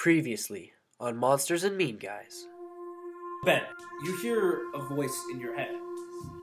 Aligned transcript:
Previously 0.00 0.72
on 0.98 1.18
Monsters 1.18 1.62
and 1.62 1.76
Mean 1.76 1.98
Guys. 1.98 2.46
Ben, 3.44 3.60
you 4.02 4.16
hear 4.22 4.62
a 4.74 4.80
voice 4.80 5.26
in 5.30 5.38
your 5.38 5.54
head. 5.54 5.74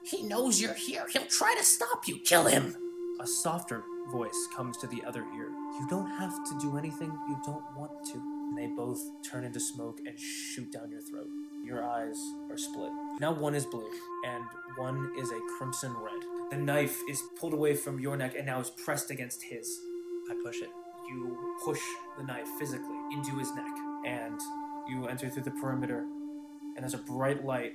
He 0.03 0.21
knows 0.21 0.61
you're 0.61 0.75
here. 0.75 1.07
He'll 1.11 1.25
try 1.25 1.55
to 1.57 1.63
stop 1.63 2.07
you. 2.07 2.19
Kill 2.19 2.45
him. 2.45 2.75
A 3.19 3.25
softer 3.25 3.83
voice 4.11 4.47
comes 4.55 4.77
to 4.77 4.85
the 4.85 5.03
other 5.03 5.25
ear. 5.35 5.49
You 5.79 5.87
don't 5.89 6.07
have 6.19 6.35
to 6.47 6.59
do 6.61 6.77
anything 6.77 7.11
you 7.27 7.35
don't 7.43 7.63
want 7.75 8.05
to. 8.11 8.19
And 8.19 8.55
they 8.55 8.67
both 8.67 9.01
turn 9.27 9.43
into 9.43 9.59
smoke 9.59 10.01
and 10.05 10.19
shoot 10.19 10.71
down 10.71 10.91
your 10.91 11.01
throat. 11.01 11.29
Your 11.65 11.83
eyes 11.83 12.15
are 12.51 12.59
split. 12.59 12.91
Now 13.19 13.33
one 13.33 13.55
is 13.55 13.65
blue, 13.65 13.89
and 14.27 14.43
one 14.75 15.13
is 15.17 15.31
a 15.31 15.39
crimson 15.57 15.95
red. 15.95 16.51
The 16.51 16.57
knife 16.57 16.99
is 17.09 17.23
pulled 17.39 17.55
away 17.55 17.73
from 17.73 17.99
your 17.99 18.17
neck 18.17 18.35
and 18.37 18.45
now 18.45 18.59
is 18.59 18.69
pressed 18.69 19.09
against 19.09 19.41
his. 19.41 19.79
I 20.29 20.35
push 20.45 20.61
it. 20.61 20.69
You 21.09 21.55
push 21.65 21.79
the 22.19 22.23
knife 22.23 22.47
physically 22.59 22.96
into 23.11 23.37
his 23.37 23.53
neck, 23.55 23.65
and 24.05 24.39
you 24.87 25.07
enter 25.07 25.29
through 25.29 25.43
the 25.43 25.51
perimeter, 25.51 25.99
and 26.75 26.79
there's 26.79 26.93
a 26.93 26.99
bright 26.99 27.45
light. 27.45 27.73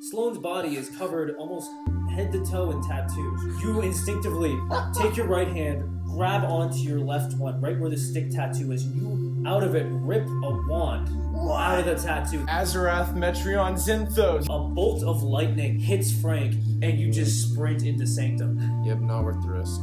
Sloane's 0.00 0.38
body 0.38 0.76
is 0.76 0.90
covered 0.90 1.34
almost 1.36 1.70
head 2.14 2.30
to 2.32 2.44
toe 2.44 2.70
in 2.70 2.82
tattoos. 2.82 3.62
You 3.62 3.80
instinctively 3.80 4.58
take 4.94 5.16
your 5.16 5.26
right 5.26 5.48
hand, 5.48 5.82
grab 6.04 6.44
onto 6.44 6.78
your 6.78 6.98
left 7.00 7.36
one, 7.38 7.60
right 7.62 7.78
where 7.78 7.88
the 7.90 7.96
stick 7.96 8.30
tattoo 8.30 8.72
is. 8.72 8.84
You, 8.84 9.42
out 9.46 9.62
of 9.62 9.74
it, 9.74 9.86
rip 9.90 10.26
a 10.26 10.50
wand 10.68 11.08
out 11.50 11.78
of 11.78 11.86
the 11.86 11.94
tattoo. 11.94 12.44
Azarath 12.46 13.14
Metrion 13.14 13.74
Zinthos. 13.74 14.44
A 14.50 14.68
bolt 14.74 15.02
of 15.02 15.22
lightning 15.22 15.78
hits 15.78 16.12
Frank, 16.20 16.54
and 16.82 16.98
you 16.98 17.10
just 17.10 17.50
sprint 17.50 17.82
into 17.84 18.06
Sanctum. 18.06 18.82
Yep, 18.84 19.00
not 19.00 19.24
worth 19.24 19.40
the 19.42 19.48
risk. 19.48 19.80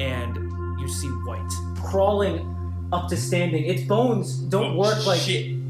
and 0.00 0.36
you 0.80 0.86
see 0.88 1.08
white 1.08 1.50
crawling 1.82 2.54
up 2.92 3.08
to 3.08 3.16
standing. 3.16 3.64
Its 3.64 3.82
bones 3.82 4.38
don't 4.38 4.74
oh, 4.74 4.78
work 4.78 5.06
like 5.06 5.20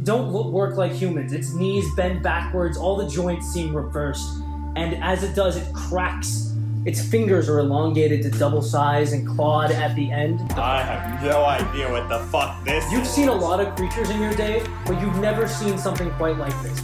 don't 0.05 0.33
lo- 0.33 0.51
work 0.51 0.77
like 0.77 0.93
humans. 0.93 1.33
Its 1.33 1.53
knees 1.55 1.85
bend 1.97 2.23
backwards. 2.23 2.77
All 2.77 2.97
the 2.97 3.09
joints 3.09 3.47
seem 3.53 3.77
reversed, 3.77 4.29
and 4.77 5.03
as 5.03 5.23
it 5.23 5.35
does, 5.35 5.57
it 5.57 5.73
cracks. 5.75 6.55
Its 6.85 7.03
fingers 7.03 7.49
are 7.49 7.59
elongated 7.59 8.23
to 8.23 8.31
double 8.39 8.63
size 8.63 9.13
and 9.13 9.27
clawed 9.27 9.71
at 9.71 9.95
the 9.95 10.11
end. 10.11 10.41
I 10.53 10.83
have 10.83 11.23
no 11.23 11.45
idea 11.45 11.91
what 11.91 12.09
the 12.09 12.21
fuck 12.29 12.65
this 12.65 12.91
You've 12.91 13.03
is. 13.03 13.11
seen 13.11 13.29
a 13.29 13.35
lot 13.35 13.61
of 13.61 13.75
creatures 13.75 14.09
in 14.11 14.21
your 14.21 14.33
day, 14.35 14.65
but 14.87 14.99
you've 15.01 15.17
never 15.17 15.47
seen 15.49 15.77
something 15.77 16.11
quite 16.13 16.39
like 16.39 16.55
this. 16.63 16.81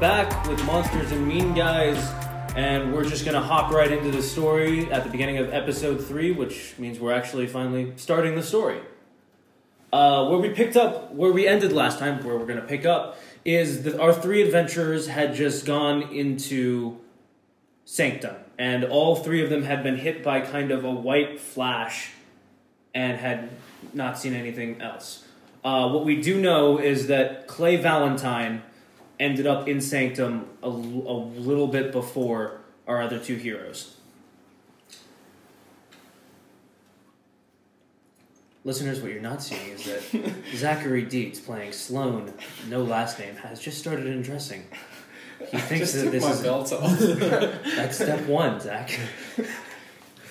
Back 0.00 0.46
with 0.46 0.62
Monsters 0.66 1.10
and 1.12 1.26
Mean 1.26 1.54
Guys, 1.54 1.96
and 2.54 2.92
we're 2.92 3.08
just 3.08 3.24
gonna 3.24 3.40
hop 3.40 3.72
right 3.72 3.90
into 3.90 4.10
the 4.10 4.22
story 4.22 4.92
at 4.92 5.04
the 5.04 5.10
beginning 5.10 5.38
of 5.38 5.50
episode 5.54 6.04
3, 6.04 6.32
which 6.32 6.74
means 6.76 7.00
we're 7.00 7.14
actually 7.14 7.46
finally 7.46 7.94
starting 7.96 8.34
the 8.34 8.42
story. 8.42 8.78
Uh, 9.94 10.28
where 10.28 10.38
we 10.38 10.50
picked 10.50 10.76
up, 10.76 11.14
where 11.14 11.32
we 11.32 11.48
ended 11.48 11.72
last 11.72 11.98
time, 11.98 12.22
where 12.22 12.36
we're 12.36 12.44
gonna 12.44 12.60
pick 12.60 12.84
up, 12.84 13.18
is 13.46 13.84
that 13.84 13.98
our 13.98 14.12
three 14.12 14.42
adventurers 14.42 15.06
had 15.06 15.34
just 15.34 15.64
gone 15.64 16.02
into 16.14 16.98
Sanctum, 17.86 18.36
and 18.58 18.84
all 18.84 19.16
three 19.16 19.42
of 19.42 19.48
them 19.48 19.62
had 19.62 19.82
been 19.82 19.96
hit 19.96 20.22
by 20.22 20.40
kind 20.40 20.72
of 20.72 20.84
a 20.84 20.92
white 20.92 21.40
flash 21.40 22.10
and 22.94 23.16
had 23.16 23.48
not 23.94 24.18
seen 24.18 24.34
anything 24.34 24.78
else. 24.82 25.24
Uh, 25.64 25.88
what 25.88 26.04
we 26.04 26.20
do 26.20 26.38
know 26.38 26.76
is 26.76 27.06
that 27.06 27.46
Clay 27.46 27.76
Valentine 27.76 28.62
ended 29.18 29.46
up 29.46 29.68
in 29.68 29.80
Sanctum 29.80 30.46
a 30.62 30.68
little 30.68 31.68
bit 31.68 31.92
before 31.92 32.60
our 32.86 33.02
other 33.02 33.18
two 33.18 33.36
heroes. 33.36 33.96
Listeners, 38.64 39.00
what 39.00 39.12
you're 39.12 39.22
not 39.22 39.42
seeing 39.44 39.68
is 39.68 39.84
that 39.84 40.32
Zachary 40.56 41.02
Dietz, 41.02 41.38
playing 41.38 41.72
Sloane, 41.72 42.32
no 42.68 42.82
last 42.82 43.16
name, 43.18 43.36
has 43.36 43.60
just 43.60 43.78
started 43.78 44.08
undressing. 44.08 44.64
He 45.50 45.58
thinks 45.58 45.92
that 45.92 46.10
this 46.10 46.24
is 46.24 46.42
belt 46.42 46.72
off. 46.72 46.98
that's 46.98 47.96
step 47.96 48.26
one, 48.26 48.58
Zach. 48.58 48.90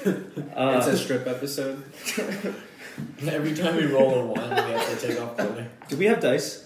Uh, 0.06 0.76
it's 0.78 0.88
a 0.88 0.98
strip 0.98 1.26
episode. 1.28 1.82
Every 3.26 3.56
time 3.56 3.78
we 3.78 3.86
roll 3.86 4.16
a 4.16 4.26
one, 4.26 4.50
we 4.50 4.56
have 4.56 5.00
to 5.00 5.08
take 5.08 5.22
off 5.22 5.38
clothing. 5.38 5.70
do 5.88 5.96
we 5.96 6.06
have 6.06 6.20
dice? 6.20 6.65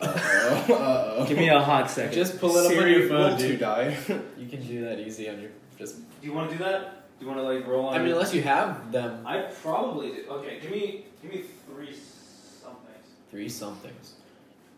Uh-oh. 0.00 0.74
Uh-oh. 0.74 1.26
Give 1.26 1.38
me 1.38 1.48
a 1.48 1.60
hot 1.60 1.90
second. 1.90 2.12
Just 2.12 2.38
pull 2.38 2.56
it 2.56 2.66
up 2.66 2.82
on 2.82 2.88
your 2.90 3.08
phone, 3.08 3.38
dude. 3.38 3.60
die. 3.60 3.96
You 4.38 4.48
can 4.48 4.66
do 4.66 4.84
that 4.84 5.00
easy 5.00 5.28
on 5.28 5.40
your 5.40 5.50
just. 5.78 5.96
Do 5.96 6.26
you 6.26 6.32
want 6.32 6.50
to 6.50 6.56
do 6.56 6.64
that? 6.64 7.18
Do 7.18 7.24
you 7.24 7.30
want 7.32 7.40
to 7.40 7.44
like 7.44 7.66
roll 7.66 7.86
on? 7.86 7.94
I 7.94 7.98
mean, 8.02 8.12
unless 8.12 8.34
you 8.34 8.42
have 8.42 8.92
them. 8.92 9.26
I 9.26 9.38
probably 9.62 10.08
do. 10.10 10.24
Okay, 10.30 10.58
give 10.60 10.70
me 10.70 11.06
give 11.22 11.32
me 11.32 11.44
three 11.66 11.94
somethings. 11.94 13.06
Three 13.30 13.48
somethings. 13.48 14.12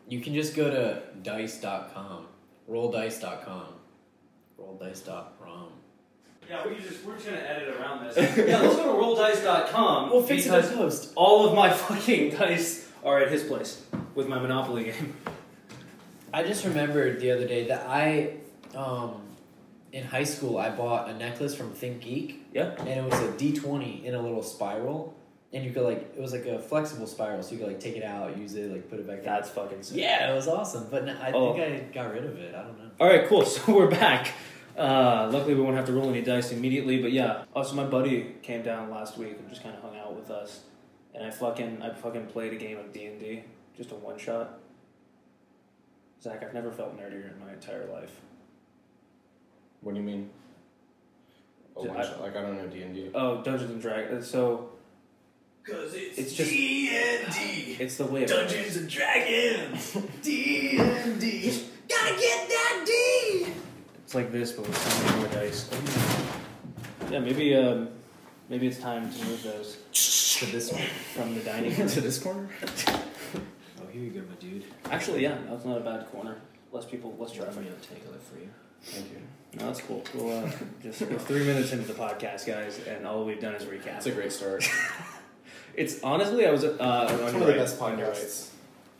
You 0.08 0.20
can 0.20 0.34
just 0.34 0.54
go 0.56 0.70
to 0.70 1.02
dice.com, 1.22 2.26
rolldice.com, 2.70 3.64
rolldice.com. 4.58 5.68
Yeah, 6.48 6.66
we 6.66 6.76
just 6.76 7.04
we're 7.04 7.14
just 7.14 7.26
gonna 7.26 7.38
edit 7.38 7.74
around 7.76 8.06
this. 8.06 8.16
yeah, 8.38 8.60
let's 8.60 8.76
go 8.76 8.84
to 8.84 9.02
rolldice.com. 9.22 10.10
We'll 10.10 10.22
fix 10.22 10.46
it 10.46 10.50
because 10.50 10.70
in 10.70 10.78
post. 10.78 11.12
all 11.14 11.46
of 11.46 11.54
my 11.54 11.70
fucking 11.72 12.30
dice 12.30 12.88
are 13.04 13.20
at 13.20 13.30
his 13.30 13.42
place 13.42 13.82
with 14.18 14.28
my 14.28 14.38
Monopoly 14.38 14.84
game. 14.84 15.14
I 16.34 16.42
just 16.42 16.64
remembered 16.64 17.20
the 17.20 17.30
other 17.30 17.46
day 17.46 17.68
that 17.68 17.86
I, 17.88 18.34
um, 18.76 19.22
in 19.92 20.02
high 20.04 20.24
school, 20.24 20.58
I 20.58 20.70
bought 20.70 21.08
a 21.08 21.14
necklace 21.14 21.54
from 21.54 21.70
Think 21.72 22.02
Geek. 22.02 22.44
Yeah. 22.52 22.74
And 22.80 22.88
it 22.88 23.04
was 23.04 23.18
a 23.20 23.30
D 23.38 23.54
twenty 23.54 24.04
in 24.04 24.14
a 24.14 24.20
little 24.20 24.42
spiral, 24.42 25.16
and 25.52 25.64
you 25.64 25.70
could 25.70 25.84
like 25.84 26.12
it 26.16 26.20
was 26.20 26.32
like 26.32 26.46
a 26.46 26.58
flexible 26.58 27.06
spiral, 27.06 27.42
so 27.44 27.52
you 27.52 27.58
could 27.58 27.68
like 27.68 27.78
take 27.80 27.96
it 27.96 28.02
out, 28.02 28.36
use 28.36 28.54
it, 28.56 28.70
like 28.72 28.90
put 28.90 28.98
it 28.98 29.06
back. 29.06 29.18
in. 29.20 29.24
That's 29.24 29.48
fucking 29.50 29.82
sick. 29.84 29.98
Yeah, 29.98 30.30
it 30.32 30.34
was 30.34 30.48
awesome, 30.48 30.88
but 30.90 31.04
no, 31.06 31.16
I 31.22 31.30
Oh. 31.32 31.54
think 31.54 31.64
I 31.64 31.94
got 31.94 32.12
rid 32.12 32.24
of 32.24 32.36
it. 32.38 32.54
I 32.56 32.62
don't 32.64 32.76
know. 32.76 32.90
All 33.00 33.06
right, 33.06 33.26
cool. 33.28 33.44
So 33.46 33.72
we're 33.74 33.88
back. 33.88 34.32
Uh, 34.76 35.28
luckily, 35.32 35.54
we 35.54 35.60
won't 35.62 35.76
have 35.76 35.86
to 35.86 35.92
roll 35.92 36.10
any 36.10 36.22
dice 36.22 36.50
immediately. 36.52 37.00
But 37.00 37.12
yeah. 37.12 37.44
Oh, 37.54 37.62
so 37.62 37.74
my 37.76 37.84
buddy 37.84 38.34
came 38.42 38.62
down 38.62 38.90
last 38.90 39.16
week 39.16 39.36
and 39.38 39.48
just 39.48 39.62
kind 39.62 39.76
of 39.76 39.80
hung 39.82 39.96
out 39.96 40.14
with 40.16 40.30
us, 40.30 40.64
and 41.14 41.24
I 41.24 41.30
fucking 41.30 41.80
I 41.82 41.90
fucking 41.94 42.26
played 42.26 42.52
a 42.52 42.56
game 42.56 42.78
of 42.78 42.92
D 42.92 43.06
and 43.06 43.18
D, 43.20 43.44
just 43.78 43.92
a 43.92 43.94
one 43.94 44.18
shot. 44.18 44.58
Zach, 46.20 46.42
I've 46.44 46.52
never 46.52 46.70
felt 46.72 46.98
nerdier 46.98 47.32
in 47.32 47.38
my 47.40 47.52
entire 47.52 47.86
life. 47.86 48.20
What 49.80 49.94
do 49.94 50.00
you 50.00 50.04
mean? 50.06 50.28
Oh, 51.76 51.82
Did 51.84 51.92
one 51.92 52.00
I- 52.00 52.04
shot. 52.04 52.20
Like 52.20 52.36
I 52.36 52.42
don't 52.42 52.56
know 52.58 52.66
D 52.66 52.82
and 52.82 52.94
D. 52.94 53.08
Oh, 53.14 53.40
Dungeons 53.42 53.70
and 53.70 53.80
Dragons. 53.80 54.28
So 54.28 54.70
Cause 55.64 55.92
it's, 55.94 56.18
It's 56.18 56.32
just- 56.32 56.50
D&D. 56.50 57.76
it's 57.78 57.96
the 57.98 58.06
way 58.06 58.24
of 58.24 58.28
Dungeons 58.30 58.76
and 58.76 58.88
Dragons. 58.90 59.92
D&D. 60.22 61.64
Gotta 61.88 62.16
get 62.16 62.48
that 62.48 62.84
D. 62.86 63.52
It's 64.04 64.14
like 64.14 64.32
this, 64.32 64.52
but 64.52 64.66
with 64.66 64.76
so 64.76 65.04
many 65.06 65.18
more 65.20 65.28
dice. 65.28 65.68
Yeah, 67.10 67.20
maybe 67.20 67.54
um, 67.54 67.88
maybe 68.48 68.66
it's 68.66 68.78
time 68.78 69.12
to 69.12 69.24
move 69.26 69.42
those 69.42 69.76
To 69.92 70.46
this 70.46 70.72
one. 70.72 70.82
from 71.14 71.34
the 71.34 71.40
dining 71.40 71.76
room. 71.76 71.88
to 71.96 72.00
this 72.00 72.18
corner? 72.18 72.48
Here 73.98 74.06
you 74.06 74.20
go, 74.20 74.28
my 74.28 74.36
dude. 74.36 74.64
Actually, 74.92 75.24
yeah, 75.24 75.36
that's 75.50 75.64
not 75.64 75.76
a 75.76 75.80
bad 75.80 76.06
corner. 76.12 76.36
Less 76.70 76.84
people, 76.84 77.16
less 77.18 77.32
traffic. 77.32 77.56
I'll 77.56 77.96
take 77.96 78.04
it 78.04 78.22
for 78.22 78.38
you. 78.38 78.48
Thank 78.80 79.10
you. 79.10 79.18
No, 79.58 79.66
that's 79.66 79.80
cool. 79.80 80.04
We'll, 80.14 80.44
uh, 80.44 80.50
just 80.82 81.00
we're 81.00 81.18
three 81.18 81.44
minutes 81.44 81.72
into 81.72 81.92
the 81.92 81.94
podcast, 81.94 82.46
guys, 82.46 82.78
and 82.86 83.04
all 83.04 83.24
we've 83.24 83.40
done 83.40 83.56
is 83.56 83.64
recap. 83.64 83.84
That's 83.84 84.06
a 84.06 84.12
great 84.12 84.32
start. 84.32 84.68
It's 85.74 86.02
honestly, 86.02 86.44
I 86.44 86.50
was 86.50 86.64
uh, 86.64 86.70
on 86.80 87.20
one 87.22 87.34
of 87.34 87.34
the 87.34 87.46
right, 87.46 87.56
best 87.56 87.80
on 87.80 87.96
podcasts. 87.96 88.50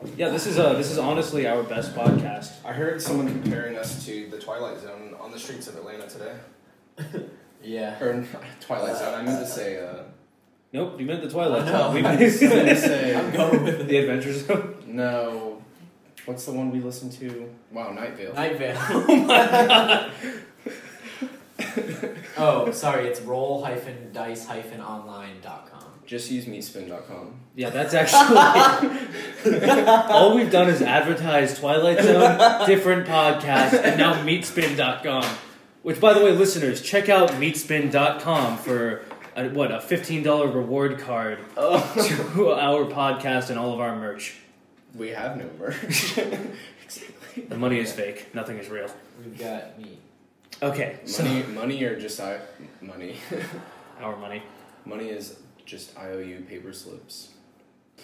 right. 0.00 0.12
Yeah, 0.16 0.28
this 0.28 0.46
is 0.46 0.60
uh, 0.60 0.74
this 0.74 0.92
is 0.92 0.98
honestly 0.98 1.44
our 1.44 1.64
best 1.64 1.92
podcast. 1.92 2.52
I 2.64 2.72
heard 2.72 3.02
someone 3.02 3.26
comparing 3.26 3.76
us 3.76 4.06
to 4.06 4.28
the 4.30 4.38
Twilight 4.38 4.78
Zone 4.78 5.16
on 5.18 5.32
the 5.32 5.40
streets 5.40 5.66
of 5.66 5.74
Atlanta 5.74 6.06
today. 6.08 6.36
Yeah. 7.64 8.00
Or 8.00 8.24
Twilight 8.60 8.96
Zone. 8.96 9.14
I 9.14 9.22
meant 9.22 9.40
to 9.40 9.46
say. 9.52 9.84
Uh, 9.84 10.04
Nope, 10.72 11.00
you 11.00 11.06
meant 11.06 11.22
the 11.22 11.30
Twilight 11.30 11.66
Zone. 11.66 11.94
We 11.94 12.00
I 12.00 12.16
meant 12.16 12.20
meant 12.20 12.40
to 12.40 12.76
say. 12.76 13.16
I'm 13.16 13.32
going 13.32 13.64
with 13.64 13.80
it. 13.80 13.88
the 13.88 13.96
Adventure 13.96 14.32
Zone. 14.34 14.77
No. 14.88 15.62
What's 16.24 16.44
the 16.44 16.52
one 16.52 16.70
we 16.70 16.80
listened 16.80 17.12
to? 17.12 17.48
Wow, 17.70 17.92
Night 17.92 18.16
Vale. 18.16 18.34
Night 18.34 18.58
Vale. 18.58 18.76
Oh 18.90 19.16
my 19.16 19.46
god! 19.46 20.10
oh, 22.36 22.70
sorry, 22.72 23.06
it's 23.06 23.20
roll-dice-online.com. 23.20 25.84
Just 26.06 26.30
use 26.30 26.46
meatspin.com. 26.46 27.34
Yeah, 27.54 27.70
that's 27.70 27.92
actually 27.92 28.38
all 30.14 30.34
we've 30.34 30.50
done 30.50 30.68
is 30.68 30.80
advertise 30.80 31.58
Twilight 31.58 32.00
Zone, 32.00 32.66
different 32.66 33.06
podcasts, 33.06 33.82
and 33.82 33.98
now 33.98 34.14
Meatspin.com. 34.24 35.24
Which, 35.82 36.00
by 36.00 36.14
the 36.14 36.24
way, 36.24 36.32
listeners, 36.32 36.80
check 36.82 37.08
out 37.08 37.30
Meatspin.com 37.32 38.58
for 38.58 39.04
a, 39.36 39.48
what 39.48 39.70
a 39.70 39.80
fifteen 39.80 40.22
dollar 40.22 40.48
reward 40.48 40.98
card 40.98 41.38
oh. 41.56 41.78
to 42.36 42.52
our 42.52 42.84
podcast 42.86 43.50
and 43.50 43.58
all 43.58 43.74
of 43.74 43.80
our 43.80 43.96
merch. 43.96 44.36
We 44.94 45.08
have 45.10 45.36
no 45.36 45.48
merch. 45.58 46.16
exactly. 46.84 47.42
The 47.48 47.56
money 47.58 47.78
is 47.78 47.92
fake. 47.92 48.34
Nothing 48.34 48.58
is 48.58 48.68
real. 48.68 48.88
We've 49.24 49.38
got 49.38 49.78
meat. 49.78 49.98
Okay, 50.62 50.98
so 51.04 51.22
Money, 51.22 51.42
money, 51.54 51.84
or 51.84 52.00
just 52.00 52.18
I, 52.20 52.40
money. 52.80 53.16
our 54.00 54.16
money. 54.16 54.42
money 54.84 55.08
is 55.08 55.38
just 55.64 55.96
IOU 55.96 56.44
paper 56.48 56.72
slips. 56.72 57.28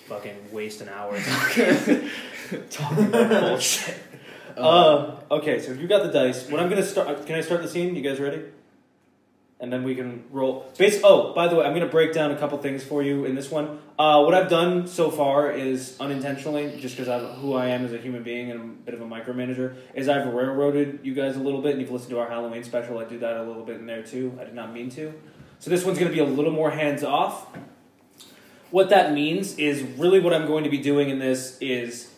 Fucking 0.06 0.52
waste 0.52 0.80
an 0.80 0.88
hour 0.88 1.18
talking 2.70 3.06
about 3.06 3.30
bullshit. 3.40 3.96
Uh, 4.56 5.16
okay, 5.30 5.58
so 5.60 5.72
you 5.72 5.88
got 5.88 6.02
the 6.04 6.12
dice. 6.12 6.48
When 6.48 6.60
I'm 6.60 6.68
gonna 6.68 6.84
start, 6.84 7.26
can 7.26 7.36
I 7.36 7.40
start 7.40 7.62
the 7.62 7.68
scene? 7.68 7.96
You 7.96 8.02
guys 8.02 8.20
ready? 8.20 8.42
And 9.64 9.72
then 9.72 9.82
we 9.82 9.94
can 9.94 10.24
roll. 10.30 10.70
Oh, 11.02 11.32
by 11.32 11.48
the 11.48 11.56
way, 11.56 11.64
I'm 11.64 11.72
gonna 11.72 11.86
break 11.86 12.12
down 12.12 12.30
a 12.30 12.36
couple 12.36 12.58
things 12.58 12.84
for 12.84 13.02
you 13.02 13.24
in 13.24 13.34
this 13.34 13.50
one. 13.50 13.78
Uh, 13.98 14.22
what 14.22 14.34
I've 14.34 14.50
done 14.50 14.86
so 14.86 15.10
far 15.10 15.50
is 15.50 15.96
unintentionally, 15.98 16.78
just 16.78 16.98
because 16.98 17.08
I'm 17.08 17.36
who 17.36 17.54
I 17.54 17.68
am 17.68 17.82
as 17.82 17.94
a 17.94 17.96
human 17.96 18.22
being 18.22 18.50
and 18.50 18.60
a 18.60 18.64
bit 18.64 18.92
of 18.92 19.00
a 19.00 19.06
micromanager, 19.06 19.74
is 19.94 20.06
I've 20.06 20.26
railroaded 20.26 21.00
you 21.02 21.14
guys 21.14 21.36
a 21.36 21.40
little 21.40 21.62
bit. 21.62 21.72
And 21.72 21.80
you've 21.80 21.90
listened 21.90 22.10
to 22.10 22.18
our 22.18 22.28
Halloween 22.28 22.62
special. 22.62 22.98
I 22.98 23.04
do 23.04 23.18
that 23.20 23.38
a 23.38 23.42
little 23.42 23.64
bit 23.64 23.76
in 23.76 23.86
there 23.86 24.02
too. 24.02 24.38
I 24.38 24.44
did 24.44 24.52
not 24.52 24.74
mean 24.74 24.90
to. 24.90 25.14
So 25.60 25.70
this 25.70 25.82
one's 25.82 25.98
gonna 25.98 26.10
be 26.10 26.18
a 26.18 26.26
little 26.26 26.52
more 26.52 26.70
hands 26.70 27.02
off. 27.02 27.46
What 28.70 28.90
that 28.90 29.14
means 29.14 29.56
is 29.56 29.80
really 29.96 30.20
what 30.20 30.34
I'm 30.34 30.46
going 30.46 30.64
to 30.64 30.70
be 30.70 30.76
doing 30.76 31.08
in 31.08 31.20
this 31.20 31.56
is 31.62 32.10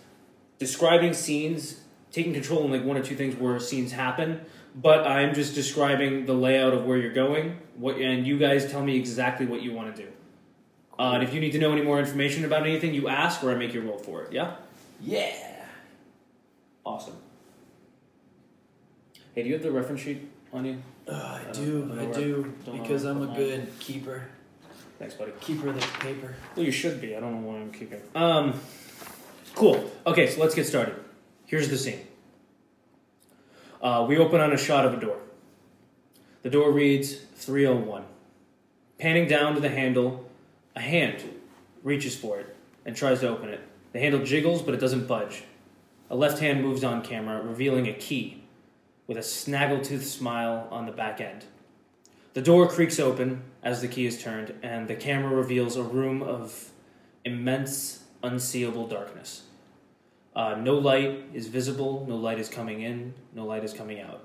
describing 0.59 1.13
scenes, 1.13 1.81
taking 2.11 2.33
control 2.33 2.65
in 2.65 2.73
like 2.73 2.83
one 2.83 2.97
or 2.97 3.05
two 3.05 3.15
things 3.15 3.37
where 3.37 3.61
scenes 3.61 3.93
happen, 3.93 4.41
but 4.77 5.07
I'm 5.07 5.35
just 5.35 5.55
describing 5.55 6.27
the 6.27 6.35
layout 6.35 6.75
of 6.75 6.85
where 6.85 6.99
you're 6.99 7.13
going, 7.13 7.59
what, 7.77 7.97
and 7.97 8.27
you 8.27 8.39
guys 8.39 8.71
tell 8.71 8.83
me 8.85 8.97
exactly 8.97 9.47
what 9.47 9.63
you 9.63 9.73
want 9.73 9.95
to 9.97 10.03
do. 10.03 10.09
Uh, 10.99 11.13
and 11.15 11.23
if 11.23 11.35
you 11.35 11.41
need 11.41 11.53
to 11.53 11.59
know 11.59 11.73
any 11.73 11.83
more 11.83 11.99
information 11.99 12.45
about 12.45 12.63
anything, 12.63 12.95
you 12.95 13.09
ask 13.09 13.43
or 13.43 13.51
I 13.51 13.55
make 13.55 13.75
you 13.75 13.81
roll 13.83 13.99
for 13.99 14.23
it. 14.23 14.33
Yeah, 14.33 14.57
Yeah. 15.03 15.33
awesome. 16.85 17.17
Hey, 19.35 19.43
do 19.43 19.49
you 19.49 19.55
have 19.55 19.63
the 19.63 19.71
reference 19.73 20.01
sheet 20.01 20.29
on 20.53 20.65
you? 20.65 20.79
Uh, 21.07 21.13
I 21.13 21.49
I 21.49 21.53
do, 21.53 21.83
don't 21.85 21.99
I 21.99 22.13
do, 22.13 22.55
don't 22.65 22.81
because 22.83 23.05
I'm 23.05 23.19
a 23.23 23.27
to 23.27 23.27
put 23.29 23.37
good 23.37 23.79
keeper. 23.81 24.29
Thanks, 24.99 25.15
buddy. 25.15 25.33
Keeper 25.41 25.69
of 25.69 25.75
the 25.79 25.87
paper. 25.99 26.35
Well, 26.57 26.65
you 26.65 26.73
should 26.73 27.01
be. 27.03 27.15
I 27.15 27.21
don't 27.21 27.35
know 27.43 27.49
why 27.51 27.59
I'm 27.59 27.71
keeping. 27.71 28.01
Um, 28.15 28.59
cool. 29.55 29.91
Okay, 30.07 30.27
so 30.27 30.41
let's 30.41 30.55
get 30.55 30.67
started. 30.67 30.95
Here's 31.45 31.69
the 31.69 31.77
scene. 31.77 32.01
Uh, 33.87 34.05
we 34.05 34.19
open 34.19 34.41
on 34.41 34.53
a 34.53 34.57
shot 34.57 34.85
of 34.85 34.93
a 34.93 34.97
door. 34.97 35.17
The 36.43 36.51
door 36.51 36.73
reads 36.73 37.19
301. 37.37 38.03
Panning 38.99 39.29
down 39.29 39.55
to 39.55 39.61
the 39.61 39.69
handle, 39.69 40.29
a 40.75 40.81
hand 40.81 41.23
reaches 41.85 42.17
for 42.17 42.41
it 42.41 42.57
and 42.85 42.97
tries 42.97 43.21
to 43.21 43.29
open 43.29 43.49
it. 43.49 43.61
The 43.93 44.01
handle 44.01 44.25
jiggles, 44.25 44.61
but 44.61 44.75
it 44.75 44.81
doesn't 44.81 45.07
budge. 45.07 45.45
A 46.11 46.17
left 46.17 46.41
hand 46.41 46.63
moves 46.63 46.83
on 46.83 47.01
camera, 47.01 47.41
revealing 47.41 47.87
a 47.87 47.93
key 47.93 48.43
with 49.07 49.19
a 49.19 49.21
snaggletooth 49.21 50.03
smile 50.03 50.67
on 50.73 50.87
the 50.87 50.93
back 50.93 51.21
end. 51.21 51.45
The 52.35 52.43
door 52.43 52.67
creaks 52.67 52.99
open 52.99 53.45
as 53.63 53.83
the 53.83 53.89
key 53.89 54.07
is 54.07 54.21
turned, 54.21 54.53
and 54.65 54.89
the 54.89 54.97
camera 54.97 55.33
reveals 55.33 55.77
a 55.77 55.85
room 55.85 56.25
of 56.25 56.73
immense, 57.25 58.03
unseeable 58.21 58.89
darkness. 58.89 59.46
Uh, 60.37 60.55
no 60.55 60.75
light 60.75 61.25
is 61.33 61.49
visible, 61.49 62.05
no 62.07 62.15
light 62.15 62.39
is 62.39 62.51
coming 62.51 62.83
in, 62.83 63.15
no 63.35 63.47
light 63.47 63.65
is 63.65 63.73
coming 63.73 64.01
out. 64.01 64.23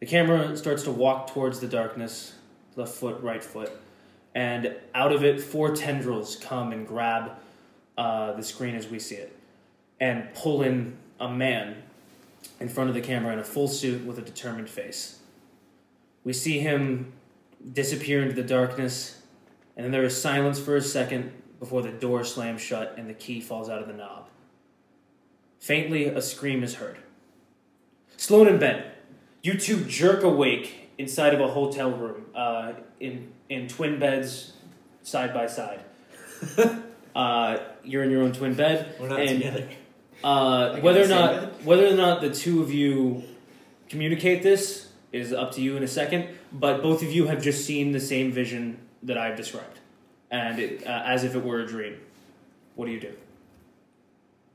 The 0.00 0.06
camera 0.06 0.56
starts 0.56 0.84
to 0.84 0.90
walk 0.90 1.34
towards 1.34 1.60
the 1.60 1.68
darkness, 1.68 2.32
left 2.76 2.94
foot, 2.94 3.20
right 3.20 3.44
foot, 3.44 3.70
and 4.34 4.74
out 4.94 5.12
of 5.12 5.22
it, 5.22 5.42
four 5.42 5.76
tendrils 5.76 6.36
come 6.36 6.72
and 6.72 6.88
grab 6.88 7.32
uh, 7.98 8.32
the 8.32 8.42
screen 8.42 8.74
as 8.74 8.88
we 8.88 8.98
see 8.98 9.16
it, 9.16 9.36
and 10.00 10.32
pull 10.32 10.62
in 10.62 10.96
a 11.20 11.28
man 11.28 11.82
in 12.58 12.70
front 12.70 12.88
of 12.88 12.94
the 12.94 13.02
camera 13.02 13.34
in 13.34 13.38
a 13.38 13.44
full 13.44 13.68
suit 13.68 14.02
with 14.06 14.18
a 14.18 14.22
determined 14.22 14.70
face. 14.70 15.18
We 16.24 16.32
see 16.32 16.58
him 16.60 17.12
disappear 17.74 18.22
into 18.22 18.34
the 18.34 18.42
darkness, 18.42 19.20
and 19.76 19.84
then 19.84 19.92
there 19.92 20.04
is 20.04 20.18
silence 20.18 20.58
for 20.58 20.74
a 20.74 20.82
second 20.82 21.32
before 21.60 21.82
the 21.82 21.92
door 21.92 22.24
slams 22.24 22.62
shut 22.62 22.94
and 22.96 23.08
the 23.10 23.14
key 23.14 23.42
falls 23.42 23.68
out 23.68 23.82
of 23.82 23.88
the 23.88 23.94
knob. 23.94 24.28
Faintly, 25.64 26.04
a 26.04 26.20
scream 26.20 26.62
is 26.62 26.74
heard. 26.74 26.98
Sloan 28.18 28.48
and 28.48 28.60
Ben, 28.60 28.84
you 29.42 29.54
two 29.54 29.82
jerk 29.86 30.22
awake 30.22 30.90
inside 30.98 31.32
of 31.32 31.40
a 31.40 31.48
hotel 31.48 31.90
room 31.90 32.26
uh, 32.34 32.74
in, 33.00 33.32
in 33.48 33.66
twin 33.66 33.98
beds 33.98 34.52
side 35.04 35.32
by 35.32 35.46
side. 35.46 35.80
uh, 37.16 37.56
you're 37.82 38.02
in 38.02 38.10
your 38.10 38.24
own 38.24 38.34
twin 38.34 38.52
bed. 38.52 38.94
We're 39.00 39.08
not 39.08 39.20
and, 39.20 39.38
together. 39.38 39.68
Uh, 40.22 40.80
whether 40.80 41.02
or 41.02 41.08
not 41.08 41.62
whether 41.62 41.86
or 41.86 41.96
not 41.96 42.20
the 42.20 42.28
two 42.28 42.60
of 42.60 42.70
you 42.70 43.22
communicate 43.88 44.42
this 44.42 44.90
is 45.12 45.32
up 45.32 45.52
to 45.52 45.62
you 45.62 45.78
in 45.78 45.82
a 45.82 45.88
second. 45.88 46.28
But 46.52 46.82
both 46.82 47.02
of 47.02 47.10
you 47.10 47.28
have 47.28 47.42
just 47.42 47.64
seen 47.64 47.92
the 47.92 48.00
same 48.00 48.32
vision 48.32 48.80
that 49.02 49.16
I've 49.16 49.38
described, 49.38 49.78
and 50.30 50.58
it, 50.58 50.86
uh, 50.86 51.04
as 51.06 51.24
if 51.24 51.34
it 51.34 51.42
were 51.42 51.60
a 51.60 51.66
dream. 51.66 51.96
What 52.74 52.84
do 52.84 52.92
you 52.92 53.00
do? 53.00 53.14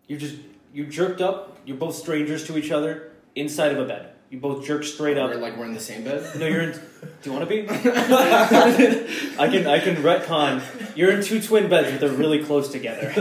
You 0.07 0.17
just 0.17 0.35
you 0.73 0.85
jerked 0.85 1.21
up. 1.21 1.57
You're 1.65 1.77
both 1.77 1.95
strangers 1.95 2.45
to 2.47 2.57
each 2.57 2.71
other 2.71 3.11
inside 3.35 3.71
of 3.71 3.79
a 3.79 3.85
bed. 3.85 4.13
You 4.29 4.39
both 4.39 4.63
jerk 4.63 4.83
straight 4.83 5.17
up. 5.17 5.31
We're 5.31 5.37
like 5.37 5.57
we're 5.57 5.65
in 5.65 5.73
the 5.73 5.79
same 5.79 6.03
bed. 6.03 6.39
No, 6.39 6.45
you're 6.45 6.61
in. 6.61 6.71
Do 7.23 7.29
you 7.29 7.33
want 7.33 7.49
to 7.49 7.55
be? 7.55 7.67
I 7.69 9.47
can 9.49 9.65
I 9.67 9.79
can 9.79 9.95
retcon. 10.03 10.61
You're 10.95 11.11
in 11.11 11.23
two 11.23 11.41
twin 11.41 11.67
beds, 11.69 11.89
but 11.91 11.99
they're 12.01 12.09
really 12.17 12.43
close 12.43 12.69
together. 12.71 13.11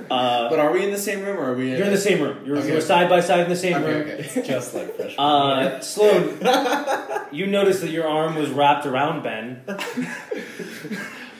Uh, 0.10 0.48
But 0.48 0.58
are 0.58 0.72
we 0.72 0.82
in 0.84 0.90
the 0.90 0.98
same 0.98 1.22
room 1.22 1.36
or 1.38 1.50
are 1.52 1.54
we? 1.54 1.70
you're 1.76 1.84
in 1.84 1.90
the 1.92 1.98
same 1.98 2.22
room. 2.22 2.38
You're, 2.46 2.58
Okay. 2.58 2.68
you're 2.72 2.80
side 2.80 3.08
by 3.10 3.20
side 3.20 3.40
in 3.40 3.48
the 3.50 3.56
same 3.56 3.76
Okay, 3.76 3.92
room. 3.92 4.08
okay. 4.20 4.42
Just 4.46 4.72
like 4.74 4.96
fresh. 4.96 5.14
Uh, 5.18 5.80
Sloan, 5.80 6.38
you 7.30 7.46
noticed 7.46 7.80
that 7.82 7.90
your 7.90 8.06
arm 8.08 8.34
was 8.36 8.48
wrapped 8.50 8.86
around 8.86 9.22
Ben. 9.22 9.62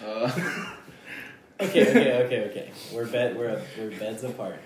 Uh, 0.05 0.31
okay, 1.61 1.91
okay, 1.91 2.23
okay, 2.25 2.51
okay. 2.51 2.71
We're 2.93 3.07
bed. 3.07 3.37
We're 3.37 3.61
we're 3.79 3.91
beds 3.99 4.25
apart. 4.25 4.61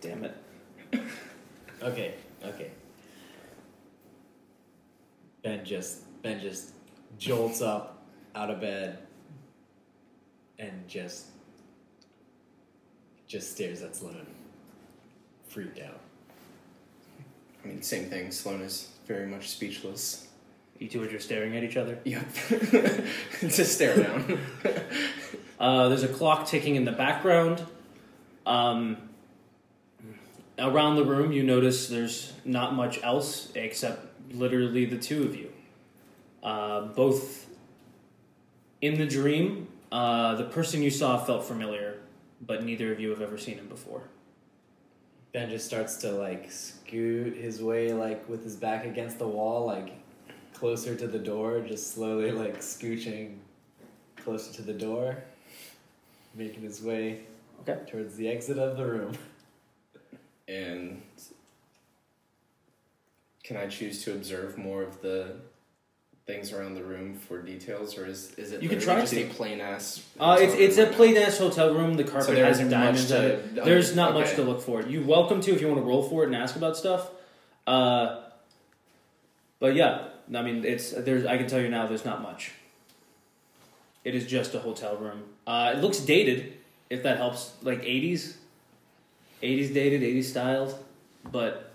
Damn 0.00 0.24
it. 0.24 0.36
Okay, 1.82 2.14
okay. 2.44 2.70
Ben 5.42 5.64
just 5.64 6.22
Ben 6.22 6.40
just 6.40 6.72
jolts 7.18 7.62
up 7.62 8.02
out 8.34 8.50
of 8.50 8.60
bed 8.60 8.98
and 10.58 10.86
just 10.86 11.26
just 13.26 13.52
stares 13.52 13.82
at 13.82 13.94
Sloan, 13.96 14.26
freaked 15.48 15.80
out. 15.80 16.00
I 17.64 17.68
mean, 17.68 17.82
same 17.82 18.06
thing. 18.06 18.30
Sloan 18.32 18.60
is 18.60 18.90
very 19.06 19.26
much 19.26 19.48
speechless. 19.48 20.26
You 20.80 20.88
two 20.88 21.02
are 21.02 21.06
just 21.06 21.26
staring 21.26 21.54
at 21.56 21.62
each 21.62 21.76
other. 21.76 21.98
Yep. 22.04 22.26
it's 22.50 23.58
a 23.58 23.64
stare 23.64 24.02
down. 24.02 24.40
Uh, 25.60 25.90
there's 25.90 26.02
a 26.02 26.08
clock 26.08 26.46
ticking 26.46 26.74
in 26.74 26.86
the 26.86 26.92
background. 26.92 27.62
Um, 28.46 28.96
around 30.58 30.96
the 30.96 31.04
room, 31.04 31.32
you 31.32 31.42
notice 31.42 31.88
there's 31.88 32.32
not 32.46 32.74
much 32.74 32.98
else 33.02 33.52
except 33.54 34.06
literally 34.32 34.86
the 34.86 34.96
two 34.96 35.22
of 35.24 35.36
you. 35.36 35.52
Uh, 36.42 36.86
both 36.86 37.46
in 38.80 38.96
the 38.96 39.04
dream, 39.04 39.68
uh, 39.92 40.34
the 40.36 40.44
person 40.44 40.82
you 40.82 40.90
saw 40.90 41.18
felt 41.18 41.44
familiar, 41.44 41.98
but 42.40 42.64
neither 42.64 42.90
of 42.90 42.98
you 42.98 43.10
have 43.10 43.20
ever 43.20 43.36
seen 43.36 43.58
him 43.58 43.68
before. 43.68 44.04
Ben 45.32 45.50
just 45.50 45.66
starts 45.66 45.96
to 45.98 46.10
like 46.10 46.50
scoot 46.50 47.36
his 47.36 47.62
way 47.62 47.92
like 47.92 48.26
with 48.30 48.42
his 48.44 48.56
back 48.56 48.86
against 48.86 49.18
the 49.18 49.28
wall, 49.28 49.66
like 49.66 49.99
closer 50.60 50.94
to 50.94 51.06
the 51.06 51.18
door, 51.18 51.60
just 51.66 51.94
slowly 51.94 52.30
like 52.30 52.58
scooching 52.60 53.36
closer 54.16 54.52
to 54.52 54.60
the 54.62 54.74
door, 54.74 55.16
making 56.34 56.62
his 56.62 56.82
way 56.82 57.20
Okay. 57.62 57.78
towards 57.90 58.16
the 58.16 58.28
exit 58.28 58.58
of 58.58 58.76
the 58.76 58.84
room. 58.84 59.12
and 60.48 61.00
can 63.44 63.56
I 63.56 63.66
choose 63.68 64.04
to 64.04 64.12
observe 64.12 64.58
more 64.58 64.82
of 64.82 65.00
the 65.00 65.36
things 66.26 66.52
around 66.52 66.74
the 66.74 66.82
room 66.84 67.14
for 67.14 67.40
details, 67.40 67.96
or 67.96 68.04
is 68.04 68.34
is 68.36 68.52
it 68.52 68.62
You 68.62 68.68
can 68.68 68.80
try 68.80 69.00
just 69.00 69.14
to. 69.14 69.22
a 69.22 69.28
plain 69.28 69.60
ass? 69.60 70.02
Uh, 70.18 70.36
it's 70.40 70.52
hotel 70.52 70.66
it's 70.66 70.76
a 70.76 70.80
room 70.82 70.88
right 70.88 70.96
plain 70.96 71.16
ass 71.16 71.38
hotel 71.38 71.74
room. 71.74 71.94
The 71.94 72.04
carpet 72.04 72.26
So 72.36 72.44
has 72.44 72.58
diamonds 72.58 73.10
much 73.10 73.18
on 73.18 73.24
to. 73.24 73.28
it. 73.34 73.54
There's 73.64 73.96
not 73.96 74.12
much 74.14 74.34
to 74.34 74.42
look 74.42 74.60
for. 74.60 74.82
You're 74.82 75.04
welcome 75.06 75.40
to 75.40 75.52
if 75.54 75.60
you 75.62 75.68
want 75.68 75.78
to 75.80 75.86
roll 75.86 76.02
for 76.02 76.22
it 76.24 76.26
and 76.26 76.36
ask 76.36 76.54
about 76.56 76.76
stuff. 76.76 77.10
Uh, 77.66 78.20
but 79.58 79.74
yeah, 79.74 80.08
I 80.34 80.42
mean, 80.42 80.64
it's 80.64 80.90
there's. 80.92 81.26
I 81.26 81.36
can 81.36 81.46
tell 81.48 81.60
you 81.60 81.68
now, 81.68 81.86
there's 81.86 82.04
not 82.04 82.22
much. 82.22 82.52
It 84.04 84.14
is 84.14 84.26
just 84.26 84.54
a 84.54 84.60
hotel 84.60 84.96
room. 84.96 85.22
Uh, 85.46 85.74
it 85.76 85.80
looks 85.80 85.98
dated, 85.98 86.54
if 86.88 87.02
that 87.02 87.16
helps. 87.16 87.52
Like 87.62 87.82
'80s, 87.82 88.34
'80s 89.42 89.74
dated, 89.74 90.02
'80s 90.02 90.24
styled, 90.24 90.78
but 91.30 91.72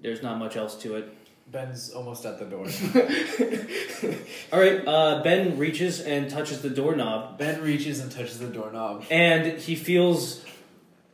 there's 0.00 0.22
not 0.22 0.38
much 0.38 0.56
else 0.56 0.74
to 0.82 0.96
it. 0.96 1.16
Ben's 1.50 1.90
almost 1.90 2.24
at 2.24 2.38
the 2.38 2.44
door. 2.44 2.66
All 4.52 4.60
right, 4.60 4.86
uh, 4.86 5.22
Ben 5.22 5.58
reaches 5.58 6.00
and 6.00 6.30
touches 6.30 6.62
the 6.62 6.70
doorknob, 6.70 7.38
ben 7.38 7.60
reaches 7.60 7.98
and 7.98 8.10
touches 8.12 8.38
the 8.38 8.46
doorknob. 8.46 9.04
and 9.10 9.58
he 9.58 9.74
feels 9.74 10.44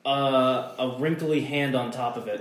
uh, 0.07 0.75
a 0.79 0.97
wrinkly 0.99 1.41
hand 1.41 1.75
on 1.75 1.91
top 1.91 2.17
of 2.17 2.29
it. 2.29 2.41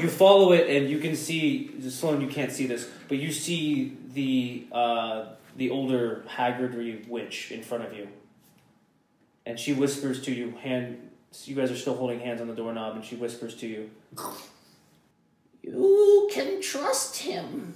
you 0.00 0.08
follow 0.08 0.52
it, 0.52 0.70
and 0.74 0.88
you 0.88 0.98
can 0.98 1.14
see 1.14 1.70
Sloan. 1.90 2.22
You 2.22 2.28
can't 2.28 2.50
see 2.50 2.66
this, 2.66 2.88
but 3.08 3.18
you 3.18 3.30
see 3.30 3.94
the 4.14 4.66
uh, 4.72 5.26
the 5.56 5.68
older 5.70 6.24
haggardry 6.26 7.04
witch 7.06 7.52
in 7.52 7.62
front 7.62 7.84
of 7.84 7.92
you, 7.92 8.08
and 9.44 9.60
she 9.60 9.74
whispers 9.74 10.22
to 10.22 10.32
you. 10.32 10.54
Hand, 10.62 11.10
you 11.44 11.54
guys 11.54 11.70
are 11.70 11.76
still 11.76 11.96
holding 11.96 12.20
hands 12.20 12.40
on 12.40 12.48
the 12.48 12.54
doorknob, 12.54 12.96
and 12.96 13.04
she 13.04 13.16
whispers 13.16 13.54
to 13.56 13.66
you. 13.66 13.90
You 15.62 16.30
can 16.32 16.62
trust 16.62 17.18
him. 17.18 17.74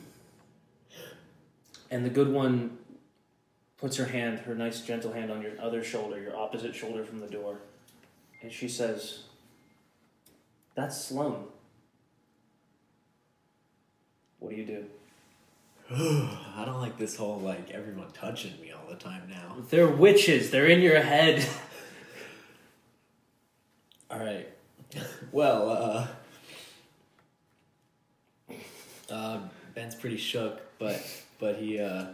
And 1.91 2.05
the 2.05 2.11
good 2.11 2.31
one 2.31 2.79
puts 3.79 3.97
her 3.97 4.07
hand, 4.07 4.41
her 4.41 4.55
nice 4.55 4.81
gentle 4.81 5.13
hand, 5.13 5.31
on 5.31 5.43
your 5.43 5.53
other 5.61 5.83
shoulder, 5.83 6.21
your 6.21 6.37
opposite 6.37 6.75
shoulder 6.75 7.05
from 7.05 7.21
the 7.21 7.27
door. 7.27 7.59
And 8.43 8.53
she 8.53 8.69
says, 8.69 9.21
That's 10.75 11.01
Sloan. 11.01 11.47
What 14.39 14.51
do 14.51 14.57
you 14.57 14.65
do? 14.65 14.85
I 15.91 16.65
don't 16.67 16.81
like 16.81 16.99
this 16.99 17.17
whole 17.17 17.39
like 17.39 17.71
everyone 17.71 18.11
touching 18.13 18.61
me 18.61 18.73
all 18.73 18.89
the 18.89 18.97
time 18.97 19.23
now. 19.31 19.57
They're 19.71 19.89
witches. 19.89 20.51
They're 20.51 20.67
in 20.67 20.81
your 20.81 21.01
head. 21.01 21.47
All 24.11 24.19
right. 24.19 24.49
Well, 25.33 26.09
uh, 28.51 28.55
uh, 29.11 29.41
Ben's 29.75 29.95
pretty 29.95 30.17
shook, 30.17 30.61
but 30.79 31.03
but 31.39 31.57
he 31.57 31.79
uh, 31.79 32.07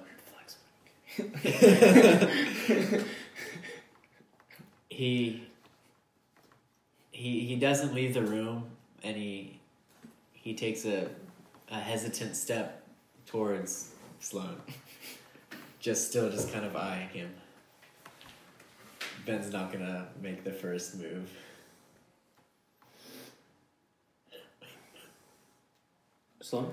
he 4.88 5.47
he 7.12 7.40
he 7.40 7.56
doesn't 7.56 7.94
leave 7.94 8.14
the 8.14 8.23
room, 8.23 8.64
and 9.02 9.16
he 9.16 9.61
he 10.33 10.54
takes 10.54 10.85
a 10.85 11.09
a 11.71 11.78
hesitant 11.78 12.35
step 12.37 12.83
towards 13.26 13.92
Sloan. 14.18 14.61
Just 15.78 16.09
still, 16.09 16.30
just 16.30 16.52
kind 16.52 16.64
of 16.64 16.75
eyeing 16.75 17.09
him. 17.09 17.30
Ben's 19.26 19.52
not 19.52 19.73
gonna 19.73 20.09
make 20.21 20.42
the 20.42 20.52
first 20.52 20.97
move. 20.97 21.30
Sloan? 26.40 26.73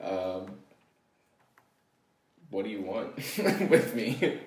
um, 0.00 0.46
what 2.50 2.64
do 2.64 2.70
you 2.70 2.82
want 2.82 3.13
with 3.70 3.94
me? 3.94 4.38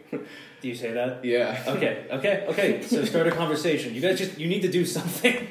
Do 0.61 0.67
you 0.67 0.75
say 0.75 0.91
that? 0.93 1.23
yeah. 1.23 1.63
Okay, 1.67 2.05
okay, 2.11 2.45
okay. 2.47 2.81
So 2.87 3.03
start 3.05 3.27
a 3.27 3.31
conversation. 3.31 3.93
You 3.93 4.01
guys 4.01 4.17
just, 4.17 4.37
you 4.37 4.47
need 4.47 4.61
to 4.61 4.71
do 4.71 4.85
something. 4.85 5.47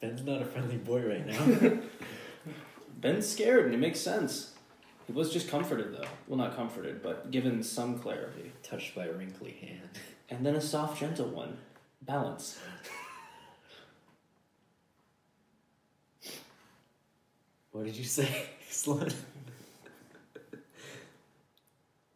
Ben's 0.00 0.22
not 0.24 0.42
a 0.42 0.44
friendly 0.44 0.76
boy 0.76 1.02
right 1.02 1.26
now. 1.26 1.78
Ben's 3.00 3.28
scared, 3.28 3.66
and 3.66 3.74
it 3.74 3.78
makes 3.78 4.00
sense. 4.00 4.52
He 5.06 5.12
was 5.12 5.32
just 5.32 5.48
comforted, 5.48 5.94
though. 5.94 6.08
Well, 6.26 6.38
not 6.38 6.56
comforted, 6.56 7.02
but 7.02 7.30
given 7.30 7.62
some 7.62 7.98
clarity. 7.98 8.52
Touched 8.62 8.94
by 8.94 9.06
a 9.06 9.12
wrinkly 9.12 9.52
hand. 9.60 9.90
And 10.30 10.44
then 10.44 10.54
a 10.56 10.60
soft, 10.60 11.00
gentle 11.00 11.28
one. 11.28 11.58
Balance. 12.02 12.58
What 17.72 17.84
did 17.86 17.96
you 17.96 18.04
say, 18.04 18.28
Sloan? 18.70 19.10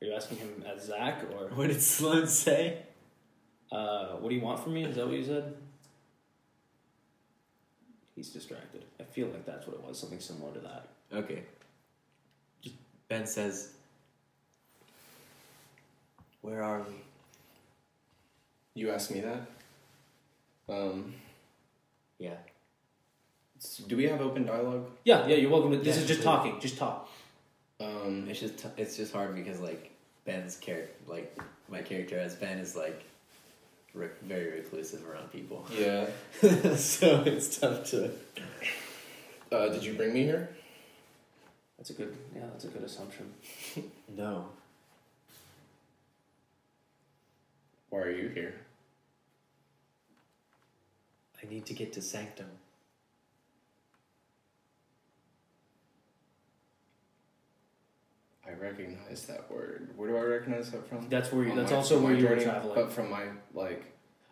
Are 0.01 0.07
you 0.07 0.15
asking 0.15 0.39
him 0.39 0.65
as 0.73 0.85
Zach, 0.87 1.25
or 1.33 1.49
What 1.55 1.69
did 1.69 1.83
Sloan 1.83 2.27
say? 2.27 2.79
uh, 3.73 4.09
what 4.17 4.29
do 4.31 4.35
you 4.35 4.41
want 4.41 4.61
from 4.63 4.75
me? 4.75 4.85
Is 4.85 4.97
that 4.97 5.07
what 5.07 5.17
you 5.17 5.25
said? 5.25 5.55
He's 8.15 8.31
distracted. 8.31 8.85
I 8.99 9.05
feel 9.05 9.29
like 9.29 9.45
that's 9.45 9.67
what 9.67 9.77
it 9.77 9.83
was. 9.85 9.99
Something 9.99 10.21
similar 10.21 10.53
to 10.55 10.61
that. 10.61 10.89
Okay. 11.13 11.43
Just 12.63 12.75
Ben 13.09 13.27
says, 13.27 13.73
"Where 16.43 16.63
are 16.63 16.81
we?" 16.81 16.95
You 18.75 18.91
asked 18.91 19.11
me 19.13 19.21
that. 19.21 19.41
Um, 20.69 21.15
Yeah. 22.19 22.37
do 23.87 23.97
we 23.97 24.05
have 24.05 24.21
open 24.21 24.47
dialogue? 24.47 24.89
Yeah, 25.05 25.27
yeah. 25.27 25.37
You're 25.37 25.51
welcome. 25.51 25.73
To, 25.73 25.79
this 25.79 25.97
Yeah, 25.97 26.03
is 26.03 26.09
just 26.09 26.23
talking. 26.23 26.59
Just 26.61 26.77
talk. 26.79 27.09
Um, 27.81 28.27
It's 28.29 28.41
just 28.41 28.59
t- 28.59 28.69
it's 28.77 28.97
just 28.97 29.13
hard 29.13 29.35
because 29.35 29.61
like 29.61 29.91
Ben's 30.25 30.57
character, 30.57 30.93
like 31.07 31.39
my 31.69 31.81
character 31.83 32.19
as 32.19 32.35
Ben 32.35 32.59
is 32.59 32.75
like 32.75 33.03
re- 33.95 34.09
very 34.23 34.51
reclusive 34.61 35.09
around 35.09 35.31
people, 35.31 35.65
yeah. 35.77 36.07
so 36.77 37.23
it's 37.25 37.59
tough 37.59 37.85
to. 37.91 38.11
Uh, 39.53 39.69
did 39.69 39.85
you 39.85 39.95
bring 39.95 40.13
me 40.13 40.25
here? 40.25 40.51
That's 41.79 41.91
a 41.91 41.93
good. 41.93 42.17
Yeah, 42.35 42.43
that's 42.53 42.65
a 42.65 42.69
good 42.69 42.83
assumption. 42.85 43.33
No. 44.17 44.47
Why 47.91 48.01
are 48.01 48.11
you 48.11 48.29
here? 48.29 48.55
I 51.43 51.49
need 51.49 51.67
to 51.67 51.75
get 51.75 51.93
to 51.93 52.03
Sanctum. 52.03 52.47
I 58.49 58.55
recognize 58.55 59.27
that 59.27 59.51
word. 59.51 59.91
Where 59.97 60.09
do 60.09 60.17
I 60.17 60.23
recognize 60.23 60.71
that 60.71 60.89
from? 60.89 61.09
That's 61.09 61.31
where. 61.33 61.45
You, 61.45 61.51
On 61.51 61.57
that's 61.57 61.71
my- 61.71 61.77
also 61.77 62.01
where 62.01 62.13
my 62.15 62.19
you 62.19 62.27
were 62.29 62.37
traveling. 62.41 62.75
But 62.75 62.93
from 62.93 63.11
my 63.11 63.25
like, 63.55 63.85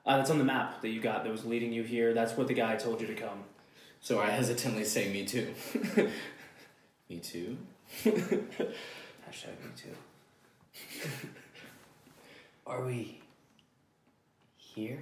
Uh, 0.06 0.16
that's 0.18 0.30
on 0.30 0.38
the 0.38 0.44
map 0.44 0.80
that 0.82 0.88
you 0.88 1.00
got 1.00 1.24
that 1.24 1.30
was 1.32 1.44
leading 1.44 1.72
you 1.72 1.82
here. 1.82 2.14
That's 2.14 2.36
what 2.36 2.46
the 2.48 2.54
guy 2.54 2.76
told 2.76 3.00
you 3.00 3.06
to 3.08 3.14
come. 3.14 3.44
so 4.00 4.20
I 4.20 4.30
hesitantly 4.30 4.84
say, 4.84 5.12
"Me 5.12 5.24
too." 5.26 5.52
me 7.10 7.18
too. 7.18 7.58
Hashtag 8.04 9.56
me 9.62 9.72
too. 9.76 9.96
Are 12.66 12.84
we 12.84 13.20
here? 14.56 15.00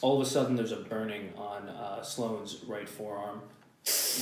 All 0.00 0.20
of 0.20 0.26
a 0.26 0.30
sudden, 0.30 0.54
there's 0.56 0.70
a 0.72 0.76
burning 0.76 1.32
on 1.36 1.68
uh, 1.68 2.02
Sloane's 2.02 2.62
right 2.66 2.88
forearm, 2.88 3.42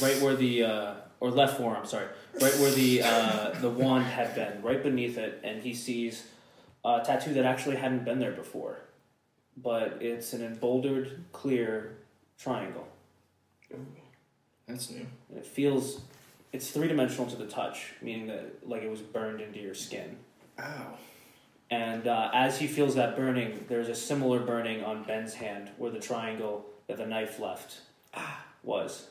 right 0.00 0.20
where 0.22 0.36
the 0.36 0.64
uh, 0.64 0.94
or 1.20 1.30
left 1.30 1.56
forearm. 1.58 1.86
Sorry, 1.86 2.06
right 2.40 2.54
where 2.54 2.70
the 2.70 3.02
uh, 3.02 3.50
the 3.60 3.70
wand 3.70 4.04
had 4.04 4.34
been, 4.34 4.62
right 4.62 4.82
beneath 4.82 5.18
it, 5.18 5.40
and 5.42 5.62
he 5.62 5.74
sees 5.74 6.26
a 6.84 7.02
tattoo 7.04 7.34
that 7.34 7.44
actually 7.44 7.76
hadn't 7.76 8.04
been 8.04 8.18
there 8.18 8.32
before, 8.32 8.80
but 9.56 9.98
it's 10.00 10.32
an 10.32 10.44
emboldered, 10.44 11.24
clear 11.32 11.98
triangle. 12.38 12.86
That's 14.68 14.90
new. 14.90 15.06
And 15.28 15.38
it 15.38 15.46
feels, 15.46 16.00
it's 16.52 16.70
three 16.70 16.88
dimensional 16.88 17.26
to 17.26 17.36
the 17.36 17.46
touch, 17.46 17.92
meaning 18.02 18.26
that 18.28 18.68
like 18.68 18.82
it 18.82 18.90
was 18.90 19.00
burned 19.00 19.40
into 19.40 19.58
your 19.58 19.74
skin. 19.74 20.16
Ow. 20.58 20.94
And 21.70 22.06
uh, 22.06 22.30
as 22.32 22.58
he 22.58 22.68
feels 22.68 22.94
that 22.94 23.16
burning, 23.16 23.64
there's 23.68 23.88
a 23.88 23.94
similar 23.94 24.40
burning 24.40 24.84
on 24.84 25.02
Ben's 25.02 25.34
hand 25.34 25.70
where 25.78 25.90
the 25.90 25.98
triangle 25.98 26.64
that 26.86 26.96
the 26.96 27.06
knife 27.06 27.40
left 27.40 27.80
was. 28.62 29.08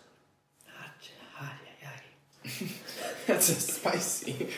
That's 3.27 3.47
so 3.47 3.53
spicy. 3.53 4.49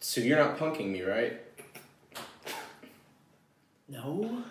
So 0.00 0.20
you're 0.20 0.38
not 0.38 0.58
punking 0.58 0.90
me, 0.90 1.02
right? 1.02 1.40
No. 3.88 4.42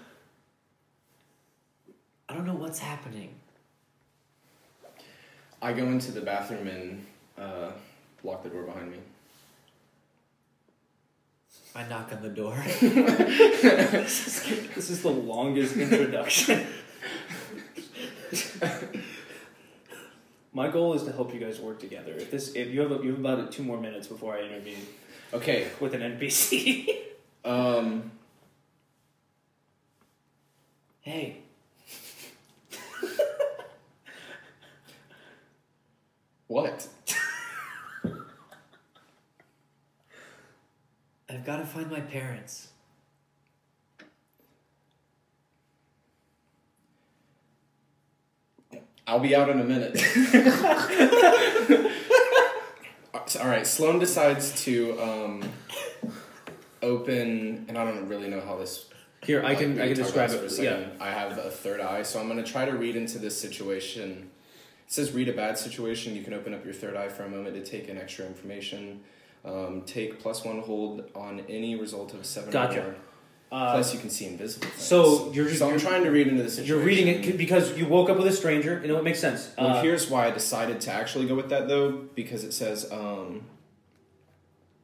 I 2.30 2.34
don't 2.34 2.46
know 2.46 2.54
what's 2.54 2.80
happening. 2.80 3.34
I 5.62 5.74
go 5.74 5.84
into 5.86 6.12
the 6.12 6.22
bathroom 6.22 6.68
and 6.68 7.06
uh, 7.38 7.72
lock 8.24 8.44
the 8.44 8.50
door 8.50 8.64
behind 8.64 8.92
me. 8.92 9.00
I 11.76 11.88
knock 11.88 12.12
on 12.12 12.22
the 12.22 12.30
door. 12.30 12.56
this, 12.82 14.48
is, 14.90 15.02
the 15.02 15.10
longest 15.10 15.78
introduction. 15.78 16.66
My 20.52 20.68
goal 20.70 20.94
is 20.96 21.04
to 21.04 21.12
help 21.12 21.34
you 21.34 21.40
guys 21.40 21.60
work 21.60 21.80
together. 21.80 22.12
If 22.14 22.32
this, 22.32 22.56
if 22.56 22.70
you 22.70 22.82
have, 22.82 22.92
a, 22.92 22.96
you 23.04 23.12
have 23.12 23.20
about 23.20 23.52
two 23.52 23.62
more 23.64 23.80
minutes 23.80 24.08
before 24.08 24.36
I 24.36 24.42
intervene. 24.42 24.88
Okay. 25.32 25.68
With 25.80 25.94
an 25.94 26.02
NPC. 26.02 26.90
um. 27.46 28.12
Hey. 31.02 31.44
what? 36.48 36.88
Pants. 42.02 42.68
I'll 49.08 49.20
be 49.20 49.36
out 49.36 49.50
in 49.50 49.60
a 49.60 49.64
minute. 49.64 49.96
All 53.42 53.48
right, 53.48 53.66
Sloan 53.66 53.98
decides 53.98 54.64
to 54.66 55.02
um, 55.02 55.42
open, 56.84 57.66
and 57.68 57.80
I 57.80 57.84
don't 57.84 58.08
really 58.08 58.30
know 58.30 58.42
how 58.42 58.58
this. 58.58 58.86
Here, 59.24 59.44
I 59.44 59.56
can 59.56 59.74
we 59.74 59.82
I 59.82 59.88
can 59.88 59.96
describe 59.96 60.30
about 60.30 60.44
this 60.44 60.58
for 60.58 60.64
it. 60.64 60.68
a 60.68 60.82
Yeah. 60.82 60.88
I 61.00 61.10
have 61.10 61.40
a 61.40 61.50
third 61.50 61.82
eye, 61.82 62.04
so 62.04 62.20
I'm 62.20 62.28
going 62.28 62.44
to 62.44 62.52
try 62.52 62.66
to 62.66 62.78
read 62.78 62.96
into 62.96 63.18
this 63.18 63.42
situation. 63.42 64.30
It 64.86 64.94
says 64.94 65.12
read 65.14 65.28
a 65.28 65.34
bad 65.34 65.58
situation. 65.58 66.16
You 66.16 66.22
can 66.22 66.36
open 66.36 66.54
up 66.54 66.64
your 66.64 66.76
third 66.76 66.96
eye 66.96 67.10
for 67.10 67.24
a 67.24 67.30
moment 67.30 67.56
to 67.56 67.66
take 67.66 67.88
in 67.88 67.98
extra 67.98 68.28
information. 68.28 69.02
Um, 69.46 69.84
take 69.86 70.20
plus 70.20 70.44
one 70.44 70.60
hold 70.60 71.10
on 71.16 71.42
any 71.50 71.76
result 71.76 72.14
of 72.14 72.26
seven 72.26 72.52
Gotcha. 72.52 72.80
or 72.82 72.84
more. 72.84 72.96
Uh, 73.52 73.72
Plus, 73.74 73.94
you 73.96 74.00
can 74.00 74.12
see 74.12 74.28
invisible 74.28 74.68
things. 74.68 74.84
so 74.84 75.32
you're 75.34 75.46
just- 75.48 75.58
so 75.58 75.66
I'm 75.66 75.72
you're- 75.72 75.82
trying 75.82 76.04
to 76.04 76.12
read 76.12 76.28
into 76.28 76.44
the 76.44 76.50
situation. 76.52 76.76
you're 76.76 76.86
reading 76.86 77.08
it 77.08 77.36
because 77.38 77.76
you 77.76 77.88
woke 77.88 78.08
up 78.10 78.18
with 78.18 78.28
a 78.28 78.32
stranger. 78.32 78.80
You 78.84 78.90
know, 78.90 78.98
it 79.00 79.04
makes 79.04 79.20
sense. 79.20 79.50
Well, 79.58 79.78
Uh, 79.78 79.82
here's 79.82 80.08
why 80.08 80.28
I 80.28 80.32
decided 80.32 80.80
to 80.82 80.92
actually 80.92 81.26
go 81.26 81.34
with 81.34 81.50
that 81.50 81.68
though, 81.68 81.92
because 82.14 82.44
it 82.44 82.52
says 82.52 82.92
um, 82.92 83.42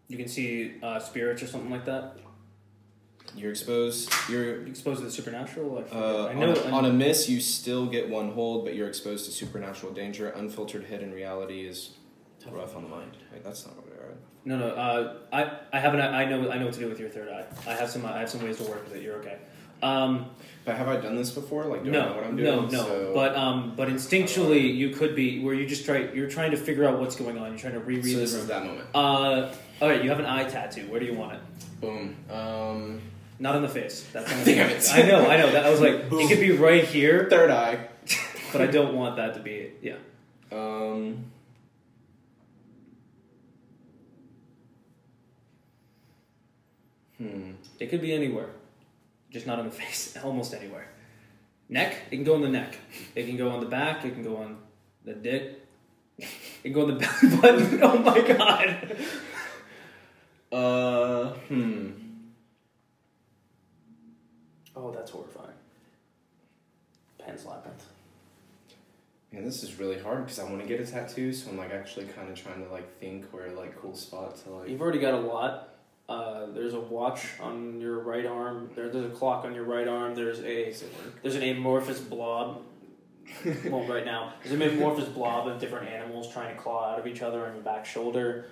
you 0.07 0.17
can 0.17 0.27
see 0.27 0.73
uh, 0.81 0.99
spirits 0.99 1.43
or 1.43 1.47
something 1.47 1.69
like 1.69 1.85
that. 1.85 2.17
you're 3.35 3.51
exposed. 3.51 4.11
You're 4.29 4.61
You 4.61 4.67
exposed 4.67 4.99
to 5.01 5.05
the 5.05 5.11
supernatural. 5.11 5.83
I, 5.91 5.95
uh, 5.95 6.27
I 6.27 6.33
know. 6.35 6.51
on, 6.51 6.57
a, 6.57 6.71
on 6.77 6.85
a 6.85 6.93
miss, 6.93 7.27
you 7.29 7.41
still 7.41 7.85
get 7.85 8.07
one 8.09 8.31
hold, 8.31 8.63
but 8.65 8.73
you're 8.75 8.87
exposed 8.87 9.25
to 9.25 9.31
supernatural 9.31 9.91
danger. 9.93 10.29
Unfiltered 10.29 10.85
hidden 10.85 11.11
reality 11.11 11.67
is 11.67 11.91
rough 12.49 12.75
on 12.75 12.83
the 12.83 12.89
mind. 12.89 13.11
Wait, 13.33 13.43
that's 13.43 13.65
not 13.65 13.75
No, 14.47 14.57
no. 14.59 14.67
Uh, 14.69 15.13
I, 15.33 15.51
I 15.73 15.79
have 15.79 15.95
an, 15.95 16.01
I 16.01 16.25
know, 16.25 16.51
I 16.51 16.59
know 16.59 16.65
what 16.65 16.73
to 16.75 16.79
do 16.79 16.87
with 16.87 16.99
your 16.99 17.09
third 17.09 17.29
eye. 17.29 17.45
I 17.67 17.73
have 17.73 17.89
some, 17.89 18.05
I 18.05 18.19
have 18.19 18.29
some 18.29 18.43
ways 18.43 18.57
to 18.57 18.63
work 18.63 18.83
with 18.83 18.95
it. 18.95 19.01
You're 19.01 19.15
okay. 19.15 19.37
Um, 19.81 20.27
But 20.65 20.75
have 20.77 20.87
I 20.87 20.97
done 20.97 21.15
this 21.15 21.31
before? 21.31 21.65
Like, 21.65 21.83
do 21.83 21.89
I 21.89 21.93
know 21.93 22.09
no, 22.09 22.15
what 22.15 22.23
I'm 22.23 22.35
doing? 22.35 22.45
no, 22.55 22.61
no. 22.67 22.69
So- 22.83 23.11
But, 23.15 23.35
um, 23.35 23.73
but 23.75 23.89
instinctually, 23.89 24.75
you 24.75 24.91
could 24.91 25.15
be 25.15 25.39
where 25.43 25.55
you 25.55 25.65
just 25.65 25.83
try. 25.85 26.09
You're 26.13 26.29
trying 26.29 26.51
to 26.51 26.57
figure 26.57 26.85
out 26.85 26.99
what's 26.99 27.15
going 27.15 27.37
on. 27.39 27.49
You're 27.49 27.57
trying 27.59 27.73
to 27.73 27.79
reread 27.79 28.05
so 28.05 28.11
the 28.11 28.17
this 28.17 28.33
is 28.33 28.47
that 28.47 28.63
moment. 28.65 28.87
Uh, 28.93 29.51
all 29.81 29.89
right. 29.89 30.03
You 30.03 30.09
have 30.09 30.19
an 30.19 30.25
eye 30.27 30.43
tattoo. 30.47 30.87
Where 30.89 30.99
do 30.99 31.07
you 31.07 31.13
want 31.15 31.33
it? 31.33 31.39
Boom. 31.81 32.15
Um, 32.31 33.01
Not 33.39 33.55
on 33.55 33.63
the 33.63 33.67
face. 33.69 34.07
That's 34.13 34.31
on 34.31 34.43
the 34.43 34.45
Damn 34.55 34.69
face. 34.69 34.89
it. 34.95 35.03
I 35.05 35.07
know. 35.07 35.27
I 35.27 35.37
know. 35.37 35.51
That 35.51 35.65
I 35.65 35.69
was 35.71 35.81
like, 35.81 35.95
it 36.11 36.29
could 36.29 36.39
be 36.39 36.51
right 36.51 36.85
here, 36.85 37.27
third 37.29 37.49
eye. 37.49 37.87
but 38.53 38.61
I 38.61 38.67
don't 38.67 38.93
want 38.95 39.17
that 39.17 39.33
to 39.33 39.39
be 39.39 39.51
it. 39.55 39.79
Yeah. 39.81 39.95
Um. 40.51 41.25
Hmm. 47.17 47.51
It 47.79 47.89
could 47.89 48.01
be 48.01 48.13
anywhere, 48.13 48.49
just 49.29 49.47
not 49.47 49.59
on 49.59 49.65
the 49.65 49.71
face. 49.83 50.17
Almost 50.23 50.53
anywhere. 50.53 50.87
Neck. 51.69 51.95
It 52.11 52.17
can 52.17 52.23
go 52.25 52.35
on 52.35 52.41
the 52.41 52.49
neck. 52.49 52.77
It 53.15 53.25
can 53.25 53.37
go 53.37 53.49
on 53.49 53.59
the 53.59 53.65
back. 53.65 54.05
It 54.05 54.13
can 54.13 54.23
go 54.23 54.37
on 54.37 54.57
the 55.03 55.13
dick. 55.13 55.61
It 56.63 56.69
can 56.69 56.73
go 56.73 56.81
on 56.83 56.87
the 56.87 56.93
belly 56.95 57.37
button. 57.41 57.83
Oh 57.83 57.97
my 57.99 58.21
god. 58.21 58.97
Uh. 60.51 61.29
Hmm. 61.47 61.91
Oh, 64.75 64.91
that's 64.91 65.11
horrifying. 65.11 65.53
Pan's 67.19 67.45
labyrinth. 67.45 67.85
Man, 69.31 69.43
this 69.43 69.61
is 69.61 69.77
really 69.77 69.99
hard 69.99 70.23
because 70.25 70.39
I 70.39 70.43
want 70.45 70.61
to 70.61 70.67
get 70.67 70.79
a 70.79 70.85
tattoo, 70.89 71.33
so 71.33 71.51
I'm 71.51 71.57
like 71.57 71.71
actually 71.71 72.05
kind 72.05 72.29
of 72.29 72.41
trying 72.41 72.63
to 72.65 72.71
like 72.71 72.97
think 72.99 73.25
where 73.31 73.51
like 73.51 73.79
cool 73.79 73.95
spot 73.95 74.37
to 74.43 74.49
like. 74.49 74.69
You've 74.69 74.81
already 74.81 74.99
got 74.99 75.13
a 75.13 75.19
lot. 75.19 75.74
Uh, 76.07 76.45
there's 76.53 76.73
a 76.75 76.79
watch 76.79 77.25
on 77.39 77.81
your 77.81 77.99
right 77.99 78.25
arm. 78.25 78.69
There, 78.75 78.89
there's 78.89 79.05
a 79.05 79.15
clock 79.15 79.43
on 79.43 79.55
your 79.55 79.63
right 79.63 79.87
arm. 79.87 80.13
There's 80.13 80.39
a 80.41 80.73
there's 81.23 81.35
an 81.35 81.43
amorphous 81.43 81.99
blob. 81.99 82.61
well, 83.65 83.83
right 83.87 84.05
now 84.05 84.33
there's 84.43 84.53
an 84.53 84.61
amorphous 84.61 85.09
blob 85.09 85.47
of 85.47 85.59
different 85.59 85.89
animals 85.89 86.31
trying 86.31 86.55
to 86.55 86.61
claw 86.61 86.91
out 86.91 86.99
of 86.99 87.07
each 87.07 87.23
other 87.23 87.43
on 87.47 87.55
your 87.55 87.63
back 87.63 87.85
shoulder. 87.87 88.45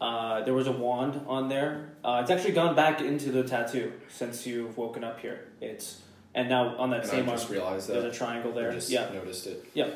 Uh, 0.00 0.42
there 0.44 0.54
was 0.54 0.68
a 0.68 0.72
wand 0.72 1.20
on 1.26 1.48
there. 1.48 1.90
Uh, 2.04 2.20
it's 2.22 2.30
actually 2.30 2.52
gone 2.52 2.76
back 2.76 3.00
into 3.00 3.32
the 3.32 3.42
tattoo 3.42 3.92
since 4.08 4.46
you've 4.46 4.76
woken 4.78 5.02
up 5.02 5.18
here. 5.20 5.48
It's 5.60 6.00
and 6.32 6.48
now 6.48 6.76
on 6.76 6.90
that 6.90 7.00
And 7.00 7.10
same 7.10 7.24
I 7.24 7.32
arm 7.32 7.38
just 7.38 7.50
realized 7.50 7.88
there's 7.88 8.04
that. 8.04 8.14
a 8.14 8.16
triangle 8.16 8.52
there. 8.52 8.70
I 8.70 8.74
just 8.74 8.88
Yeah. 8.88 9.08
noticed 9.12 9.48
it. 9.48 9.64
Yeah. 9.74 9.88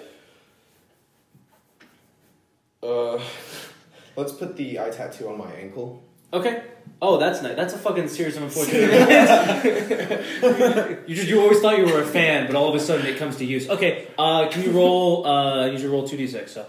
Uh, 2.83 3.21
let's 4.17 4.33
put 4.33 4.57
the 4.57 4.81
eye 4.81 4.91
tattoo 4.91 5.29
on 5.29 5.39
my 5.39 5.53
ankle. 5.53 6.03
Okay. 6.33 6.65
Oh, 7.07 7.19
that's 7.19 7.43
nice. 7.43 7.55
That's 7.55 7.75
a 7.75 7.79
fucking 7.79 8.09
series 8.09 8.39
of 8.39 8.43
unfortunate 8.49 8.89
events. 8.95 9.65
you 11.07 11.15
just 11.15 11.29
you 11.29 11.39
always 11.39 11.61
thought 11.61 11.77
you 11.77 11.85
were 11.85 12.01
a 12.01 12.07
fan, 12.07 12.47
but 12.47 12.57
all 12.57 12.71
of 12.71 12.75
a 12.75 12.81
sudden 12.81 13.05
it 13.05 13.19
comes 13.19 13.37
to 13.37 13.45
use. 13.45 13.69
Okay. 13.69 14.07
Uh, 14.19 14.49
can 14.49 14.63
you 14.63 14.71
roll? 14.71 15.27
Uh, 15.27 15.67
use 15.67 15.83
your 15.83 15.93
roll 15.93 16.09
two 16.09 16.17
d 16.17 16.27
six. 16.27 16.53
So. 16.53 16.65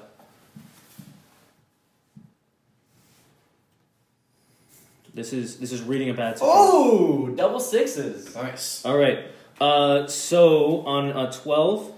This 5.13 5.31
is 5.31 5.57
this 5.59 5.71
is 5.71 5.81
reading 5.81 6.09
a 6.09 6.13
bad. 6.13 6.37
situation. 6.37 6.59
Oh, 6.61 7.29
double 7.29 7.61
sixes. 7.61 8.35
Nice. 8.35 8.83
All 8.83 8.97
right. 8.97 9.19
Uh, 9.61 10.05
so 10.07 10.81
on 10.85 11.13
uh, 11.13 11.31
twelve, 11.31 11.93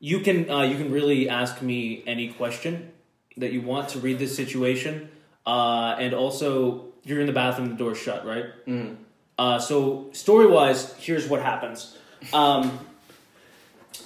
you 0.00 0.20
can 0.20 0.50
uh, 0.50 0.62
you 0.62 0.78
can 0.78 0.90
really 0.90 1.28
ask 1.28 1.60
me 1.60 2.02
any 2.06 2.32
question 2.32 2.92
that 3.36 3.52
you 3.52 3.60
want 3.60 3.90
to 3.90 3.98
read 3.98 4.18
this 4.18 4.34
situation, 4.34 5.10
uh, 5.44 5.96
and 5.98 6.14
also 6.14 6.93
you're 7.04 7.20
in 7.20 7.26
the 7.26 7.32
bathroom, 7.32 7.68
the 7.68 7.76
door's 7.76 7.98
shut, 7.98 8.26
right? 8.26 8.46
Mm. 8.66 8.96
Uh, 9.38 9.58
so 9.58 10.10
story 10.12 10.46
wise, 10.46 10.94
here's 10.94 11.28
what 11.28 11.42
happens. 11.42 11.96
Um, 12.32 12.78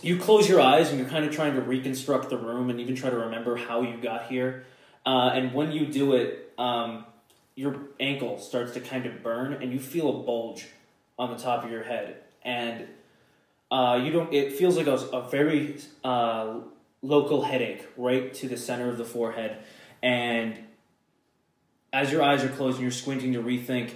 you 0.02 0.18
close 0.18 0.48
your 0.48 0.60
eyes 0.60 0.90
and 0.90 0.98
you're 0.98 1.08
kind 1.08 1.24
of 1.24 1.34
trying 1.34 1.54
to 1.54 1.60
reconstruct 1.60 2.30
the 2.30 2.38
room 2.38 2.70
and 2.70 2.80
even 2.80 2.94
try 2.94 3.10
to 3.10 3.16
remember 3.16 3.56
how 3.56 3.82
you 3.82 3.96
got 3.96 4.26
here. 4.26 4.64
Uh, 5.06 5.30
and 5.32 5.54
when 5.54 5.72
you 5.72 5.86
do 5.86 6.14
it, 6.14 6.52
um, 6.58 7.04
your 7.54 7.76
ankle 7.98 8.38
starts 8.38 8.72
to 8.72 8.80
kind 8.80 9.06
of 9.06 9.22
burn 9.22 9.54
and 9.54 9.72
you 9.72 9.80
feel 9.80 10.08
a 10.08 10.22
bulge 10.22 10.66
on 11.18 11.30
the 11.30 11.36
top 11.36 11.64
of 11.64 11.70
your 11.70 11.82
head. 11.82 12.16
And 12.42 12.86
uh, 13.70 14.00
you 14.02 14.12
don't. 14.12 14.32
It 14.32 14.52
feels 14.52 14.76
like 14.76 14.86
a, 14.86 14.94
a 14.94 15.28
very 15.28 15.76
uh, 16.02 16.60
local 17.02 17.42
headache 17.42 17.86
right 17.96 18.32
to 18.34 18.48
the 18.48 18.56
center 18.56 18.88
of 18.88 18.96
the 18.96 19.04
forehead. 19.04 19.58
And 20.02 20.58
as 21.92 22.12
your 22.12 22.22
eyes 22.22 22.44
are 22.44 22.48
closed 22.48 22.76
and 22.76 22.82
you're 22.82 22.90
squinting 22.90 23.32
to 23.32 23.42
rethink, 23.42 23.92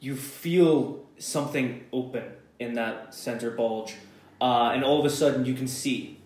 you 0.00 0.16
feel 0.16 1.04
something 1.18 1.84
open 1.92 2.24
in 2.58 2.74
that 2.74 3.14
center 3.14 3.50
bulge, 3.50 3.94
uh, 4.40 4.70
and 4.74 4.84
all 4.84 4.98
of 4.98 5.04
a 5.04 5.10
sudden 5.10 5.44
you 5.44 5.54
can 5.54 5.66
see. 5.66 6.18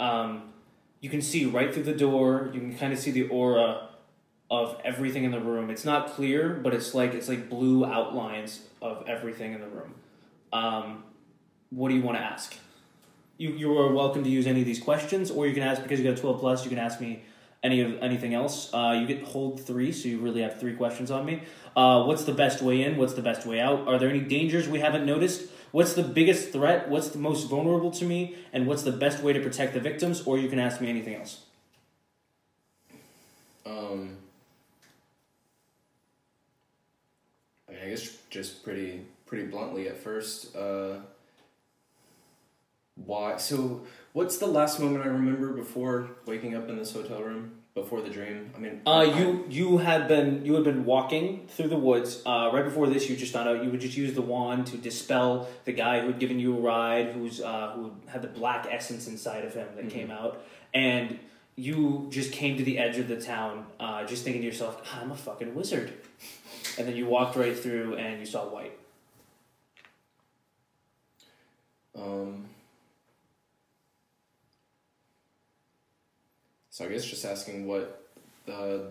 Um, 0.00 0.52
you 1.00 1.10
can 1.10 1.20
see 1.20 1.44
right 1.44 1.72
through 1.72 1.82
the 1.84 1.94
door. 1.94 2.50
You 2.52 2.60
can 2.60 2.76
kind 2.76 2.92
of 2.92 2.98
see 2.98 3.10
the 3.10 3.28
aura 3.28 3.88
of 4.50 4.80
everything 4.84 5.24
in 5.24 5.30
the 5.30 5.40
room. 5.40 5.70
It's 5.70 5.84
not 5.84 6.10
clear, 6.10 6.60
but 6.62 6.74
it's 6.74 6.94
like 6.94 7.14
it's 7.14 7.28
like 7.28 7.48
blue 7.48 7.84
outlines 7.84 8.62
of 8.80 9.04
everything 9.06 9.52
in 9.52 9.60
the 9.60 9.68
room. 9.68 9.94
Um, 10.52 11.04
what 11.70 11.88
do 11.88 11.94
you 11.94 12.02
want 12.02 12.18
to 12.18 12.22
ask? 12.22 12.54
You 13.36 13.50
you 13.50 13.76
are 13.78 13.92
welcome 13.92 14.24
to 14.24 14.30
use 14.30 14.46
any 14.46 14.60
of 14.60 14.66
these 14.66 14.80
questions, 14.80 15.30
or 15.30 15.46
you 15.46 15.54
can 15.54 15.62
ask 15.62 15.82
because 15.82 16.00
you 16.00 16.08
got 16.08 16.18
twelve 16.18 16.40
plus. 16.40 16.64
You 16.64 16.70
can 16.70 16.78
ask 16.78 17.00
me 17.00 17.22
any 17.64 17.80
of 17.80 18.00
anything 18.02 18.34
else. 18.34 18.72
Uh, 18.72 18.96
you 19.00 19.06
get 19.06 19.24
hold 19.24 19.60
three, 19.60 19.90
so 19.90 20.06
you 20.08 20.20
really 20.20 20.42
have 20.42 20.60
three 20.60 20.74
questions 20.74 21.10
on 21.10 21.24
me. 21.24 21.42
Uh, 21.74 22.04
what's 22.04 22.24
the 22.24 22.32
best 22.32 22.62
way 22.62 22.82
in? 22.82 22.96
What's 22.96 23.14
the 23.14 23.22
best 23.22 23.46
way 23.46 23.58
out? 23.58 23.88
Are 23.88 23.98
there 23.98 24.10
any 24.10 24.20
dangers 24.20 24.68
we 24.68 24.78
haven't 24.78 25.04
noticed? 25.04 25.50
What's 25.72 25.94
the 25.94 26.04
biggest 26.04 26.52
threat? 26.52 26.88
What's 26.88 27.08
the 27.08 27.18
most 27.18 27.48
vulnerable 27.48 27.90
to 27.92 28.04
me? 28.04 28.36
And 28.52 28.68
what's 28.68 28.82
the 28.82 28.92
best 28.92 29.24
way 29.24 29.32
to 29.32 29.40
protect 29.40 29.74
the 29.74 29.80
victims? 29.80 30.22
Or 30.24 30.38
you 30.38 30.48
can 30.48 30.60
ask 30.60 30.80
me 30.80 30.88
anything 30.88 31.16
else. 31.16 31.40
Um. 33.66 34.18
I 37.68 37.72
mean, 37.72 37.80
I 37.86 37.88
guess 37.88 38.16
just 38.30 38.62
pretty 38.62 39.00
pretty 39.26 39.46
bluntly 39.46 39.88
at 39.88 39.96
first. 39.96 40.54
Uh, 40.54 40.98
why? 42.96 43.36
So, 43.36 43.82
what's 44.12 44.38
the 44.38 44.46
last 44.46 44.80
moment 44.80 45.04
I 45.04 45.08
remember 45.08 45.52
before 45.52 46.10
waking 46.26 46.54
up 46.54 46.68
in 46.68 46.76
this 46.76 46.92
hotel 46.92 47.22
room? 47.22 47.52
Before 47.74 48.00
the 48.00 48.08
dream? 48.08 48.52
I 48.56 48.60
mean, 48.60 48.82
Uh, 48.86 49.12
you 49.18 49.44
you 49.50 49.78
had 49.78 50.06
been 50.06 50.46
you 50.46 50.54
had 50.54 50.62
been 50.62 50.84
walking 50.84 51.48
through 51.48 51.70
the 51.70 51.76
woods. 51.76 52.22
Uh, 52.24 52.50
right 52.52 52.64
before 52.64 52.86
this, 52.86 53.10
you 53.10 53.16
just 53.16 53.32
found 53.32 53.48
out 53.48 53.64
you 53.64 53.70
would 53.70 53.80
just 53.80 53.96
use 53.96 54.14
the 54.14 54.22
wand 54.22 54.68
to 54.68 54.76
dispel 54.76 55.48
the 55.64 55.72
guy 55.72 56.00
who 56.00 56.06
had 56.06 56.20
given 56.20 56.38
you 56.38 56.56
a 56.56 56.60
ride, 56.60 57.08
who's 57.08 57.40
uh, 57.40 57.72
who 57.74 57.92
had 58.06 58.22
the 58.22 58.28
black 58.28 58.68
essence 58.70 59.08
inside 59.08 59.44
of 59.44 59.54
him 59.54 59.66
that 59.74 59.90
came 59.90 60.12
out, 60.12 60.40
and 60.72 61.18
you 61.56 62.06
just 62.10 62.30
came 62.30 62.56
to 62.56 62.62
the 62.62 62.78
edge 62.78 62.96
of 62.98 63.08
the 63.08 63.20
town, 63.20 63.66
uh, 63.80 64.04
just 64.04 64.22
thinking 64.22 64.42
to 64.42 64.46
yourself, 64.46 64.80
"I'm 64.94 65.10
a 65.10 65.16
fucking 65.16 65.52
wizard," 65.56 65.92
and 66.78 66.86
then 66.86 66.94
you 66.94 67.06
walked 67.06 67.34
right 67.34 67.58
through 67.58 67.96
and 67.96 68.20
you 68.20 68.26
saw 68.26 68.44
white. 68.48 68.78
Um, 71.96 72.44
so 76.74 76.84
I 76.84 76.88
guess 76.88 77.04
just 77.04 77.24
asking 77.24 77.68
what 77.68 78.02
the 78.46 78.88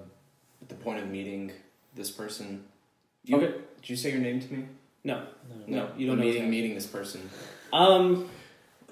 the 0.69 0.75
point 0.75 0.99
of 0.99 1.09
meeting 1.09 1.51
this 1.95 2.09
person 2.09 2.63
You, 3.25 3.35
Okay. 3.37 3.53
Did 3.81 3.89
you 3.89 3.97
say 3.97 4.11
your 4.11 4.21
name 4.21 4.39
to 4.39 4.53
me? 4.53 4.65
No. 5.03 5.23
No. 5.67 5.79
No, 5.79 5.89
you 5.97 6.07
don't 6.07 6.17
meeting 6.19 6.49
meeting 6.49 6.75
this 6.75 6.87
person. 6.87 7.29
Um. 7.73 8.29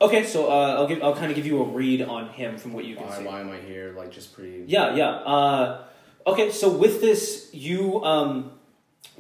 Okay, 0.01 0.25
so 0.25 0.51
uh, 0.51 0.75
I'll 0.77 0.87
give 0.87 1.01
I'll 1.01 1.15
kind 1.15 1.31
of 1.31 1.35
give 1.37 1.45
you 1.45 1.61
a 1.61 1.63
read 1.63 2.01
on 2.01 2.27
him 2.29 2.57
from 2.57 2.73
what 2.73 2.83
you 2.83 2.95
can 2.97 3.07
Why, 3.07 3.17
see. 3.19 3.23
why 3.23 3.39
am 3.39 3.49
I 3.49 3.59
here? 3.59 3.93
Like 3.95 4.11
just 4.11 4.33
pretty. 4.35 4.65
Yeah, 4.67 4.95
yeah. 4.95 5.09
Uh, 5.09 5.83
okay, 6.27 6.51
so 6.51 6.67
with 6.69 6.99
this, 6.99 7.49
you 7.53 8.03
um, 8.03 8.51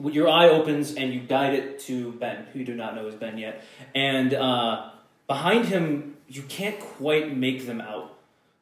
your 0.03 0.27
eye 0.27 0.49
opens 0.49 0.95
and 0.95 1.13
you 1.13 1.21
guide 1.21 1.53
it 1.53 1.79
to 1.87 2.11
Ben, 2.13 2.47
who 2.51 2.59
you 2.59 2.65
do 2.65 2.75
not 2.75 2.95
know 2.95 3.07
is 3.07 3.15
Ben 3.15 3.37
yet, 3.37 3.63
and 3.95 4.33
uh, 4.33 4.89
behind 5.27 5.65
him, 5.65 6.17
you 6.27 6.41
can't 6.43 6.79
quite 6.79 7.35
make 7.37 7.65
them 7.67 7.79
out, 7.79 8.17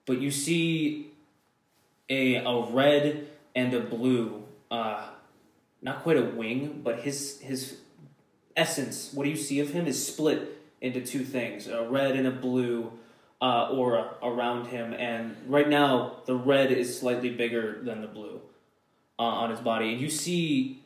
but 0.10 0.20
you 0.20 0.32
see 0.32 1.12
a 2.10 2.38
a 2.38 2.66
red 2.72 3.28
and 3.54 3.72
a 3.76 3.80
blue, 3.80 4.44
uh, 4.72 5.08
not 5.84 6.02
quite 6.02 6.18
a 6.18 6.24
wing, 6.24 6.82
but 6.84 7.02
his 7.02 7.40
his 7.42 7.78
essence. 8.58 9.14
What 9.14 9.26
do 9.26 9.30
you 9.30 9.36
see 9.36 9.60
of 9.60 9.70
him 9.70 9.86
is 9.86 10.04
split 10.04 10.60
into 10.82 11.06
two 11.06 11.24
things: 11.24 11.68
a 11.68 11.88
red 11.88 12.16
and 12.16 12.26
a 12.26 12.32
blue 12.32 12.92
uh, 13.40 13.70
aura 13.70 14.16
around 14.24 14.70
him, 14.70 14.94
and 14.94 15.38
right 15.48 15.70
now 15.70 16.24
the 16.26 16.36
red 16.36 16.72
is 16.72 17.00
slightly 17.00 17.30
bigger 17.30 17.80
than 17.84 18.02
the 18.02 18.08
blue 18.08 18.42
uh, 19.20 19.22
on 19.22 19.52
his 19.52 19.60
body, 19.60 19.92
and 19.92 20.02
you 20.02 20.10
see 20.10 20.82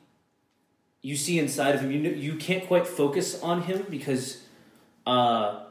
you 1.02 1.16
see 1.16 1.40
inside 1.40 1.76
of 1.76 1.82
him. 1.82 1.92
You 1.94 2.02
you 2.10 2.36
can't 2.36 2.68
quite 2.68 2.86
focus 2.86 3.42
on 3.42 3.62
him 3.62 3.86
because 3.90 4.44
uh, 5.08 5.63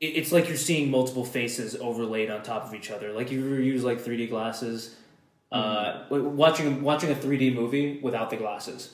it's 0.00 0.32
like 0.32 0.48
you're 0.48 0.56
seeing 0.56 0.90
multiple 0.90 1.24
faces 1.24 1.76
overlaid 1.76 2.30
on 2.30 2.42
top 2.42 2.64
of 2.64 2.74
each 2.74 2.90
other. 2.90 3.12
Like 3.12 3.30
you 3.30 3.44
ever 3.44 3.60
use 3.60 3.84
like 3.84 3.98
3D 4.00 4.28
glasses, 4.28 4.94
uh, 5.52 6.04
watching 6.10 6.82
watching 6.82 7.10
a 7.10 7.14
3D 7.14 7.54
movie 7.54 7.98
without 8.02 8.30
the 8.30 8.36
glasses. 8.36 8.90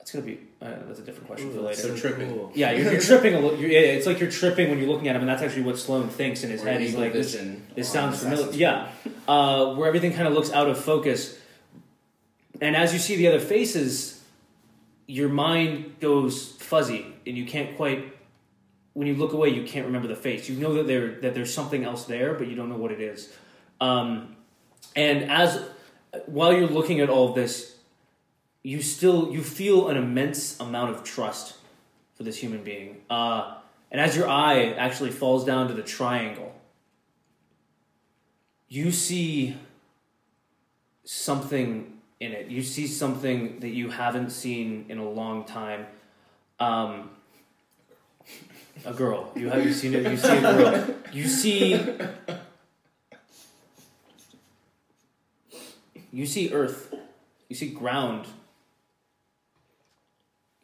It's 0.00 0.12
gonna 0.12 0.24
be 0.24 0.40
uh, 0.62 0.70
that's 0.86 1.00
a 1.00 1.02
different 1.02 1.26
question 1.26 1.52
for 1.52 1.58
Ooh, 1.58 1.62
later. 1.62 1.80
So 1.80 1.96
tripping. 1.96 2.30
cool. 2.30 2.52
Yeah, 2.54 2.70
you're, 2.72 2.92
you're 2.92 3.00
tripping 3.00 3.34
a 3.34 3.40
little. 3.40 3.58
Yeah, 3.58 3.78
it's 3.80 4.06
like 4.06 4.20
you're 4.20 4.30
tripping 4.30 4.70
when 4.70 4.78
you're 4.78 4.88
looking 4.88 5.08
at 5.08 5.16
him, 5.16 5.22
and 5.22 5.28
that's 5.28 5.42
actually 5.42 5.62
what 5.62 5.78
Sloan 5.78 6.08
thinks 6.08 6.44
in 6.44 6.50
his 6.50 6.62
Or 6.62 6.66
head. 6.66 6.80
He's 6.80 6.94
like, 6.94 7.12
this, 7.12 7.36
this 7.74 7.92
sounds 7.92 8.22
familiar. 8.22 8.52
Yeah, 8.52 8.88
uh, 9.28 9.74
where 9.74 9.88
everything 9.88 10.12
kind 10.12 10.28
of 10.28 10.34
looks 10.34 10.52
out 10.52 10.68
of 10.68 10.78
focus. 10.82 11.38
And 12.60 12.74
as 12.74 12.92
you 12.92 12.98
see 12.98 13.16
the 13.16 13.28
other 13.28 13.40
faces, 13.40 14.22
your 15.06 15.28
mind 15.28 15.96
goes 16.00 16.52
fuzzy, 16.52 17.06
and 17.26 17.36
you 17.36 17.44
can't 17.44 17.76
quite. 17.76 18.15
When 18.96 19.06
you 19.06 19.14
look 19.14 19.34
away, 19.34 19.50
you 19.50 19.62
can't 19.62 19.84
remember 19.84 20.08
the 20.08 20.16
face. 20.16 20.48
You 20.48 20.56
know 20.56 20.72
that 20.72 20.86
there 20.86 21.20
that 21.20 21.34
there's 21.34 21.52
something 21.52 21.84
else 21.84 22.06
there, 22.06 22.32
but 22.32 22.46
you 22.48 22.56
don't 22.56 22.70
know 22.70 22.78
what 22.78 22.92
it 22.92 23.00
is. 23.02 23.30
Um, 23.78 24.36
and 24.96 25.30
as 25.30 25.62
while 26.24 26.50
you're 26.50 26.66
looking 26.66 27.00
at 27.00 27.10
all 27.10 27.34
this, 27.34 27.76
you 28.62 28.80
still 28.80 29.30
you 29.30 29.42
feel 29.42 29.88
an 29.88 29.98
immense 29.98 30.58
amount 30.60 30.96
of 30.96 31.04
trust 31.04 31.58
for 32.14 32.22
this 32.22 32.38
human 32.38 32.64
being. 32.64 33.02
Uh, 33.10 33.58
and 33.90 34.00
as 34.00 34.16
your 34.16 34.30
eye 34.30 34.70
actually 34.78 35.10
falls 35.10 35.44
down 35.44 35.68
to 35.68 35.74
the 35.74 35.82
triangle, 35.82 36.54
you 38.66 38.90
see 38.92 39.58
something 41.04 41.98
in 42.18 42.32
it. 42.32 42.46
You 42.46 42.62
see 42.62 42.86
something 42.86 43.60
that 43.60 43.74
you 43.74 43.90
haven't 43.90 44.30
seen 44.30 44.86
in 44.88 44.96
a 44.96 45.06
long 45.06 45.44
time. 45.44 45.84
Um, 46.58 47.10
a 48.84 48.92
girl. 48.92 49.32
You 49.34 49.48
have 49.50 49.64
you 49.64 49.72
seen 49.72 49.94
it? 49.94 50.10
You 50.10 50.16
see 50.16 50.36
a 50.36 50.40
girl. 50.40 50.94
You 51.12 51.24
see. 51.26 51.98
You 56.12 56.26
see 56.26 56.52
earth. 56.52 56.94
You 57.48 57.56
see 57.56 57.70
ground 57.70 58.26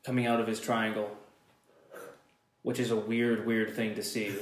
coming 0.05 0.27
out 0.27 0.41
of 0.41 0.47
his 0.47 0.61
triangle, 0.61 1.11
which 2.63 2.81
is 2.81 2.91
a 2.91 2.97
weird, 2.97 3.47
weird 3.47 3.75
thing 3.77 3.95
to 3.95 4.03
see. 4.03 4.35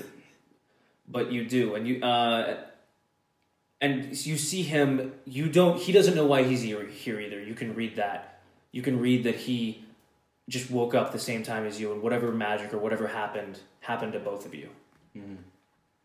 But 1.08 1.32
you 1.32 1.44
do, 1.44 1.74
and 1.74 1.88
you 1.88 2.02
uh, 2.02 2.58
and 3.80 4.06
you 4.26 4.36
see 4.36 4.62
him. 4.62 5.14
You 5.24 5.48
don't. 5.48 5.78
He 5.80 5.92
doesn't 5.92 6.14
know 6.14 6.26
why 6.26 6.44
he's 6.44 6.62
here, 6.62 6.86
here 6.86 7.20
either. 7.20 7.42
You 7.42 7.54
can 7.54 7.74
read 7.74 7.96
that. 7.96 8.40
You 8.72 8.82
can 8.82 9.00
read 9.00 9.24
that 9.24 9.34
he 9.34 9.84
just 10.50 10.70
woke 10.70 10.94
up 10.94 11.12
the 11.12 11.18
same 11.18 11.42
time 11.44 11.64
as 11.64 11.80
you, 11.80 11.92
and 11.92 12.02
whatever 12.02 12.32
magic 12.32 12.74
or 12.74 12.78
whatever 12.78 13.06
happened 13.06 13.60
happened 13.80 14.12
to 14.12 14.18
both 14.18 14.44
of 14.44 14.54
you. 14.54 14.68
Mm-hmm. 15.16 15.36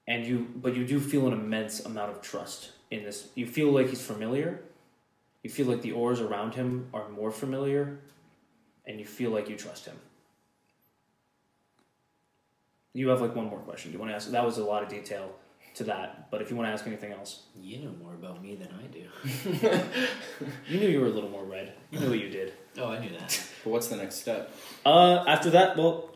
And 0.07 0.25
you, 0.25 0.47
but 0.55 0.75
you 0.75 0.85
do 0.85 0.99
feel 0.99 1.25
an 1.25 1.33
immense 1.33 1.83
amount 1.83 2.11
of 2.11 2.21
trust 2.21 2.69
in 2.91 3.03
this. 3.03 3.29
You 3.33 3.47
feel 3.47 3.71
like 3.71 3.89
he's 3.89 4.05
familiar. 4.05 4.61
You 5.41 5.49
feel 5.49 5.65
like 5.65 5.81
the 5.81 5.93
oars 5.93 6.21
around 6.21 6.53
him 6.53 6.87
are 6.93 7.09
more 7.09 7.31
familiar, 7.31 7.99
and 8.85 8.99
you 8.99 9.05
feel 9.05 9.31
like 9.31 9.49
you 9.49 9.55
trust 9.55 9.85
him. 9.85 9.97
You 12.93 13.09
have 13.09 13.21
like 13.21 13.35
one 13.35 13.47
more 13.47 13.59
question. 13.59 13.91
Do 13.91 13.95
you 13.95 13.99
want 13.99 14.11
to 14.11 14.15
ask? 14.15 14.29
That 14.29 14.45
was 14.45 14.59
a 14.59 14.63
lot 14.63 14.83
of 14.83 14.89
detail 14.89 15.31
to 15.73 15.83
that, 15.85 16.29
but 16.29 16.41
if 16.41 16.51
you 16.51 16.55
want 16.55 16.69
to 16.69 16.71
ask 16.71 16.85
anything 16.85 17.11
else, 17.11 17.41
You 17.59 17.79
know 17.79 17.93
more 18.01 18.13
about 18.13 18.41
me 18.43 18.55
than 18.55 18.69
I 18.79 18.87
do. 18.87 19.89
you 20.69 20.79
knew 20.79 20.87
you 20.87 21.01
were 21.01 21.07
a 21.07 21.11
little 21.17 21.29
more 21.29 21.43
red. 21.43 21.73
You 21.89 21.99
knew 21.99 22.09
what 22.09 22.19
you 22.19 22.29
did. 22.29 22.53
Oh, 22.77 22.89
I 22.89 22.99
knew 22.99 23.09
that. 23.17 23.41
But 23.63 23.71
what's 23.71 23.87
the 23.87 23.95
next 23.95 24.15
step? 24.15 24.53
Uh, 24.85 25.23
after 25.27 25.49
that, 25.51 25.75
well, 25.75 26.11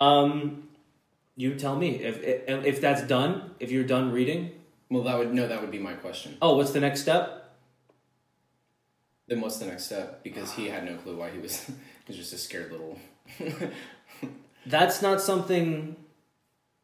um, 0.00 0.68
you 1.36 1.54
tell 1.54 1.76
me 1.76 1.96
if 1.96 2.22
if 2.22 2.64
if 2.64 2.80
that's 2.80 3.02
done. 3.02 3.54
If 3.60 3.70
you're 3.70 3.84
done 3.84 4.10
reading, 4.10 4.52
Well, 4.88 5.02
that 5.02 5.18
would 5.18 5.34
no, 5.34 5.46
that 5.46 5.60
would 5.60 5.70
be 5.70 5.78
my 5.78 5.92
question. 5.92 6.38
oh, 6.40 6.56
what's 6.56 6.70
the 6.70 6.80
next 6.80 7.02
step? 7.02 7.54
Then 9.28 9.40
what's 9.42 9.58
the 9.58 9.66
next 9.66 9.84
step? 9.84 10.22
Because 10.22 10.52
he 10.52 10.68
had 10.68 10.84
no 10.84 10.96
clue 10.96 11.16
why 11.16 11.30
he 11.30 11.38
was. 11.38 11.64
he 11.66 11.72
was 12.08 12.16
just 12.16 12.32
a 12.32 12.38
scared 12.38 12.72
little. 12.72 12.98
That's 14.66 15.02
not 15.02 15.20
something 15.20 15.96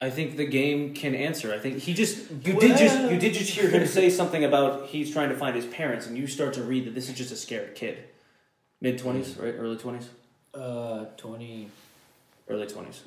I 0.02 0.10
think 0.10 0.36
the 0.36 0.46
game 0.46 0.94
can 0.94 1.14
answer. 1.14 1.52
I 1.52 1.58
think 1.58 1.78
he 1.78 1.94
just 1.94 2.30
you 2.30 2.58
did 2.58 2.76
just 2.76 3.10
you 3.10 3.18
did 3.18 3.34
just 3.34 3.50
hear 3.50 3.68
him 3.70 3.86
say 3.86 4.10
something 4.10 4.44
about 4.44 4.86
he's 4.88 5.12
trying 5.12 5.28
to 5.30 5.36
find 5.36 5.54
his 5.56 5.66
parents, 5.66 6.06
and 6.06 6.16
you 6.16 6.26
start 6.26 6.54
to 6.54 6.62
read 6.62 6.86
that 6.86 6.94
this 6.94 7.08
is 7.08 7.14
just 7.14 7.30
a 7.32 7.36
scared 7.36 7.74
kid, 7.74 8.04
mid 8.80 8.98
twenties, 8.98 9.36
right? 9.36 9.54
Early 9.56 9.76
twenties, 9.76 10.08
Uh, 10.54 11.04
20. 11.16 11.68
early 12.48 12.66
twenties. 12.66 13.02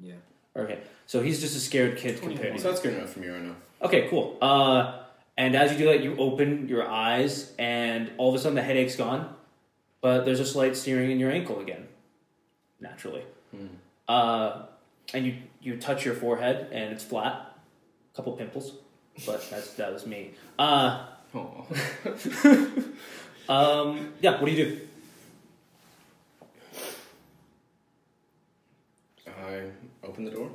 Yeah. 0.00 0.14
Okay, 0.56 0.80
so 1.06 1.22
he's 1.22 1.40
just 1.40 1.56
a 1.56 1.60
scared 1.60 1.96
kid 1.96 2.18
21. 2.18 2.36
compared 2.36 2.56
to 2.56 2.62
So 2.62 2.68
that's 2.68 2.80
good 2.82 2.94
enough 2.94 3.10
for 3.12 3.20
me 3.20 3.28
right 3.28 3.42
now. 3.42 3.56
Okay, 3.80 4.06
cool. 4.08 4.36
Uh, 4.42 5.02
and 5.38 5.56
as 5.56 5.72
you 5.72 5.78
do 5.78 5.84
that, 5.86 6.02
you 6.02 6.16
open 6.18 6.68
your 6.68 6.86
eyes, 6.86 7.52
and 7.58 8.10
all 8.18 8.28
of 8.28 8.34
a 8.34 8.38
sudden 8.38 8.54
the 8.54 8.62
headache's 8.62 8.96
gone, 8.96 9.34
but 10.02 10.24
there's 10.24 10.40
a 10.40 10.44
slight 10.46 10.76
steering 10.76 11.10
in 11.10 11.18
your 11.18 11.30
ankle 11.30 11.58
again, 11.60 11.88
naturally. 12.80 13.22
Uh, 14.08 14.62
and 15.14 15.26
you 15.26 15.36
you 15.62 15.76
touch 15.78 16.04
your 16.04 16.14
forehead, 16.14 16.68
and 16.72 16.92
it's 16.92 17.04
flat, 17.04 17.56
a 18.12 18.16
couple 18.16 18.32
pimples, 18.32 18.74
but 19.24 19.48
that's 19.50 19.72
that 19.74 19.92
was 19.92 20.06
me. 20.06 20.32
Uh, 20.58 21.06
Oh. 21.34 21.66
um, 23.48 24.12
yeah. 24.20 24.40
What 24.40 24.46
do 24.46 24.52
you 24.52 24.64
do? 24.64 24.80
I 29.26 29.62
open 30.04 30.24
the 30.24 30.30
door. 30.30 30.50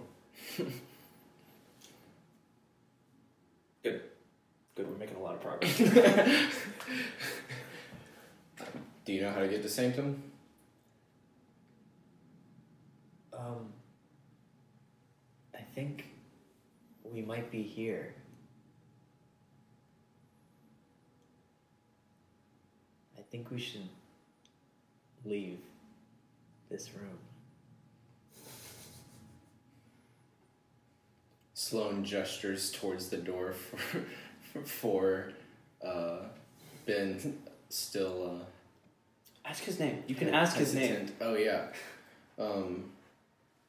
Good. 3.84 4.02
Good. 4.76 4.90
We're 4.90 4.98
making 4.98 5.18
a 5.18 5.22
lot 5.22 5.36
of 5.36 5.42
progress. 5.42 5.78
Do 9.06 9.14
you 9.14 9.22
know 9.22 9.32
how 9.32 9.40
to 9.40 9.48
get 9.48 9.62
to 9.64 9.70
Sanctum? 9.70 10.22
Um, 13.32 13.72
I 15.56 15.62
think 15.74 16.06
we 17.04 17.22
might 17.22 17.50
be 17.50 17.62
here. 17.62 18.16
Think 23.32 23.52
we 23.52 23.60
should 23.60 23.88
leave 25.26 25.60
this 26.70 26.90
room. 26.94 27.18
Sloane 31.54 32.04
gestures 32.04 32.72
towards 32.72 33.10
the 33.10 33.18
door 33.18 33.54
for 33.54 34.06
for 34.64 35.30
uh, 35.86 36.20
Ben. 36.86 37.40
Still. 37.70 38.40
Uh, 38.42 38.46
ask 39.46 39.64
his 39.64 39.80
name. 39.80 40.04
You 40.08 40.16
can 40.16 40.34
ask 40.34 40.56
his 40.56 40.74
name. 40.74 41.08
Oh 41.20 41.36
yeah. 41.36 41.68
Um, 42.40 42.92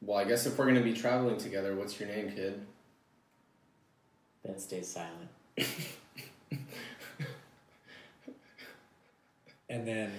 well, 0.01 0.19
I 0.19 0.25
guess 0.25 0.47
if 0.47 0.57
we're 0.57 0.67
gonna 0.67 0.83
be 0.83 0.93
traveling 0.93 1.37
together, 1.39 1.75
what's 1.75 1.99
your 1.99 2.09
name, 2.09 2.31
kid? 2.31 2.65
Ben 4.45 4.59
stays 4.59 4.87
silent. 4.87 5.31
and 9.69 9.87
then 9.87 10.13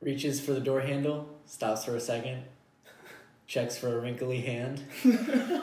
reaches 0.00 0.40
for 0.40 0.52
the 0.52 0.60
door 0.60 0.80
handle, 0.80 1.28
stops 1.46 1.84
for 1.84 1.94
a 1.94 2.00
second, 2.00 2.42
checks 3.46 3.78
for 3.78 3.96
a 3.96 4.00
wrinkly 4.00 4.40
hand, 4.40 4.82
and 5.04 5.62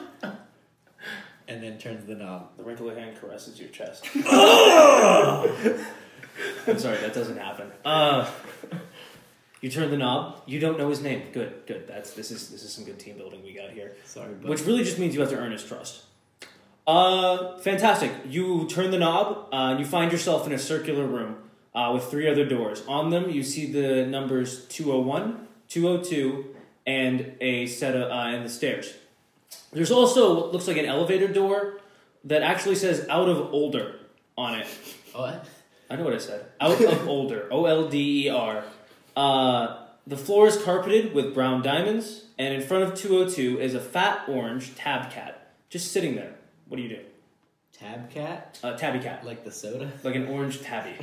then 1.62 1.76
turns 1.78 2.06
the 2.06 2.14
knob. 2.14 2.56
The 2.56 2.64
wrinkly 2.64 2.94
hand 2.94 3.18
caresses 3.20 3.60
your 3.60 3.68
chest. 3.68 4.06
I'm 6.66 6.78
sorry, 6.78 6.96
that 6.98 7.12
doesn't 7.12 7.36
happen. 7.36 7.70
Uh, 7.84 8.30
you 9.60 9.70
turn 9.70 9.90
the 9.90 9.98
knob. 9.98 10.40
You 10.46 10.58
don't 10.58 10.78
know 10.78 10.88
his 10.88 11.02
name. 11.02 11.24
Good, 11.32 11.66
good. 11.66 11.86
That's 11.86 12.12
this 12.12 12.30
is 12.30 12.48
this 12.48 12.62
is 12.62 12.72
some 12.72 12.84
good 12.84 12.98
team 12.98 13.18
building 13.18 13.42
we 13.42 13.52
got 13.52 13.70
here. 13.70 13.92
Sorry, 14.06 14.32
but 14.40 14.48
Which 14.48 14.64
really 14.64 14.84
just 14.84 14.98
means 14.98 15.14
you 15.14 15.20
have 15.20 15.28
to 15.30 15.36
earn 15.36 15.52
his 15.52 15.64
trust. 15.64 16.04
Uh, 16.86 17.58
fantastic. 17.58 18.10
You 18.26 18.66
turn 18.68 18.90
the 18.90 18.98
knob, 18.98 19.48
uh, 19.52 19.72
and 19.72 19.80
you 19.80 19.84
find 19.84 20.10
yourself 20.10 20.46
in 20.46 20.54
a 20.54 20.58
circular 20.58 21.04
room 21.04 21.36
uh, 21.74 21.90
with 21.94 22.04
three 22.04 22.28
other 22.28 22.44
doors. 22.44 22.82
On 22.86 23.10
them, 23.10 23.30
you 23.30 23.42
see 23.42 23.70
the 23.70 24.06
numbers 24.06 24.64
201, 24.66 25.46
202, 25.68 26.54
and 26.86 27.32
a 27.40 27.66
set 27.66 27.94
of, 27.94 28.10
uh, 28.10 28.14
and 28.14 28.44
the 28.44 28.50
stairs. 28.50 28.94
There's 29.72 29.90
also 29.90 30.34
what 30.34 30.52
looks 30.52 30.66
like 30.66 30.76
an 30.76 30.86
elevator 30.86 31.28
door 31.28 31.80
that 32.24 32.42
actually 32.42 32.74
says 32.74 33.06
out 33.08 33.28
of 33.28 33.52
older 33.52 33.96
on 34.36 34.58
it. 34.58 34.66
what? 35.12 35.46
I 35.88 35.96
know 35.96 36.04
what 36.04 36.14
I 36.14 36.18
said. 36.18 36.46
Out 36.60 36.80
of 36.80 37.08
older. 37.08 37.48
O 37.50 37.66
L 37.66 37.88
D 37.88 38.26
E 38.26 38.28
R. 38.28 38.64
Uh, 39.16 39.76
the 40.06 40.16
floor 40.16 40.46
is 40.46 40.56
carpeted 40.62 41.14
with 41.14 41.34
brown 41.34 41.62
diamonds, 41.62 42.24
and 42.38 42.54
in 42.54 42.60
front 42.60 42.84
of 42.84 42.94
202 42.94 43.60
is 43.60 43.74
a 43.74 43.80
fat 43.80 44.24
orange 44.28 44.74
tab 44.74 45.10
cat 45.10 45.52
just 45.68 45.92
sitting 45.92 46.16
there. 46.16 46.34
What 46.68 46.76
do 46.76 46.82
you 46.82 46.88
do? 46.88 47.00
Tab 47.80 48.10
cat, 48.10 48.58
Uh, 48.62 48.76
tabby 48.76 48.98
cat, 48.98 49.24
like 49.24 49.42
the 49.44 49.50
soda. 49.50 49.90
like 50.04 50.14
an 50.14 50.26
orange 50.28 50.60
tabby, 50.60 50.94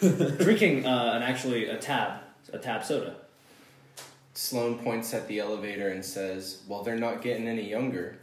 drinking 0.00 0.86
uh, 0.86 1.12
an 1.14 1.22
actually 1.22 1.66
a 1.68 1.76
tab, 1.76 2.20
a 2.52 2.58
tab 2.58 2.82
soda. 2.82 3.16
Sloan 4.32 4.78
points 4.78 5.12
at 5.12 5.28
the 5.28 5.38
elevator 5.38 5.88
and 5.90 6.02
says, 6.04 6.62
"Well, 6.66 6.82
they're 6.82 6.96
not 6.96 7.20
getting 7.20 7.46
any 7.46 7.68
younger." 7.68 8.16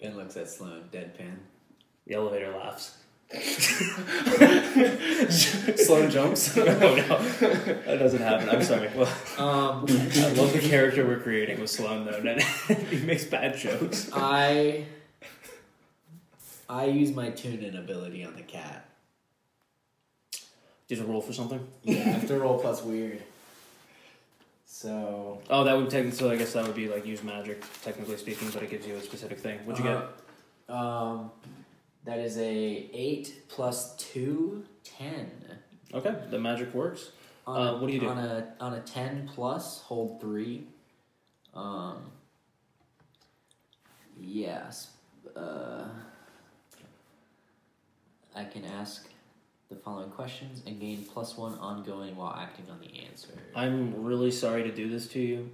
Ben 0.00 0.16
looks 0.16 0.36
at 0.36 0.48
Sloan, 0.48 0.84
deadpan. 0.92 1.36
The 2.06 2.14
elevator 2.14 2.52
laughs. 2.56 2.98
Sloan 5.76 6.10
jumps. 6.10 6.54
no, 6.56 6.64
no, 6.64 7.18
that 7.18 7.96
doesn't 7.98 8.20
happen. 8.20 8.48
I'm 8.50 8.62
sorry. 8.62 8.88
Well, 8.94 9.08
Um, 9.38 9.86
I 9.88 10.28
love 10.34 10.52
the 10.52 10.60
character 10.62 11.04
we're 11.06 11.20
creating 11.20 11.60
with 11.60 11.70
Sloan 11.70 12.04
though. 12.04 12.20
he 12.74 12.98
makes 13.04 13.24
bad 13.24 13.56
jokes. 13.56 14.10
I 14.12 14.84
I 16.68 16.86
use 16.86 17.12
my 17.12 17.30
tune 17.30 17.62
in 17.62 17.76
ability 17.76 18.24
on 18.24 18.34
the 18.36 18.42
cat. 18.42 18.88
Did 20.88 20.98
you 20.98 21.04
roll 21.04 21.20
for 21.22 21.32
something? 21.32 21.66
Yeah, 21.82 21.96
I 22.00 22.02
have 22.02 22.28
to 22.28 22.38
roll 22.38 22.58
plus 22.58 22.82
weird. 22.82 23.22
So 24.66 25.40
Oh, 25.48 25.64
that 25.64 25.76
would 25.76 25.88
technically. 25.90 26.18
So 26.18 26.30
I 26.30 26.36
guess 26.36 26.52
that 26.52 26.66
would 26.66 26.74
be 26.76 26.88
like 26.88 27.06
use 27.06 27.22
magic, 27.22 27.62
technically 27.82 28.16
speaking, 28.16 28.50
but 28.52 28.62
it 28.62 28.70
gives 28.70 28.86
you 28.86 28.94
a 28.96 29.00
specific 29.00 29.38
thing. 29.38 29.58
What'd 29.64 29.84
you 29.84 29.90
get? 29.90 30.02
uh, 30.68 30.72
Um, 30.74 31.30
that 32.04 32.18
is 32.18 32.36
a 32.38 32.90
eight 32.92 33.44
plus 33.48 33.96
two, 33.96 34.64
ten. 34.82 35.30
Okay, 35.92 36.14
the 36.30 36.38
magic 36.38 36.74
works. 36.74 37.10
On 37.46 37.60
Uh, 37.60 37.78
what 37.78 37.86
do 37.86 37.92
you 37.94 38.00
do? 38.00 38.08
On 38.08 38.18
a 38.18 38.54
on 38.60 38.74
a 38.74 38.80
ten 38.80 39.30
plus, 39.34 39.80
hold 39.82 40.20
three. 40.20 40.66
Um. 41.54 42.10
Yes. 44.18 44.88
Uh. 45.36 45.84
I 48.34 48.44
can 48.44 48.64
ask 48.64 49.08
the 49.70 49.76
following 49.76 50.10
questions 50.10 50.62
and 50.66 50.80
gain 50.80 51.06
plus 51.12 51.36
one 51.36 51.54
ongoing 51.58 52.16
while 52.16 52.34
acting 52.38 52.66
on 52.70 52.80
the 52.80 53.06
answer. 53.06 53.30
I'm 53.54 54.04
really 54.04 54.30
sorry 54.30 54.62
to 54.64 54.72
do 54.72 54.88
this 54.88 55.06
to 55.08 55.20
you, 55.20 55.50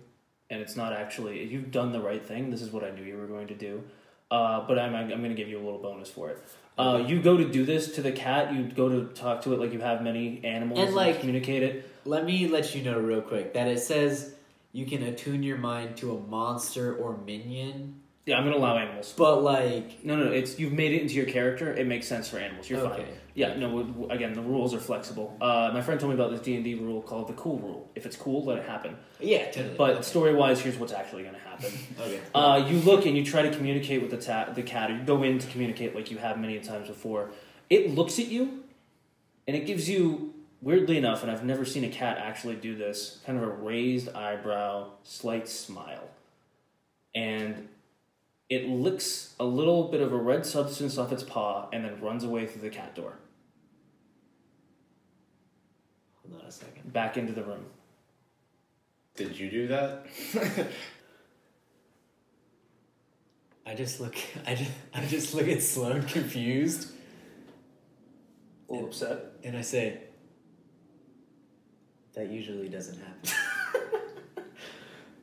and 0.48 0.60
it's 0.60 0.76
not 0.76 0.92
actually. 0.92 1.44
You've 1.44 1.70
done 1.70 1.92
the 1.92 2.00
right 2.00 2.24
thing. 2.24 2.50
This 2.50 2.62
is 2.62 2.70
what 2.70 2.84
I 2.84 2.90
knew 2.90 3.02
you 3.02 3.16
were 3.16 3.26
going 3.26 3.48
to 3.48 3.54
do. 3.54 3.82
Uh, 4.30 4.66
but 4.66 4.78
I'm, 4.78 4.94
I'm 4.94 5.08
going 5.08 5.24
to 5.30 5.34
give 5.34 5.48
you 5.48 5.58
a 5.58 5.64
little 5.64 5.80
bonus 5.80 6.08
for 6.08 6.30
it. 6.30 6.38
Uh, 6.78 7.02
you 7.04 7.20
go 7.20 7.36
to 7.36 7.44
do 7.44 7.64
this 7.64 7.94
to 7.96 8.02
the 8.02 8.12
cat. 8.12 8.54
You 8.54 8.64
go 8.64 8.88
to 8.88 9.12
talk 9.12 9.42
to 9.42 9.52
it 9.52 9.60
like 9.60 9.72
you 9.72 9.80
have 9.80 10.02
many 10.02 10.40
animals 10.44 10.78
And, 10.80 10.94
like- 10.94 11.18
communicate 11.20 11.62
it. 11.62 11.86
Let 12.04 12.24
me 12.24 12.48
let 12.48 12.74
you 12.74 12.82
know 12.82 12.98
real 12.98 13.20
quick 13.20 13.52
that 13.54 13.68
it 13.68 13.80
says 13.80 14.34
you 14.72 14.86
can 14.86 15.02
attune 15.02 15.42
your 15.42 15.58
mind 15.58 15.96
to 15.98 16.16
a 16.16 16.20
monster 16.20 16.96
or 16.96 17.16
minion, 17.18 18.00
Yeah, 18.26 18.37
I'm 18.37 18.44
going 18.44 18.54
to 18.54 18.61
allow 18.61 18.76
animals. 18.76 19.14
but 19.16 19.42
like 19.42 20.04
No, 20.04 20.14
no, 20.14 20.26
no, 20.26 20.30
it's 20.30 20.59
you've 20.59 20.72
made 20.72 20.92
it 20.92 21.02
into 21.02 21.14
your 21.14 21.26
character. 21.26 21.72
It 21.74 21.87
makes 21.87 22.06
sense 22.06 22.28
for 22.28 22.38
animals. 22.38 22.68
You're 22.68 22.88
fine. 22.88 23.06
Yeah, 23.35 23.56
no. 23.56 24.06
Again, 24.11 24.35
the 24.35 24.42
rules 24.42 24.74
are 24.74 24.78
flexible. 24.78 25.37
Uh, 25.40 25.70
my 25.72 25.80
friend 25.80 25.98
told 25.98 26.12
me 26.12 26.20
about 26.20 26.30
this 26.30 26.40
D 26.40 26.54
and 26.54 26.64
D 26.64 26.74
rule 26.74 27.00
called 27.00 27.28
the 27.28 27.33
cool 27.33 27.59
rule. 27.59 27.90
If 27.94 28.04
it's 28.04 28.16
cool, 28.16 28.44
let 28.44 28.59
it 28.59 28.66
happen. 28.66 28.96
yeah, 29.20 29.50
totally. 29.50 29.74
But 29.76 29.90
okay. 29.90 30.02
story 30.02 30.35
wise, 30.35 30.61
here's 30.61 30.76
what's 30.76 30.92
actually 30.92 31.22
going 31.22 31.35
to 31.35 31.40
happen. 31.40 31.72
okay. 32.00 32.20
Uh, 32.35 32.66
you 32.68 32.78
look 32.80 33.06
and 33.06 33.16
you 33.16 33.24
try 33.24 33.42
to 33.42 33.50
communicate 33.50 34.02
with 34.02 34.11
the, 34.11 34.18
ta- 34.18 34.50
the 34.52 34.62
cat, 34.62 34.90
or 34.90 34.96
you 34.96 35.02
go 35.02 35.22
in 35.22 35.38
to 35.38 35.46
communicate 35.48 35.94
like 35.94 36.11
you 36.11 36.18
have 36.18 36.38
many 36.38 36.59
times 36.61 36.88
before. 36.88 37.30
It 37.70 37.94
looks 37.94 38.18
at 38.18 38.26
you, 38.26 38.64
and 39.46 39.56
it 39.56 39.64
gives 39.64 39.88
you, 39.88 40.35
weirdly 40.61 40.98
enough, 40.98 41.22
and 41.22 41.30
I've 41.30 41.44
never 41.44 41.64
seen 41.64 41.85
a 41.85 41.88
cat 41.88 42.18
actually 42.18 42.56
do 42.56 42.74
this, 42.76 43.20
kind 43.24 43.38
of 43.38 43.44
a 43.44 43.50
raised 43.50 44.09
eyebrow, 44.11 44.88
slight 45.04 45.48
smile. 45.48 46.09
And 47.14 47.68
it 48.50 48.68
licks 48.68 49.34
a 49.40 49.44
little 49.44 49.84
bit 49.88 50.00
of 50.02 50.12
a 50.12 50.16
red 50.16 50.44
substance 50.44 50.98
off 50.98 51.12
its 51.12 51.22
paw 51.22 51.68
and 51.72 51.84
then 51.84 51.98
runs 52.00 52.24
away 52.24 52.46
through 52.46 52.62
the 52.62 52.68
cat 52.70 52.94
door, 52.94 53.14
Hold 56.28 56.42
on 56.42 56.46
a 56.48 56.50
second. 56.52 56.92
back 56.92 57.16
into 57.16 57.32
the 57.32 57.42
room. 57.44 57.64
Did 59.16 59.38
you 59.38 59.48
do 59.50 59.68
that? 59.68 60.06
I 63.66 63.74
just 63.74 64.00
look. 64.00 64.16
I 64.46 64.54
just. 64.54 64.70
I 64.94 65.04
just 65.06 65.34
look 65.34 65.46
at 65.48 65.62
Sloan 65.62 66.02
confused, 66.02 66.90
A 68.68 68.72
little 68.72 68.88
upset. 68.88 69.26
and 69.44 69.56
I 69.56 69.60
say, 69.60 70.00
"That 72.14 72.30
usually 72.30 72.68
doesn't 72.68 72.98
happen." 72.98 73.30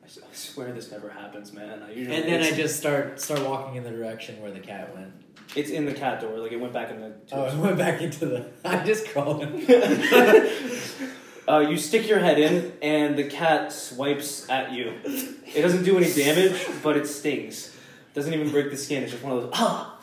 I 0.08 0.20
I 0.30 0.34
swear 0.34 0.72
this 0.72 0.90
never 0.90 1.10
happens, 1.10 1.52
man. 1.52 1.82
I 1.82 1.92
usually, 1.92 2.16
and 2.16 2.24
then 2.24 2.42
I 2.42 2.56
just 2.56 2.78
start 2.78 3.20
start 3.20 3.42
walking 3.42 3.76
in 3.76 3.84
the 3.84 3.90
direction 3.90 4.40
where 4.40 4.50
the 4.50 4.60
cat 4.60 4.94
went. 4.94 5.12
it's 5.54 5.70
in 5.70 5.84
the 5.84 5.92
cat 5.92 6.20
door, 6.20 6.38
like 6.38 6.52
it 6.52 6.60
went 6.60 6.72
back 6.72 6.90
in 6.90 7.00
the. 7.00 7.12
Oh, 7.32 7.42
I 7.42 7.54
went 7.54 7.78
back 7.78 8.00
into 8.00 8.26
the. 8.26 8.50
I'm 8.64 8.86
just 8.86 9.08
crawling. 9.08 9.66
Uh, 11.48 11.60
you 11.60 11.78
stick 11.78 12.06
your 12.06 12.18
head 12.18 12.38
in, 12.38 12.74
and 12.82 13.16
the 13.16 13.24
cat 13.24 13.72
swipes 13.72 14.46
at 14.50 14.70
you. 14.70 14.92
It 15.02 15.62
doesn't 15.62 15.82
do 15.82 15.96
any 15.96 16.12
damage, 16.12 16.68
but 16.82 16.94
it 16.94 17.06
stings. 17.06 17.74
Doesn't 18.12 18.34
even 18.34 18.50
break 18.50 18.70
the 18.70 18.76
skin. 18.76 19.02
It's 19.02 19.12
just 19.12 19.24
one 19.24 19.32
of 19.32 19.44
those. 19.44 19.52
Ah. 19.54 19.98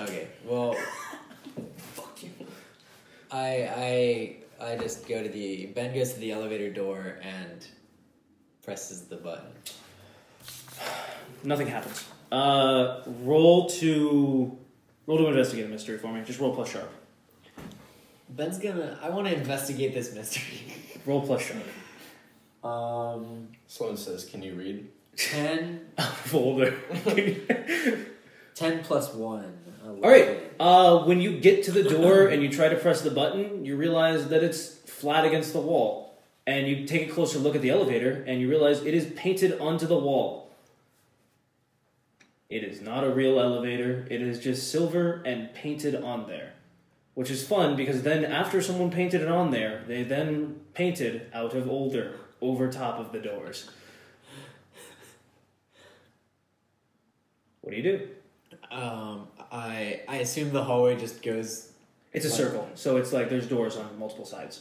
okay. 0.00 0.26
Well. 0.44 0.74
Fuck 1.92 2.24
you. 2.24 2.30
I 3.30 4.36
I 4.60 4.70
I 4.72 4.76
just 4.76 5.06
go 5.06 5.22
to 5.22 5.28
the 5.28 5.66
Ben 5.66 5.94
goes 5.94 6.14
to 6.14 6.18
the 6.18 6.32
elevator 6.32 6.68
door 6.72 7.20
and 7.22 7.64
presses 8.64 9.02
the 9.02 9.16
button. 9.16 9.50
Nothing 11.44 11.66
happens. 11.66 12.04
Uh, 12.32 13.02
roll 13.22 13.68
to 13.68 14.58
roll 15.06 15.18
to 15.18 15.26
investigate 15.26 15.66
a 15.66 15.68
mystery 15.68 15.98
for 15.98 16.12
me. 16.12 16.22
Just 16.24 16.40
roll 16.40 16.54
plus 16.54 16.70
sharp. 16.70 16.90
Ben's 18.28 18.58
gonna. 18.58 18.98
I 19.02 19.10
want 19.10 19.28
to 19.28 19.34
investigate 19.34 19.94
this 19.94 20.14
mystery. 20.14 20.74
Roll 21.06 21.20
plus 21.20 21.42
sharp. 21.42 21.62
Um, 22.64 23.48
Sloan 23.66 23.96
says, 23.96 24.24
"Can 24.24 24.42
you 24.42 24.54
read?" 24.54 24.88
10, 25.16 25.86
Folder. 25.98 26.74
10 28.54 28.84
plus 28.84 29.12
one. 29.14 29.58
All 29.84 30.10
right. 30.10 30.50
Uh, 30.58 31.04
when 31.04 31.20
you 31.20 31.38
get 31.38 31.64
to 31.64 31.72
the 31.72 31.82
door 31.82 32.26
and 32.26 32.42
you 32.42 32.48
try 32.48 32.68
to 32.68 32.76
press 32.76 33.02
the 33.02 33.10
button, 33.10 33.64
you 33.64 33.76
realize 33.76 34.28
that 34.28 34.42
it's 34.42 34.66
flat 34.66 35.24
against 35.24 35.52
the 35.52 35.60
wall. 35.60 36.13
And 36.46 36.68
you 36.68 36.86
take 36.86 37.08
a 37.08 37.12
closer 37.12 37.38
look 37.38 37.54
at 37.56 37.62
the 37.62 37.70
elevator, 37.70 38.22
and 38.26 38.40
you 38.40 38.48
realize 38.50 38.82
it 38.82 38.92
is 38.94 39.06
painted 39.16 39.58
onto 39.58 39.86
the 39.86 39.96
wall. 39.96 40.50
It 42.50 42.62
is 42.62 42.80
not 42.82 43.02
a 43.02 43.10
real 43.10 43.40
elevator. 43.40 44.06
It 44.10 44.20
is 44.20 44.38
just 44.38 44.70
silver 44.70 45.22
and 45.24 45.52
painted 45.54 45.94
on 45.94 46.26
there, 46.28 46.52
which 47.14 47.30
is 47.30 47.46
fun 47.46 47.74
because 47.76 48.02
then 48.02 48.24
after 48.24 48.60
someone 48.60 48.90
painted 48.90 49.22
it 49.22 49.28
on 49.28 49.50
there, 49.50 49.82
they 49.88 50.02
then 50.02 50.60
painted 50.74 51.28
out 51.32 51.54
of 51.54 51.68
older 51.68 52.16
over 52.42 52.70
top 52.70 53.00
of 53.00 53.10
the 53.12 53.18
doors. 53.18 53.70
What 57.62 57.70
do 57.70 57.76
you 57.76 57.82
do? 57.82 58.08
Um, 58.70 59.28
I 59.50 60.02
I 60.06 60.16
assume 60.16 60.52
the 60.52 60.64
hallway 60.64 60.96
just 60.96 61.22
goes. 61.22 61.72
It's 62.12 62.26
a 62.26 62.28
What? 62.28 62.36
circle, 62.36 62.68
so 62.74 62.98
it's 62.98 63.12
like 63.12 63.30
there's 63.30 63.46
doors 63.48 63.76
on 63.76 63.98
multiple 63.98 64.26
sides. 64.26 64.60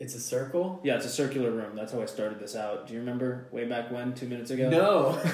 It's 0.00 0.14
a 0.14 0.20
circle. 0.20 0.80
Yeah, 0.82 0.96
it's 0.96 1.04
a 1.04 1.10
circular 1.10 1.50
room. 1.50 1.76
That's 1.76 1.92
how 1.92 2.00
I 2.00 2.06
started 2.06 2.40
this 2.40 2.56
out. 2.56 2.86
Do 2.86 2.94
you 2.94 3.00
remember 3.00 3.46
way 3.52 3.66
back 3.66 3.90
when, 3.92 4.14
two 4.14 4.26
minutes 4.26 4.50
ago? 4.50 4.68
No. 4.70 5.22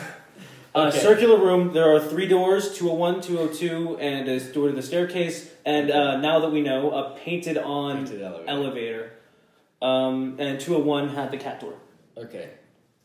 Uh, 0.74 0.88
Okay. 0.88 0.98
circular 0.98 1.38
room. 1.38 1.72
There 1.72 1.90
are 1.96 1.98
three 1.98 2.26
doors: 2.29 2.76
201, 2.76 3.22
202, 3.22 3.96
and 3.96 4.29
a 4.29 4.38
door 4.52 4.68
to 4.68 4.74
the 4.74 4.83
staircase. 4.83 5.50
And 5.64 5.90
uh, 5.90 6.18
now 6.20 6.40
that 6.40 6.50
we 6.52 6.61
know, 6.61 6.90
a 6.92 7.16
painted 7.16 7.57
on 7.57 8.05
Painted 8.05 8.20
elevator. 8.20 8.50
elevator. 8.50 9.12
Um, 9.81 10.37
and 10.38 10.61
201 10.61 11.09
had 11.14 11.31
the 11.31 11.38
cat 11.38 11.61
door. 11.61 11.72
okay. 12.18 12.50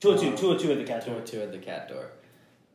202, 0.01 0.31
Um, 0.31 0.37
202 0.59 0.67
had 0.69 0.79
the 0.79 0.83
cat 0.83 1.05
door. 1.05 1.15
or 1.19 1.21
two 1.21 1.41
at 1.41 1.51
the 1.53 1.59
cat 1.59 1.87
door, 1.87 2.11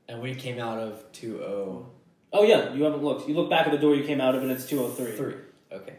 and 0.09 0.23
we 0.23 0.35
came 0.35 0.59
out 0.59 0.79
of 0.79 1.05
two 1.13 1.43
oh 1.43 1.91
Oh 2.33 2.45
yeah, 2.45 2.73
you 2.73 2.85
haven't 2.85 3.03
looked. 3.05 3.29
You 3.29 3.35
look 3.35 3.51
back 3.51 3.67
at 3.67 3.73
the 3.73 3.79
door 3.79 3.95
you 3.95 4.05
came 4.05 4.23
out 4.23 4.35
of, 4.35 4.43
and 4.43 4.51
it's 4.51 4.65
203. 4.67 5.13
three. 5.15 5.35
Okay. 5.73 5.97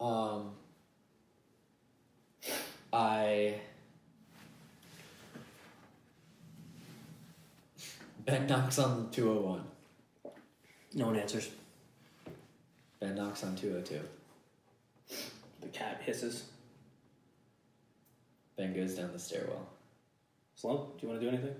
Um. 0.00 0.52
I. 2.96 3.60
Ben 8.24 8.46
knocks 8.46 8.78
on 8.78 9.10
201. 9.12 9.62
No 10.94 11.06
one 11.06 11.16
answers. 11.16 11.50
Ben 12.98 13.14
knocks 13.14 13.44
on 13.44 13.54
202. 13.54 14.00
The 15.60 15.68
cat 15.68 16.00
hisses. 16.06 16.44
Ben 18.56 18.74
goes 18.74 18.94
down 18.94 19.12
the 19.12 19.18
stairwell. 19.18 19.66
Sloan, 20.54 20.88
do 20.98 21.06
you 21.06 21.08
want 21.08 21.20
to 21.20 21.30
do 21.30 21.36
anything? 21.36 21.54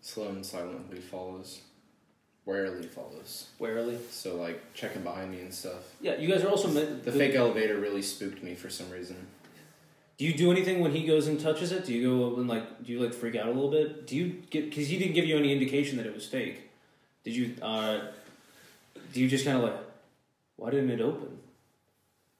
Sloan 0.00 0.42
silently 0.42 0.98
follows. 0.98 1.60
Warily 2.46 2.86
follows. 2.86 3.48
Warily. 3.58 3.98
So 4.10 4.36
like 4.36 4.72
checking 4.72 5.02
behind 5.02 5.32
me 5.32 5.40
and 5.40 5.52
stuff. 5.52 5.82
Yeah, 6.00 6.16
you 6.16 6.28
guys 6.28 6.44
are 6.44 6.48
also 6.48 6.68
meant. 6.68 7.04
The 7.04 7.10
fake 7.12 7.34
elevator 7.34 7.76
really 7.76 8.02
spooked 8.02 8.42
me 8.42 8.54
for 8.54 8.70
some 8.70 8.88
reason. 8.90 9.26
Do 10.16 10.24
you 10.24 10.32
do 10.32 10.50
anything 10.50 10.80
when 10.80 10.92
he 10.92 11.04
goes 11.04 11.26
and 11.26 11.38
touches 11.38 11.72
it? 11.72 11.84
Do 11.84 11.92
you 11.92 12.08
go 12.08 12.36
and 12.36 12.48
like? 12.48 12.84
Do 12.84 12.92
you 12.92 13.00
like 13.00 13.12
freak 13.12 13.34
out 13.34 13.46
a 13.46 13.50
little 13.50 13.70
bit? 13.70 14.06
Do 14.06 14.16
you 14.16 14.42
get 14.48 14.70
because 14.70 14.88
he 14.88 14.96
didn't 14.96 15.14
give 15.14 15.26
you 15.26 15.36
any 15.36 15.52
indication 15.52 15.96
that 15.98 16.06
it 16.06 16.14
was 16.14 16.24
fake? 16.24 16.70
Did 17.24 17.34
you? 17.34 17.56
uh 17.60 17.98
Do 19.12 19.20
you 19.20 19.28
just 19.28 19.44
kind 19.44 19.56
of 19.58 19.64
like? 19.64 19.76
Why 20.54 20.70
didn't 20.70 20.90
it 20.90 21.00
open? 21.00 21.38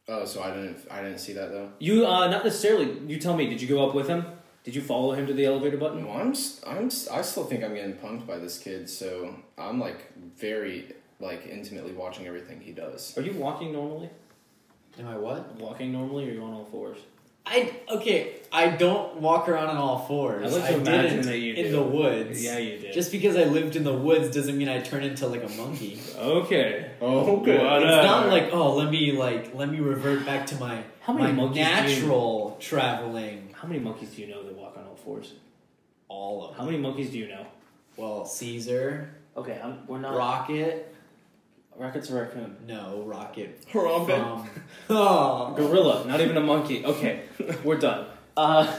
Oh, 0.08 0.24
so 0.24 0.40
I 0.40 0.52
didn't 0.52 0.78
I 0.88 1.02
didn't 1.02 1.18
see 1.18 1.32
that 1.32 1.50
though. 1.50 1.72
You 1.80 2.06
uh 2.06 2.28
not 2.28 2.44
necessarily. 2.44 2.96
You 3.08 3.18
tell 3.18 3.36
me. 3.36 3.48
Did 3.48 3.60
you 3.60 3.66
go 3.66 3.84
up 3.86 3.92
with 3.92 4.06
him? 4.06 4.24
Did 4.66 4.74
you 4.74 4.82
follow 4.82 5.12
him 5.12 5.28
to 5.28 5.32
the 5.32 5.44
elevator 5.44 5.76
button? 5.76 6.02
No, 6.02 6.10
I'm 6.10 6.34
I'm, 6.66 6.86
I 7.12 7.22
still 7.22 7.44
think 7.44 7.62
I'm 7.62 7.72
getting 7.72 7.94
punked 7.94 8.26
by 8.26 8.38
this 8.38 8.58
kid, 8.58 8.90
so 8.90 9.36
I'm 9.56 9.78
like 9.78 10.12
very 10.36 10.92
like 11.20 11.46
intimately 11.46 11.92
watching 11.92 12.26
everything 12.26 12.60
he 12.60 12.72
does. 12.72 13.16
Are 13.16 13.22
you 13.22 13.32
walking 13.34 13.72
normally? 13.72 14.10
Am 14.98 15.06
I 15.06 15.16
what? 15.18 15.54
Walking 15.60 15.92
normally, 15.92 16.24
or 16.26 16.30
are 16.32 16.34
you 16.34 16.42
on 16.42 16.52
all 16.52 16.64
fours? 16.64 16.98
I 17.46 17.72
okay. 17.88 18.40
I 18.50 18.70
don't 18.70 19.18
walk 19.20 19.48
around 19.48 19.68
on 19.68 19.76
all 19.76 20.00
fours. 20.00 20.52
I 20.52 20.58
like 20.58 20.68
to 20.70 20.74
imagine 20.80 21.10
didn't 21.10 21.26
that 21.26 21.38
you 21.38 21.54
in 21.54 21.66
do. 21.66 21.70
the 21.70 21.82
woods. 21.82 22.42
Yeah, 22.44 22.58
you 22.58 22.78
did. 22.78 22.92
Just 22.92 23.12
because 23.12 23.36
I 23.36 23.44
lived 23.44 23.76
in 23.76 23.84
the 23.84 23.94
woods 23.94 24.34
doesn't 24.34 24.58
mean 24.58 24.68
I 24.68 24.80
turn 24.80 25.04
into 25.04 25.28
like 25.28 25.44
a 25.44 25.48
monkey. 25.50 26.00
okay. 26.18 26.90
Oh, 27.00 27.36
good. 27.36 27.60
Whatever. 27.62 27.86
It's 27.86 28.04
not 28.04 28.26
like 28.30 28.48
oh, 28.52 28.74
let 28.74 28.90
me 28.90 29.12
like 29.12 29.54
let 29.54 29.68
me 29.70 29.78
revert 29.78 30.26
back 30.26 30.44
to 30.48 30.56
my 30.56 30.82
How 31.02 31.12
many 31.12 31.26
my 31.26 31.32
monkeys 31.44 31.64
do 31.64 31.70
you- 31.92 32.00
natural 32.00 32.56
traveling. 32.58 33.45
How 33.66 33.72
many 33.72 33.82
monkeys 33.82 34.10
do 34.10 34.22
you 34.22 34.28
know 34.28 34.44
that 34.44 34.54
walk 34.54 34.76
on 34.78 34.84
all 34.84 34.94
fours? 34.94 35.32
All 36.06 36.44
of 36.44 36.52
How 36.52 36.58
them. 36.58 36.66
many 36.66 36.78
monkeys 36.78 37.10
do 37.10 37.18
you 37.18 37.26
know? 37.26 37.44
Well, 37.96 38.24
Caesar, 38.24 39.10
Okay, 39.36 39.60
I'm, 39.60 39.84
we're 39.88 39.98
not. 39.98 40.16
Rocket. 40.16 40.94
Rocket's 41.76 42.08
a 42.10 42.14
raccoon. 42.14 42.58
No, 42.64 43.02
Rocket. 43.04 43.66
Harambe. 43.72 44.06
From, 44.06 44.48
oh, 44.90 45.52
Gorilla, 45.56 46.04
not 46.06 46.20
even 46.20 46.36
a 46.36 46.40
monkey. 46.40 46.84
Okay, 46.84 47.24
we're 47.64 47.76
done. 47.76 48.06
Uh, 48.36 48.72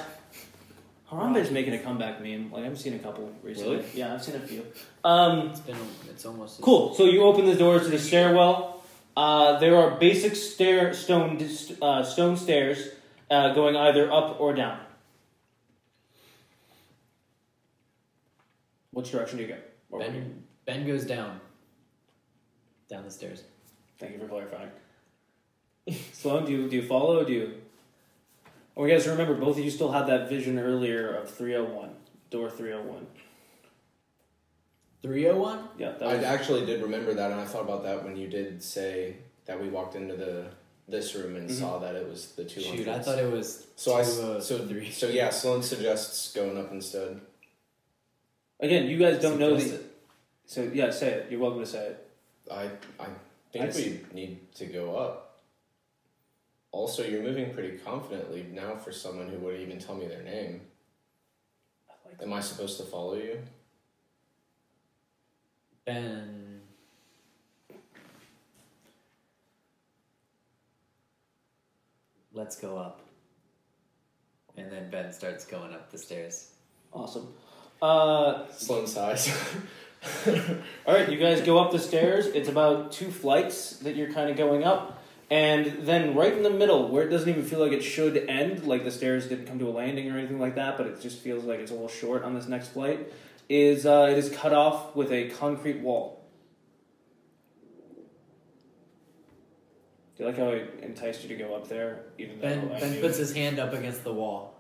Harambe's 1.12 1.52
making 1.52 1.74
a 1.74 1.80
comeback 1.80 2.22
meme. 2.24 2.50
Like 2.54 2.64
I've 2.64 2.80
seen 2.80 2.94
a 2.94 3.00
couple 3.00 3.30
recently. 3.44 3.76
Really? 3.80 3.90
Yeah, 3.94 4.14
I've 4.14 4.24
seen 4.24 4.36
a 4.36 4.40
few. 4.40 4.66
Um, 5.04 5.50
it's 5.50 5.60
been 5.60 5.76
it's 6.10 6.26
almost 6.26 6.62
cool. 6.62 6.96
So 6.96 7.04
you 7.04 7.24
open 7.24 7.46
the 7.46 7.56
doors 7.56 7.84
to 7.84 7.90
the 7.90 8.00
stairwell. 8.00 8.82
Uh, 9.18 9.60
there 9.60 9.76
are 9.76 9.98
basic 10.00 10.38
stair 10.38 10.94
stone 10.94 11.46
uh, 11.82 12.04
stone 12.04 12.38
stairs 12.38 12.88
uh, 13.30 13.54
going 13.54 13.76
either 13.76 14.12
up 14.12 14.40
or 14.40 14.54
down. 14.54 14.80
Which 18.92 19.12
direction 19.12 19.38
do 19.38 19.44
you 19.44 19.50
go? 19.50 19.58
Or 19.92 20.00
where 20.00 20.12
do 20.12 20.20
Ben 20.20 20.44
Ben 20.66 20.88
goes 20.88 21.06
down. 21.06 21.40
Down 22.90 23.04
the 23.04 23.12
stairs. 23.12 23.44
Thank 24.00 24.14
you 24.14 24.20
for 24.20 24.28
clarifying. 24.28 24.70
Sloan, 26.14 26.46
do 26.46 26.52
you 26.52 26.70
do 26.70 26.78
you 26.78 26.82
follow? 26.82 27.20
Or 27.20 27.26
do 27.26 27.34
you? 27.34 27.54
Oh, 28.76 28.86
you 28.86 28.94
guys 28.94 29.08
remember 29.08 29.34
both 29.34 29.58
of 29.58 29.64
you 29.64 29.72
still 29.72 29.92
had 29.92 30.08
that 30.08 30.30
vision 30.30 30.60
earlier 30.60 31.14
of 31.16 31.30
three 31.30 31.54
hundred 31.54 31.74
one, 31.74 31.92
door 32.30 32.50
three 32.50 32.72
hundred 32.72 32.88
one. 32.88 33.08
Three 35.02 35.28
oh 35.30 35.38
one. 35.38 35.68
Yeah, 35.78 35.92
that 35.92 36.04
I 36.04 36.24
actually 36.24 36.66
did 36.66 36.82
remember 36.82 37.14
that, 37.14 37.32
and 37.32 37.40
I 37.40 37.46
thought 37.46 37.62
about 37.64 37.84
that 37.84 38.04
when 38.04 38.18
you 38.18 38.28
did 38.28 38.64
say 38.64 39.18
that 39.46 39.62
we 39.62 39.70
walked 39.70 39.96
into 39.96 40.16
the 40.16 40.48
this 40.88 41.14
room 41.16 41.36
and 41.36 41.50
Mhm. 41.50 41.60
saw 41.60 41.80
that 41.80 41.96
it 41.96 42.08
was 42.08 42.32
the 42.34 42.46
two 42.46 42.62
hundred. 42.64 42.78
Shoot, 42.86 42.88
I 42.88 43.00
thought 43.00 43.20
it 43.20 43.32
was 43.32 43.68
So 43.76 43.94
I 43.94 44.02
uh, 44.02 44.40
so 44.40 44.66
three. 44.68 44.90
so 44.92 45.08
yeah. 45.10 45.30
Sloan 45.30 45.62
suggests 45.62 46.34
going 46.34 46.58
up 46.58 46.72
instead. 46.72 47.20
again, 48.60 48.88
you 48.88 48.98
guys 48.98 49.22
don't 49.22 49.40
know 49.40 49.58
Suggest 49.58 49.84
the. 49.84 49.90
So 50.46 50.64
yeah, 50.74 50.90
say 50.92 51.10
it. 51.12 51.32
You're 51.32 51.42
welcome 51.42 51.60
to 51.60 51.66
say 51.66 51.88
it. 51.88 52.08
I 52.50 52.64
I 53.00 53.08
think 53.52 53.66
I 53.66 53.76
we 53.76 54.02
need 54.14 54.54
to 54.56 54.66
go 54.66 54.96
up. 54.96 55.24
Also, 56.72 57.04
you're 57.04 57.24
moving 57.24 57.54
pretty 57.54 57.78
confidently 57.80 58.44
now 58.52 58.76
for 58.78 58.92
someone 58.92 59.28
who 59.30 59.38
wouldn't 59.40 59.64
even 59.64 59.80
tell 59.80 59.96
me 59.96 60.08
their 60.08 60.24
name. 60.24 60.62
Am 62.22 62.34
I 62.34 62.40
supposed 62.40 62.78
to 62.78 62.84
follow 62.84 63.16
you? 63.16 63.40
Ben. 65.86 66.47
Let's 72.38 72.56
go 72.56 72.78
up. 72.78 73.02
And 74.58 74.72
then 74.72 74.92
Ben 74.92 75.12
starts 75.12 75.44
going 75.44 75.74
up 75.74 75.92
the 75.92 75.98
stairs. 75.98 76.52
Awesome. 76.94 77.34
Uh, 77.82 78.48
Sloan 78.52 78.86
sighs. 78.86 79.36
all 80.86 80.94
right, 80.94 81.12
you 81.12 81.18
guys 81.18 81.42
go 81.42 81.58
up 81.58 81.72
the 81.72 81.80
stairs. 81.80 82.28
It's 82.28 82.48
about 82.48 82.92
two 82.92 83.10
flights 83.10 83.78
that 83.78 83.96
you're 83.96 84.12
kind 84.12 84.30
of 84.30 84.38
going 84.38 84.64
up, 84.64 85.04
and 85.32 85.80
then 85.88 86.14
right 86.14 86.32
in 86.32 86.44
the 86.44 86.52
middle, 86.52 86.90
where 86.90 87.04
it 87.04 87.10
doesn't 87.10 87.28
even 87.28 87.44
feel 87.44 87.60
like 87.60 87.72
it 87.72 87.82
should 87.82 88.16
end, 88.30 88.66
like 88.66 88.84
the 88.84 88.92
stairs 88.92 89.28
didn't 89.28 89.48
come 89.48 89.58
to 89.58 89.68
a 89.68 89.72
landing 89.72 90.12
or 90.12 90.16
anything 90.16 90.40
like 90.40 90.54
that, 90.56 90.78
but 90.78 90.86
it 90.86 91.02
just 91.02 91.18
feels 91.18 91.44
like 91.44 91.60
it's 91.60 91.72
a 91.72 91.74
little 91.74 91.90
short 91.90 92.24
on 92.24 92.36
this 92.36 92.48
next 92.48 92.68
flight. 92.68 93.12
Is 93.50 93.88
uh, 93.88 94.10
it 94.12 94.18
is 94.20 94.30
cut 94.30 94.54
off 94.54 94.96
with 94.96 95.12
a 95.12 95.30
concrete 95.30 95.80
wall. 95.80 96.17
Do 100.18 100.24
you 100.24 100.30
like 100.30 100.38
how 100.38 100.50
I 100.50 100.66
enticed 100.82 101.22
you 101.22 101.30
to 101.30 101.36
go 101.36 101.54
up 101.56 101.68
there, 101.70 102.06
even 102.18 102.40
though 102.40 102.48
Ben, 102.48 102.72
I 102.72 102.80
ben 102.80 102.92
knew- 102.94 103.02
puts 103.02 103.18
his 103.18 103.34
hand 103.34 103.60
up 103.60 103.74
against 103.74 104.04
the 104.04 104.14
wall. 104.14 104.56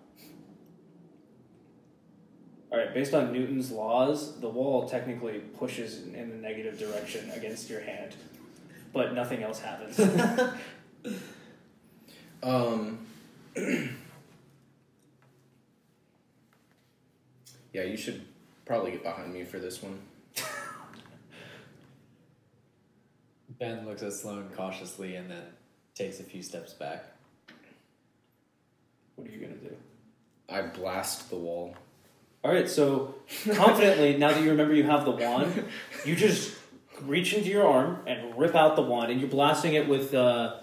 All 2.71 2.77
right, 2.77 2.93
based 2.93 3.13
on 3.13 3.31
Newton's 3.31 3.71
laws, 3.71 4.39
the 4.39 4.49
wall 4.49 4.87
technically 4.87 5.39
pushes 5.57 6.05
in 6.07 6.29
the 6.29 6.35
negative 6.35 6.77
direction 6.77 7.31
against 7.31 7.69
your 7.69 7.79
hand, 7.79 8.13
but 8.93 9.13
nothing 9.13 9.41
else 9.41 9.59
happens. 9.59 9.99
Um. 12.43 12.99
yeah, 13.55 13.87
you 17.73 17.97
should 17.97 18.21
probably 18.65 18.91
get 18.91 19.01
behind 19.03 19.33
me 19.33 19.43
for 19.43 19.57
this 19.57 19.81
one. 19.81 19.99
Ben 23.59 23.85
looks 23.85 24.03
at 24.03 24.13
Sloan 24.13 24.49
cautiously 24.55 25.15
and 25.15 25.29
then 25.29 25.43
takes 25.95 26.19
a 26.19 26.23
few 26.23 26.43
steps 26.43 26.73
back. 26.73 27.05
what 29.15 29.27
are 29.27 29.31
you 29.31 29.39
gonna 29.39 29.53
do? 29.55 29.75
I 30.49 30.61
blast 30.61 31.29
the 31.29 31.35
wall. 31.37 31.75
All 32.43 32.51
right, 32.53 32.69
so 32.69 33.15
confidently, 33.51 34.15
now 34.17 34.31
that 34.31 34.41
you 34.43 34.49
remember 34.51 34.73
you 34.73 34.83
have 34.83 35.05
the 35.05 35.11
wand, 35.11 35.65
you 36.05 36.15
just 36.15 36.55
reach 37.01 37.33
into 37.33 37.49
your 37.49 37.67
arm 37.67 37.99
and 38.07 38.37
rip 38.37 38.55
out 38.55 38.75
the 38.75 38.81
wand, 38.83 39.11
and 39.11 39.19
you're 39.19 39.29
blasting 39.29 39.73
it 39.73 39.87
with 39.87 40.13
uh, 40.13 40.57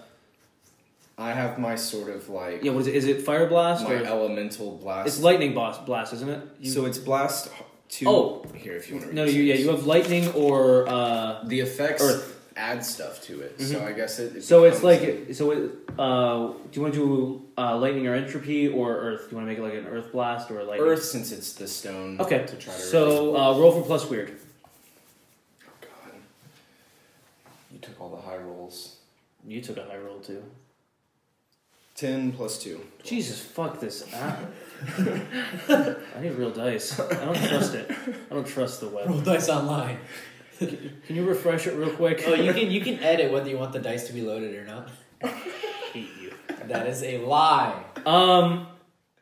I 1.17 1.31
have 1.31 1.59
my 1.59 1.75
sort 1.75 2.09
of 2.09 2.29
like 2.29 2.63
yeah, 2.63 2.71
what 2.71 2.81
is 2.81 2.87
it? 2.87 2.95
Is 2.95 3.05
it 3.07 3.21
fire 3.21 3.47
blast 3.47 3.83
my 3.83 3.93
or 3.95 4.03
elemental 4.03 4.77
blast. 4.77 5.07
it's 5.07 5.19
lightning 5.19 5.53
blast, 5.53 5.85
blast, 5.85 6.13
isn't 6.13 6.29
it? 6.29 6.41
You- 6.59 6.71
so 6.71 6.85
it's 6.85 6.97
blast 6.97 7.51
two. 7.89 8.05
Oh. 8.07 8.45
here 8.55 8.75
if 8.77 8.89
you 8.89 8.95
want 8.95 9.09
to. 9.09 9.15
no, 9.15 9.25
no, 9.25 9.29
you, 9.29 9.43
yeah, 9.43 9.55
you 9.55 9.69
have 9.69 9.85
lightning 9.85 10.29
or 10.33 10.87
uh, 10.89 11.43
the 11.45 11.59
effects 11.59 12.01
Earth. 12.01 12.34
Add 12.55 12.85
stuff 12.85 13.21
to 13.23 13.41
it. 13.41 13.59
So 13.59 13.83
I 13.85 13.91
guess 13.91 14.19
it. 14.19 14.37
it 14.37 14.43
So 14.43 14.63
it's 14.63 14.81
becomes 14.81 15.27
like 15.27 15.35
so. 15.35 15.51
It, 15.51 15.71
uh, 15.97 16.47
do 16.47 16.69
you 16.73 16.81
want 16.81 16.93
to 16.93 16.99
do 16.99 17.45
uh, 17.57 17.77
lightning 17.77 18.07
or 18.07 18.15
entropy 18.15 18.67
or 18.67 18.95
earth? 18.95 19.29
Do 19.29 19.31
you 19.31 19.37
want 19.37 19.47
to 19.47 19.51
make 19.51 19.59
it 19.59 19.63
like 19.63 19.73
an 19.73 19.87
earth 19.87 20.11
blast 20.11 20.49
or 20.51 20.59
a 20.59 20.63
lightning? 20.63 20.87
Earth 20.87 21.03
since 21.03 21.31
it's 21.31 21.53
the 21.53 21.67
stone. 21.67 22.19
Okay. 22.19 22.45
To 22.45 22.55
try 22.55 22.73
to 22.73 22.79
So 22.79 23.35
uh, 23.35 23.57
roll 23.57 23.71
for 23.71 23.85
plus 23.85 24.09
weird. 24.09 24.37
Oh 25.67 25.71
God. 25.81 26.13
You 27.71 27.79
took 27.79 27.99
all 27.99 28.09
the 28.09 28.21
high 28.21 28.37
rolls. 28.37 28.97
You 29.45 29.61
took 29.61 29.77
a 29.77 29.83
high 29.83 29.97
roll 29.97 30.19
too. 30.19 30.43
Ten 31.95 32.33
plus 32.33 32.61
two. 32.61 32.81
Jesus, 33.03 33.39
fuck 33.39 33.79
this 33.79 34.13
app. 34.13 34.39
I 34.97 35.95
need 36.19 36.33
real 36.33 36.51
dice. 36.51 36.99
I 36.99 37.25
don't 37.25 37.37
trust 37.37 37.73
it. 37.73 37.89
I 38.29 38.33
don't 38.33 38.45
trust 38.45 38.81
the 38.81 38.89
web. 38.89 39.07
Roll 39.07 39.17
web. 39.17 39.25
dice 39.25 39.47
online. 39.47 39.99
Can 40.59 41.15
you 41.15 41.25
refresh 41.25 41.67
it 41.67 41.75
real 41.75 41.91
quick? 41.91 42.23
Oh, 42.25 42.33
you 42.33 42.53
can 42.53 42.71
you 42.71 42.81
can 42.81 42.99
edit 42.99 43.31
whether 43.31 43.49
you 43.49 43.57
want 43.57 43.73
the 43.73 43.79
dice 43.79 44.07
to 44.07 44.13
be 44.13 44.21
loaded 44.21 44.55
or 44.55 44.65
not. 44.65 44.89
hate 45.93 46.09
you. 46.21 46.33
That 46.67 46.87
is 46.87 47.03
a 47.03 47.19
lie. 47.19 47.83
Um. 48.05 48.67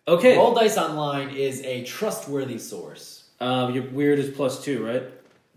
Okay. 0.08 0.38
Roll 0.38 0.54
dice 0.54 0.78
online 0.78 1.30
is 1.30 1.62
a 1.62 1.84
trustworthy 1.84 2.58
source. 2.58 3.30
Um. 3.40 3.74
Your 3.74 3.84
weird 3.90 4.20
is 4.20 4.30
plus 4.30 4.64
two, 4.64 4.86
right? 4.86 5.04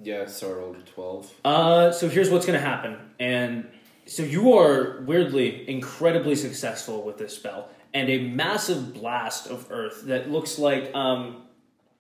Yeah, 0.03 0.27
so 0.27 0.51
I 0.51 0.53
rolled 0.59 0.77
a 0.77 0.83
12. 0.83 1.33
Uh, 1.43 1.91
so 1.91 2.09
here's 2.11 2.29
what's 2.29 2.45
gonna 2.45 2.59
happen, 2.59 2.99
and 3.19 3.67
so 4.05 4.23
you 4.23 4.53
are 4.53 5.01
weirdly 5.07 5.67
incredibly 5.69 6.37
successful 6.37 7.03
with 7.03 7.17
this 7.17 7.35
spell, 7.35 7.71
and 7.95 8.11
a 8.11 8.29
massive 8.29 8.93
blast 8.93 9.47
of 9.47 9.67
earth 9.71 10.03
that 10.05 10.31
looks 10.31 10.59
like 10.59 10.95
um, 10.95 11.45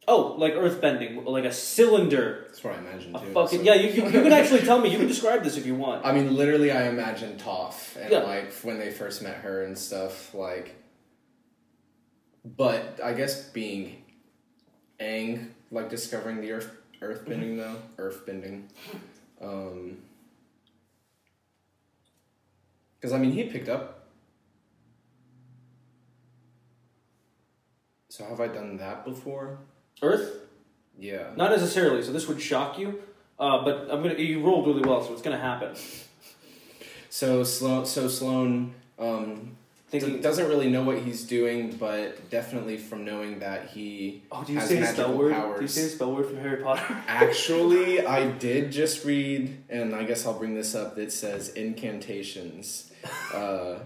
oh, 0.08 0.34
like 0.38 0.54
earth 0.54 0.80
bending, 0.80 1.24
like 1.24 1.44
a 1.44 1.52
cylinder. 1.52 2.44
That's 2.46 2.62
what 2.62 2.74
I 2.74 2.78
imagined 2.78 3.16
A 3.16 3.20
too. 3.20 3.32
fucking 3.32 3.58
so- 3.60 3.64
yeah, 3.64 3.74
you, 3.74 3.88
you, 3.90 4.04
you 4.04 4.22
can 4.22 4.32
actually 4.32 4.60
tell 4.60 4.80
me. 4.80 4.90
You 4.90 4.98
can 4.98 5.08
describe 5.08 5.42
this 5.44 5.56
if 5.56 5.66
you 5.66 5.74
want. 5.74 6.04
I 6.06 6.12
mean, 6.12 6.34
literally, 6.36 6.70
I 6.72 6.88
imagine 6.88 7.36
Toph 7.38 7.96
and 7.96 8.10
Yeah. 8.10 8.20
like 8.20 8.52
when 8.62 8.78
they 8.78 8.90
first 8.90 9.22
met 9.22 9.36
her 9.38 9.62
and 9.64 9.76
stuff. 9.76 10.32
Like, 10.34 10.74
but 12.44 13.00
I 13.02 13.12
guess 13.14 13.48
being 13.50 14.02
Aang, 15.00 15.48
like 15.70 15.90
discovering 15.90 16.40
the 16.40 16.52
earth, 16.52 16.70
earth 17.02 17.20
Mm-hmm. 17.20 17.30
bending 17.30 17.56
though, 17.58 17.76
earth 17.98 18.24
bending. 18.26 18.68
Um, 19.40 19.98
because 22.98 23.12
I 23.12 23.18
mean, 23.18 23.32
he 23.32 23.44
picked 23.44 23.68
up. 23.68 24.06
So 28.08 28.24
have 28.24 28.40
I 28.40 28.48
done 28.48 28.78
that 28.78 29.04
before? 29.04 29.58
Earth, 30.02 30.36
Yeah. 30.98 31.28
not 31.36 31.50
necessarily. 31.50 32.02
So 32.02 32.12
this 32.12 32.28
would 32.28 32.40
shock 32.40 32.78
you, 32.78 33.02
uh, 33.38 33.64
but 33.64 33.88
I'm 33.90 34.02
gonna. 34.02 34.14
You 34.14 34.42
rolled 34.44 34.66
really 34.66 34.82
well, 34.82 35.02
so 35.04 35.12
it's 35.12 35.22
gonna 35.22 35.38
happen. 35.38 35.74
So 37.10 37.44
Sloan, 37.44 37.86
so 37.86 38.08
Sloan, 38.08 38.74
um, 38.98 39.56
Thinking, 39.88 40.20
doesn't 40.20 40.48
really 40.48 40.68
know 40.68 40.82
what 40.82 40.98
he's 40.98 41.22
doing, 41.24 41.70
but 41.76 42.28
definitely 42.28 42.76
from 42.76 43.04
knowing 43.04 43.38
that 43.38 43.68
he 43.70 44.22
oh, 44.32 44.42
do 44.42 44.52
you 44.52 44.58
has 44.58 44.68
say 44.68 44.80
magical 44.80 45.04
spell 45.04 45.16
word? 45.18 45.32
powers. 45.32 45.58
Do 45.58 45.62
you 45.62 45.68
say 45.68 45.82
the 45.84 45.88
spell 45.90 46.12
word 46.12 46.26
from 46.26 46.38
Harry 46.38 46.60
Potter? 46.62 46.82
Actually, 47.06 48.04
I 48.04 48.28
did 48.32 48.72
just 48.72 49.04
read, 49.04 49.56
and 49.70 49.94
I 49.94 50.02
guess 50.02 50.26
I'll 50.26 50.36
bring 50.38 50.54
this 50.54 50.74
up. 50.74 50.96
That 50.96 51.12
says 51.12 51.50
incantations. 51.50 52.90
Uh, 53.32 53.78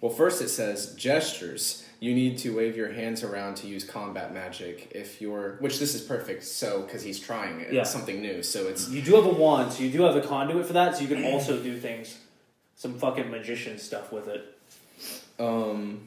well, 0.00 0.12
first 0.12 0.40
it 0.40 0.48
says 0.48 0.94
gestures. 0.94 1.81
You 2.02 2.14
need 2.14 2.38
to 2.38 2.56
wave 2.56 2.76
your 2.76 2.90
hands 2.92 3.22
around 3.22 3.54
to 3.58 3.68
use 3.68 3.84
combat 3.84 4.34
magic. 4.34 4.90
If 4.92 5.20
you're, 5.20 5.52
which 5.60 5.78
this 5.78 5.94
is 5.94 6.00
perfect, 6.00 6.42
so 6.42 6.82
because 6.82 7.00
he's 7.04 7.20
trying 7.20 7.60
it, 7.60 7.72
Yeah. 7.72 7.82
it's 7.82 7.92
something 7.92 8.20
new. 8.20 8.42
So 8.42 8.66
it's 8.66 8.88
You 8.88 9.02
do 9.02 9.14
have 9.14 9.24
a 9.24 9.28
wand, 9.28 9.72
so 9.72 9.84
you 9.84 9.90
do 9.92 10.02
have 10.02 10.16
a 10.16 10.20
conduit 10.20 10.66
for 10.66 10.72
that, 10.72 10.96
so 10.96 11.02
you 11.02 11.06
can 11.14 11.24
also 11.24 11.62
do 11.62 11.78
things, 11.78 12.18
some 12.74 12.98
fucking 12.98 13.30
magician 13.30 13.78
stuff 13.78 14.10
with 14.10 14.26
it. 14.26 14.42
um, 15.38 16.00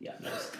Yeah, 0.00 0.12
nice. 0.22 0.50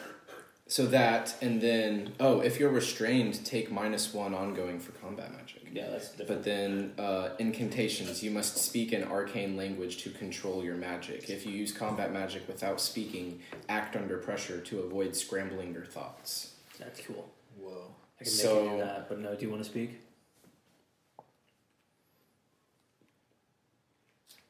So 0.69 0.87
that, 0.87 1.35
and 1.41 1.61
then 1.61 2.13
oh, 2.19 2.41
if 2.41 2.59
you're 2.59 2.71
restrained, 2.71 3.45
take 3.45 3.71
minus 3.71 4.13
one 4.13 4.35
ongoing 4.35 4.81
for 4.81 4.93
combat 4.93 5.33
magic. 5.33 5.63
Yeah, 5.73 5.91
that's 5.91 6.11
different. 6.11 6.29
But 6.29 6.45
then 6.45 6.93
uh, 6.99 7.31
incantations, 7.39 8.23
you 8.23 8.31
must 8.31 8.57
speak 8.59 8.93
an 8.93 9.05
arcane 9.05 9.57
language 9.57 10.03
to 10.05 10.11
control 10.11 10.65
your 10.65 10.75
magic. 10.77 11.29
If 11.31 11.47
you 11.47 11.53
use 11.53 11.71
combat 11.73 12.13
magic 12.13 12.49
without 12.49 12.81
speaking, 12.81 13.41
act 13.69 13.95
under 13.95 14.19
pressure 14.19 14.61
to 14.61 14.81
avoid 14.81 15.15
scrambling 15.15 15.73
your 15.73 15.85
thoughts. 15.85 16.55
That's 16.79 17.01
cool. 17.01 17.29
Whoa. 17.59 17.95
I 18.21 18.25
can 18.25 18.33
make 18.33 18.43
So- 18.43 18.65
you 18.65 18.71
do 18.71 18.77
that, 18.79 19.09
but 19.09 19.21
no, 19.21 19.35
do 19.35 19.45
you 19.45 19.51
want 19.51 19.63
to 19.63 19.69
speak? 19.69 20.01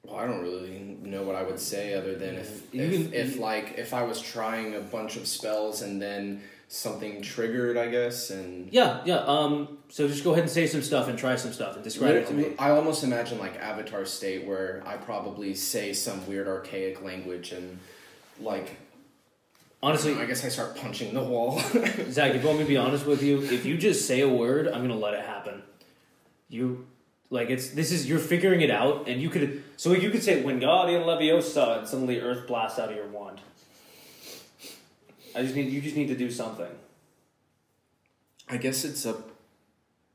Well, 0.07 0.17
I 0.17 0.27
don't 0.27 0.41
really 0.43 0.97
know 1.03 1.23
what 1.23 1.35
I 1.35 1.43
would 1.43 1.59
say 1.61 1.95
other 1.95 2.15
than 2.15 2.37
if 2.37 2.75
if, 2.75 2.93
can- 3.05 3.13
if 3.15 3.39
like 3.39 3.75
if 3.77 3.93
I 3.95 4.03
was 4.03 4.21
trying 4.21 4.75
a 4.75 4.81
bunch 4.81 5.17
of 5.17 5.27
spells 5.27 5.83
and 5.83 6.01
then 6.01 6.43
something 6.69 7.23
triggered, 7.23 7.77
I 7.77 7.89
guess, 7.89 8.31
and 8.31 8.73
Yeah, 8.73 9.01
yeah. 9.05 9.19
Um, 9.19 9.79
so 9.89 10.09
just 10.09 10.25
go 10.25 10.33
ahead 10.33 10.43
and 10.43 10.51
say 10.51 10.67
some 10.67 10.83
stuff 10.83 11.09
and 11.09 11.19
try 11.19 11.37
some 11.37 11.53
stuff 11.53 11.75
and 11.77 11.85
describe 11.85 12.15
it 12.17 12.27
to 12.29 12.35
me. 12.35 12.55
I 12.59 12.71
almost 12.71 13.05
imagine 13.05 13.39
like 13.39 13.57
Avatar 13.57 14.05
state 14.05 14.47
where 14.47 14.83
I 14.87 14.97
probably 14.97 15.55
say 15.55 15.93
some 15.93 16.27
weird 16.27 16.49
archaic 16.49 17.03
language 17.03 17.53
and 17.53 17.79
like 18.41 18.77
Honestly, 19.83 20.15
I 20.19 20.25
guess 20.25 20.45
I 20.45 20.49
start 20.49 20.75
punching 20.77 21.13
the 21.15 21.23
wall. 21.23 21.61
Zach, 22.11 22.35
if 22.35 22.43
you 22.43 22.47
want 22.49 22.59
me 22.59 22.65
to 22.65 22.69
be 22.69 22.77
honest 22.79 23.07
with 23.07 23.23
you, 23.23 23.43
if 23.43 23.65
you 23.67 23.77
just 23.77 24.07
say 24.09 24.21
a 24.23 24.29
word, 24.29 24.67
I'm 24.67 24.81
gonna 24.83 24.97
let 24.97 25.15
it 25.15 25.25
happen. 25.25 25.63
You 26.49 26.87
like 27.31 27.51
it's 27.51 27.71
this 27.71 27.91
is 27.91 28.09
you're 28.09 28.19
figuring 28.19 28.61
it 28.61 28.71
out, 28.71 29.09
and 29.09 29.21
you 29.21 29.29
could 29.29 29.65
so 29.77 29.93
you 29.93 30.11
could 30.11 30.23
say 30.23 30.43
Wingardium 30.43 31.05
Leviosa, 31.05 31.79
and 31.79 31.89
suddenly 31.89 32.21
Earth 32.21 32.47
blasts 32.47 32.79
out 32.79 32.91
of 32.91 32.97
your 32.97 33.09
wand. 33.09 33.41
I 35.35 35.43
just 35.43 35.55
need 35.55 35.73
you 35.73 35.81
just 35.81 35.97
need 35.97 36.09
to 36.09 36.17
do 36.17 36.31
something. 36.31 36.71
I 38.49 38.57
guess 38.59 38.85
it's 38.85 39.05
a 39.05 39.17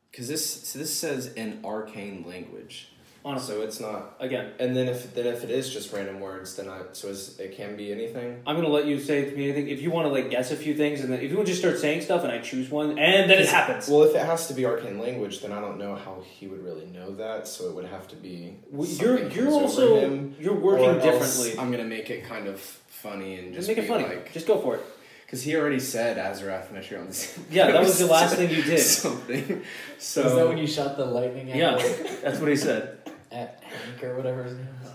because 0.10 0.28
this 0.28 0.68
so 0.68 0.80
this 0.80 0.94
says 0.94 1.34
an 1.36 1.60
arcane 1.66 2.26
language, 2.28 2.91
Honestly, 3.24 3.56
so 3.56 3.62
it's 3.62 3.80
not. 3.80 4.16
again, 4.20 4.52
And 4.60 4.76
then 4.76 4.88
if 4.88 5.14
then 5.14 5.28
if 5.28 5.44
it 5.44 5.52
is 5.52 5.70
just 5.72 5.94
random 5.94 6.20
words, 6.20 6.56
then 6.56 6.68
I 6.68 6.80
so 6.94 7.08
is, 7.10 7.40
it 7.40 7.56
can 7.56 7.76
be 7.78 7.92
anything. 7.92 8.42
I'm 8.48 8.56
gonna 8.56 8.68
let 8.68 8.86
you 8.86 9.00
say 9.00 9.30
to 9.30 9.36
me 9.36 9.44
anything. 9.50 9.68
If 9.68 9.82
you 9.82 9.92
want 9.92 10.08
to 10.08 10.12
like 10.12 10.32
guess 10.32 10.52
a 10.52 10.56
few 10.56 10.74
things, 10.76 11.02
and 11.02 11.12
then 11.14 11.20
if 11.22 11.30
you 11.30 11.38
want 11.38 11.46
to 11.48 11.52
just 11.54 11.62
start 11.62 11.78
saying 11.78 12.02
stuff, 12.02 12.24
and 12.24 12.32
I 12.32 12.40
choose 12.40 12.70
one, 12.72 12.98
and 12.98 13.30
then 13.30 13.38
it 13.40 13.48
happens. 13.48 13.88
Well, 13.88 14.04
if 14.04 14.16
it 14.16 14.26
has 14.26 14.48
to 14.48 14.54
be 14.56 14.66
arcane 14.66 14.98
language, 15.00 15.42
then 15.42 15.52
I 15.52 15.62
don't 15.62 15.78
know 15.78 15.96
how 15.96 16.24
he 16.28 16.48
would 16.48 16.64
really 16.64 16.88
know 16.88 17.12
that. 17.16 17.48
So 17.48 17.66
it 17.70 17.76
would 17.76 17.86
have 17.86 18.08
to 18.08 18.16
be. 18.16 18.56
Well, 18.72 18.88
you're 18.88 19.30
you're 19.30 19.50
also 19.52 20.00
him, 20.00 20.36
you're 20.40 20.56
working 20.56 20.96
differently. 21.00 21.60
I'm 21.60 21.70
gonna 21.70 21.84
make 21.86 22.10
it 22.10 22.26
kind 22.26 22.48
of 22.48 22.60
funny 22.60 23.36
and 23.38 23.54
Just 23.54 23.68
just 23.68 23.68
make 23.68 23.78
it 23.78 23.88
funny. 23.88 24.04
like 24.06 24.34
Just 24.34 24.48
go 24.48 24.60
for 24.60 24.76
it. 24.76 24.86
because 25.26 25.42
he 25.44 25.56
already 25.56 25.80
said 25.80 26.18
Azarath 26.18 26.70
Metrion. 26.74 27.10
Yeah, 27.52 27.72
that 27.72 27.82
was 27.82 27.98
the 28.00 28.06
last 28.18 28.36
thing 28.36 28.50
you 28.50 28.62
did. 28.64 28.80
Something. 28.80 29.64
So 29.98 30.24
Was 30.24 30.34
that 30.36 30.48
when 30.48 30.58
you 30.58 30.68
shot 30.68 30.98
the 30.98 31.06
lightning 31.06 31.52
at, 31.52 31.58
Yeah, 31.58 31.76
that's 32.24 32.40
what 32.40 32.50
he 32.50 32.56
said. 32.56 32.98
At 33.32 33.64
Hank 33.64 34.04
or 34.04 34.16
whatever 34.16 34.44
his 34.44 34.54
name 34.58 34.68
was? 34.84 34.92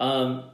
Um, 0.00 0.44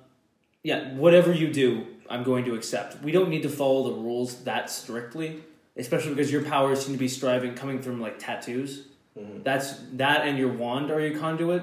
yeah, 0.62 0.92
whatever 0.94 1.32
you 1.32 1.52
do, 1.52 1.86
I'm 2.08 2.22
going 2.22 2.44
to 2.44 2.54
accept. 2.54 3.02
We 3.02 3.12
don't 3.12 3.30
need 3.30 3.42
to 3.42 3.48
follow 3.48 3.92
the 3.94 4.00
rules 4.00 4.44
that 4.44 4.70
strictly, 4.70 5.42
especially 5.76 6.10
because 6.14 6.30
your 6.30 6.42
powers 6.44 6.84
seem 6.84 6.94
to 6.94 6.98
be 6.98 7.08
striving 7.08 7.54
coming 7.54 7.80
from 7.80 8.00
like 8.00 8.18
tattoos. 8.18 8.86
Mhm. 9.18 9.42
That's 9.42 9.74
that, 9.94 10.26
and 10.26 10.38
your 10.38 10.52
wand 10.52 10.90
are 10.90 11.00
your 11.00 11.18
conduit. 11.18 11.62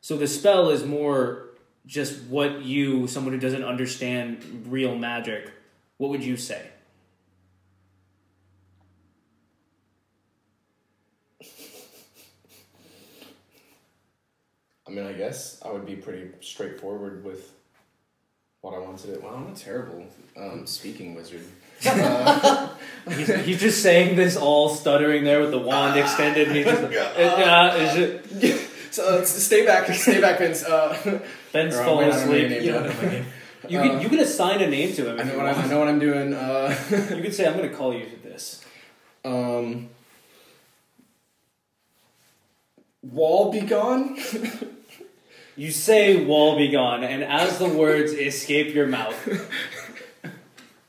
So 0.00 0.16
the 0.16 0.26
spell 0.26 0.70
is 0.70 0.84
more 0.84 1.46
just 1.86 2.22
what 2.24 2.62
you, 2.62 3.06
someone 3.06 3.32
who 3.34 3.40
doesn't 3.40 3.64
understand 3.64 4.66
real 4.68 4.96
magic, 4.96 5.50
what 5.98 6.10
would 6.10 6.24
you 6.24 6.36
say? 6.36 6.62
Mean, 14.94 15.06
I 15.06 15.12
guess 15.12 15.60
I 15.64 15.70
would 15.72 15.86
be 15.86 15.96
pretty 15.96 16.30
straightforward 16.40 17.24
with 17.24 17.52
what 18.60 18.74
I 18.74 18.78
wanted 18.78 19.10
it. 19.10 19.22
Wow, 19.22 19.34
I'm 19.36 19.52
a 19.52 19.56
terrible 19.56 20.06
um, 20.36 20.66
speaking 20.66 21.14
wizard. 21.14 21.42
Uh, 21.86 22.68
He's, 23.10 23.28
he's 23.44 23.60
just 23.60 23.82
saying 23.82 24.16
this 24.16 24.36
all 24.36 24.70
stuttering 24.70 25.24
there 25.24 25.40
with 25.40 25.50
the 25.50 25.58
wand 25.58 25.98
extended. 26.00 26.48
And 26.48 26.56
he's 26.56 26.64
just, 26.64 26.82
uh, 27.18 27.74
is 27.76 27.96
it, 27.96 28.70
so 28.90 29.18
uh, 29.18 29.24
stay 29.24 29.66
back, 29.66 29.92
stay 29.92 30.20
back, 30.20 30.38
Vince. 30.38 30.64
Uh, 30.64 31.20
Ben's 31.52 31.74
uh, 31.74 31.84
falling 31.84 32.08
wait, 32.08 32.14
I 32.14 32.18
don't 32.24 32.30
know 32.30 32.34
your 32.36 32.46
asleep. 32.46 32.50
name 32.50 32.62
You 32.64 32.72
now. 32.72 32.78
don't 32.80 33.02
know. 33.02 33.24
You 33.68 33.78
can 33.80 33.90
Uh, 33.96 34.00
you 34.00 34.08
can 34.08 34.18
assign 34.20 34.62
a 34.62 34.66
name 34.68 34.92
to 34.94 35.10
him. 35.10 35.20
I 35.20 35.22
know 35.24 35.36
what 35.36 35.46
I 35.46 35.66
know 35.66 35.78
what 35.78 35.88
I'm 35.88 35.98
doing. 35.98 36.32
Uh, 36.32 36.74
You 36.90 37.22
could 37.22 37.34
say 37.34 37.46
I'm 37.46 37.56
going 37.58 37.68
to 37.68 37.74
call 37.76 37.92
you 37.92 38.06
this. 38.22 38.64
um, 39.24 39.88
wall 43.02 43.52
be 43.52 43.60
gone. 43.60 44.16
You 45.56 45.70
say 45.70 46.24
"wall 46.24 46.56
be 46.56 46.68
gone," 46.68 47.04
and 47.04 47.22
as 47.22 47.58
the 47.58 47.68
words 47.68 48.12
escape 48.12 48.74
your 48.74 48.88
mouth, 48.88 49.14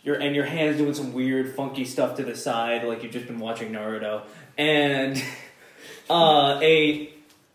your 0.02 0.16
and 0.16 0.36
your 0.36 0.46
hands 0.46 0.78
doing 0.78 0.96
some 0.96 1.14
weird, 1.14 1.54
funky 1.56 1.86
stuff 1.86 2.18
to 2.18 2.24
the 2.24 2.36
side, 2.36 2.84
like 2.84 3.04
you've 3.04 3.12
just 3.12 3.28
been 3.28 3.38
watching 3.38 3.72
Naruto, 3.72 4.24
and 4.58 5.24
uh, 6.10 6.60
a 6.64 7.14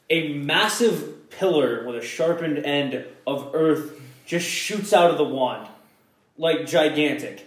a 0.09 0.35
massive 0.35 1.31
pillar 1.31 1.85
with 1.85 1.97
a 1.97 2.03
sharpened 2.03 2.59
end 2.59 3.05
of 3.27 3.51
earth 3.55 4.01
just 4.25 4.47
shoots 4.47 4.93
out 4.93 5.11
of 5.11 5.19
the 5.19 5.25
wand, 5.25 5.67
like 6.39 6.65
gigantic, 6.65 7.45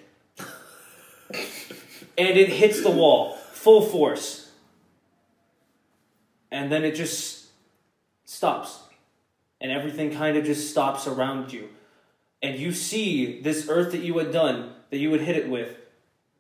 and 1.30 2.38
it 2.38 2.50
hits 2.50 2.84
the 2.84 2.92
wall 2.92 3.38
full 3.54 3.82
force, 3.82 4.52
and 6.52 6.70
then 6.70 6.84
it 6.84 6.96
just 6.96 7.48
stops 8.26 8.83
and 9.64 9.72
everything 9.72 10.14
kind 10.14 10.38
of 10.38 10.44
just 10.44 10.70
stops 10.70 11.08
around 11.08 11.54
you. 11.54 11.70
And 12.42 12.60
you 12.60 12.74
see 12.74 13.42
this 13.42 13.70
earth 13.70 13.94
that 13.94 14.02
you 14.02 14.18
had 14.18 14.34
done, 14.34 14.74
that 14.90 14.98
you 14.98 15.10
had 15.14 15.22
hit 15.22 15.38
it 15.38 15.50
with, 15.50 15.78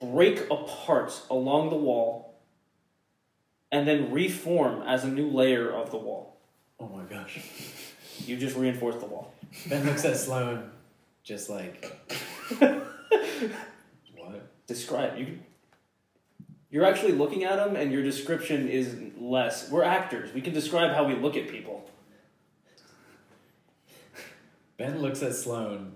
break 0.02 0.42
apart 0.52 1.22
along 1.32 1.70
the 1.70 1.78
wall 1.78 2.36
and 3.72 3.88
then 3.88 4.12
reform 4.12 4.84
as 4.84 5.06
a 5.06 5.08
new 5.08 5.30
layer 5.30 5.72
of 5.72 5.90
the 5.90 5.98
wall. 5.98 6.36
Oh 6.80 6.90
my 6.90 7.04
gosh. 7.04 7.40
You 8.28 8.38
just 8.38 8.56
reinforced 8.56 9.00
the 9.00 9.08
wall. 9.08 9.34
Ben 9.68 9.84
looks 9.88 10.06
at 10.06 10.16
Sloan, 10.16 10.70
just 11.24 11.50
like. 11.50 11.92
what? 12.60 14.68
Describe. 14.68 15.18
You 15.18 15.40
You're 16.70 16.86
actually 16.86 17.14
looking 17.14 17.44
at 17.44 17.58
him, 17.58 17.76
and 17.76 17.92
your 17.92 18.04
description 18.04 18.70
is 18.70 18.96
less. 19.20 19.72
We're 19.72 19.84
actors. 19.84 20.32
We 20.32 20.42
can 20.42 20.54
describe 20.54 20.94
how 20.94 21.06
we 21.06 21.16
look 21.16 21.36
at 21.36 21.50
people. 21.50 21.90
Ben 24.84 25.02
looks 25.02 25.24
at 25.24 25.34
Sloan, 25.34 25.94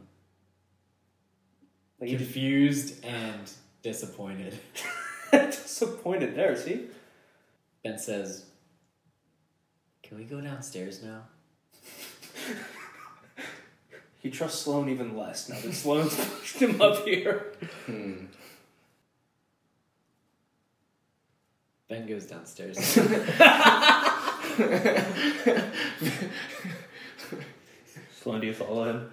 Like 1.99 2.09
you 2.09 2.15
confused 2.15 3.03
and 3.03 3.51
disappointed. 3.81 4.57
disappointed 5.33 6.38
there. 6.38 6.55
See, 6.55 6.85
Ben 7.83 7.97
says, 7.97 8.45
Can 10.03 10.17
we 10.17 10.23
go 10.23 10.39
downstairs 10.39 11.03
now? 11.03 11.23
he 14.19 14.29
trusts 14.29 14.61
Sloan 14.61 14.88
even 14.88 15.17
less 15.17 15.49
now 15.49 15.59
that 15.59 15.73
Sloan's 15.73 16.15
pushed 16.39 16.55
him 16.55 16.81
up 16.81 17.03
here. 17.03 17.51
Hmm. 17.88 18.27
Ben 21.89 22.07
goes 22.07 22.25
downstairs. 22.25 22.77
Do 28.28 28.47
you 28.47 28.53
follow 28.53 28.84
him? 28.84 29.11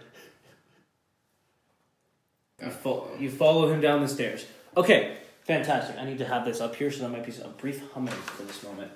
You, 2.62 2.71
fo- 2.71 3.09
you 3.19 3.31
follow 3.31 3.73
him 3.73 3.81
down 3.81 4.01
the 4.01 4.09
stairs. 4.09 4.45
Okay, 4.77 5.17
fantastic. 5.43 5.97
I 5.99 6.05
need 6.05 6.19
to 6.19 6.25
have 6.25 6.45
this 6.45 6.61
up 6.61 6.75
here, 6.75 6.91
so 6.91 7.03
that 7.03 7.11
might 7.11 7.25
be 7.25 7.33
a 7.43 7.49
brief 7.49 7.83
humming 7.93 8.12
for 8.12 8.43
this 8.43 8.62
moment. 8.65 8.91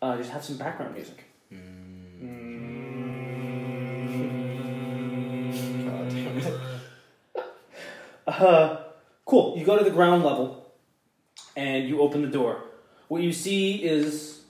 Uh, 0.00 0.16
just 0.16 0.30
have 0.30 0.44
some 0.44 0.56
background 0.56 0.94
music. 0.94 1.24
It. 1.50 1.58
Uh, 8.24 8.84
cool. 9.24 9.58
You 9.58 9.64
go 9.64 9.76
to 9.76 9.84
the 9.84 9.90
ground 9.90 10.24
level, 10.24 10.72
and 11.56 11.88
you 11.88 12.00
open 12.00 12.22
the 12.22 12.28
door. 12.28 12.62
What 13.08 13.20
you 13.22 13.32
see 13.32 13.74
is 13.82 14.42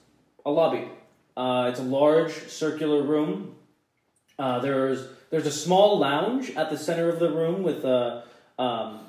a 0.45 0.51
lobby. 0.51 0.87
Uh, 1.35 1.69
it's 1.71 1.79
a 1.79 1.83
large 1.83 2.31
circular 2.49 3.01
room. 3.01 3.55
Uh, 4.37 4.59
there's 4.59 5.07
there's 5.29 5.45
a 5.45 5.51
small 5.51 5.99
lounge 5.99 6.51
at 6.51 6.69
the 6.69 6.77
center 6.77 7.09
of 7.09 7.19
the 7.19 7.29
room 7.29 7.63
with 7.63 7.85
uh, 7.85 8.21
um, 8.59 9.01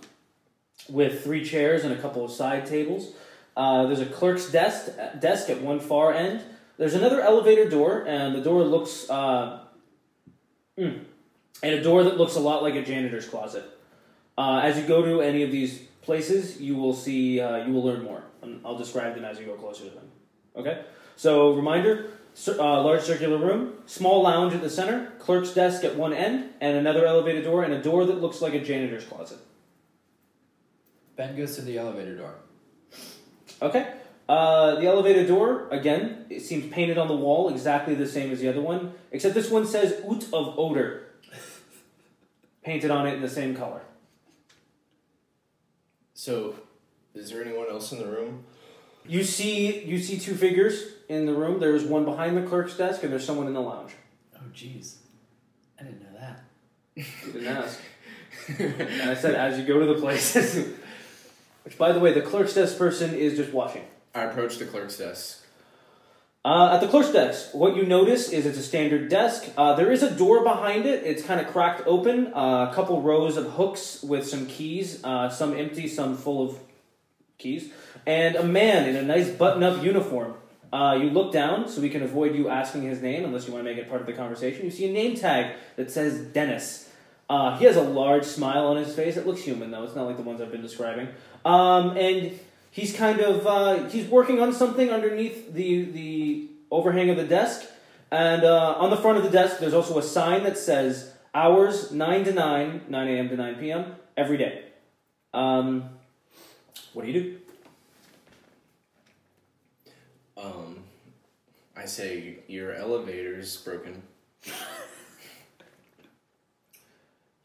with 0.88 1.24
three 1.24 1.44
chairs 1.44 1.84
and 1.84 1.92
a 1.92 1.96
couple 1.96 2.24
of 2.24 2.30
side 2.30 2.66
tables. 2.66 3.12
Uh, 3.56 3.86
there's 3.86 4.00
a 4.00 4.06
clerk's 4.06 4.50
desk 4.50 4.90
desk 5.20 5.50
at 5.50 5.60
one 5.60 5.80
far 5.80 6.12
end. 6.12 6.42
There's 6.76 6.94
another 6.94 7.20
elevator 7.20 7.68
door, 7.68 8.04
and 8.06 8.34
the 8.34 8.40
door 8.40 8.64
looks 8.64 9.08
uh, 9.08 9.60
mm, 10.78 11.04
and 11.62 11.74
a 11.74 11.82
door 11.82 12.04
that 12.04 12.16
looks 12.16 12.34
a 12.34 12.40
lot 12.40 12.62
like 12.62 12.74
a 12.74 12.82
janitor's 12.82 13.28
closet. 13.28 13.64
Uh, 14.36 14.60
as 14.62 14.76
you 14.76 14.86
go 14.86 15.02
to 15.02 15.20
any 15.20 15.42
of 15.42 15.52
these 15.52 15.80
places, 16.02 16.60
you 16.60 16.74
will 16.74 16.94
see, 16.94 17.40
uh, 17.40 17.64
you 17.64 17.72
will 17.72 17.84
learn 17.84 18.02
more. 18.02 18.22
I'll 18.64 18.76
describe 18.76 19.14
them 19.14 19.24
as 19.24 19.38
you 19.38 19.46
go 19.46 19.54
closer 19.54 19.84
to 19.84 19.90
them. 19.90 20.10
Okay? 20.56 20.82
So, 21.16 21.52
reminder 21.54 22.10
uh, 22.49 22.82
large 22.82 23.03
circular 23.03 23.39
room, 23.39 23.74
small 23.87 24.22
lounge 24.22 24.55
at 24.55 24.61
the 24.61 24.70
center, 24.70 25.12
clerk's 25.18 25.53
desk 25.55 25.85
at 25.85 25.97
one 25.97 26.12
end, 26.12 26.51
and 26.61 26.76
another 26.76 27.07
elevator 27.07 27.43
door, 27.43 27.62
and 27.62 27.72
a 27.72 27.82
door 27.82 28.05
that 28.05 28.20
looks 28.20 28.41
like 28.41 28.55
a 28.55 28.61
janitor's 28.61 29.05
closet. 29.05 29.39
ben 31.16 31.37
goes 31.37 31.55
to 31.57 31.62
the 31.62 31.78
elevator 31.78 32.16
door. 32.16 32.35
Okay? 33.62 33.95
Uh, 34.28 34.74
the 34.76 34.87
elevator 34.87 35.26
door, 35.26 35.68
again, 35.70 36.26
it 36.28 36.41
seems 36.41 36.72
painted 36.72 36.99
on 36.99 37.09
the 37.09 37.16
wall 37.16 37.49
exactly 37.51 37.95
the 37.95 38.07
same 38.07 38.32
as 38.32 38.41
the 38.41 38.49
other 38.49 38.61
one, 38.61 38.95
except 39.12 39.35
this 39.35 39.51
one 39.51 39.66
says 39.66 40.03
Oot 40.11 40.24
of 40.32 40.59
Odor. 40.59 41.07
painted 42.64 42.91
on 42.91 43.07
it 43.07 43.14
in 43.14 43.22
the 43.22 43.28
same 43.28 43.55
color. 43.55 43.82
So, 46.14 46.55
is 47.14 47.30
there 47.30 47.45
anyone 47.45 47.68
else 47.68 47.93
in 47.93 47.99
the 47.99 48.07
room? 48.07 48.45
You 49.07 49.22
see, 49.22 49.85
you 49.85 49.99
see 49.99 50.18
two 50.18 50.35
figures 50.35 50.93
in 51.14 51.26
the 51.26 51.32
room. 51.32 51.60
There's 51.60 51.84
one 51.84 52.04
behind 52.04 52.36
the 52.36 52.42
clerk's 52.42 52.76
desk, 52.76 53.02
and 53.02 53.12
there's 53.12 53.24
someone 53.24 53.46
in 53.46 53.54
the 53.54 53.60
lounge. 53.60 53.92
Oh, 54.36 54.40
jeez. 54.54 54.96
I 55.78 55.84
didn't 55.84 56.02
know 56.02 56.18
that. 56.18 56.44
You 56.94 57.32
didn't 57.32 57.46
ask. 57.46 57.80
and 58.58 59.10
I 59.10 59.14
said, 59.14 59.34
as 59.34 59.58
you 59.58 59.64
go 59.64 59.80
to 59.80 59.86
the 59.86 60.00
places. 60.00 60.74
Which, 61.64 61.78
by 61.78 61.92
the 61.92 62.00
way, 62.00 62.12
the 62.12 62.20
clerk's 62.20 62.54
desk 62.54 62.76
person 62.76 63.14
is 63.14 63.36
just 63.36 63.52
watching. 63.52 63.84
I 64.14 64.24
approach 64.24 64.58
the 64.58 64.66
clerk's 64.66 64.98
desk. 64.98 65.44
Uh, 66.44 66.74
at 66.74 66.82
the 66.82 66.88
clerk's 66.88 67.10
desk, 67.10 67.54
what 67.54 67.74
you 67.74 67.84
notice 67.86 68.28
is 68.28 68.44
it's 68.44 68.58
a 68.58 68.62
standard 68.62 69.08
desk. 69.08 69.48
Uh, 69.56 69.74
there 69.74 69.90
is 69.90 70.02
a 70.02 70.10
door 70.10 70.42
behind 70.42 70.84
it. 70.84 71.02
It's 71.02 71.22
kind 71.22 71.40
of 71.40 71.46
cracked 71.46 71.86
open. 71.86 72.34
Uh, 72.34 72.68
a 72.70 72.74
couple 72.74 73.00
rows 73.00 73.38
of 73.38 73.52
hooks 73.52 74.02
with 74.02 74.28
some 74.28 74.44
keys, 74.46 75.02
uh, 75.04 75.30
some 75.30 75.56
empty, 75.56 75.88
some 75.88 76.18
full 76.18 76.50
of 76.50 76.58
keys, 77.38 77.72
and 78.06 78.36
a 78.36 78.44
man 78.44 78.86
in 78.86 78.94
a 78.94 79.02
nice 79.02 79.30
button-up 79.30 79.82
uniform. 79.82 80.34
Uh, 80.74 80.94
you 81.02 81.08
look 81.10 81.32
down 81.32 81.68
so 81.68 81.80
we 81.80 81.88
can 81.88 82.02
avoid 82.02 82.34
you 82.34 82.48
asking 82.48 82.82
his 82.82 83.00
name 83.00 83.24
unless 83.24 83.46
you 83.46 83.52
want 83.52 83.64
to 83.64 83.70
make 83.70 83.78
it 83.78 83.88
part 83.88 84.00
of 84.00 84.08
the 84.08 84.12
conversation. 84.12 84.64
You 84.64 84.72
see 84.72 84.86
a 84.90 84.92
name 84.92 85.14
tag 85.14 85.54
that 85.76 85.88
says 85.96 86.12
Dennis. 86.32 86.90
Uh, 87.30 87.56
he 87.58 87.64
has 87.64 87.76
a 87.76 87.82
large 87.82 88.24
smile 88.24 88.66
on 88.66 88.76
his 88.76 88.92
face. 88.92 89.16
It 89.16 89.24
looks 89.24 89.42
human 89.42 89.70
though. 89.70 89.84
It's 89.84 89.94
not 89.94 90.06
like 90.06 90.16
the 90.16 90.24
ones 90.30 90.40
I've 90.40 90.50
been 90.50 90.62
describing. 90.62 91.08
Um, 91.44 91.96
and 91.96 92.38
he's 92.72 92.92
kind 92.92 93.20
of 93.20 93.46
uh, 93.46 93.88
he's 93.88 94.08
working 94.08 94.40
on 94.40 94.52
something 94.52 94.90
underneath 94.90 95.52
the 95.52 95.84
the 95.84 96.48
overhang 96.72 97.08
of 97.08 97.18
the 97.18 97.28
desk. 97.38 97.70
And 98.10 98.42
uh, 98.42 98.74
on 98.76 98.90
the 98.90 98.96
front 98.96 99.16
of 99.18 99.22
the 99.22 99.30
desk, 99.30 99.60
there's 99.60 99.74
also 99.74 99.96
a 99.96 100.02
sign 100.02 100.42
that 100.42 100.58
says 100.58 101.14
hours 101.32 101.92
nine 101.92 102.24
to 102.24 102.32
nine, 102.32 102.82
nine 102.88 103.08
a.m. 103.08 103.28
to 103.28 103.36
nine 103.36 103.54
p.m. 103.62 103.94
every 104.16 104.38
day. 104.38 104.64
Um, 105.32 105.90
what 106.92 107.06
do 107.06 107.12
you 107.12 107.20
do? 107.22 107.43
Um, 110.37 110.85
I 111.76 111.85
say 111.87 112.39
your 112.49 112.74
elevator's 112.74 113.57
broken. 113.57 114.03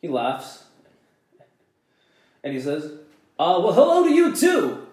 He 0.01 0.07
laughs. 0.07 0.63
And 2.43 2.53
he 2.53 2.59
says, 2.59 2.85
uh, 3.37 3.59
well, 3.61 3.73
hello 3.73 4.03
to 4.05 4.13
you 4.13 4.35
too. 4.35 4.87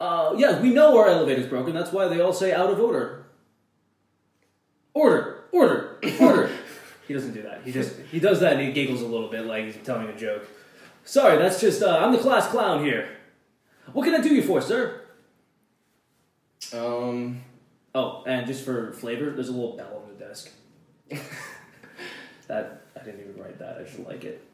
Uh, 0.00 0.34
yeah, 0.36 0.60
we 0.60 0.70
know 0.70 0.98
our 0.98 1.08
elevator's 1.08 1.46
broken. 1.46 1.74
That's 1.74 1.92
why 1.92 2.08
they 2.08 2.20
all 2.20 2.32
say 2.32 2.52
out 2.52 2.70
of 2.70 2.80
order. 2.80 3.26
Order, 4.94 5.44
order, 5.52 5.98
order. 6.18 6.50
he 7.06 7.12
doesn't 7.14 7.34
do 7.34 7.42
that. 7.42 7.60
He 7.64 7.72
just 7.72 7.98
he 8.10 8.18
does 8.18 8.40
that 8.40 8.54
and 8.54 8.62
he 8.62 8.72
giggles 8.72 9.02
a 9.02 9.06
little 9.06 9.28
bit 9.28 9.44
like 9.44 9.66
he's 9.66 9.76
telling 9.84 10.08
a 10.08 10.16
joke. 10.16 10.48
Sorry, 11.04 11.38
that's 11.38 11.60
just 11.60 11.82
uh, 11.82 11.98
I'm 11.98 12.12
the 12.12 12.18
class 12.18 12.48
clown 12.48 12.82
here. 12.82 13.08
What 13.92 14.04
can 14.04 14.14
I 14.14 14.22
do 14.22 14.34
you 14.34 14.42
for, 14.42 14.60
sir? 14.60 15.02
Um, 16.72 17.42
Oh, 17.94 18.22
and 18.24 18.46
just 18.46 18.64
for 18.64 18.92
flavor, 18.92 19.30
there's 19.30 19.48
a 19.48 19.52
little 19.52 19.76
bell 19.76 20.02
on 20.04 20.16
the 20.16 20.24
desk. 20.24 20.50
that 22.46 22.82
I 22.98 23.04
didn't 23.04 23.20
even 23.20 23.42
write 23.42 23.58
that. 23.58 23.78
I 23.78 23.82
just 23.82 23.98
like 23.98 24.24
it. 24.24 24.46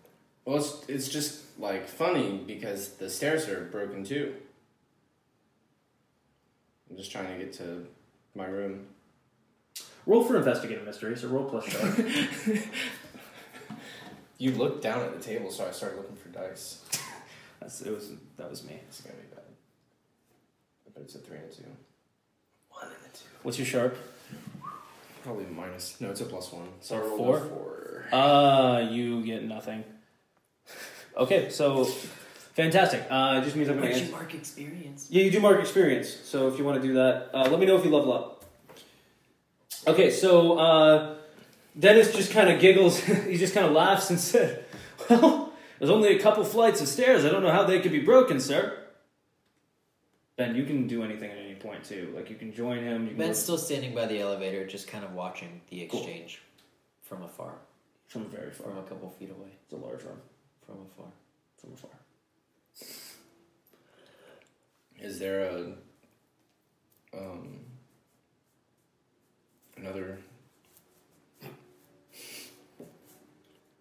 well, 0.46 0.56
it's, 0.56 0.82
it's 0.88 1.08
just 1.08 1.42
like 1.58 1.86
funny 1.86 2.42
because 2.46 2.94
the 2.94 3.10
stairs 3.10 3.46
are 3.48 3.64
broken 3.66 4.04
too. 4.04 4.34
I'm 6.90 6.96
just 6.96 7.12
trying 7.12 7.26
to 7.26 7.44
get 7.44 7.52
to 7.54 7.86
my 8.34 8.46
room. 8.46 8.86
Roll 10.06 10.24
for 10.24 10.36
investigative 10.36 10.86
mystery, 10.86 11.16
so 11.16 11.28
roll 11.28 11.44
plus 11.44 11.66
sharp. 11.66 11.98
You 14.38 14.50
looked 14.52 14.82
down 14.82 15.00
at 15.02 15.14
the 15.14 15.22
table, 15.22 15.50
so 15.50 15.66
I 15.66 15.70
started 15.70 15.96
looking 15.96 16.16
for 16.16 16.28
dice. 16.28 16.84
That's 17.60 17.80
it 17.80 17.90
was 17.90 18.10
that 18.36 18.50
was 18.50 18.64
me. 18.64 18.74
It's 18.86 19.00
gonna 19.00 19.16
be 19.16 19.34
bad. 19.34 19.44
But 20.92 21.04
it's 21.04 21.14
a 21.14 21.18
three 21.18 21.38
and 21.38 21.50
a 21.50 21.54
two. 21.54 21.64
One 22.76 22.86
and 22.86 22.94
a 22.94 23.16
two. 23.16 23.24
What's 23.42 23.58
your 23.58 23.66
sharp? 23.66 23.96
Probably 25.24 25.46
minus. 25.46 26.00
No, 26.00 26.10
it's 26.10 26.20
a 26.20 26.24
plus 26.24 26.52
one. 26.52 26.68
So 26.80 26.96
Or 26.96 27.02
I 27.02 27.06
rolled 27.06 27.18
four? 27.18 27.36
a 27.38 27.40
four. 27.48 28.18
Uh 28.18 28.80
you 28.90 29.24
get 29.24 29.42
nothing. 29.44 29.82
Okay, 31.16 31.48
so 31.50 31.84
fantastic. 31.84 33.06
Uh, 33.10 33.38
it 33.40 33.44
just 33.44 33.56
means 33.56 33.68
I'm 33.68 33.76
gonna. 33.76 33.88
Where'd 33.90 34.02
you 34.04 34.12
mark 34.12 34.34
experience? 34.34 35.06
Yeah, 35.10 35.22
you 35.24 35.30
do 35.30 35.40
mark 35.40 35.58
experience. 35.60 36.08
So 36.24 36.48
if 36.48 36.58
you 36.58 36.64
want 36.64 36.80
to 36.80 36.86
do 36.86 36.94
that, 36.94 37.30
uh, 37.32 37.48
let 37.50 37.58
me 37.58 37.66
know 37.66 37.76
if 37.76 37.84
you 37.84 37.90
level 37.90 38.12
up. 38.12 38.44
Okay, 39.86 40.10
so 40.10 40.58
uh, 40.58 41.14
Dennis 41.78 42.12
just 42.14 42.32
kind 42.32 42.50
of 42.50 42.60
giggles. 42.60 43.00
he 43.30 43.36
just 43.38 43.54
kind 43.54 43.66
of 43.66 43.72
laughs 43.72 44.10
and 44.10 44.20
said, 44.32 44.64
"Well, 45.08 45.52
there's 45.78 45.90
only 45.90 46.14
a 46.16 46.20
couple 46.20 46.44
flights 46.44 46.80
of 46.82 46.88
stairs. 46.88 47.24
I 47.24 47.30
don't 47.30 47.42
know 47.42 47.50
how 47.52 47.64
they 47.64 47.80
could 47.80 47.92
be 47.92 48.00
broken, 48.02 48.38
sir." 48.38 48.78
Ben, 50.36 50.54
you 50.54 50.64
can 50.66 50.86
do 50.86 51.02
anything 51.02 51.30
at 51.30 51.38
any 51.56 51.62
point 51.70 51.84
too. 51.84 52.12
Like 52.14 52.30
you 52.30 52.36
can 52.36 52.52
join 52.52 52.78
him. 52.82 53.02
You 53.02 53.08
can 53.10 53.18
Ben's 53.18 53.36
look 53.36 53.42
still 53.44 53.58
standing 53.58 53.94
by 53.94 54.06
the 54.06 54.20
elevator, 54.20 54.66
just 54.66 54.88
kind 54.88 55.04
of 55.04 55.12
watching 55.12 55.60
the 55.70 55.86
Cool. 55.86 56.00
exchange 56.00 56.42
from 57.02 57.22
afar, 57.22 57.54
from 58.08 58.24
very 58.26 58.50
far. 58.50 58.68
from 58.68 58.78
a 58.78 58.82
couple 58.82 59.10
feet 59.10 59.30
away, 59.30 59.48
It's 59.64 59.72
a 59.72 59.76
large 59.76 60.02
room. 60.02 60.20
from 60.64 60.76
afar. 60.86 61.12
From 61.60 61.72
afar. 61.72 61.90
Is 64.98 65.18
there 65.18 65.42
a 65.42 65.72
um 67.16 67.60
another 69.76 70.18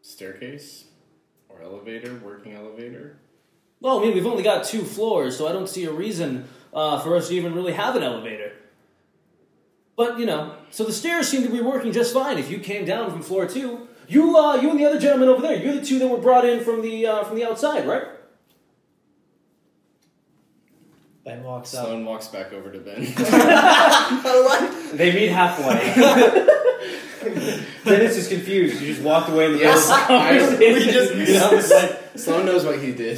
staircase 0.02 0.86
or 1.50 1.62
elevator, 1.62 2.16
working 2.24 2.54
elevator? 2.54 3.18
Well, 3.82 4.00
I 4.00 4.04
mean, 4.06 4.14
we've 4.14 4.26
only 4.26 4.44
got 4.44 4.64
two 4.66 4.82
floors, 4.84 5.38
so 5.38 5.48
I 5.48 5.52
don't 5.52 5.68
see 5.70 5.84
a 5.86 5.92
reason 5.92 6.48
uh, 6.76 7.00
for 7.00 7.16
us 7.16 7.30
to 7.30 7.34
even 7.36 7.56
really 7.56 7.74
have 7.74 7.96
an 7.96 8.04
elevator. 8.04 8.52
But 9.96 10.20
you 10.20 10.26
know, 10.26 10.56
so 10.70 10.84
the 10.84 10.92
stairs 10.94 11.28
seem 11.30 11.42
to 11.44 11.50
be 11.50 11.62
working 11.62 11.92
just 11.94 12.14
fine. 12.14 12.38
If 12.38 12.52
you 12.52 12.60
came 12.60 12.86
down 12.86 13.10
from 13.10 13.22
floor 13.24 13.48
two, 13.48 13.88
you, 14.08 14.38
uh, 14.38 14.58
you 14.58 14.70
and 14.70 14.80
the 14.80 14.86
other 14.86 15.00
gentleman 15.00 15.30
over 15.30 15.42
there, 15.42 15.56
you're 15.56 15.74
the 15.74 15.86
two 15.86 15.98
that 16.00 16.08
were 16.08 16.18
brought 16.18 16.46
in 16.46 16.64
from 16.64 16.82
the 16.82 17.08
uh, 17.08 17.24
from 17.24 17.38
the 17.38 17.46
outside, 17.46 17.88
right? 17.88 18.04
Ben 21.24 21.44
walks 21.44 21.74
up. 21.74 21.86
Sloan 21.88 22.06
walks 22.06 22.28
back 22.28 22.54
over 22.54 22.72
to 22.72 22.80
Ben. 22.80 23.02
They 24.96 25.12
meet 25.14 25.30
halfway. 25.30 25.94
Dennis 27.84 28.18
is 28.18 28.28
confused. 28.28 28.80
You 28.82 28.94
just 28.94 29.02
walked 29.02 29.30
away 29.30 29.48
in 29.48 29.54
the 29.54 29.60
yes, 29.60 29.90
middle 29.90 30.02
of 30.04 30.08
the 30.08 30.14
I, 30.14 30.38
conversation. 30.38 30.74
we 30.74 30.92
just. 30.92 31.16
You 31.16 31.40
know, 31.40 31.50
like- 31.76 32.02
Sloan 32.18 32.46
knows 32.46 32.64
what 32.64 32.80
he 32.80 32.92
did. 32.94 33.18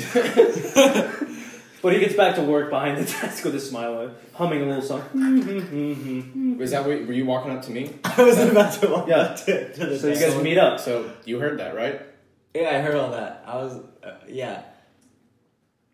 But 1.88 1.94
he 1.94 2.00
gets 2.02 2.16
back 2.16 2.36
to 2.36 2.42
work 2.42 2.70
behind 2.70 2.98
the 2.98 3.04
desk 3.22 3.46
with 3.46 3.56
a 3.56 3.62
smile, 3.62 4.12
humming 4.34 4.62
a 4.62 4.66
little 4.66 4.82
song. 4.82 5.04
Was 6.60 6.72
that 6.72 6.82
what, 6.86 7.08
were 7.08 7.14
you 7.14 7.26
walking 7.26 7.52
up 7.52 7.62
to 7.64 7.72
me? 7.72 7.94
I 8.04 8.22
was 8.24 8.38
about 8.40 8.74
to 8.82 8.88
walk 8.90 9.08
Yeah. 9.08 9.16
up 9.20 9.38
to, 9.46 9.74
to 9.74 9.86
the 9.86 9.98
So 9.98 10.08
you 10.08 10.16
desk. 10.16 10.34
guys 10.34 10.44
meet 10.44 10.58
up. 10.58 10.80
So 10.82 11.10
you 11.24 11.40
heard 11.40 11.60
that, 11.60 11.76
right? 11.76 12.02
Yeah, 12.54 12.72
I 12.72 12.80
heard 12.82 12.96
all 12.96 13.12
that. 13.12 13.44
I 13.48 13.56
was, 13.56 13.80
uh, 14.04 14.12
yeah. 14.28 14.64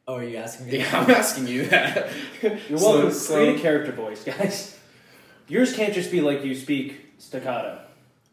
Oh, 0.08 0.16
are 0.16 0.24
you 0.24 0.38
asking 0.38 0.66
me? 0.68 0.80
Yeah, 0.80 0.90
I'm 1.00 1.12
asking 1.12 1.48
you 1.48 1.66
that. 1.68 2.10
You're 2.42 2.58
Sloan- 2.80 2.94
welcome. 2.96 3.12
Sloan- 3.12 3.44
Create 3.46 3.60
a 3.60 3.62
character 3.62 3.92
voice, 3.92 4.24
guys. 4.24 4.80
Yours 5.48 5.76
can't 5.76 5.94
just 5.94 6.10
be 6.12 6.22
like 6.22 6.44
you 6.44 6.56
speak 6.56 7.14
staccato. 7.20 7.80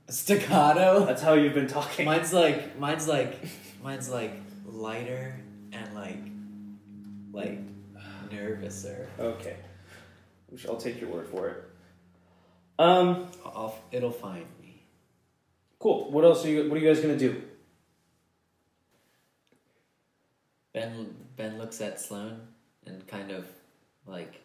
Staccato. 0.08 1.04
That's 1.04 1.20
how 1.22 1.34
you've 1.34 1.54
been 1.54 1.68
talking. 1.68 2.06
Mine's 2.06 2.32
like, 2.32 2.78
mine's 2.78 3.06
like, 3.06 3.36
mine's 3.84 4.08
like 4.08 4.32
lighter 4.64 5.36
and 5.72 5.94
like, 5.94 6.18
like 7.32 7.58
nervouser. 8.30 9.06
Okay. 9.18 9.56
Which 10.48 10.66
I'll 10.66 10.76
take 10.76 11.00
your 11.00 11.10
word 11.10 11.28
for 11.28 11.48
it. 11.48 11.64
Um. 12.78 13.28
I'll, 13.44 13.78
it'll 13.92 14.10
find 14.10 14.46
me. 14.60 14.82
Cool. 15.78 16.10
What 16.10 16.24
else 16.24 16.44
are 16.44 16.48
you? 16.48 16.68
What 16.68 16.76
are 16.76 16.80
you 16.80 16.88
guys 16.88 17.00
gonna 17.00 17.18
do? 17.18 17.42
Ben 20.72 21.14
Ben 21.36 21.58
looks 21.58 21.80
at 21.80 22.00
Sloan 22.00 22.40
and 22.86 23.06
kind 23.06 23.30
of 23.30 23.46
like 24.06 24.40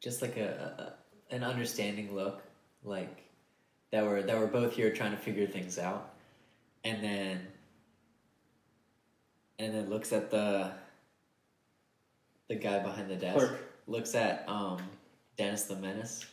just 0.00 0.22
like 0.22 0.36
a, 0.36 0.94
a 1.30 1.34
an 1.34 1.44
understanding 1.44 2.14
look, 2.14 2.42
like 2.84 3.24
that 3.90 4.04
we're 4.04 4.22
that 4.22 4.38
we're 4.38 4.46
both 4.46 4.74
here 4.74 4.92
trying 4.92 5.12
to 5.12 5.16
figure 5.16 5.46
things 5.46 5.78
out, 5.78 6.14
and 6.84 7.02
then 7.02 7.46
and 9.58 9.74
then 9.74 9.90
looks 9.90 10.12
at 10.12 10.30
the 10.30 10.70
the 12.48 12.56
guy 12.56 12.78
behind 12.80 13.10
the 13.10 13.16
desk, 13.16 13.36
Clerk. 13.36 13.60
looks 13.86 14.14
at 14.14 14.48
um 14.48 14.82
Dennis 15.36 15.64
the 15.64 15.76
Menace, 15.76 16.26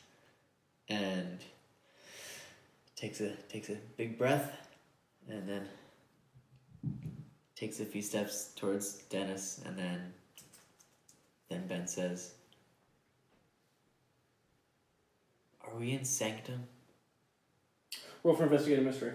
and 0.89 1.39
takes 2.95 3.21
a 3.21 3.31
takes 3.49 3.69
a 3.69 3.75
big 3.97 4.17
breath, 4.17 4.51
and 5.29 5.47
then 5.47 5.67
takes 7.55 7.79
a 7.79 7.85
few 7.85 8.01
steps 8.01 8.51
towards 8.55 9.03
Dennis, 9.09 9.61
and 9.65 9.77
then 9.77 10.13
then 11.49 11.67
Ben 11.67 11.87
says, 11.87 12.33
"Are 15.61 15.75
we 15.75 15.91
in 15.91 16.05
Sanctum?" 16.05 16.67
Roll 18.23 18.35
for 18.35 18.43
investigative 18.43 18.85
mystery. 18.85 19.13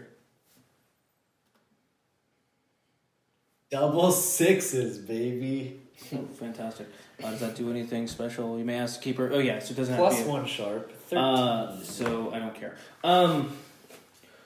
Double 3.70 4.10
sixes, 4.10 4.98
baby. 4.98 5.80
Fantastic. 6.38 6.88
Uh, 7.22 7.30
does 7.30 7.40
that 7.40 7.54
do 7.56 7.70
anything 7.70 8.06
special? 8.06 8.58
You 8.58 8.64
may 8.64 8.78
ask 8.78 8.98
the 8.98 9.04
keeper. 9.04 9.30
Oh 9.32 9.38
yeah, 9.38 9.58
so 9.58 9.72
it 9.72 9.76
doesn't 9.76 9.94
have 9.94 10.02
Plus 10.02 10.18
to 10.18 10.24
be. 10.24 10.28
a- 10.28 10.32
one 10.32 10.46
sharp. 10.46 10.92
Thirteen. 11.08 11.18
Uh, 11.24 11.82
so 11.82 12.32
I 12.32 12.38
don't 12.38 12.54
care. 12.54 12.76
Um, 13.04 13.56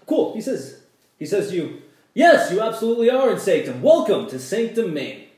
cool. 0.07 0.35
He 0.35 0.41
says. 0.41 0.81
He 1.19 1.27
says 1.27 1.51
to 1.51 1.55
you, 1.57 1.83
"Yes, 2.13 2.51
you 2.51 2.61
absolutely 2.61 3.09
are 3.09 3.31
in 3.31 3.39
Sanctum. 3.39 3.81
Welcome 3.83 4.29
to 4.29 4.39
Sanctum, 4.39 4.93
Maine. 4.93 5.29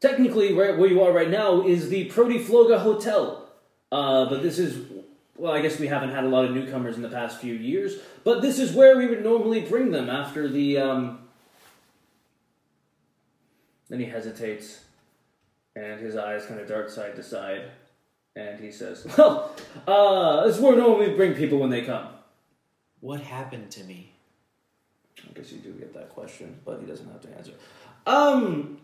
Technically, 0.00 0.52
right 0.54 0.76
where 0.76 0.88
you 0.88 1.02
are 1.02 1.12
right 1.12 1.30
now 1.30 1.62
is 1.66 1.88
the 1.88 2.08
Protifloga 2.10 2.80
Hotel. 2.80 3.48
Uh, 3.92 4.28
but 4.28 4.42
this 4.42 4.58
is, 4.58 4.86
well, 5.36 5.52
I 5.52 5.60
guess 5.60 5.78
we 5.78 5.86
haven't 5.88 6.10
had 6.10 6.24
a 6.24 6.28
lot 6.28 6.44
of 6.46 6.52
newcomers 6.52 6.96
in 6.96 7.02
the 7.02 7.08
past 7.08 7.38
few 7.40 7.54
years. 7.54 7.96
But 8.24 8.40
this 8.40 8.58
is 8.58 8.72
where 8.72 8.96
we 8.96 9.06
would 9.06 9.22
normally 9.22 9.60
bring 9.60 9.90
them 9.92 10.10
after 10.10 10.48
the. 10.48 10.78
Um, 10.78 11.19
then 13.90 14.00
he 14.00 14.06
hesitates, 14.06 14.84
and 15.76 16.00
his 16.00 16.16
eyes 16.16 16.46
kind 16.46 16.60
of 16.60 16.66
dart 16.68 16.90
side 16.90 17.14
to 17.16 17.22
side. 17.22 17.64
And 18.36 18.58
he 18.60 18.70
says, 18.70 19.06
Well, 19.18 19.54
uh, 19.86 20.46
this 20.46 20.58
normally 20.58 21.10
we 21.10 21.14
bring 21.14 21.34
people 21.34 21.58
when 21.58 21.68
they 21.68 21.82
come. 21.82 22.08
what 23.00 23.20
happened 23.20 23.70
to 23.72 23.84
me? 23.84 24.12
I 25.28 25.32
guess 25.34 25.52
you 25.52 25.58
do 25.58 25.72
get 25.72 25.92
that 25.94 26.08
question, 26.08 26.60
but 26.64 26.80
he 26.80 26.86
doesn't 26.86 27.10
have 27.10 27.20
to 27.22 27.36
answer. 27.36 27.52
Um, 28.06 28.78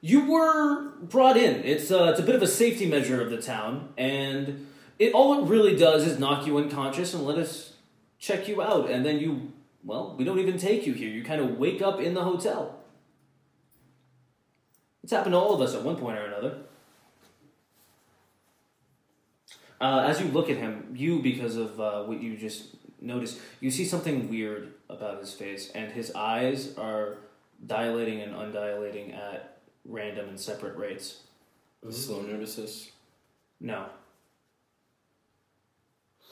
you 0.00 0.30
were 0.30 0.90
brought 1.00 1.36
in. 1.36 1.62
It's 1.64 1.90
uh, 1.90 2.08
it's 2.10 2.20
a 2.20 2.22
bit 2.22 2.34
of 2.34 2.42
a 2.42 2.46
safety 2.46 2.86
measure 2.86 3.22
of 3.22 3.30
the 3.30 3.40
town, 3.40 3.90
and 3.96 4.66
it 4.98 5.12
all 5.12 5.42
it 5.42 5.48
really 5.48 5.76
does 5.76 6.06
is 6.06 6.18
knock 6.18 6.46
you 6.46 6.58
unconscious 6.58 7.14
and 7.14 7.24
let 7.24 7.38
us 7.38 7.74
check 8.18 8.48
you 8.48 8.60
out, 8.60 8.90
and 8.90 9.04
then 9.04 9.18
you, 9.18 9.52
well, 9.84 10.14
we 10.16 10.24
don't 10.24 10.38
even 10.38 10.58
take 10.58 10.86
you 10.86 10.92
here. 10.92 11.08
You 11.08 11.22
kind 11.22 11.40
of 11.40 11.58
wake 11.58 11.82
up 11.82 12.00
in 12.00 12.14
the 12.14 12.22
hotel. 12.22 12.80
It's 15.02 15.12
happened 15.12 15.32
to 15.32 15.38
all 15.38 15.54
of 15.54 15.60
us 15.60 15.74
at 15.74 15.82
one 15.82 15.96
point 15.96 16.18
or 16.18 16.26
another. 16.26 16.58
Uh, 19.80 20.04
as 20.06 20.20
you 20.20 20.26
look 20.28 20.50
at 20.50 20.58
him, 20.58 20.92
you, 20.94 21.20
because 21.20 21.56
of 21.56 21.80
uh, 21.80 22.02
what 22.02 22.20
you 22.20 22.36
just 22.36 22.76
noticed, 23.00 23.38
you 23.60 23.70
see 23.70 23.84
something 23.84 24.28
weird 24.28 24.74
about 24.90 25.20
his 25.20 25.32
face, 25.32 25.70
and 25.74 25.90
his 25.92 26.12
eyes 26.14 26.76
are 26.76 27.16
dilating 27.66 28.20
and 28.20 28.34
undilating 28.34 29.12
at 29.12 29.58
random 29.86 30.28
and 30.28 30.38
separate 30.38 30.76
rates. 30.76 31.22
Sloan 31.88 32.30
notice 32.30 32.56
this? 32.56 32.90
No. 33.58 33.86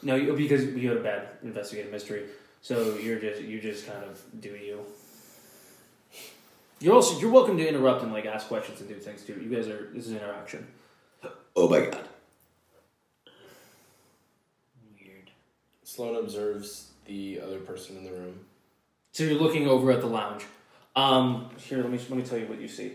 No, 0.02 0.36
because 0.36 0.64
you 0.64 0.90
had 0.90 0.98
a 0.98 1.02
bad 1.02 1.28
investigative 1.42 1.90
mystery, 1.90 2.24
so 2.62 2.96
you're 2.96 3.18
just 3.18 3.42
you 3.42 3.60
just 3.60 3.86
kind 3.86 4.04
of 4.04 4.20
do 4.40 4.50
you. 4.50 4.84
You're 6.80 6.94
also 6.94 7.18
you're 7.18 7.30
welcome 7.30 7.56
to 7.58 7.68
interrupt 7.68 8.02
and 8.02 8.12
like 8.12 8.26
ask 8.26 8.48
questions 8.48 8.80
and 8.80 8.88
do 8.88 8.96
things 8.96 9.22
too. 9.24 9.40
You 9.42 9.54
guys 9.54 9.68
are 9.68 9.88
this 9.92 10.06
is 10.06 10.12
interaction. 10.12 10.66
Oh 11.56 11.68
my 11.68 11.80
god. 11.80 12.08
Weird. 15.00 15.30
Sloan 15.82 16.16
observes 16.16 16.90
the 17.06 17.40
other 17.40 17.58
person 17.58 17.96
in 17.96 18.04
the 18.04 18.12
room. 18.12 18.40
So 19.12 19.24
you're 19.24 19.40
looking 19.40 19.66
over 19.66 19.90
at 19.90 20.00
the 20.00 20.06
lounge. 20.06 20.44
Um, 20.94 21.50
here, 21.58 21.78
let 21.78 21.90
me 21.90 21.98
let 21.98 22.18
me 22.18 22.22
tell 22.22 22.38
you 22.38 22.46
what 22.46 22.60
you 22.60 22.68
see. 22.68 22.92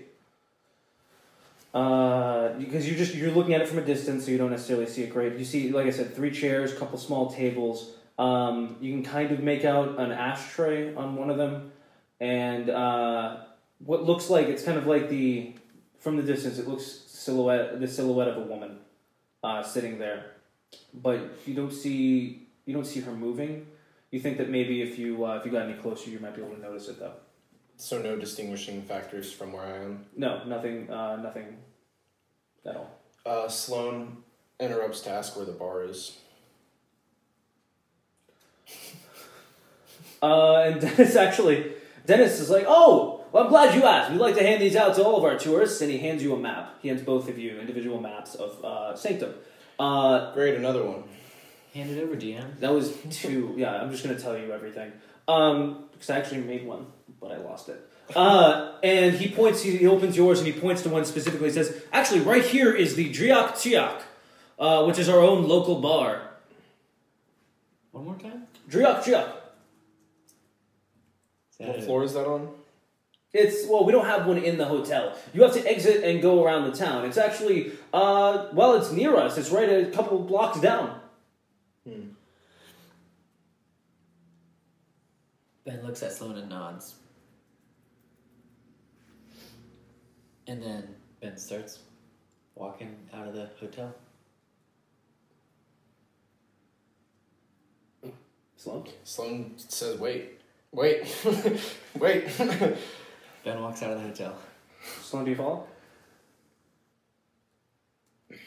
Uh, 1.73 2.49
because 2.53 2.87
you're 2.87 2.97
just 2.97 3.15
you're 3.15 3.31
looking 3.31 3.53
at 3.53 3.61
it 3.61 3.67
from 3.67 3.79
a 3.79 3.85
distance, 3.85 4.25
so 4.25 4.31
you 4.31 4.37
don't 4.37 4.51
necessarily 4.51 4.85
see 4.85 5.03
it 5.03 5.09
great. 5.09 5.37
You 5.37 5.45
see, 5.45 5.71
like 5.71 5.87
I 5.87 5.89
said, 5.89 6.15
three 6.15 6.31
chairs, 6.31 6.73
couple 6.73 6.97
small 6.97 7.31
tables. 7.31 7.91
Um, 8.17 8.77
you 8.79 8.91
can 8.93 9.03
kind 9.03 9.31
of 9.31 9.41
make 9.41 9.65
out 9.65 9.99
an 9.99 10.11
ashtray 10.11 10.93
on 10.95 11.15
one 11.15 11.29
of 11.29 11.37
them, 11.37 11.71
and 12.19 12.69
uh, 12.69 13.37
what 13.79 14.03
looks 14.03 14.29
like 14.29 14.47
it's 14.47 14.63
kind 14.63 14.77
of 14.77 14.85
like 14.85 15.09
the 15.09 15.55
from 15.99 16.17
the 16.17 16.23
distance. 16.23 16.59
It 16.59 16.67
looks 16.67 16.85
silhouette 16.85 17.79
the 17.79 17.87
silhouette 17.87 18.27
of 18.27 18.37
a 18.37 18.45
woman 18.45 18.79
uh, 19.43 19.63
sitting 19.63 19.97
there, 19.97 20.31
but 20.93 21.19
you 21.45 21.55
don't 21.55 21.73
see 21.73 22.47
you 22.65 22.73
don't 22.73 22.85
see 22.85 23.01
her 23.01 23.11
moving. 23.11 23.67
You 24.11 24.19
think 24.19 24.37
that 24.37 24.49
maybe 24.49 24.83
if 24.83 24.99
you 24.99 25.25
uh, 25.25 25.37
if 25.37 25.45
you 25.45 25.51
got 25.51 25.63
any 25.63 25.73
closer, 25.79 26.09
you 26.09 26.19
might 26.19 26.35
be 26.35 26.43
able 26.43 26.55
to 26.55 26.61
notice 26.61 26.87
it 26.87 26.99
though. 26.99 27.13
So 27.77 28.01
no 28.01 28.15
distinguishing 28.15 28.81
factors 28.83 29.31
from 29.31 29.51
where 29.51 29.63
I 29.63 29.77
am. 29.83 30.05
No, 30.15 30.43
nothing, 30.45 30.89
uh, 30.89 31.17
nothing 31.17 31.57
at 32.65 32.75
all. 32.75 32.99
Uh, 33.25 33.47
Sloan 33.47 34.23
interrupts 34.59 35.01
to 35.01 35.09
ask 35.09 35.35
where 35.35 35.45
the 35.45 35.51
bar 35.51 35.83
is. 35.83 36.17
Uh, 40.21 40.63
and 40.71 40.79
Dennis 40.79 41.17
actually, 41.17 41.73
Dennis 42.05 42.39
is 42.39 42.49
like, 42.49 42.63
"Oh, 42.65 43.25
well, 43.33 43.43
I'm 43.43 43.49
glad 43.49 43.75
you 43.75 43.83
asked. 43.83 44.09
We'd 44.09 44.21
like 44.21 44.35
to 44.35 44.41
hand 44.41 44.61
these 44.61 44.73
out 44.77 44.95
to 44.95 45.03
all 45.03 45.17
of 45.17 45.25
our 45.25 45.37
tourists." 45.37 45.81
And 45.81 45.91
he 45.91 45.97
hands 45.97 46.23
you 46.23 46.33
a 46.33 46.39
map. 46.39 46.75
He 46.81 46.87
hands 46.87 47.01
both 47.01 47.27
of 47.27 47.37
you 47.37 47.59
individual 47.59 47.99
maps 47.99 48.33
of 48.35 48.63
uh, 48.63 48.95
Sanctum. 48.95 49.33
Uh, 49.77 50.33
Great, 50.33 50.55
another 50.55 50.81
one. 50.85 51.03
Hand 51.73 51.89
it 51.89 52.01
over, 52.01 52.15
DM. 52.15 52.57
that 52.61 52.71
was 52.73 52.95
two. 53.11 53.53
Yeah, 53.57 53.73
I'm 53.81 53.91
just 53.91 54.01
gonna 54.01 54.17
tell 54.17 54.37
you 54.37 54.53
everything. 54.53 54.93
Um, 55.27 55.89
because 55.91 56.09
I 56.09 56.19
actually 56.19 56.39
made 56.41 56.65
one, 56.65 56.85
but 57.19 57.33
I 57.33 57.37
lost 57.39 57.67
it. 57.67 57.85
Uh, 58.15 58.77
and 58.81 59.13
he 59.15 59.27
points. 59.29 59.61
He, 59.61 59.75
he 59.75 59.87
opens 59.87 60.15
yours 60.15 60.39
and 60.39 60.47
he 60.47 60.53
points 60.53 60.83
to 60.83 60.89
one 60.89 61.03
specifically. 61.03 61.49
He 61.49 61.53
says, 61.53 61.83
"Actually, 61.91 62.21
right 62.21 62.45
here 62.45 62.71
is 62.73 62.95
the 62.95 63.11
Driak 63.11 63.55
Tiak, 63.55 64.03
uh, 64.57 64.85
which 64.85 64.99
is 64.99 65.09
our 65.09 65.19
own 65.19 65.49
local 65.49 65.81
bar. 65.81 66.29
One 67.91 68.05
more 68.05 68.15
time. 68.15 68.47
Driak 68.69 69.03
Tiak. 69.03 69.31
What 71.57 71.77
it? 71.77 71.83
floor 71.83 72.03
is 72.03 72.13
that 72.13 72.25
on? 72.25 72.49
It's 73.33 73.67
well, 73.67 73.83
we 73.85 73.91
don't 73.91 74.05
have 74.05 74.27
one 74.27 74.37
in 74.37 74.57
the 74.57 74.65
hotel. 74.65 75.17
You 75.33 75.41
have 75.41 75.53
to 75.53 75.67
exit 75.67 76.03
and 76.03 76.21
go 76.21 76.43
around 76.43 76.69
the 76.69 76.77
town. 76.77 77.05
It's 77.05 77.17
actually, 77.17 77.71
uh, 77.91 78.49
well, 78.53 78.75
it's 78.75 78.91
near 78.91 79.15
us. 79.15 79.37
It's 79.37 79.49
right 79.49 79.69
a 79.69 79.85
couple 79.91 80.19
blocks 80.19 80.59
down. 80.59 80.99
Ben 85.65 85.81
looks 85.83 86.03
at 86.03 86.11
Sloan 86.11 86.37
and 86.37 86.49
nods. 86.49 86.95
And 90.45 90.61
then 90.61 90.95
Ben 91.21 91.37
starts 91.37 91.79
walking 92.55 92.95
out 93.13 93.27
of 93.27 93.33
the 93.33 93.49
hotel. 93.59 93.95
Sloan. 98.63 98.87
Sloan 99.03 99.53
says, 99.57 99.99
"Wait, 99.99 100.39
wait, 100.71 101.03
wait." 101.99 102.25
Ben 103.43 103.61
walks 103.61 103.83
out 103.83 103.91
of 103.91 104.01
the 104.01 104.07
hotel. 104.07 104.37
Sloan, 105.01 105.25
do 105.25 105.31
you 105.31 105.35
follow? 105.35 105.67
It's 108.31 108.39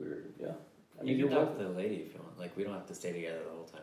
weird. 0.00 0.32
Yeah. 0.40 0.48
I 0.48 1.04
You 1.04 1.06
mean, 1.06 1.06
can 1.06 1.18
you're 1.18 1.28
talk 1.46 1.56
to 1.58 1.62
the 1.62 1.70
lady 1.70 2.06
if 2.06 2.12
you 2.14 2.20
want. 2.20 2.36
Like 2.40 2.56
we 2.56 2.64
don't 2.64 2.72
have 2.74 2.88
to 2.88 2.94
stay 2.94 3.12
together 3.12 3.38
the 3.44 3.50
whole 3.54 3.66
time. 3.66 3.82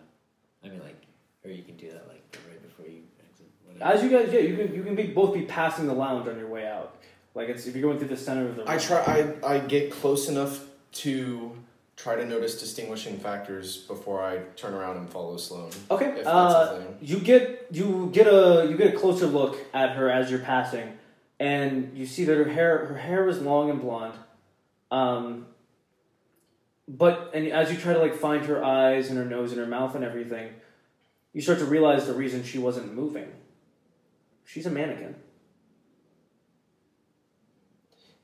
I 0.66 0.68
mean, 0.68 0.82
like, 0.82 1.02
or 1.46 1.52
you 1.52 1.64
can 1.64 1.78
do 1.78 1.90
that 1.92 2.10
like 2.10 2.38
right 2.50 2.62
before 2.62 2.88
you 2.88 3.04
exit. 3.30 3.46
Whatever. 3.66 3.94
As 3.94 4.04
you 4.04 4.10
guys, 4.10 4.34
yeah, 4.34 4.42
you 4.42 4.58
can 4.58 4.76
you 4.76 4.84
can 4.84 4.96
be 4.96 5.04
both 5.08 5.34
be 5.34 5.44
passing 5.44 5.88
the 5.88 5.94
lounge 5.94 6.28
on 6.28 6.38
your 6.38 6.50
way 6.50 6.68
out. 6.68 6.98
Like 7.36 7.48
it's 7.48 7.66
if 7.68 7.74
you're 7.74 7.84
going 7.84 8.00
through 8.00 8.10
the 8.10 8.18
center 8.18 8.50
of 8.50 8.58
the. 8.58 8.70
I 8.70 8.78
try. 8.78 9.34
I 9.44 9.48
I 9.56 9.60
get 9.60 9.94
close 9.94 10.28
enough 10.28 10.66
to 10.94 11.57
try 11.98 12.16
to 12.16 12.26
notice 12.26 12.60
distinguishing 12.60 13.20
factors 13.20 13.78
before 13.78 14.24
I 14.24 14.38
turn 14.56 14.74
around 14.74 14.98
and 14.98 15.10
follow 15.10 15.36
Sloan. 15.36 15.72
Okay. 15.92 16.24
Uh, 16.26 16.82
you 17.02 17.20
get 17.20 17.68
you 17.72 18.10
get 18.14 18.28
a 18.28 18.68
you 18.70 18.78
get 18.78 18.94
a 18.94 18.98
closer 18.98 19.26
look 19.26 19.58
at 19.74 19.98
her 19.98 20.10
as 20.10 20.30
you're 20.30 20.40
passing, 20.40 20.98
and 21.40 21.98
you 21.98 22.06
see 22.06 22.24
that 22.24 22.38
her 22.38 22.48
hair 22.50 22.86
her 22.86 22.96
hair 22.98 23.28
is 23.28 23.42
long 23.42 23.70
and 23.70 23.82
blonde, 23.82 24.14
um. 24.92 25.48
But 26.90 27.32
and 27.34 27.48
as 27.50 27.70
you 27.70 27.78
try 27.78 27.92
to 27.92 28.00
like 28.00 28.16
find 28.16 28.46
her 28.46 28.64
eyes 28.64 29.10
and 29.10 29.18
her 29.18 29.26
nose 29.26 29.52
and 29.52 29.60
her 29.60 29.68
mouth 29.68 29.94
and 29.94 30.06
everything, 30.06 30.52
you 31.34 31.42
start 31.42 31.60
to 31.60 31.66
realize 31.66 32.08
the 32.08 32.14
reason 32.14 32.46
she 32.46 32.60
wasn't 32.60 32.94
moving. 32.94 33.28
She's 34.46 34.66
a 34.66 34.70
mannequin. 34.70 35.16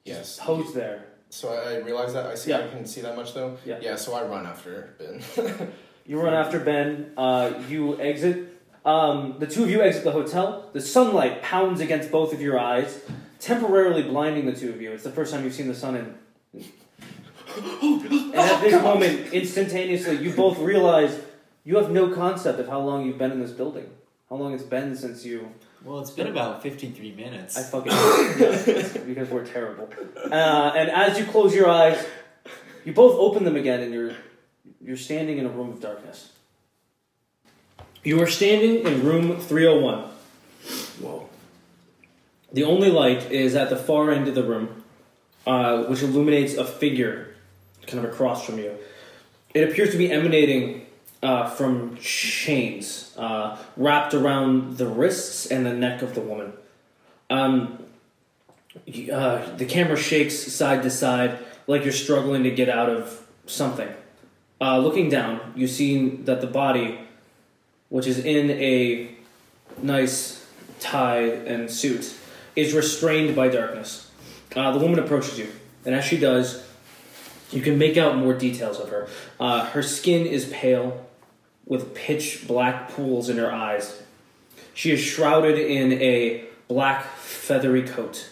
Yes. 0.05 0.39
Posed 0.39 0.73
there. 0.73 1.12
So 1.33 1.51
I, 1.51 1.73
I 1.73 1.77
realize 1.77 2.13
that. 2.13 2.27
I 2.27 2.35
see. 2.35 2.53
I 2.53 2.59
Yeah. 2.59 2.67
can 2.67 2.85
see 2.85 3.01
that 3.01 3.15
much 3.15 3.33
though. 3.33 3.57
Yeah. 3.65 3.79
Yeah. 3.81 3.95
So 3.95 4.13
I 4.13 4.23
run 4.23 4.45
after 4.45 4.93
Ben. 4.99 5.21
You 6.05 6.19
run 6.19 6.33
after 6.33 6.59
Ben. 6.59 7.13
Uh, 7.15 7.53
you 7.69 7.97
exit. 7.97 8.59
Um, 8.85 9.37
the 9.39 9.47
two 9.47 9.63
of 9.63 9.69
you 9.69 9.81
exit 9.81 10.03
the 10.03 10.11
hotel. 10.11 10.69
The 10.73 10.81
sunlight 10.81 11.41
pounds 11.41 11.79
against 11.79 12.11
both 12.11 12.33
of 12.33 12.41
your 12.41 12.59
eyes, 12.59 12.99
temporarily 13.39 14.03
blinding 14.03 14.45
the 14.45 14.51
two 14.51 14.69
of 14.69 14.81
you. 14.81 14.91
It's 14.91 15.05
the 15.05 15.11
first 15.11 15.33
time 15.33 15.45
you've 15.45 15.53
seen 15.53 15.69
the 15.69 15.73
sun 15.73 15.95
in. 15.95 16.15
and 17.81 18.35
at 18.35 18.61
this 18.61 18.83
moment, 18.83 19.33
instantaneously, 19.33 20.17
you 20.17 20.31
both 20.33 20.59
realize 20.59 21.17
you 21.63 21.77
have 21.77 21.89
no 21.89 22.13
concept 22.13 22.59
of 22.59 22.67
how 22.67 22.81
long 22.81 23.05
you've 23.05 23.17
been 23.17 23.31
in 23.31 23.39
this 23.39 23.51
building. 23.51 23.89
How 24.29 24.35
long 24.35 24.53
it's 24.53 24.63
been 24.63 24.97
since 24.97 25.23
you. 25.23 25.53
Well, 25.83 25.99
it's 25.99 26.11
been 26.11 26.27
about 26.27 26.63
fifty-three 26.63 27.11
minutes. 27.11 27.57
I 27.57 27.63
fucking 27.63 27.91
yeah, 27.91 29.03
because 29.05 29.29
we're 29.29 29.45
terrible. 29.45 29.89
Uh, 30.15 30.71
and 30.75 30.89
as 30.89 31.19
you 31.19 31.25
close 31.25 31.53
your 31.53 31.69
eyes, 31.69 32.05
you 32.85 32.93
both 32.93 33.19
open 33.19 33.43
them 33.43 33.57
again, 33.57 33.81
and 33.81 33.93
you're 33.93 34.13
you're 34.81 34.97
standing 34.97 35.37
in 35.37 35.45
a 35.45 35.49
room 35.49 35.71
of 35.71 35.81
darkness. 35.81 36.31
You 38.03 38.21
are 38.21 38.27
standing 38.27 38.85
in 38.85 39.05
room 39.05 39.39
301. 39.39 40.09
Whoa. 40.99 41.29
The 42.51 42.65
only 42.65 42.91
light 42.91 43.31
is 43.31 43.55
at 43.55 43.69
the 43.69 43.77
far 43.77 44.11
end 44.11 44.27
of 44.27 44.35
the 44.35 44.43
room, 44.43 44.83
uh, 45.47 45.83
which 45.83 46.03
illuminates 46.03 46.55
a 46.55 46.65
figure 46.65 47.33
kind 47.87 48.03
of 48.03 48.11
across 48.11 48.45
from 48.45 48.59
you. 48.59 48.77
It 49.53 49.69
appears 49.69 49.91
to 49.91 49.97
be 49.97 50.11
emanating 50.11 50.82
uh, 51.23 51.49
from 51.49 51.97
chains 51.97 53.15
uh, 53.17 53.57
wrapped 53.77 54.13
around 54.13 54.77
the 54.77 54.85
wrists 54.85 55.45
and 55.45 55.65
the 55.65 55.73
neck 55.73 56.01
of 56.01 56.13
the 56.13 56.21
woman. 56.21 56.51
Um, 57.29 57.79
uh, 59.11 59.55
the 59.55 59.65
camera 59.65 59.95
shakes 59.95 60.37
side 60.53 60.83
to 60.83 60.89
side 60.89 61.39
like 61.65 61.83
you're 61.83 61.93
struggling 61.93 62.43
to 62.43 62.51
get 62.51 62.67
out 62.67 62.89
of 62.89 63.25
something. 63.45 63.87
Uh, 64.59 64.77
looking 64.77 65.09
down, 65.09 65.53
you 65.55 65.67
see 65.67 66.09
that 66.09 66.41
the 66.41 66.47
body, 66.47 66.99
which 67.89 68.05
is 68.05 68.19
in 68.19 68.51
a 68.51 69.15
nice 69.81 70.45
tie 70.79 71.21
and 71.21 71.71
suit, 71.71 72.13
is 72.55 72.73
restrained 72.73 73.35
by 73.35 73.47
darkness. 73.47 74.11
Uh, 74.55 74.71
the 74.71 74.79
woman 74.79 74.99
approaches 74.99 75.39
you, 75.39 75.49
and 75.85 75.95
as 75.95 76.03
she 76.03 76.17
does, 76.17 76.67
you 77.51 77.61
can 77.61 77.77
make 77.77 77.97
out 77.97 78.17
more 78.17 78.33
details 78.33 78.79
of 78.79 78.89
her. 78.89 79.07
Uh, 79.39 79.65
her 79.67 79.81
skin 79.81 80.25
is 80.25 80.45
pale, 80.45 81.05
with 81.65 81.93
pitch 81.93 82.47
black 82.47 82.89
pools 82.89 83.29
in 83.29 83.37
her 83.37 83.51
eyes. 83.51 84.01
She 84.73 84.91
is 84.91 84.99
shrouded 84.99 85.57
in 85.57 85.93
a 85.93 86.45
black 86.67 87.05
feathery 87.17 87.83
coat. 87.83 88.29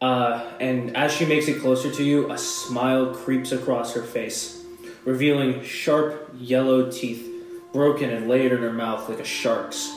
Uh, 0.00 0.44
and 0.58 0.96
as 0.96 1.12
she 1.12 1.24
makes 1.24 1.46
it 1.46 1.60
closer 1.60 1.90
to 1.90 2.02
you, 2.02 2.30
a 2.30 2.36
smile 2.36 3.14
creeps 3.14 3.52
across 3.52 3.94
her 3.94 4.02
face, 4.02 4.64
revealing 5.04 5.62
sharp 5.62 6.34
yellow 6.38 6.90
teeth, 6.90 7.28
broken 7.72 8.10
and 8.10 8.28
layered 8.28 8.52
in 8.52 8.62
her 8.62 8.72
mouth 8.72 9.08
like 9.08 9.20
a 9.20 9.24
shark's. 9.24 9.88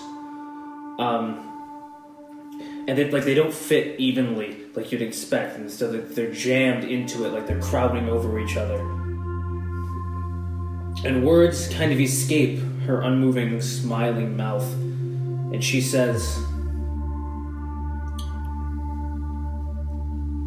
Um, 0.99 1.41
and 2.87 2.97
they 2.97 3.09
like 3.09 3.23
they 3.23 3.33
don't 3.33 3.53
fit 3.53 3.99
evenly 3.99 4.57
like 4.75 4.91
you'd 4.91 5.01
expect, 5.01 5.57
and 5.57 5.71
so 5.71 5.91
they're, 5.91 6.01
they're 6.01 6.31
jammed 6.31 6.83
into 6.83 7.25
it 7.25 7.29
like 7.29 7.47
they're 7.47 7.61
crowding 7.61 8.07
over 8.07 8.39
each 8.39 8.57
other. 8.57 9.04
And 11.03 11.23
words 11.23 11.67
kind 11.67 11.91
of 11.91 11.99
escape 11.99 12.59
her 12.85 13.01
unmoving, 13.01 13.61
smiling 13.61 14.37
mouth, 14.37 14.71
and 14.73 15.63
she 15.63 15.81
says, 15.81 16.39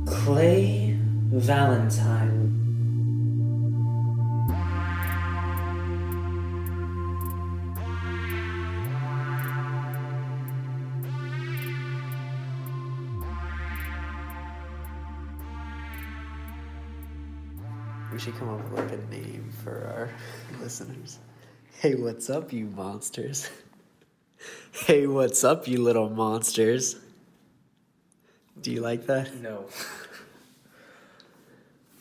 "Clay 0.07 0.97
Valentine." 1.31 2.58
Should 18.29 18.39
come 18.39 18.49
up 18.51 18.71
with 18.71 18.79
like 18.79 18.93
a 18.93 19.11
name 19.11 19.51
for 19.65 19.71
our 19.71 20.11
listeners. 20.63 21.19
Hey, 21.81 21.95
what's 21.95 22.29
up, 22.29 22.53
you 22.53 22.67
monsters? 22.67 23.49
hey, 24.87 25.07
what's 25.07 25.45
up, 25.45 25.67
you 25.67 25.83
little 25.83 26.11
monsters? 26.11 26.97
Do 28.61 28.71
you 28.71 28.81
like 28.81 29.07
that? 29.07 29.35
No. 29.37 29.67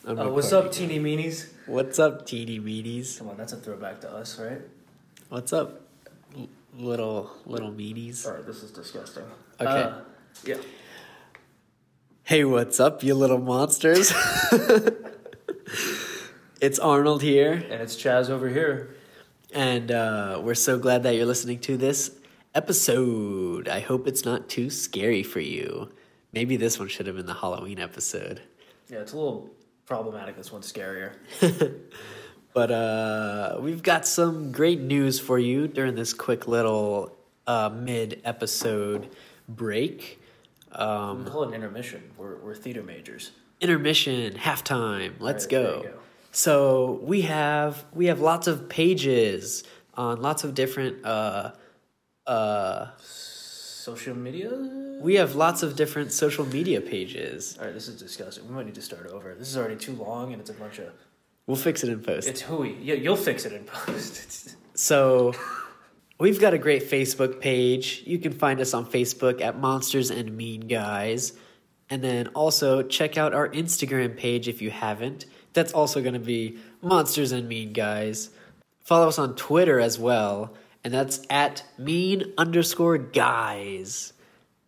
Uh, 0.07 0.29
what's 0.29 0.53
up, 0.53 0.71
teeny 0.71 0.99
meanies? 0.99 1.49
What's 1.65 1.99
up, 1.99 2.25
teeny 2.25 2.61
meanies? 2.61 3.17
Come 3.17 3.27
on, 3.27 3.35
that's 3.35 3.51
a 3.51 3.57
throwback 3.57 3.99
to 3.99 4.09
us, 4.09 4.39
right? 4.39 4.61
What's 5.27 5.51
up, 5.51 5.81
l- 6.33 6.47
little 6.77 7.29
little 7.45 7.73
meanies? 7.73 8.25
Alright, 8.25 8.45
this 8.45 8.63
is 8.63 8.71
disgusting. 8.71 9.25
Okay. 9.59 9.69
Uh, 9.69 9.99
yeah. 10.45 10.55
Hey, 12.23 12.45
what's 12.45 12.79
up, 12.79 13.03
you 13.03 13.15
little 13.15 13.39
monsters? 13.39 14.13
It's 16.61 16.79
Arnold 16.79 17.21
here. 17.21 17.53
And 17.53 17.81
it's 17.81 17.95
Chaz 17.95 18.29
over 18.29 18.49
here. 18.49 18.95
And 19.53 19.91
uh, 19.91 20.41
we're 20.43 20.55
so 20.55 20.77
glad 20.77 21.03
that 21.03 21.15
you're 21.15 21.25
listening 21.25 21.59
to 21.61 21.77
this 21.77 22.11
episode. 22.53 23.67
I 23.67 23.79
hope 23.79 24.07
it's 24.07 24.25
not 24.25 24.49
too 24.49 24.69
scary 24.69 25.23
for 25.23 25.39
you. 25.39 25.91
Maybe 26.33 26.57
this 26.57 26.77
one 26.79 26.87
should 26.87 27.07
have 27.07 27.15
been 27.15 27.25
the 27.25 27.33
Halloween 27.33 27.79
episode. 27.79 28.41
Yeah, 28.89 28.99
it's 28.99 29.13
a 29.13 29.17
little 29.17 29.49
problematic. 29.85 30.35
This 30.35 30.51
one's 30.51 30.71
scarier. 30.71 31.13
But 32.53 32.71
uh, 32.71 33.57
we've 33.59 33.83
got 33.83 34.07
some 34.07 34.51
great 34.51 34.79
news 34.81 35.19
for 35.19 35.37
you 35.37 35.67
during 35.67 35.93
this 35.93 36.11
quick 36.11 36.47
little 36.47 37.15
uh, 37.45 37.69
mid 37.69 38.19
episode 38.25 39.09
break. 39.47 40.19
We 40.71 40.77
Um, 40.79 41.23
call 41.25 41.43
it 41.43 41.49
an 41.49 41.53
intermission. 41.53 42.01
We're, 42.17 42.37
we're 42.37 42.55
theater 42.55 42.81
majors. 42.81 43.29
intermission, 43.61 44.33
halftime. 44.33 45.13
Let's 45.19 45.43
Right, 45.45 45.51
go. 45.51 45.89
So 46.37 46.99
we 47.01 47.21
have 47.21 47.83
we 47.93 48.05
have 48.05 48.19
lots 48.19 48.45
of 48.45 48.69
pages 48.69 49.63
on 49.95 50.21
lots 50.21 50.43
of 50.43 50.53
different 50.53 51.03
uh, 51.03 51.53
uh, 52.27 52.89
Social 52.99 54.15
media? 54.15 54.51
we 55.01 55.15
have 55.15 55.33
lots 55.33 55.63
of 55.63 55.75
different 55.75 56.11
social 56.11 56.45
media 56.45 56.79
pages. 56.79 57.57
Alright, 57.57 57.73
this 57.73 57.87
is 57.87 57.99
disgusting. 57.99 58.47
We 58.47 58.53
might 58.53 58.67
need 58.67 58.75
to 58.75 58.83
start 58.83 59.07
over. 59.07 59.33
This 59.33 59.47
is 59.47 59.57
already 59.57 59.77
too 59.77 59.93
long 59.93 60.31
and 60.31 60.39
it's 60.39 60.51
a 60.51 60.53
bunch 60.53 60.77
of. 60.77 60.93
We'll 61.47 61.57
fix 61.57 61.83
it 61.83 61.89
in 61.89 62.01
post. 62.03 62.27
It's 62.27 62.41
hooey. 62.41 62.77
Yeah, 62.83 62.93
you'll 62.93 63.15
fix 63.15 63.45
it 63.45 63.53
in 63.53 63.63
post. 63.63 64.55
So 64.75 65.33
We've 66.19 66.39
got 66.39 66.53
a 66.53 66.59
great 66.59 66.83
Facebook 66.83 67.41
page. 67.41 68.03
You 68.05 68.19
can 68.19 68.33
find 68.33 68.59
us 68.59 68.75
on 68.75 68.85
Facebook 68.85 69.41
at 69.41 69.57
Monsters 69.57 70.11
and 70.11 70.37
Mean 70.37 70.67
Guys. 70.67 71.33
And 71.89 72.03
then 72.03 72.27
also 72.35 72.83
check 72.83 73.17
out 73.17 73.33
our 73.33 73.49
Instagram 73.49 74.15
page 74.15 74.47
if 74.47 74.61
you 74.61 74.69
haven't. 74.69 75.25
That's 75.57 75.73
also 75.73 76.01
going 76.03 76.13
to 76.13 76.19
be 76.19 76.59
Monsters 76.83 77.31
and 77.31 77.49
Mean 77.49 77.73
Guys. 77.73 78.29
Follow 78.79 79.07
us 79.07 79.17
on 79.17 79.35
Twitter 79.35 79.79
as 79.79 79.97
well, 79.97 80.53
and 80.83 80.93
that's 80.93 81.25
at 81.31 81.63
mean 81.79 82.31
underscore 82.37 82.99
guys. 82.99 84.13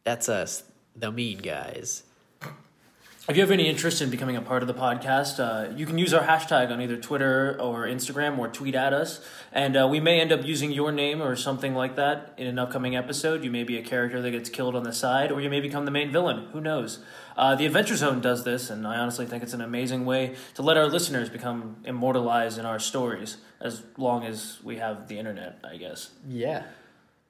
That's 0.03 0.27
us, 0.27 0.63
the 0.95 1.11
mean 1.11 1.37
guys. 1.37 2.01
If 2.41 3.35
you 3.35 3.43
have 3.43 3.51
any 3.51 3.67
interest 3.67 4.01
in 4.01 4.09
becoming 4.09 4.35
a 4.35 4.41
part 4.41 4.63
of 4.63 4.67
the 4.67 4.73
podcast, 4.73 5.39
uh, 5.39 5.75
you 5.75 5.85
can 5.85 5.99
use 5.99 6.15
our 6.15 6.23
hashtag 6.23 6.71
on 6.71 6.81
either 6.81 6.97
Twitter 6.97 7.61
or 7.61 7.85
Instagram 7.85 8.39
or 8.39 8.47
tweet 8.47 8.73
at 8.73 8.91
us. 8.91 9.23
And 9.51 9.77
uh, 9.77 9.87
we 9.87 9.99
may 9.99 10.19
end 10.19 10.31
up 10.31 10.43
using 10.43 10.71
your 10.71 10.91
name 10.91 11.21
or 11.21 11.35
something 11.35 11.75
like 11.75 11.95
that 11.97 12.33
in 12.37 12.47
an 12.47 12.57
upcoming 12.57 12.95
episode. 12.95 13.43
You 13.43 13.51
may 13.51 13.63
be 13.63 13.77
a 13.77 13.83
character 13.83 14.19
that 14.19 14.31
gets 14.31 14.49
killed 14.49 14.75
on 14.75 14.81
the 14.81 14.93
side, 14.93 15.31
or 15.31 15.39
you 15.39 15.49
may 15.51 15.59
become 15.59 15.85
the 15.85 15.91
main 15.91 16.11
villain. 16.11 16.47
Who 16.53 16.59
knows? 16.59 17.03
Uh, 17.39 17.55
the 17.55 17.65
Adventure 17.65 17.95
Zone 17.95 18.19
does 18.19 18.43
this, 18.43 18.69
and 18.69 18.85
I 18.85 18.97
honestly 18.97 19.25
think 19.25 19.43
it's 19.43 19.53
an 19.53 19.61
amazing 19.61 20.05
way 20.05 20.35
to 20.55 20.61
let 20.61 20.75
our 20.75 20.87
listeners 20.87 21.29
become 21.29 21.77
immortalized 21.85 22.59
in 22.59 22.65
our 22.65 22.79
stories 22.79 23.37
as 23.61 23.81
long 23.95 24.25
as 24.25 24.57
we 24.61 24.75
have 24.75 25.07
the 25.07 25.17
internet, 25.17 25.57
I 25.63 25.77
guess. 25.77 26.09
Yeah. 26.27 26.63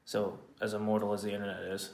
So, 0.05 0.39
as 0.59 0.73
immortal 0.73 1.13
as 1.13 1.21
the 1.21 1.31
internet 1.31 1.61
is. 1.61 1.91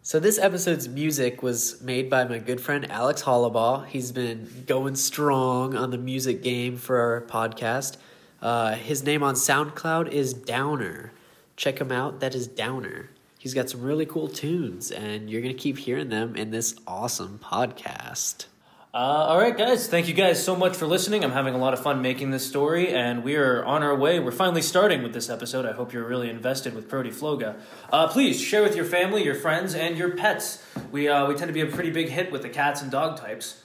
So 0.00 0.18
this 0.18 0.38
episode's 0.38 0.88
music 0.88 1.42
was 1.42 1.78
made 1.82 2.08
by 2.08 2.24
my 2.24 2.38
good 2.38 2.58
friend 2.58 2.90
Alex 2.90 3.24
Hollabaugh. 3.24 3.86
He's 3.86 4.12
been 4.12 4.64
going 4.66 4.96
strong 4.96 5.76
on 5.76 5.90
the 5.90 5.98
music 5.98 6.42
game 6.42 6.78
for 6.78 6.98
our 6.98 7.20
podcast. 7.20 7.98
Uh, 8.40 8.76
his 8.76 9.04
name 9.04 9.22
on 9.22 9.34
SoundCloud 9.34 10.08
is 10.08 10.32
Downer. 10.32 11.12
Check 11.56 11.82
him 11.82 11.92
out. 11.92 12.20
That 12.20 12.34
is 12.34 12.46
Downer. 12.46 13.10
He's 13.42 13.54
got 13.54 13.68
some 13.68 13.82
really 13.82 14.06
cool 14.06 14.28
tunes, 14.28 14.92
and 14.92 15.28
you're 15.28 15.42
gonna 15.42 15.52
keep 15.52 15.76
hearing 15.76 16.10
them 16.10 16.36
in 16.36 16.52
this 16.52 16.76
awesome 16.86 17.40
podcast. 17.42 18.46
Uh, 18.94 18.98
all 18.98 19.36
right, 19.36 19.58
guys. 19.58 19.88
Thank 19.88 20.06
you 20.06 20.14
guys 20.14 20.40
so 20.40 20.54
much 20.54 20.76
for 20.76 20.86
listening. 20.86 21.24
I'm 21.24 21.32
having 21.32 21.52
a 21.52 21.58
lot 21.58 21.74
of 21.74 21.82
fun 21.82 22.02
making 22.02 22.30
this 22.30 22.46
story, 22.46 22.90
and 22.94 23.24
we 23.24 23.34
are 23.34 23.64
on 23.64 23.82
our 23.82 23.96
way. 23.96 24.20
We're 24.20 24.30
finally 24.30 24.62
starting 24.62 25.02
with 25.02 25.12
this 25.12 25.28
episode. 25.28 25.66
I 25.66 25.72
hope 25.72 25.92
you're 25.92 26.06
really 26.06 26.30
invested 26.30 26.72
with 26.72 26.88
Protifloga. 26.88 27.56
Uh, 27.92 28.06
please 28.06 28.40
share 28.40 28.62
with 28.62 28.76
your 28.76 28.84
family, 28.84 29.24
your 29.24 29.34
friends, 29.34 29.74
and 29.74 29.98
your 29.98 30.10
pets. 30.10 30.64
We 30.92 31.08
uh, 31.08 31.26
we 31.26 31.34
tend 31.34 31.48
to 31.48 31.52
be 31.52 31.62
a 31.62 31.66
pretty 31.66 31.90
big 31.90 32.10
hit 32.10 32.30
with 32.30 32.42
the 32.42 32.48
cats 32.48 32.80
and 32.80 32.92
dog 32.92 33.18
types, 33.18 33.60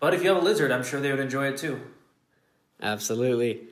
but 0.00 0.14
if 0.14 0.24
you 0.24 0.30
have 0.30 0.42
a 0.42 0.44
lizard, 0.44 0.72
I'm 0.72 0.82
sure 0.82 1.00
they 1.00 1.12
would 1.12 1.20
enjoy 1.20 1.46
it 1.46 1.58
too. 1.58 1.80
Absolutely. 2.80 3.68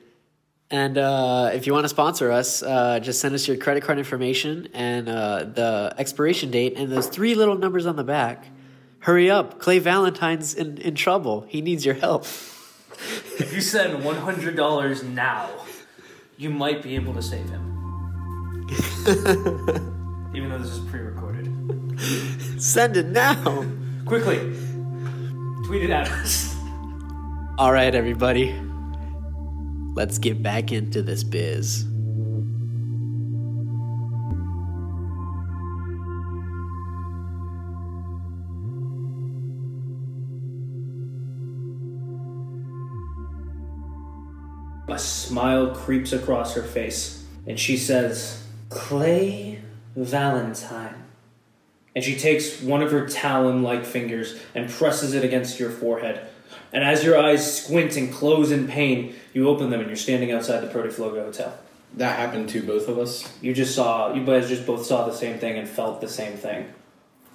And 0.71 0.97
uh, 0.97 1.51
if 1.53 1.67
you 1.67 1.73
want 1.73 1.83
to 1.83 1.89
sponsor 1.89 2.31
us, 2.31 2.63
uh, 2.63 2.99
just 3.01 3.19
send 3.19 3.35
us 3.35 3.45
your 3.45 3.57
credit 3.57 3.83
card 3.83 3.97
information 3.97 4.69
and 4.73 5.09
uh, 5.09 5.43
the 5.43 5.93
expiration 5.97 6.49
date 6.49 6.77
and 6.77 6.89
those 6.89 7.07
three 7.07 7.35
little 7.35 7.57
numbers 7.57 7.85
on 7.85 7.97
the 7.97 8.05
back. 8.05 8.45
Hurry 8.99 9.29
up. 9.29 9.59
Clay 9.59 9.79
Valentine's 9.79 10.53
in, 10.53 10.77
in 10.77 10.95
trouble. 10.95 11.41
He 11.49 11.61
needs 11.61 11.85
your 11.85 11.95
help. 11.95 12.23
If 12.23 13.51
you 13.53 13.59
send 13.59 14.05
one 14.05 14.15
hundred 14.15 14.55
dollars 14.55 15.03
now, 15.03 15.49
you 16.37 16.49
might 16.49 16.81
be 16.81 16.95
able 16.95 17.13
to 17.15 17.21
save 17.21 17.49
him. 17.49 18.67
Even 20.33 20.49
though 20.49 20.59
this 20.59 20.71
is 20.71 20.79
pre-recorded. 20.89 21.99
Send 22.61 22.95
it 22.95 23.07
now. 23.07 23.65
Quickly, 24.05 24.37
tweet 25.65 25.83
it 25.83 25.89
at 25.89 26.07
us. 26.09 26.55
All 27.57 27.73
right, 27.73 27.93
everybody. 27.93 28.70
Let's 29.93 30.17
get 30.17 30.41
back 30.41 30.71
into 30.71 31.01
this 31.01 31.23
biz. 31.23 31.85
A 44.87 44.97
smile 44.97 45.73
creeps 45.73 46.11
across 46.13 46.53
her 46.55 46.63
face, 46.63 47.25
and 47.47 47.59
she 47.59 47.77
says, 47.77 48.45
Clay 48.69 49.61
Valentine. 49.95 50.95
And 51.95 52.03
she 52.03 52.15
takes 52.15 52.61
one 52.61 52.81
of 52.81 52.91
her 52.91 53.07
talon 53.07 53.63
like 53.63 53.85
fingers 53.85 54.39
and 54.55 54.69
presses 54.69 55.13
it 55.13 55.25
against 55.25 55.59
your 55.59 55.69
forehead. 55.69 56.30
And 56.73 56.83
as 56.83 57.03
your 57.03 57.19
eyes 57.19 57.61
squint 57.63 57.97
and 57.97 58.11
close 58.13 58.51
in 58.51 58.67
pain, 58.67 59.15
you 59.33 59.47
open 59.49 59.69
them 59.69 59.79
and 59.81 59.89
you're 59.89 59.97
standing 59.97 60.31
outside 60.31 60.61
the 60.61 60.67
Protifloga 60.67 61.23
Hotel. 61.23 61.57
That 61.95 62.17
happened 62.17 62.47
to 62.49 62.63
both 62.63 62.87
of 62.87 62.97
us. 62.97 63.31
You 63.41 63.53
just 63.53 63.75
saw, 63.75 64.13
you 64.13 64.25
guys 64.25 64.47
just 64.47 64.65
both 64.65 64.85
saw 64.85 65.05
the 65.05 65.13
same 65.13 65.37
thing 65.39 65.57
and 65.57 65.67
felt 65.67 65.99
the 65.99 66.07
same 66.07 66.37
thing 66.37 66.71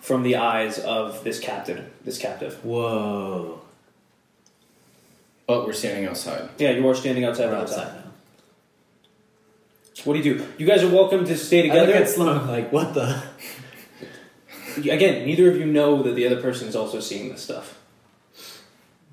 from 0.00 0.22
the 0.22 0.36
eyes 0.36 0.78
of 0.78 1.22
this 1.24 1.38
captive. 1.38 1.90
This 2.04 2.16
captive. 2.18 2.64
Whoa. 2.64 3.60
But 5.46 5.66
we're 5.66 5.74
standing 5.74 6.06
outside. 6.06 6.48
Yeah, 6.58 6.70
you 6.70 6.88
are 6.88 6.94
standing 6.94 7.24
outside 7.24 7.46
We're 7.46 7.50
the 7.50 7.60
hotel. 7.60 7.80
outside 7.80 7.94
now. 7.96 8.02
What 10.04 10.12
do 10.14 10.18
you 10.20 10.38
do? 10.38 10.46
You 10.56 10.66
guys 10.66 10.82
are 10.82 10.88
welcome 10.88 11.24
to 11.24 11.36
stay 11.36 11.70
I 11.70 11.74
look 11.74 11.86
together. 11.86 12.04
at 12.04 12.08
Sloan 12.08 12.46
like, 12.46 12.72
what 12.72 12.94
the? 12.94 13.22
Again, 14.78 15.26
neither 15.26 15.50
of 15.50 15.56
you 15.56 15.66
know 15.66 16.02
that 16.02 16.14
the 16.14 16.26
other 16.26 16.40
person 16.40 16.68
is 16.68 16.76
also 16.76 17.00
seeing 17.00 17.28
this 17.30 17.42
stuff. 17.42 17.78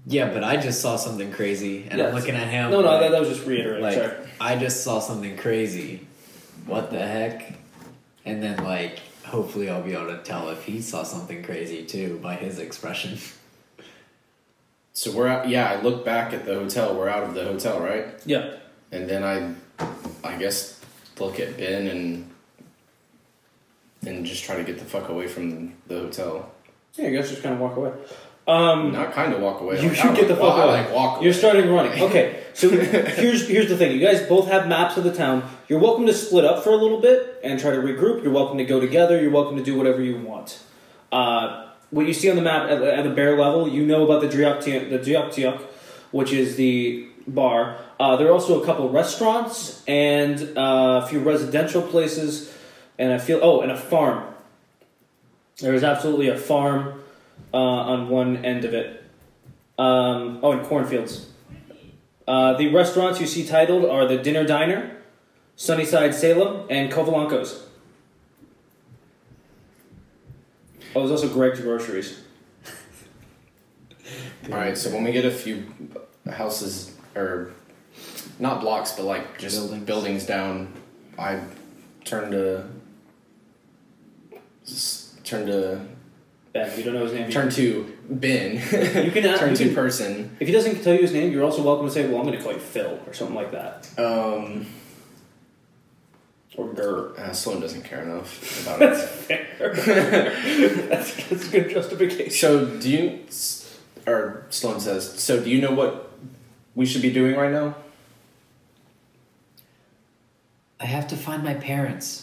Yeah, 0.06 0.34
but 0.34 0.44
I 0.44 0.58
just 0.58 0.82
saw 0.82 0.96
something 0.98 1.32
crazy, 1.32 1.88
and 1.90 1.98
Yes. 2.00 2.10
I'm 2.10 2.16
looking 2.20 2.36
at 2.36 2.48
him. 2.48 2.72
No, 2.72 2.82
no, 2.82 2.92
like, 2.92 3.02
that, 3.02 3.12
that 3.12 3.20
was 3.22 3.30
just 3.30 3.46
reiterating. 3.48 3.84
like 3.84 3.96
sorry. 3.96 4.14
I 4.42 4.56
just 4.58 4.84
saw 4.84 5.00
something 5.00 5.38
crazy. 5.38 6.06
What 6.66 6.92
the 6.92 7.00
heck? 7.00 7.54
And 8.26 8.42
then 8.44 8.64
like, 8.64 9.00
hopefully, 9.26 9.70
I'll 9.70 9.82
be 9.82 9.94
able 9.94 10.08
to 10.08 10.22
tell 10.24 10.50
if 10.50 10.64
he 10.66 10.82
saw 10.82 11.04
something 11.04 11.44
crazy 11.44 11.86
too 11.86 12.20
by 12.22 12.36
his 12.36 12.60
expression. 12.60 13.18
So 14.96 15.12
we're 15.12 15.28
out. 15.28 15.50
Yeah, 15.50 15.72
I 15.72 15.82
look 15.82 16.06
back 16.06 16.34
at 16.34 16.46
the 16.46 16.54
hotel. 16.54 16.94
We're 16.96 17.10
out 17.10 17.24
of 17.24 17.34
the 17.34 17.44
hotel, 17.44 17.80
right? 17.80 18.10
Yeah. 18.28 18.58
And 18.92 19.10
then 19.10 19.24
I, 19.24 19.56
I 20.24 20.38
guess, 20.38 20.80
look 21.20 21.40
at 21.40 21.58
Ben 21.58 21.88
and 21.88 22.30
and 24.06 24.24
just 24.24 24.44
try 24.44 24.56
to 24.56 24.64
get 24.64 24.78
the 24.78 24.86
fuck 24.86 25.10
away 25.10 25.28
from 25.28 25.74
the 25.88 25.96
hotel. 26.02 26.52
Yeah, 26.94 27.08
I 27.08 27.10
guess 27.10 27.32
just 27.32 27.42
kind 27.42 27.56
of 27.56 27.60
walk 27.62 27.76
away. 27.76 27.92
Um, 28.46 28.92
Not 28.92 29.14
kind 29.14 29.34
of 29.34 29.42
walk 29.42 29.62
away. 29.62 29.82
you 29.82 29.88
like, 29.88 29.98
should 29.98 30.16
get 30.16 30.28
the 30.28 30.36
fuck 30.36 30.58
away. 30.58 30.66
Like 30.84 30.92
walk. 30.92 31.22
You're 31.22 31.32
away. 31.32 31.40
starting 31.40 31.70
running. 31.72 32.02
Okay, 32.04 32.44
so 32.54 32.70
here's 32.70 33.48
here's 33.48 33.70
the 33.70 33.78
thing. 33.78 33.98
You 33.98 34.06
guys 34.06 34.22
both 34.28 34.48
have 34.50 34.68
maps 34.68 34.98
of 34.98 35.06
the 35.06 35.14
town. 35.14 35.50
You're 35.70 35.80
welcome 35.80 36.06
to 36.08 36.14
split 36.14 36.44
up 36.44 36.62
for 36.64 36.72
a 36.72 36.76
little 36.76 37.00
bit 37.00 37.40
and 37.44 37.58
try 37.60 37.72
to 37.72 37.78
regroup. 37.78 38.22
You're 38.22 38.34
welcome 38.34 38.58
to 38.58 38.66
go 38.66 38.82
together. 38.82 39.22
You're 39.22 39.32
welcome 39.32 39.56
to 39.58 39.64
do 39.64 39.78
whatever 39.78 40.02
you 40.02 40.18
want. 40.18 40.62
Uh, 41.12 41.70
what 41.92 42.06
you 42.06 42.14
see 42.14 42.30
on 42.30 42.36
the 42.36 42.42
map 42.42 42.70
at, 42.70 42.80
the- 42.80 42.94
at 42.94 43.04
the 43.04 43.12
bare 43.12 43.38
level, 43.38 43.68
you 43.68 43.86
know 43.86 44.04
about 44.04 44.20
the 44.22 44.28
Drioktiuk, 44.28 44.90
the 44.90 45.00
Drioktiuk, 45.00 45.62
which 46.12 46.34
is 46.34 46.56
the 46.58 47.08
bar. 47.28 47.78
Uh, 48.00 48.18
there 48.18 48.28
are 48.28 48.32
also 48.34 48.62
a 48.62 48.66
couple 48.66 48.90
restaurants 48.90 49.84
and 49.88 50.58
uh, 50.58 51.02
a 51.04 51.08
few 51.08 51.20
residential 51.20 51.82
places, 51.82 52.52
and 53.00 53.14
I 53.14 53.20
feel 53.20 53.40
oh, 53.42 53.62
and 53.62 53.72
a 53.72 53.78
farm. 53.78 54.26
There 55.60 55.74
is 55.76 55.84
absolutely 55.84 56.28
a 56.30 56.38
farm 56.38 57.03
uh, 57.54 57.58
on 57.58 58.10
one 58.10 58.44
end 58.44 58.66
of 58.66 58.74
it. 58.74 59.04
Um, 59.78 60.40
oh, 60.42 60.52
and 60.52 60.66
cornfields. 60.66 61.28
Uh, 62.28 62.54
the 62.54 62.74
restaurants 62.74 63.20
you 63.20 63.28
see 63.28 63.46
titled 63.46 63.86
are 63.86 64.08
the 64.08 64.18
Dinner 64.18 64.46
Diner, 64.46 64.98
Sunnyside 65.56 66.16
Salem, 66.16 66.66
and 66.70 66.92
Kovalanko's. 66.92 67.66
Oh, 70.96 71.00
there's 71.00 71.12
also 71.24 71.34
Greg's 71.34 71.60
Groceries. 71.60 72.22
All 74.52 74.58
right. 74.58 74.78
So 74.78 74.92
when 74.92 75.04
we 75.04 75.12
get 75.12 75.26
a 75.26 75.32
few 75.32 75.66
houses 76.32 76.96
or 77.16 77.52
not 78.40 78.62
blocks, 78.62 78.92
but 78.92 79.06
like 79.06 79.40
just 79.40 79.58
Buildings. 79.58 79.86
buildings, 79.86 80.26
down, 80.26 80.74
I 81.18 81.42
turn 82.06 82.32
to 82.32 82.68
just 84.66 85.24
turn 85.26 85.48
to 85.48 85.86
Ben, 86.54 86.78
you 86.78 86.84
don't 86.84 86.94
know 86.94 87.04
his 87.04 87.14
name. 87.14 87.32
turn 87.32 87.50
to 87.52 87.98
Ben. 88.10 88.54
You 89.06 89.12
can 89.12 89.26
ask- 89.26 89.40
turn 89.40 89.50
you 89.52 89.56
to 89.58 89.66
can- 89.66 89.76
person. 89.76 90.38
If 90.40 90.48
he 90.48 90.54
doesn't 90.54 90.84
tell 90.84 90.94
you 90.94 91.02
his 91.02 91.12
name, 91.12 91.32
you're 91.32 91.44
also 91.44 91.64
welcome 91.64 91.88
to 91.88 91.92
say, 91.92 92.08
"Well, 92.08 92.18
I'm 92.20 92.26
going 92.28 92.38
to 92.38 92.44
call 92.44 92.54
you 92.54 92.60
Phil" 92.60 93.00
or 93.08 93.14
something 93.14 93.36
like 93.36 93.52
that, 93.52 93.90
Um, 93.98 94.68
or 96.56 96.72
Gur. 96.74 97.16
uh, 97.18 97.34
Sloan 97.34 97.60
doesn't 97.60 97.82
care 97.84 98.04
enough 98.04 98.62
about 98.68 98.82
it. 98.84 98.90
that's, 99.60 101.12
fair. 101.12 101.26
that's 101.32 101.48
a 101.48 101.52
good 101.52 101.70
justification. 101.72 102.30
So 102.30 102.66
do 102.68 102.88
you, 102.90 103.20
or 104.06 104.46
Sloan 104.52 104.80
says, 104.80 105.20
so 105.20 105.42
do 105.44 105.50
you 105.50 105.60
know 105.60 105.72
what 105.72 106.12
we 106.76 106.86
should 106.86 107.02
be 107.02 107.12
doing 107.12 107.36
right 107.36 107.52
now? 107.52 107.76
I 110.80 110.86
have 110.86 111.08
to 111.08 111.16
find 111.18 111.44
my 111.44 111.56
parents. 111.56 112.23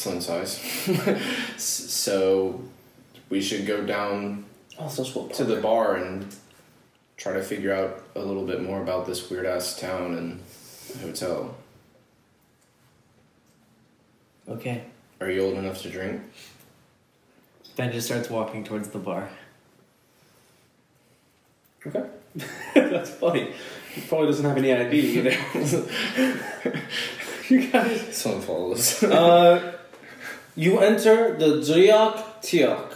Sloan 0.00 0.20
sighs. 0.22 0.58
so 1.62 2.62
we 3.28 3.42
should 3.42 3.66
go 3.66 3.84
down 3.84 4.46
Oh, 4.78 4.88
to 5.34 5.44
the 5.44 5.60
bar 5.60 5.96
and 5.96 6.34
try 7.18 7.34
to 7.34 7.42
figure 7.42 7.74
out 7.74 8.02
a 8.14 8.20
little 8.20 8.46
bit 8.46 8.62
more 8.62 8.80
about 8.82 9.06
this 9.06 9.28
weird 9.28 9.44
ass 9.44 9.78
town 9.78 10.14
and 10.14 10.40
hotel. 11.02 11.54
Okay. 14.48 14.84
Are 15.20 15.30
you 15.30 15.42
old 15.42 15.58
enough 15.58 15.82
to 15.82 15.90
drink? 15.90 16.22
Ben 17.76 17.92
just 17.92 18.06
starts 18.06 18.30
walking 18.30 18.64
towards 18.64 18.88
the 18.88 18.98
bar. 18.98 19.28
Okay. 21.86 22.04
That's 22.74 23.10
funny. 23.10 23.52
He 23.94 24.00
probably 24.00 24.28
doesn't 24.28 24.46
have 24.46 24.56
any 24.56 24.72
ID 24.72 25.18
either. 25.18 25.36
you 27.50 27.70
guys. 27.70 28.16
Someone 28.16 28.40
follows. 28.40 29.02
Uh, 29.02 29.76
you 30.60 30.78
enter 30.78 31.34
the 31.38 31.62
Driak 31.62 32.42
Tiak, 32.42 32.92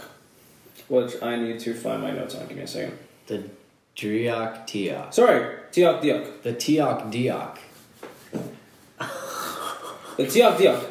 which 0.87 1.21
I 1.23 1.35
need 1.35 1.59
to 1.61 1.73
find 1.73 1.99
my 2.03 2.11
notes 2.11 2.35
on. 2.35 2.45
Give 2.45 2.57
me 2.57 2.63
a 2.63 2.67
second. 2.67 2.99
The 3.25 3.49
Driok 3.95 4.67
Tiok. 4.67 5.11
Sorry, 5.11 5.55
Tiak 5.71 6.03
Diak. 6.03 6.43
The 6.43 6.53
Tiok 6.53 7.11
Diok. 7.11 7.57
The 10.17 10.25
Tiak 10.25 10.57
Diak. 10.57 10.85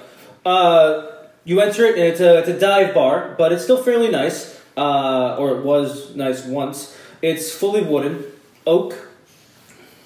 Uh, 0.44 1.06
you 1.44 1.60
enter 1.60 1.84
it, 1.84 1.94
and 1.94 2.04
it's 2.04 2.20
a, 2.20 2.38
it's 2.40 2.48
a 2.48 2.58
dive 2.58 2.92
bar, 2.92 3.36
but 3.38 3.52
it's 3.52 3.62
still 3.62 3.80
fairly 3.80 4.10
nice. 4.10 4.60
Uh, 4.76 5.36
or 5.38 5.56
it 5.56 5.64
was 5.64 6.16
nice 6.16 6.44
once. 6.44 6.98
It's 7.22 7.52
fully 7.52 7.82
wooden, 7.82 8.24
oak, 8.66 9.08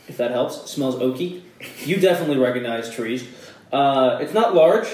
if 0.07 0.19
that 0.19 0.33
helps. 0.33 0.71
Smells 0.71 0.97
oaky. 0.97 1.41
You 1.87 1.97
definitely 1.97 2.37
recognize 2.37 2.95
trees. 2.95 3.27
Uh, 3.73 4.19
it's 4.21 4.35
not 4.35 4.55
large. 4.55 4.87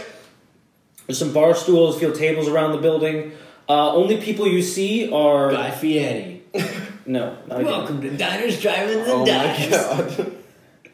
There's 1.06 1.18
some 1.18 1.32
bar 1.32 1.54
stools, 1.54 1.98
feel 1.98 2.12
tables 2.12 2.48
around 2.48 2.72
the 2.72 2.78
building. 2.78 3.32
Uh, 3.68 3.94
only 3.94 4.18
people 4.20 4.46
you 4.46 4.62
see 4.62 5.10
are 5.12 5.50
Guy 5.50 5.70
Fieri. 5.70 6.42
no, 7.06 7.38
not 7.46 7.60
again. 7.60 7.72
Welcome 7.72 8.00
to 8.02 8.16
Diners, 8.16 8.60
Drive-Ins, 8.60 9.08
and 9.08 9.10
oh 9.10 9.18
my 9.20 9.24
Dives. 9.26 9.68
god. 9.70 10.32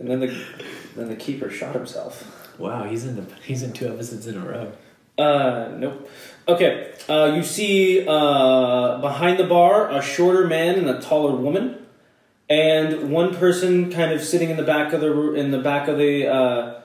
And 0.01 0.11
then 0.11 0.21
the 0.21 0.45
then 0.97 1.09
the 1.09 1.15
keeper 1.15 1.51
shot 1.51 1.75
himself. 1.75 2.59
Wow, 2.59 2.85
he's 2.85 3.05
in 3.05 3.17
the 3.17 3.27
he's 3.45 3.63
in 3.63 3.75
two 3.75 3.87
episodes 3.87 4.27
in 4.27 4.35
a 4.35 4.41
row. 4.41 4.73
Uh, 5.19 5.73
nope. 5.77 6.11
Okay. 6.49 6.95
Uh, 7.07 7.33
you 7.37 7.43
see 7.43 8.07
uh, 8.09 8.99
behind 9.03 9.39
the 9.39 9.45
bar 9.45 9.91
a 9.91 10.01
shorter 10.01 10.47
man 10.47 10.77
and 10.77 10.89
a 10.89 11.03
taller 11.03 11.37
woman, 11.37 11.87
and 12.49 13.11
one 13.11 13.35
person 13.35 13.93
kind 13.93 14.13
of 14.13 14.23
sitting 14.23 14.49
in 14.49 14.57
the 14.57 14.63
back 14.63 14.95
of 14.95 15.03
the 15.03 15.35
in 15.35 15.51
the 15.51 15.59
back 15.61 15.87
of 15.87 15.99
the 15.99 16.27
uh, 16.27 16.80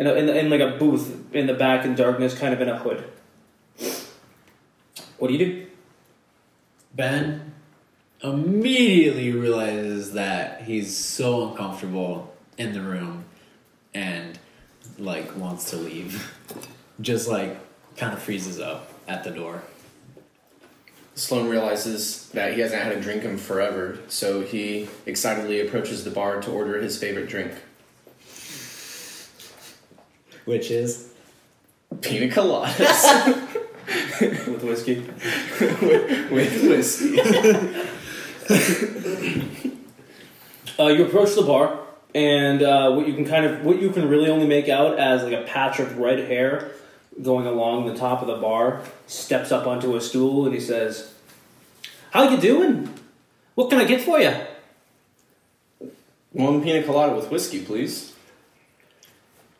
in, 0.00 0.06
a, 0.06 0.14
in, 0.14 0.26
the, 0.26 0.38
in 0.38 0.50
like 0.50 0.60
a 0.60 0.78
booth 0.78 1.34
in 1.34 1.46
the 1.46 1.52
back 1.54 1.84
in 1.84 1.94
darkness, 1.94 2.36
kind 2.36 2.54
of 2.54 2.60
in 2.62 2.70
a 2.70 2.78
hood. 2.78 3.04
What 5.18 5.28
do 5.28 5.34
you 5.34 5.38
do? 5.38 5.66
Ben 6.94 7.52
immediately 8.24 9.30
realizes 9.32 10.14
that 10.14 10.62
he's 10.62 10.96
so 10.96 11.50
uncomfortable 11.50 12.34
in 12.56 12.72
the 12.72 12.80
room 12.80 13.26
and 13.92 14.38
like 14.98 15.36
wants 15.36 15.70
to 15.70 15.76
leave. 15.76 16.34
Just 17.02 17.28
like 17.28 17.58
kind 17.96 18.14
of 18.14 18.22
freezes 18.22 18.58
up 18.58 18.92
at 19.06 19.22
the 19.22 19.30
door. 19.30 19.62
Sloan 21.14 21.48
realizes 21.48 22.30
that 22.30 22.54
he 22.54 22.60
hasn't 22.60 22.82
had 22.82 22.92
a 22.92 23.00
drink 23.00 23.24
in 23.24 23.36
forever, 23.36 23.98
so 24.08 24.40
he 24.40 24.88
excitedly 25.04 25.60
approaches 25.60 26.04
the 26.04 26.10
bar 26.10 26.40
to 26.40 26.50
order 26.50 26.80
his 26.80 26.96
favorite 26.98 27.28
drink. 27.28 27.52
Which 30.50 30.72
is 30.72 31.12
Pina 32.00 32.26
coladas 32.26 33.04
With 34.48 34.64
whiskey. 34.64 34.96
with 36.30 36.64
whiskey. 36.68 37.20
Uh, 40.78 40.86
you 40.86 41.04
approach 41.04 41.34
the 41.34 41.42
bar, 41.42 41.78
and 42.14 42.62
uh, 42.62 42.90
what 42.92 43.06
you 43.06 43.12
can 43.12 43.26
kind 43.26 43.44
of 43.44 43.62
what 43.66 43.82
you 43.82 43.90
can 43.90 44.08
really 44.08 44.30
only 44.30 44.46
make 44.46 44.70
out 44.70 44.98
as 44.98 45.22
like 45.22 45.34
a 45.34 45.42
patch 45.42 45.78
of 45.78 45.98
red 45.98 46.20
hair 46.20 46.72
going 47.22 47.46
along 47.46 47.86
the 47.86 47.94
top 47.94 48.22
of 48.22 48.26
the 48.26 48.36
bar 48.36 48.80
steps 49.06 49.52
up 49.52 49.66
onto 49.66 49.94
a 49.94 50.00
stool 50.00 50.46
and 50.46 50.54
he 50.54 50.60
says, 50.60 51.12
"How 52.12 52.30
you 52.30 52.38
doing? 52.38 52.88
What 53.56 53.68
can 53.68 53.78
I 53.78 53.84
get 53.84 54.00
for 54.00 54.18
you?" 54.18 54.32
One 56.32 56.62
pina 56.62 56.82
colada 56.82 57.14
with 57.14 57.30
whiskey, 57.30 57.62
please. 57.62 58.09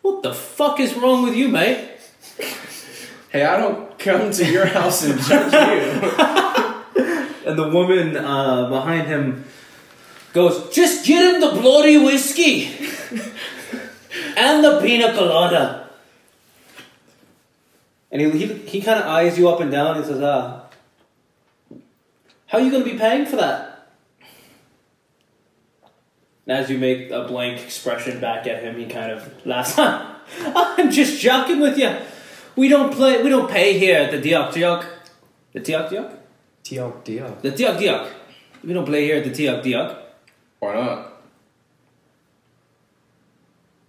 What 0.02 0.22
the 0.22 0.32
fuck 0.34 0.80
is 0.80 0.94
wrong 0.94 1.22
with 1.22 1.34
you, 1.34 1.48
mate? 1.48 1.88
Hey, 3.30 3.44
I 3.44 3.58
don't 3.58 3.98
come 3.98 4.30
to 4.30 4.44
your 4.44 4.66
house 4.66 5.04
and 5.04 5.20
judge 5.20 5.52
you. 5.52 6.10
And 7.46 7.58
the 7.58 7.68
woman 7.68 8.16
uh, 8.16 8.68
behind 8.68 9.08
him 9.08 9.44
goes, 10.32 10.72
"Just 10.72 11.06
get 11.06 11.34
him 11.34 11.40
the 11.40 11.60
bloody 11.60 11.96
whiskey 11.96 12.66
and 14.36 14.62
the 14.62 14.78
pina 14.80 15.12
colada." 15.14 15.88
And 18.12 18.20
he 18.20 18.30
he, 18.30 18.46
he 18.46 18.80
kind 18.82 19.00
of 19.00 19.06
eyes 19.06 19.38
you 19.38 19.48
up 19.48 19.60
and 19.60 19.70
down 19.70 19.96
and 19.96 20.04
says, 20.04 20.20
"Ah, 20.22 20.66
how 22.46 22.58
are 22.58 22.60
you 22.60 22.70
going 22.70 22.84
to 22.84 22.90
be 22.92 22.98
paying 22.98 23.26
for 23.26 23.36
that?" 23.36 23.69
And 26.50 26.58
as 26.58 26.68
you 26.68 26.78
make 26.78 27.12
a 27.12 27.22
blank 27.28 27.60
expression 27.60 28.18
back 28.18 28.44
at 28.48 28.60
him, 28.60 28.76
he 28.76 28.86
kind 28.86 29.12
of 29.12 29.46
laughs. 29.46 29.78
I'm 29.78 30.90
just 30.90 31.20
joking 31.20 31.60
with 31.60 31.78
you. 31.78 31.96
We 32.56 32.66
don't 32.66 32.92
play. 32.92 33.22
We 33.22 33.28
don't 33.28 33.48
pay 33.48 33.78
here 33.78 34.00
at 34.00 34.10
the 34.10 34.18
Diok 34.18 34.50
Diok. 34.50 34.84
The 35.52 35.60
Diok 35.60 35.90
Diok. 35.90 36.16
Tiok 36.64 37.04
Diok. 37.04 37.40
The 37.42 37.52
Diok 37.52 37.78
Diok. 37.78 38.10
We 38.64 38.72
don't 38.72 38.84
play 38.84 39.04
here 39.04 39.18
at 39.18 39.24
the 39.24 39.30
Diok 39.30 39.62
Diok. 39.62 39.96
Why 40.58 40.74
not? 40.74 41.12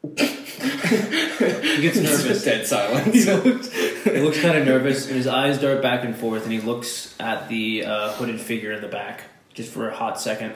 He 1.41 1.81
gets 1.81 1.97
nervous. 1.97 2.43
Dead 2.43 2.67
silence. 2.67 3.15
he 3.15 3.33
looks, 3.33 3.73
he 3.73 4.19
looks 4.19 4.39
kind 4.39 4.55
of 4.55 4.67
nervous, 4.67 5.07
and 5.07 5.15
his 5.15 5.25
eyes 5.25 5.59
dart 5.59 5.81
back 5.81 6.03
and 6.03 6.15
forth, 6.15 6.43
and 6.43 6.51
he 6.51 6.59
looks 6.59 7.15
at 7.19 7.49
the 7.49 7.85
uh, 7.85 8.11
hooded 8.11 8.39
figure 8.39 8.71
in 8.73 8.81
the 8.81 8.87
back 8.87 9.23
just 9.55 9.73
for 9.73 9.89
a 9.89 9.95
hot 9.95 10.21
second. 10.21 10.53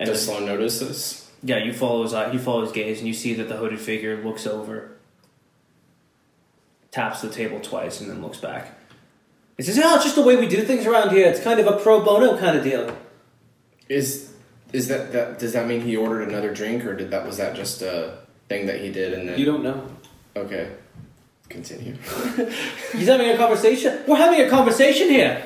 And 0.00 0.08
Does 0.08 0.26
then- 0.26 0.36
Sloan 0.36 0.46
notice 0.46 0.78
this? 0.80 1.30
yeah, 1.42 1.58
you 1.58 1.72
follow 1.72 2.00
uh, 2.00 2.02
his 2.04 2.14
eye, 2.14 2.32
you 2.32 2.38
follow 2.38 2.62
his 2.62 2.72
gaze, 2.72 2.98
and 2.98 3.06
you 3.08 3.14
see 3.14 3.34
that 3.34 3.48
the 3.48 3.56
hooded 3.56 3.80
figure 3.80 4.22
looks 4.22 4.46
over, 4.46 4.96
taps 6.90 7.20
the 7.20 7.30
table 7.30 7.60
twice, 7.60 8.00
and 8.00 8.10
then 8.10 8.22
looks 8.22 8.38
back. 8.38 8.72
He 9.56 9.62
says, 9.62 9.78
"Oh, 9.82 9.94
it's 9.96 10.04
just 10.04 10.16
the 10.16 10.22
way 10.22 10.36
we 10.36 10.46
do 10.46 10.62
things 10.62 10.86
around 10.86 11.10
here. 11.10 11.26
It's 11.28 11.40
kind 11.40 11.58
of 11.60 11.66
a 11.66 11.76
pro 11.78 12.00
bono 12.04 12.38
kind 12.38 12.56
of 12.56 12.64
deal." 12.64 12.96
Is 13.88 14.32
is 14.72 14.88
that 14.88 15.12
that 15.12 15.38
does 15.38 15.52
that 15.54 15.66
mean 15.66 15.80
he 15.80 15.96
ordered 15.96 16.28
another 16.28 16.52
drink 16.52 16.84
or 16.84 16.94
did 16.94 17.10
that 17.10 17.26
was 17.26 17.38
that 17.38 17.56
just 17.56 17.82
a 17.82 18.18
thing 18.48 18.66
that 18.66 18.80
he 18.80 18.90
did 18.92 19.12
and 19.14 19.28
then 19.28 19.38
You 19.38 19.46
don't 19.46 19.62
know. 19.62 19.86
okay 20.36 20.72
continue 21.48 21.94
He's 22.92 23.06
having 23.08 23.30
a 23.30 23.36
conversation. 23.38 24.02
We're 24.06 24.16
having 24.16 24.40
a 24.42 24.50
conversation 24.50 25.08
here 25.08 25.42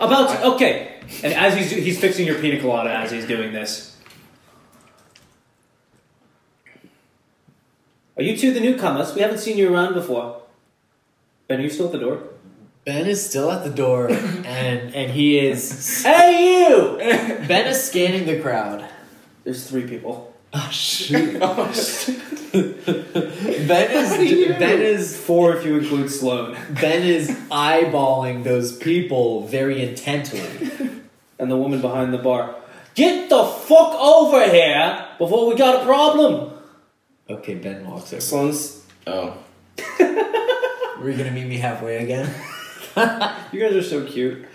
about 0.00 0.42
okay. 0.54 0.87
And 1.22 1.32
as 1.32 1.56
he's 1.56 1.70
he's 1.70 2.00
fixing 2.00 2.26
your 2.26 2.38
pina 2.40 2.60
colada 2.60 2.90
as 2.90 3.10
he's 3.10 3.26
doing 3.26 3.52
this. 3.52 3.96
Are 8.16 8.22
you 8.22 8.36
two 8.36 8.52
the 8.52 8.60
newcomers? 8.60 9.14
We 9.14 9.22
haven't 9.22 9.38
seen 9.38 9.56
you 9.56 9.72
around 9.72 9.94
before. 9.94 10.42
Ben, 11.46 11.60
are 11.60 11.62
you 11.62 11.70
still 11.70 11.86
at 11.86 11.92
the 11.92 11.98
door? 11.98 12.22
Ben 12.84 13.06
is 13.06 13.24
still 13.24 13.50
at 13.50 13.64
the 13.64 13.70
door 13.70 14.10
and 14.10 14.94
and 14.94 15.10
he 15.12 15.38
is 15.38 16.02
Hey, 16.02 16.66
you! 16.68 16.96
Ben 17.46 17.66
is 17.66 17.82
scanning 17.82 18.26
the 18.26 18.40
crowd. 18.40 18.84
There's 19.44 19.68
three 19.68 19.86
people. 19.86 20.34
Oh 20.52 20.68
shoot. 20.70 21.38
ben 22.52 23.90
is 23.90 24.58
Ben 24.58 24.80
is 24.80 25.16
Four 25.16 25.56
if 25.56 25.66
you 25.66 25.78
include 25.78 26.10
Sloan. 26.10 26.56
Ben 26.80 27.02
is 27.02 27.30
eyeballing 27.50 28.44
those 28.44 28.76
people 28.76 29.46
very 29.46 29.82
intently. 29.86 30.40
And 31.38 31.50
the 31.50 31.56
woman 31.56 31.80
behind 31.80 32.14
the 32.14 32.18
bar. 32.18 32.56
Get 32.94 33.28
the 33.28 33.44
fuck 33.44 33.94
over 33.94 34.48
here 34.48 35.06
before 35.18 35.46
we 35.48 35.54
got 35.54 35.82
a 35.82 35.84
problem. 35.84 36.52
Okay, 37.28 37.54
Ben 37.54 37.88
walks 37.88 38.12
over. 38.12 38.20
Sloan's 38.22 38.86
oh 39.06 39.36
Were 40.00 41.10
you 41.10 41.16
gonna 41.16 41.30
meet 41.30 41.46
me 41.46 41.58
halfway 41.58 41.98
again? 41.98 42.34
You 43.52 43.60
guys 43.60 43.74
are 43.74 43.82
so 43.82 44.04
cute. 44.04 44.46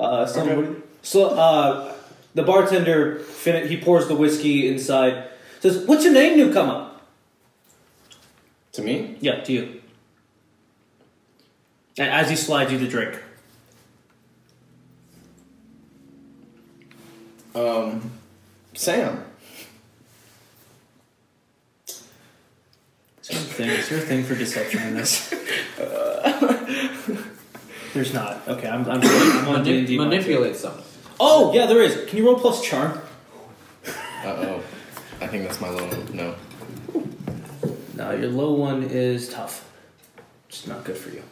Uh, 0.00 0.26
somebody, 0.26 0.76
so 1.02 1.28
uh, 1.30 1.91
the 2.34 2.42
bartender 2.42 3.18
fin- 3.18 3.68
he 3.68 3.76
pours 3.76 4.08
the 4.08 4.14
whiskey 4.16 4.68
inside. 4.68 5.24
Says, 5.60 5.78
"What's 5.86 6.04
your 6.04 6.12
name, 6.12 6.36
newcomer?" 6.36 6.88
to 8.72 8.82
me 8.82 9.16
Yeah, 9.20 9.40
to 9.42 9.52
you. 9.52 9.80
And 11.98 12.08
as 12.10 12.30
he 12.30 12.36
slides 12.36 12.72
you 12.72 12.78
the 12.78 12.88
drink, 12.88 13.18
um 17.54 18.10
Sam 18.74 19.24
is 23.20 23.28
there 23.28 23.38
a 23.38 23.42
thing, 23.42 23.70
is 23.70 23.88
there 23.88 23.98
a 23.98 24.02
thing 24.02 24.24
for 24.24 24.34
deception 24.34 24.82
in 24.82 24.94
this? 24.96 25.32
There's 27.94 28.12
not. 28.14 28.40
Okay, 28.48 28.68
I'm 28.68 28.88
I'm, 28.90 29.00
I'm 29.02 29.48
on 29.48 29.64
D 29.64 29.78
and 29.78 29.86
D. 29.86 29.98
Manipulate 29.98 30.56
something. 30.56 30.84
Oh 31.24 31.52
yeah, 31.54 31.66
there 31.66 31.80
is. 31.80 32.04
Can 32.08 32.18
you 32.18 32.26
roll 32.26 32.36
plus 32.36 32.64
charm? 32.64 33.00
uh 33.86 34.26
oh 34.26 34.62
I 35.20 35.28
think 35.28 35.44
that's 35.44 35.60
my 35.60 35.68
low 35.68 35.88
no 36.12 36.34
No, 37.94 38.10
your 38.10 38.28
low 38.30 38.54
one 38.54 38.82
is 38.82 39.28
tough. 39.28 39.70
It's 40.48 40.66
not 40.66 40.82
good 40.82 40.96
for 40.96 41.10
you. 41.10 41.22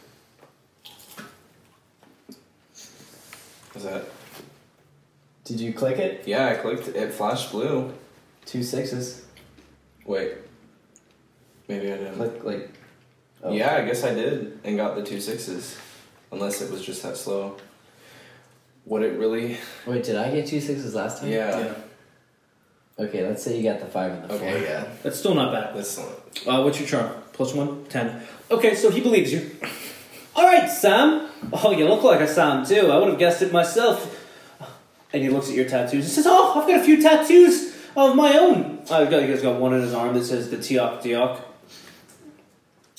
Is 3.75 3.83
that? 3.83 4.05
Did 5.43 5.59
you 5.59 5.73
click 5.73 5.97
it? 5.99 6.25
Yeah, 6.25 6.47
I 6.47 6.55
clicked. 6.55 6.87
It 6.87 7.13
flashed 7.13 7.51
blue. 7.51 7.93
Two 8.45 8.63
sixes. 8.63 9.25
Wait. 10.05 10.35
Maybe 11.67 11.91
I 11.91 11.97
didn't. 11.97 12.15
Click 12.15 12.43
like. 12.45 12.69
oh. 13.43 13.51
Yeah, 13.51 13.75
I 13.75 13.83
guess 13.83 14.05
I 14.05 14.13
did 14.13 14.57
and 14.63 14.77
got 14.77 14.95
the 14.95 15.03
two 15.03 15.19
sixes. 15.19 15.77
Unless 16.31 16.61
it 16.61 16.71
was 16.71 16.81
just 16.85 17.03
that 17.03 17.17
slow. 17.17 17.57
Would 18.85 19.03
it 19.03 19.17
really? 19.19 19.57
Wait, 19.85 20.03
did 20.03 20.15
I 20.15 20.31
get 20.31 20.47
two 20.47 20.59
sixes 20.59 20.95
last 20.95 21.19
time? 21.21 21.29
Yeah. 21.29 21.73
Okay, 22.99 23.25
let's 23.25 23.43
say 23.43 23.57
you 23.57 23.63
got 23.63 23.79
the 23.79 23.85
five 23.85 24.11
and 24.11 24.23
the 24.23 24.27
four. 24.29 24.47
Okay, 24.47 24.63
yeah. 24.63 24.85
That's 25.01 25.17
still 25.17 25.33
not 25.33 25.51
bad. 25.51 25.75
That's 25.75 25.97
Uh, 25.97 26.61
what's 26.63 26.79
your 26.79 26.87
charm? 26.87 27.11
Plus 27.33 27.53
one? 27.53 27.85
Ten. 27.85 28.21
Okay, 28.49 28.75
so 28.75 28.89
he 28.89 29.01
believes 29.01 29.31
you. 29.31 29.49
Alright, 30.35 30.69
Sam. 30.69 31.29
Oh, 31.51 31.71
you 31.71 31.87
look 31.87 32.03
like 32.03 32.19
a 32.19 32.27
Sam, 32.27 32.65
too. 32.65 32.91
I 32.91 32.97
would 32.97 33.09
have 33.09 33.17
guessed 33.19 33.41
it 33.41 33.51
myself. 33.51 34.17
And 35.13 35.23
he 35.23 35.29
looks 35.29 35.49
at 35.49 35.55
your 35.55 35.65
tattoos 35.67 36.05
and 36.05 36.13
says, 36.13 36.25
Oh, 36.27 36.59
I've 36.59 36.67
got 36.67 36.79
a 36.79 36.83
few 36.83 37.01
tattoos 37.01 37.75
of 37.97 38.15
my 38.15 38.37
own. 38.37 38.79
I've 38.89 39.09
got, 39.09 39.23
he's 39.23 39.41
got 39.41 39.59
one 39.59 39.73
on 39.73 39.81
his 39.81 39.93
arm 39.93 40.13
that 40.13 40.23
says 40.23 40.49
the 40.49 40.57
Tiok 40.57 41.01
Diok. 41.01 41.41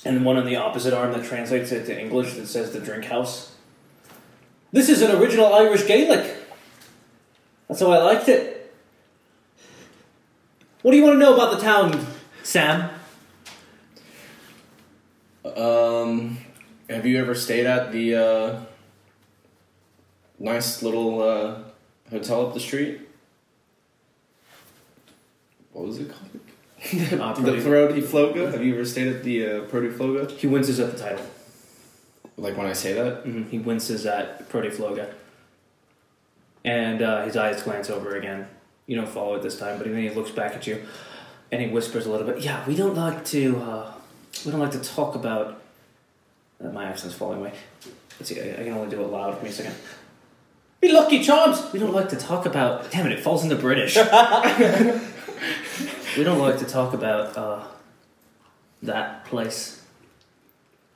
And 0.04 0.24
one 0.24 0.36
on 0.36 0.44
the 0.46 0.56
opposite 0.56 0.92
arm 0.92 1.12
that 1.12 1.24
translates 1.24 1.70
it 1.70 1.86
to 1.86 1.98
English 1.98 2.34
that 2.34 2.46
says 2.48 2.72
the 2.72 2.80
drink 2.80 3.04
house. 3.04 3.51
This 4.72 4.88
is 4.88 5.02
an 5.02 5.10
original 5.10 5.52
Irish 5.52 5.86
Gaelic. 5.86 6.34
That's 7.68 7.80
how 7.80 7.90
I 7.90 7.98
liked 7.98 8.28
it. 8.28 8.74
What 10.80 10.92
do 10.92 10.96
you 10.96 11.04
want 11.04 11.16
to 11.16 11.18
know 11.18 11.34
about 11.34 11.52
the 11.52 11.60
town, 11.60 12.06
Sam? 12.42 12.90
Um, 15.44 16.38
have 16.88 17.04
you 17.04 17.18
ever 17.20 17.34
stayed 17.34 17.66
at 17.66 17.92
the 17.92 18.14
uh, 18.14 18.60
nice 20.38 20.82
little 20.82 21.22
uh, 21.22 21.58
hotel 22.10 22.46
up 22.46 22.54
the 22.54 22.60
street? 22.60 23.00
What 25.72 25.86
was 25.86 25.98
it 25.98 26.08
called? 26.08 26.30
Uh, 26.32 27.34
The 27.42 27.52
Protifloga. 27.52 28.50
Have 28.52 28.64
you 28.64 28.74
ever 28.74 28.84
stayed 28.86 29.08
at 29.08 29.22
the 29.22 29.44
uh, 29.44 29.60
Protifloga? 29.66 30.30
He 30.30 30.46
winces 30.46 30.80
at 30.80 30.92
the 30.92 30.98
title. 30.98 31.26
Like 32.36 32.56
when 32.56 32.66
I 32.66 32.72
say 32.72 32.94
that? 32.94 33.22
hmm 33.22 33.44
He 33.44 33.58
winces 33.58 34.06
at 34.06 34.48
Protifloga. 34.48 35.12
And 36.64 37.02
uh, 37.02 37.24
his 37.24 37.36
eyes 37.36 37.62
glance 37.62 37.90
over 37.90 38.16
again. 38.16 38.46
You 38.86 38.96
don't 38.96 39.08
follow 39.08 39.34
it 39.34 39.42
this 39.42 39.58
time, 39.58 39.78
but 39.78 39.86
then 39.86 39.96
he 39.96 40.10
looks 40.10 40.30
back 40.30 40.54
at 40.54 40.66
you 40.66 40.82
and 41.52 41.60
he 41.60 41.68
whispers 41.68 42.06
a 42.06 42.10
little 42.10 42.26
bit. 42.26 42.40
Yeah, 42.40 42.66
we 42.66 42.74
don't 42.74 42.96
like 42.96 43.24
to. 43.26 43.58
Uh, 43.58 43.92
we 44.44 44.50
don't 44.50 44.60
like 44.60 44.72
to 44.72 44.80
talk 44.80 45.14
about. 45.14 45.62
Uh, 46.62 46.70
my 46.70 46.84
accent's 46.84 47.14
falling 47.14 47.40
away. 47.40 47.52
Let's 48.18 48.30
see. 48.30 48.40
I, 48.40 48.52
I 48.52 48.64
can 48.64 48.72
only 48.72 48.88
do 48.88 49.02
it 49.02 49.06
loud. 49.06 49.34
Give 49.34 49.42
me 49.44 49.50
a 49.50 49.52
second. 49.52 49.74
Be 50.80 50.90
lucky 50.90 51.22
charms. 51.22 51.62
We 51.72 51.78
don't 51.78 51.92
like 51.92 52.08
to 52.08 52.16
talk 52.16 52.46
about. 52.46 52.90
Damn 52.90 53.06
it! 53.06 53.12
It 53.12 53.20
falls 53.20 53.44
into 53.44 53.56
British. 53.56 53.96
we 56.16 56.24
don't 56.24 56.38
like 56.38 56.58
to 56.58 56.64
talk 56.64 56.94
about 56.94 57.36
uh, 57.36 57.64
that 58.82 59.26
place. 59.26 59.81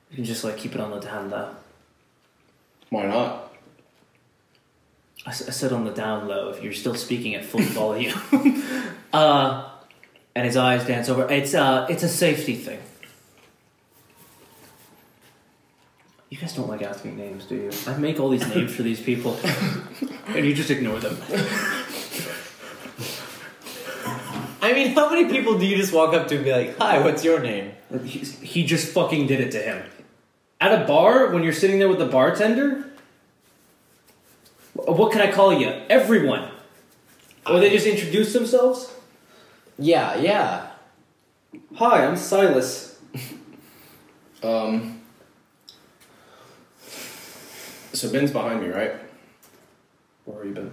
You 0.09 0.15
can 0.15 0.25
just 0.25 0.43
like 0.43 0.57
keep 0.57 0.73
it 0.73 0.81
on 0.81 0.91
the 0.91 0.99
down 0.99 1.29
low. 1.29 1.49
Why 2.89 3.05
not? 3.05 3.53
I, 5.25 5.31
s- 5.31 5.47
I 5.47 5.51
said 5.51 5.73
on 5.73 5.83
the 5.83 5.91
down 5.91 6.27
low 6.27 6.49
if 6.49 6.63
you're 6.63 6.73
still 6.73 6.95
speaking 6.95 7.35
at 7.35 7.43
full 7.43 7.61
volume. 7.61 8.17
uh, 9.13 9.69
and 10.35 10.45
his 10.45 10.55
eyes 10.55 10.85
dance 10.85 11.09
over. 11.09 11.29
It's 11.29 11.53
uh, 11.53 11.87
it's 11.89 12.03
a 12.03 12.09
safety 12.09 12.55
thing. 12.55 12.79
You 16.29 16.37
guys 16.37 16.53
don't 16.53 16.67
like 16.67 16.81
asking 16.81 17.17
names, 17.17 17.45
do 17.45 17.55
you? 17.55 17.71
I 17.87 17.97
make 17.97 18.19
all 18.19 18.29
these 18.29 18.45
names 18.53 18.73
for 18.75 18.83
these 18.83 18.99
people, 19.01 19.39
and 20.27 20.45
you 20.45 20.53
just 20.53 20.69
ignore 20.69 20.99
them. 20.99 21.17
I 24.61 24.73
mean, 24.73 24.93
how 24.93 25.09
many 25.09 25.29
people 25.29 25.57
do 25.57 25.65
you 25.65 25.77
just 25.77 25.93
walk 25.93 26.13
up 26.13 26.27
to 26.27 26.35
and 26.35 26.43
be 26.43 26.51
like, 26.51 26.77
"Hi, 26.77 26.99
what's 26.99 27.23
your 27.23 27.39
name?" 27.39 27.71
He, 28.03 28.19
he 28.19 28.65
just 28.65 28.93
fucking 28.93 29.27
did 29.27 29.39
it 29.39 29.51
to 29.51 29.59
him. 29.59 29.83
At 30.59 30.81
a 30.81 30.85
bar, 30.85 31.31
when 31.31 31.43
you're 31.43 31.53
sitting 31.53 31.79
there 31.79 31.89
with 31.89 31.99
the 31.99 32.05
bartender, 32.05 32.89
what 34.73 35.11
can 35.11 35.21
I 35.21 35.31
call 35.31 35.59
you? 35.59 35.69
Everyone. 35.89 36.49
Or 37.45 37.59
they 37.59 37.69
just 37.69 37.85
introduce 37.85 38.33
themselves. 38.33 38.93
Yeah, 39.77 40.17
yeah. 40.17 40.67
Hi, 41.75 42.05
I'm 42.05 42.17
Silas. 42.17 42.99
Um. 44.43 45.01
So 47.91 48.11
Ben's 48.11 48.29
behind 48.29 48.61
me, 48.61 48.67
right? 48.67 48.93
Where 50.25 50.41
are 50.41 50.45
you 50.45 50.53
ben 50.53 50.71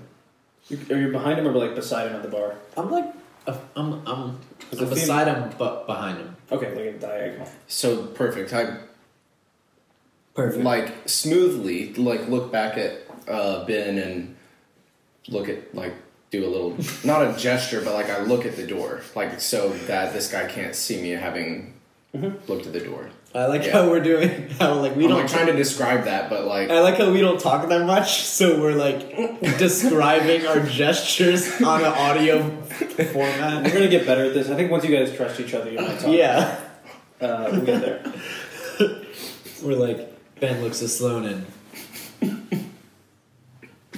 You, 0.68 0.78
are 0.90 1.00
you 1.00 1.10
behind 1.10 1.38
him 1.38 1.48
or 1.48 1.52
like 1.52 1.74
beside 1.74 2.08
him 2.08 2.16
at 2.16 2.22
the 2.22 2.28
bar? 2.28 2.56
I'm 2.76 2.90
like, 2.90 3.06
uh, 3.46 3.56
I'm, 3.74 4.06
I'm, 4.06 4.38
I'm 4.70 4.88
beside 4.90 5.28
him, 5.28 5.50
but 5.56 5.86
behind 5.86 6.18
him. 6.18 6.36
Okay, 6.52 6.74
like 6.74 6.96
a 6.96 6.98
diagonal. 6.98 7.48
So 7.66 8.04
perfect. 8.08 8.52
I 8.52 8.76
Perfect. 10.34 10.64
like 10.64 11.08
smoothly 11.08 11.94
like 11.94 12.28
look 12.28 12.50
back 12.50 12.76
at 12.76 12.98
uh, 13.28 13.64
Ben 13.66 13.98
and 13.98 14.34
look 15.28 15.48
at 15.48 15.74
like 15.74 15.94
do 16.30 16.44
a 16.44 16.48
little 16.50 16.76
not 17.04 17.22
a 17.22 17.36
gesture 17.38 17.80
but 17.84 17.94
like 17.94 18.10
I 18.10 18.20
look 18.22 18.44
at 18.44 18.56
the 18.56 18.66
door 18.66 19.00
like 19.14 19.40
so 19.40 19.68
that 19.86 20.12
this 20.12 20.30
guy 20.30 20.46
can't 20.48 20.74
see 20.74 21.00
me 21.00 21.10
having 21.10 21.74
looked 22.46 22.66
at 22.66 22.72
the 22.72 22.80
door. 22.80 23.10
I 23.34 23.46
like 23.46 23.64
Yeah. 23.64 23.72
how 23.72 23.88
we're 23.90 23.98
doing. 23.98 24.48
How 24.60 24.74
like 24.74 24.94
we 24.94 25.04
I'm 25.04 25.10
don't. 25.10 25.20
like 25.22 25.28
trying 25.28 25.46
to 25.46 25.52
describe 25.52 26.04
that, 26.04 26.30
but 26.30 26.44
like 26.44 26.70
I 26.70 26.80
like 26.82 26.96
how 26.96 27.10
we 27.10 27.20
don't 27.20 27.40
talk 27.40 27.68
that 27.68 27.84
much, 27.84 28.22
so 28.38 28.60
we're 28.60 28.74
like 28.76 29.10
describing 29.58 30.46
our 30.46 30.60
gestures 30.60 31.60
on 31.60 31.80
an 31.80 31.86
audio 31.92 32.48
format. 33.12 33.64
We're 33.64 33.72
gonna 33.72 33.88
get 33.88 34.06
better 34.06 34.26
at 34.26 34.34
this. 34.34 34.48
I 34.50 34.54
think 34.54 34.70
once 34.70 34.84
you 34.84 34.96
guys 34.96 35.12
trust 35.16 35.40
each 35.40 35.52
other, 35.54 35.68
you 35.72 35.78
might 35.80 35.98
talk. 35.98 36.12
Yeah, 36.12 36.60
Uh, 37.20 37.48
we'll 37.50 37.62
get 37.62 37.80
there. 37.80 38.12
we're 39.64 39.74
like 39.74 40.13
Ben 40.40 40.62
looks 40.62 40.82
at 40.82 40.90
Sloan 40.90 41.24
and, 41.24 41.46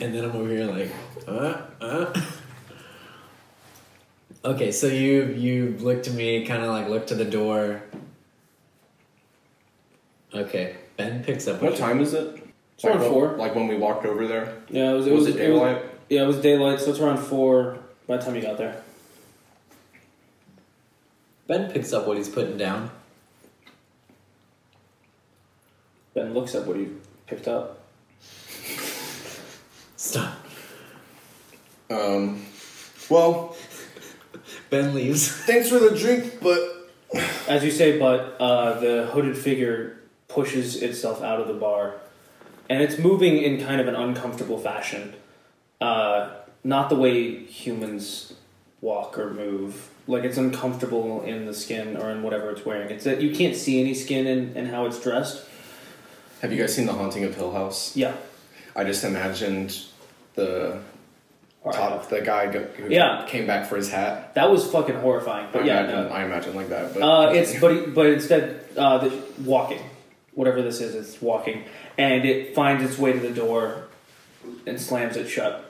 and 0.01 0.15
then 0.15 0.25
I'm 0.25 0.33
over 0.37 0.49
here 0.49 0.67
like, 0.67 0.91
uh, 1.27 1.63
uh. 1.81 2.21
Okay, 4.45 4.71
so 4.71 4.87
you 4.87 5.25
you 5.37 5.77
look 5.81 6.05
to 6.05 6.11
me, 6.13 6.45
kind 6.47 6.63
of 6.63 6.69
like 6.69 6.89
look 6.89 7.07
to 7.09 7.15
the 7.17 7.25
door. 7.25 7.83
Okay, 10.33 10.77
Ben 10.97 11.25
picks 11.25 11.49
up. 11.49 11.61
what 11.61 11.73
you- 11.73 11.79
time 11.79 12.01
is 12.01 12.15
it? 12.15 12.43
It's 12.75 12.85
around 12.85 13.01
like, 13.01 13.11
four. 13.11 13.37
Like 13.37 13.55
when 13.55 13.67
we 13.69 13.77
walked 13.77 14.05
over 14.07 14.27
there. 14.29 14.55
Yeah, 14.69 14.91
it 14.93 14.95
was. 14.95 15.07
It 15.07 15.13
Was, 15.15 15.27
was, 15.27 15.35
it 15.37 15.41
it 15.41 15.51
was- 15.51 15.61
daylight? 15.61 15.83
yeah, 16.11 16.23
it 16.23 16.27
was 16.27 16.37
daylight, 16.37 16.81
so 16.81 16.91
it's 16.91 17.01
around 17.01 17.19
four 17.19 17.79
by 18.07 18.19
the 18.19 18.23
time 18.23 18.37
you 18.37 18.43
got 18.43 18.59
there. 18.59 18.81
Ben 21.49 21.71
picks 21.73 21.93
up 21.93 22.07
what 22.07 22.17
he's 22.17 22.29
putting 22.29 22.57
down. 22.59 22.91
Ben 26.17 26.33
looks 26.33 26.55
at 26.55 26.67
what 26.67 26.79
he 26.79 26.89
picked 27.27 27.47
up. 27.47 27.83
Stop. 29.97 30.35
Um, 31.91 32.43
well, 33.11 33.55
Ben 34.71 34.95
leaves. 34.95 35.29
thanks 35.29 35.69
for 35.69 35.79
the 35.79 35.97
drink, 35.97 36.39
but 36.41 36.89
As 37.49 37.63
you 37.63 37.71
say, 37.71 37.99
but 37.99 38.37
uh, 38.41 38.81
the 38.81 39.07
hooded 39.13 39.37
figure 39.37 39.99
pushes 40.27 40.83
itself 40.83 41.23
out 41.23 41.41
of 41.41 41.49
the 41.49 41.55
bar, 41.55 41.95
and 42.69 42.83
it's 42.83 42.99
moving 42.99 43.37
in 43.37 43.61
kind 43.61 43.81
of 43.81 43.87
an 43.87 43.95
uncomfortable 43.95 44.59
fashion. 44.59 45.15
Uh, 45.81 46.31
not 46.65 46.89
the 46.89 46.97
way 46.97 47.45
humans 47.45 48.33
walk 48.81 49.19
or 49.19 49.33
move. 49.33 49.91
Like 50.09 50.25
it's 50.25 50.39
uncomfortable 50.39 51.23
in 51.23 51.45
the 51.45 51.55
skin 51.55 51.97
or 51.97 52.11
in 52.11 52.23
whatever 52.23 52.51
it's 52.51 52.65
wearing. 52.65 52.91
It's 52.91 53.05
that 53.05 53.21
you 53.21 53.35
can't 53.35 53.55
see 53.55 53.81
any 53.81 53.95
skin 53.95 54.27
in, 54.27 54.57
in 54.57 54.67
how 54.67 54.87
it's 54.87 55.01
dressed. 55.01 55.45
Have 56.43 56.53
you 56.53 56.59
guys 56.59 56.75
seen 56.75 56.87
The 56.87 56.93
Haunting 56.93 57.25
of 57.25 57.35
Hill 57.35 57.53
House? 57.53 57.97
Yeah. 57.97 58.15
I 58.75 58.85
just 58.85 59.05
imagined 59.05 59.77
the 60.35 60.79
top, 61.73 62.09
the 62.09 62.21
guy 62.21 62.51
go, 62.53 62.61
who 62.65 62.89
Yeah. 62.91 63.25
came 63.27 63.47
back 63.47 63.67
for 63.69 63.77
his 63.77 63.91
hat. 63.91 64.35
That 64.35 64.51
was 64.51 64.71
fucking 64.71 64.97
horrifying. 64.97 65.49
But 65.53 65.63
I 65.63 65.67
yeah, 65.67 65.81
imagine, 65.85 66.09
no. 66.09 66.15
I 66.15 66.25
imagine 66.25 66.55
like 66.55 66.69
that. 66.69 66.95
But 66.95 67.03
Uh, 67.03 67.33
it's 67.33 67.59
but 67.59 67.95
but 67.95 68.07
instead 68.07 68.61
uh, 68.77 68.99
the 68.99 69.13
walking, 69.45 69.81
whatever 70.35 70.63
this 70.63 70.81
is, 70.81 70.95
it's 70.95 71.21
walking, 71.23 71.65
and 71.99 72.25
it 72.25 72.55
finds 72.55 72.85
its 72.85 72.99
way 72.99 73.13
to 73.13 73.19
the 73.19 73.31
door 73.31 73.85
and 74.67 74.81
slams 74.81 75.17
it 75.17 75.29
shut. 75.29 75.65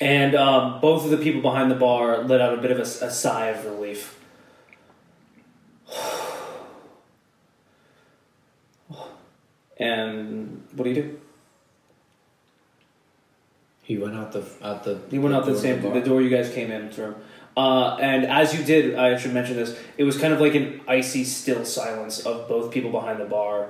And 0.00 0.34
um, 0.34 0.80
both 0.80 1.04
of 1.04 1.10
the 1.10 1.16
people 1.16 1.40
behind 1.40 1.70
the 1.70 1.74
bar 1.76 2.22
let 2.24 2.40
out 2.40 2.52
a 2.54 2.60
bit 2.60 2.70
of 2.70 2.78
a, 2.78 2.82
s- 2.82 3.00
a 3.02 3.10
sigh 3.10 3.46
of 3.48 3.64
relief. 3.64 4.15
And 9.78 10.66
what 10.74 10.84
do 10.84 10.90
you 10.90 11.02
do? 11.02 11.20
He 13.82 13.98
went 13.98 14.16
out 14.16 14.32
the 14.32 14.44
out 14.62 14.84
the. 14.84 15.00
He 15.10 15.18
went 15.18 15.34
out 15.34 15.46
the 15.46 15.56
same 15.56 15.82
bar. 15.82 15.92
the 15.92 16.00
door 16.00 16.20
you 16.20 16.30
guys 16.30 16.52
came 16.52 16.70
in 16.70 16.90
through. 16.90 17.14
Uh, 17.56 17.96
and 17.96 18.26
as 18.26 18.54
you 18.58 18.64
did, 18.64 18.96
I 18.96 19.16
should 19.16 19.32
mention 19.32 19.56
this. 19.56 19.78
It 19.96 20.04
was 20.04 20.18
kind 20.18 20.34
of 20.34 20.40
like 20.40 20.54
an 20.54 20.80
icy, 20.86 21.24
still 21.24 21.64
silence 21.64 22.26
of 22.26 22.48
both 22.48 22.72
people 22.72 22.90
behind 22.90 23.20
the 23.20 23.24
bar, 23.24 23.68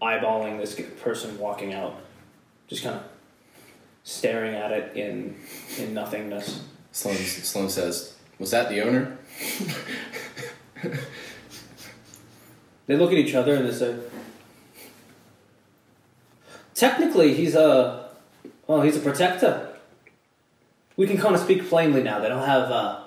eyeballing 0.00 0.58
this 0.58 0.80
person 1.00 1.38
walking 1.38 1.72
out, 1.72 1.96
just 2.68 2.82
kind 2.82 2.96
of 2.96 3.02
staring 4.02 4.54
at 4.54 4.72
it 4.72 4.96
in 4.96 5.36
in 5.78 5.94
nothingness. 5.94 6.64
Sloan, 6.92 7.14
Sloan 7.16 7.68
says, 7.68 8.16
"Was 8.38 8.50
that 8.52 8.68
the 8.68 8.80
owner?" 8.80 9.18
They 12.90 12.96
look 12.96 13.12
at 13.12 13.18
each 13.18 13.36
other 13.36 13.54
and 13.54 13.68
they 13.68 13.72
say, 13.72 13.94
"Technically, 16.80 17.34
he's 17.34 17.54
a 17.54 18.08
well, 18.66 18.80
he's 18.80 18.96
a 18.96 19.00
protector. 19.00 19.68
We 20.96 21.06
can 21.06 21.18
kind 21.18 21.34
of 21.34 21.42
speak 21.42 21.68
plainly 21.68 22.02
now. 22.02 22.20
They 22.20 22.28
don't 22.30 22.46
have 22.46 22.70
uh, 22.70 23.00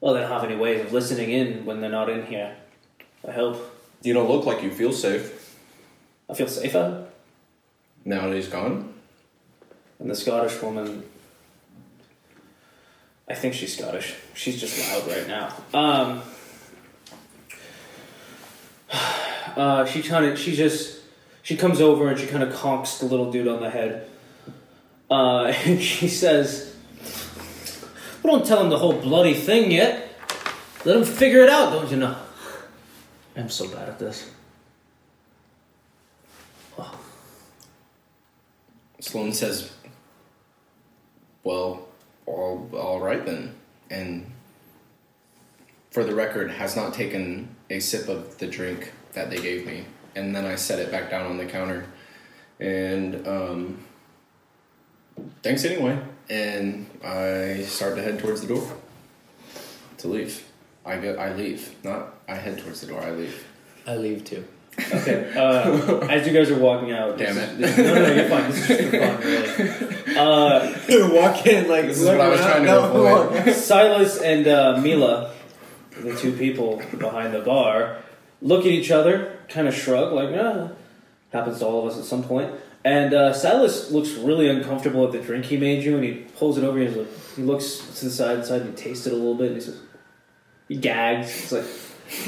well, 0.00 0.14
they 0.14 0.20
don't 0.20 0.28
have 0.28 0.42
any 0.42 0.56
ways 0.56 0.84
of 0.84 0.92
listening 0.92 1.30
in 1.30 1.64
when 1.66 1.80
they're 1.80 1.88
not 1.88 2.10
in 2.10 2.26
here. 2.26 2.56
I 3.26 3.30
hope 3.30 3.56
You 4.02 4.12
don't 4.12 4.28
look 4.28 4.44
like 4.44 4.60
you 4.64 4.72
feel 4.72 4.92
safe. 4.92 5.56
I 6.28 6.34
feel 6.34 6.48
safer." 6.48 7.06
Now 8.04 8.26
that 8.26 8.34
he's 8.34 8.48
gone. 8.48 8.92
And 10.00 10.10
the 10.10 10.16
Scottish 10.16 10.60
woman, 10.60 11.04
I 13.28 13.34
think 13.34 13.54
she's 13.54 13.76
Scottish. 13.78 14.16
She's 14.34 14.60
just 14.60 14.76
loud 14.80 15.06
right 15.06 15.28
now. 15.28 15.54
Um, 15.72 16.22
uh, 19.56 19.86
she 19.86 20.02
kind 20.02 20.26
of, 20.26 20.38
she 20.38 20.56
just, 20.56 21.03
she 21.44 21.56
comes 21.56 21.80
over 21.80 22.08
and 22.08 22.18
she 22.18 22.26
kind 22.26 22.42
of 22.42 22.52
conks 22.52 22.98
the 22.98 23.04
little 23.04 23.30
dude 23.30 23.46
on 23.46 23.60
the 23.60 23.70
head. 23.70 24.08
Uh, 25.08 25.44
and 25.64 25.80
she 25.80 26.08
says, 26.08 26.74
"We 28.24 28.30
don't 28.30 28.44
tell 28.44 28.60
him 28.60 28.70
the 28.70 28.78
whole 28.78 28.94
bloody 28.94 29.34
thing 29.34 29.70
yet. 29.70 30.10
Let 30.84 30.96
him 30.96 31.04
figure 31.04 31.42
it 31.44 31.48
out, 31.48 31.72
don't 31.72 31.90
you 31.90 31.98
know?" 31.98 32.16
I'm 33.36 33.48
so 33.48 33.68
bad 33.68 33.88
at 33.88 33.98
this. 34.00 34.30
Sloan 39.00 39.34
says, 39.34 39.70
"Well, 41.42 41.86
all 42.24 42.70
all 42.72 43.00
right 43.00 43.24
then." 43.24 43.54
And 43.90 44.32
for 45.90 46.04
the 46.04 46.14
record, 46.14 46.50
has 46.50 46.74
not 46.74 46.94
taken 46.94 47.54
a 47.68 47.80
sip 47.80 48.08
of 48.08 48.38
the 48.38 48.46
drink 48.46 48.92
that 49.12 49.28
they 49.28 49.36
gave 49.36 49.66
me, 49.66 49.84
and 50.14 50.34
then 50.34 50.44
I 50.44 50.56
set 50.56 50.78
it 50.78 50.90
back 50.90 51.10
down 51.10 51.26
on 51.26 51.36
the 51.36 51.46
counter. 51.46 51.86
And 52.60 53.26
um, 53.26 53.78
thanks 55.42 55.64
anyway. 55.64 55.98
And 56.28 56.86
I 57.04 57.62
start 57.62 57.96
to 57.96 58.02
head 58.02 58.18
towards 58.18 58.40
the 58.40 58.48
door 58.48 58.76
to 59.98 60.08
leave. 60.08 60.44
I 60.86 60.98
go. 60.98 61.14
I 61.14 61.34
leave. 61.34 61.74
Not 61.84 62.14
I 62.28 62.36
head 62.36 62.58
towards 62.58 62.80
the 62.80 62.86
door. 62.88 63.00
I 63.02 63.10
leave. 63.10 63.46
I 63.86 63.96
leave 63.96 64.24
too. 64.24 64.44
Okay. 64.78 65.32
Uh, 65.36 65.98
as 66.08 66.26
you 66.26 66.32
guys 66.32 66.50
are 66.50 66.58
walking 66.58 66.92
out, 66.92 67.16
Damn 67.16 67.36
this 67.58 67.76
no, 67.76 67.94
no, 67.94 68.12
you're 68.12 68.28
fine. 68.28 68.50
This 68.50 68.58
is 68.58 68.66
just 68.68 68.90
for 68.90 68.98
fun, 68.98 69.20
really. 69.20 70.16
Uh, 70.16 71.14
Walk 71.14 71.46
in 71.46 71.68
like 71.68 71.86
This 71.86 72.00
is 72.00 72.06
what 72.06 72.20
I 72.20 72.28
was 72.28 72.40
trying 72.40 72.64
to 72.64 72.84
avoid. 72.84 73.54
Silas 73.54 74.20
and 74.20 74.46
uh, 74.48 74.80
Mila, 74.80 75.32
the 76.00 76.16
two 76.16 76.32
people 76.32 76.82
behind 76.98 77.34
the 77.34 77.40
bar, 77.40 77.98
look 78.44 78.60
at 78.60 78.66
each 78.70 78.92
other, 78.92 79.36
kind 79.48 79.66
of 79.66 79.74
shrug, 79.74 80.12
like, 80.12 80.30
"Yeah, 80.30 80.68
happens 81.32 81.58
to 81.58 81.66
all 81.66 81.84
of 81.84 81.92
us 81.92 81.98
at 81.98 82.04
some 82.04 82.22
point." 82.22 82.52
And 82.84 83.12
uh, 83.14 83.32
Silas 83.32 83.90
looks 83.90 84.10
really 84.12 84.46
uncomfortable 84.48 85.04
at 85.06 85.12
the 85.12 85.18
drink 85.18 85.46
he 85.46 85.56
made 85.56 85.82
you, 85.82 85.96
and 85.96 86.04
he 86.04 86.12
pulls 86.36 86.58
it 86.58 86.64
over. 86.64 86.78
And 86.78 86.88
He's 86.88 86.96
like, 86.98 87.08
he 87.34 87.42
looks 87.42 87.78
to 87.98 88.04
the 88.04 88.10
side, 88.10 88.36
and 88.36 88.44
side, 88.44 88.60
and 88.60 88.76
he 88.78 88.84
tastes 88.84 89.06
it 89.06 89.12
a 89.12 89.16
little 89.16 89.34
bit, 89.34 89.46
and 89.48 89.54
he 89.56 89.62
says, 89.62 89.80
he 90.68 90.76
gags. 90.76 91.28
It's 91.28 91.52
like, 91.52 91.64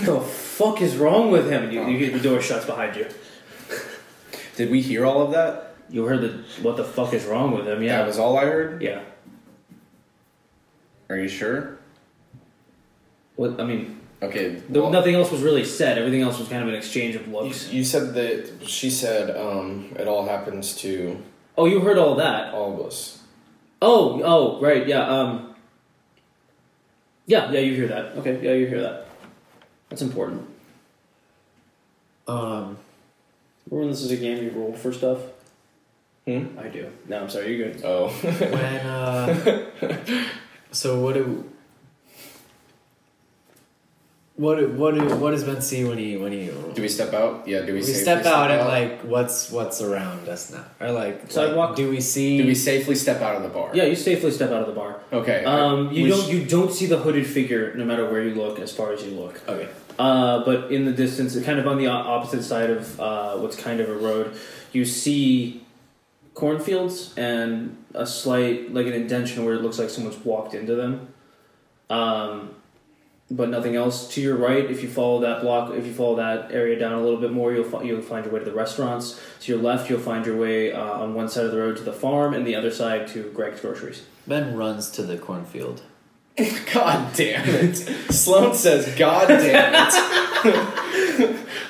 the 0.06 0.18
fuck 0.20 0.80
is 0.80 0.96
wrong 0.96 1.30
with 1.30 1.50
him? 1.50 1.64
And 1.64 1.72
you, 1.74 1.82
you, 1.86 2.10
the 2.10 2.20
door 2.20 2.40
shuts 2.40 2.64
behind 2.64 2.96
you. 2.96 3.06
Did 4.56 4.70
we 4.70 4.80
hear 4.80 5.04
all 5.04 5.20
of 5.20 5.32
that? 5.32 5.74
You 5.90 6.06
heard 6.06 6.22
the 6.22 6.42
what 6.62 6.76
the 6.78 6.84
fuck 6.84 7.12
is 7.12 7.26
wrong 7.26 7.52
with 7.54 7.68
him? 7.68 7.82
Yeah, 7.82 7.98
That 7.98 8.06
was 8.06 8.18
all 8.18 8.38
I 8.38 8.46
heard. 8.46 8.82
yeah. 8.82 9.02
Are 11.10 11.16
you 11.18 11.28
sure? 11.28 11.78
What 13.36 13.60
I 13.60 13.64
mean, 13.64 14.00
Okay. 14.22 14.54
there, 14.68 14.82
well- 14.82 14.90
nothing 14.90 15.14
else 15.14 15.30
was 15.30 15.42
really 15.42 15.64
said. 15.64 15.98
Everything 15.98 16.22
else 16.22 16.38
was 16.38 16.48
kind 16.48 16.62
of 16.62 16.68
an 16.68 16.74
exchange 16.74 17.14
of 17.16 17.26
You, 17.26 17.32
looks. 17.34 17.70
you 17.72 17.84
said 17.84 18.14
that 18.14 18.66
she 18.66 18.88
said 18.90 19.36
um, 19.36 19.94
it 19.98 20.08
all 20.08 20.26
happens 20.26 20.74
to 20.78 21.22
Oh, 21.58 21.66
you 21.66 21.80
heard 21.80 21.98
all 21.98 22.14
that. 22.16 22.52
all 22.54 22.74
of 22.80 22.86
us. 22.86 23.22
Oh, 23.82 24.20
oh, 24.24 24.60
right, 24.60 24.86
yeah. 24.86 25.06
Um, 25.06 25.54
yeah, 27.26 27.50
yeah, 27.50 27.60
you 27.60 27.74
hear 27.74 27.88
that. 27.88 28.16
Okay, 28.18 28.40
yeah, 28.42 28.52
you 28.52 28.66
hear 28.66 28.80
that. 28.82 29.06
That's 29.90 30.02
important. 30.02 30.46
Um, 32.28 32.78
Remember 33.70 33.86
when 33.86 33.88
this 33.90 34.02
is 34.02 34.10
a 34.12 34.16
game 34.16 34.42
you 34.44 34.50
roll 34.50 34.72
for 34.72 34.92
stuff? 34.92 35.18
Hmm? 36.26 36.58
I 36.58 36.68
do. 36.68 36.90
No, 37.08 37.20
I'm 37.22 37.28
sorry. 37.30 37.54
You're 37.56 37.72
good. 37.72 37.82
Oh. 37.84 38.08
when 38.08 38.86
uh, 38.86 39.66
so 40.72 41.00
what 41.00 41.14
do 41.14 41.48
what 44.36 44.58
do, 44.58 44.68
what 44.68 44.94
do, 44.94 45.02
what 45.16 45.30
does 45.30 45.44
Ben 45.44 45.62
see 45.62 45.84
when 45.84 45.96
he 45.96 46.16
when 46.18 46.30
he 46.30 46.50
do 46.74 46.82
we 46.82 46.88
step 46.88 47.14
out? 47.14 47.48
Yeah. 47.48 47.60
Do 47.60 47.68
we, 47.68 47.78
we 47.78 47.82
safely 47.82 48.02
step 48.02 48.26
out 48.26 48.50
and 48.50 48.68
like 48.68 49.00
what's 49.00 49.50
what's 49.50 49.80
around 49.80 50.28
us 50.28 50.52
now 50.52 50.64
or 50.78 50.92
like 50.92 51.22
like, 51.22 51.30
Sidewalk? 51.30 51.74
do 51.74 51.88
we 51.88 52.00
see 52.00 52.36
Do 52.38 52.46
we 52.46 52.54
safely 52.54 52.96
step 52.96 53.22
out 53.22 53.36
of 53.36 53.42
the 53.42 53.48
bar? 53.48 53.70
Yeah, 53.72 53.84
you 53.84 53.96
safely 53.96 54.30
step 54.30 54.50
out 54.50 54.60
of 54.60 54.66
the 54.66 54.74
bar. 54.74 55.00
Okay. 55.12 55.44
Um, 55.44 55.90
you 55.90 56.04
we 56.04 56.10
don't 56.10 56.26
sh- 56.26 56.32
you 56.32 56.44
don't 56.44 56.72
see 56.72 56.86
the 56.86 56.98
hooded 56.98 57.26
figure 57.26 57.74
no 57.74 57.84
matter 57.84 58.08
where 58.10 58.22
you 58.22 58.34
look, 58.34 58.58
as 58.58 58.72
far 58.72 58.92
as 58.92 59.02
you 59.02 59.12
look. 59.12 59.40
okay 59.48 59.68
Uh, 59.98 60.44
but 60.44 60.70
in 60.70 60.84
the 60.84 60.92
distance, 60.92 61.38
kind 61.40 61.58
of 61.58 61.66
on 61.66 61.78
the 61.78 61.86
opposite 61.86 62.42
side 62.42 62.68
of 62.68 63.00
uh, 63.00 63.36
what's 63.36 63.56
kind 63.56 63.80
of 63.80 63.88
a 63.88 63.94
road, 63.94 64.36
you 64.72 64.84
see 64.84 65.64
cornfields 66.34 67.14
and 67.16 67.82
a 67.94 68.06
slight, 68.06 68.74
like 68.74 68.86
an 68.86 68.92
indention 68.92 69.46
where 69.46 69.54
it 69.54 69.62
looks 69.62 69.78
like 69.78 69.88
someone's 69.88 70.18
walked 70.22 70.52
into 70.52 70.74
them. 70.74 71.08
Um, 71.88 72.50
but 73.30 73.48
nothing 73.48 73.74
else. 73.76 74.08
To 74.14 74.20
your 74.20 74.36
right, 74.36 74.70
if 74.70 74.82
you 74.82 74.88
follow 74.88 75.20
that 75.20 75.42
block, 75.42 75.74
if 75.74 75.86
you 75.86 75.92
follow 75.92 76.16
that 76.16 76.52
area 76.52 76.78
down 76.78 76.92
a 76.92 77.00
little 77.02 77.20
bit 77.20 77.32
more, 77.32 77.52
you'll 77.52 77.64
fi- 77.64 77.82
you'll 77.82 78.02
find 78.02 78.24
your 78.24 78.32
way 78.34 78.40
to 78.40 78.44
the 78.44 78.54
restaurants. 78.54 79.20
To 79.40 79.52
your 79.52 79.60
left, 79.60 79.90
you'll 79.90 80.00
find 80.00 80.24
your 80.24 80.36
way 80.36 80.72
uh, 80.72 80.80
on 80.80 81.14
one 81.14 81.28
side 81.28 81.44
of 81.44 81.50
the 81.50 81.58
road 81.58 81.76
to 81.78 81.82
the 81.82 81.92
farm, 81.92 82.34
and 82.34 82.46
the 82.46 82.54
other 82.54 82.70
side 82.70 83.08
to 83.08 83.30
Greg's 83.30 83.60
groceries. 83.60 84.04
Ben 84.26 84.56
runs 84.56 84.90
to 84.92 85.02
the 85.02 85.16
cornfield 85.16 85.82
God 86.74 87.14
damn 87.14 87.48
it. 87.48 87.76
Sloan 88.12 88.54
says, 88.54 88.94
God 88.96 89.28
damn 89.28 89.72
it. 89.74 91.36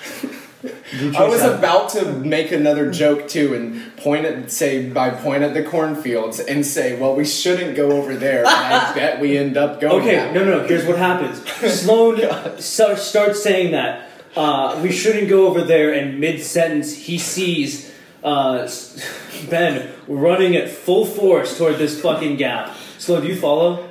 I 1.17 1.29
was 1.29 1.43
about 1.43 1.91
to 1.91 2.13
make 2.13 2.53
another 2.53 2.91
joke 2.91 3.29
too 3.29 3.55
and 3.55 3.97
point 3.97 4.25
at 4.25 4.51
say 4.51 4.89
by 4.89 5.11
point 5.11 5.43
at 5.43 5.55
the 5.55 5.63
cornfields 5.63 6.41
and 6.41 6.65
say, 6.65 6.99
well, 6.99 7.15
we 7.15 7.25
shouldn't 7.25 7.77
go 7.77 7.93
over 7.93 8.17
there. 8.17 8.41
And 8.41 8.49
I 8.49 8.95
bet 8.95 9.21
we 9.21 9.37
end 9.37 9.57
up 9.57 9.81
going. 9.81 10.03
Okay, 10.03 10.17
that 10.17 10.35
no, 10.35 10.45
no. 10.45 10.67
Here's 10.67 10.87
what 10.87 10.99
happens. 10.99 11.47
Sloan 11.81 12.21
starts 12.61 13.43
saying 13.43 13.73
that 13.73 14.09
uh, 14.37 14.79
we 14.83 14.93
shouldn't 14.93 15.29
go 15.29 15.47
over 15.47 15.63
there, 15.63 15.93
and 15.93 16.21
mid 16.21 16.43
sentence 16.43 16.95
he 16.95 17.19
sees 17.19 17.93
uh, 18.23 18.69
Ben 19.51 19.91
running 20.07 20.57
at 20.57 20.69
full 20.69 21.07
force 21.07 21.57
toward 21.57 21.79
this 21.79 22.01
fucking 22.01 22.37
gap. 22.37 22.77
Sloan, 22.99 23.23
do 23.23 23.29
you 23.29 23.37
follow? 23.37 23.89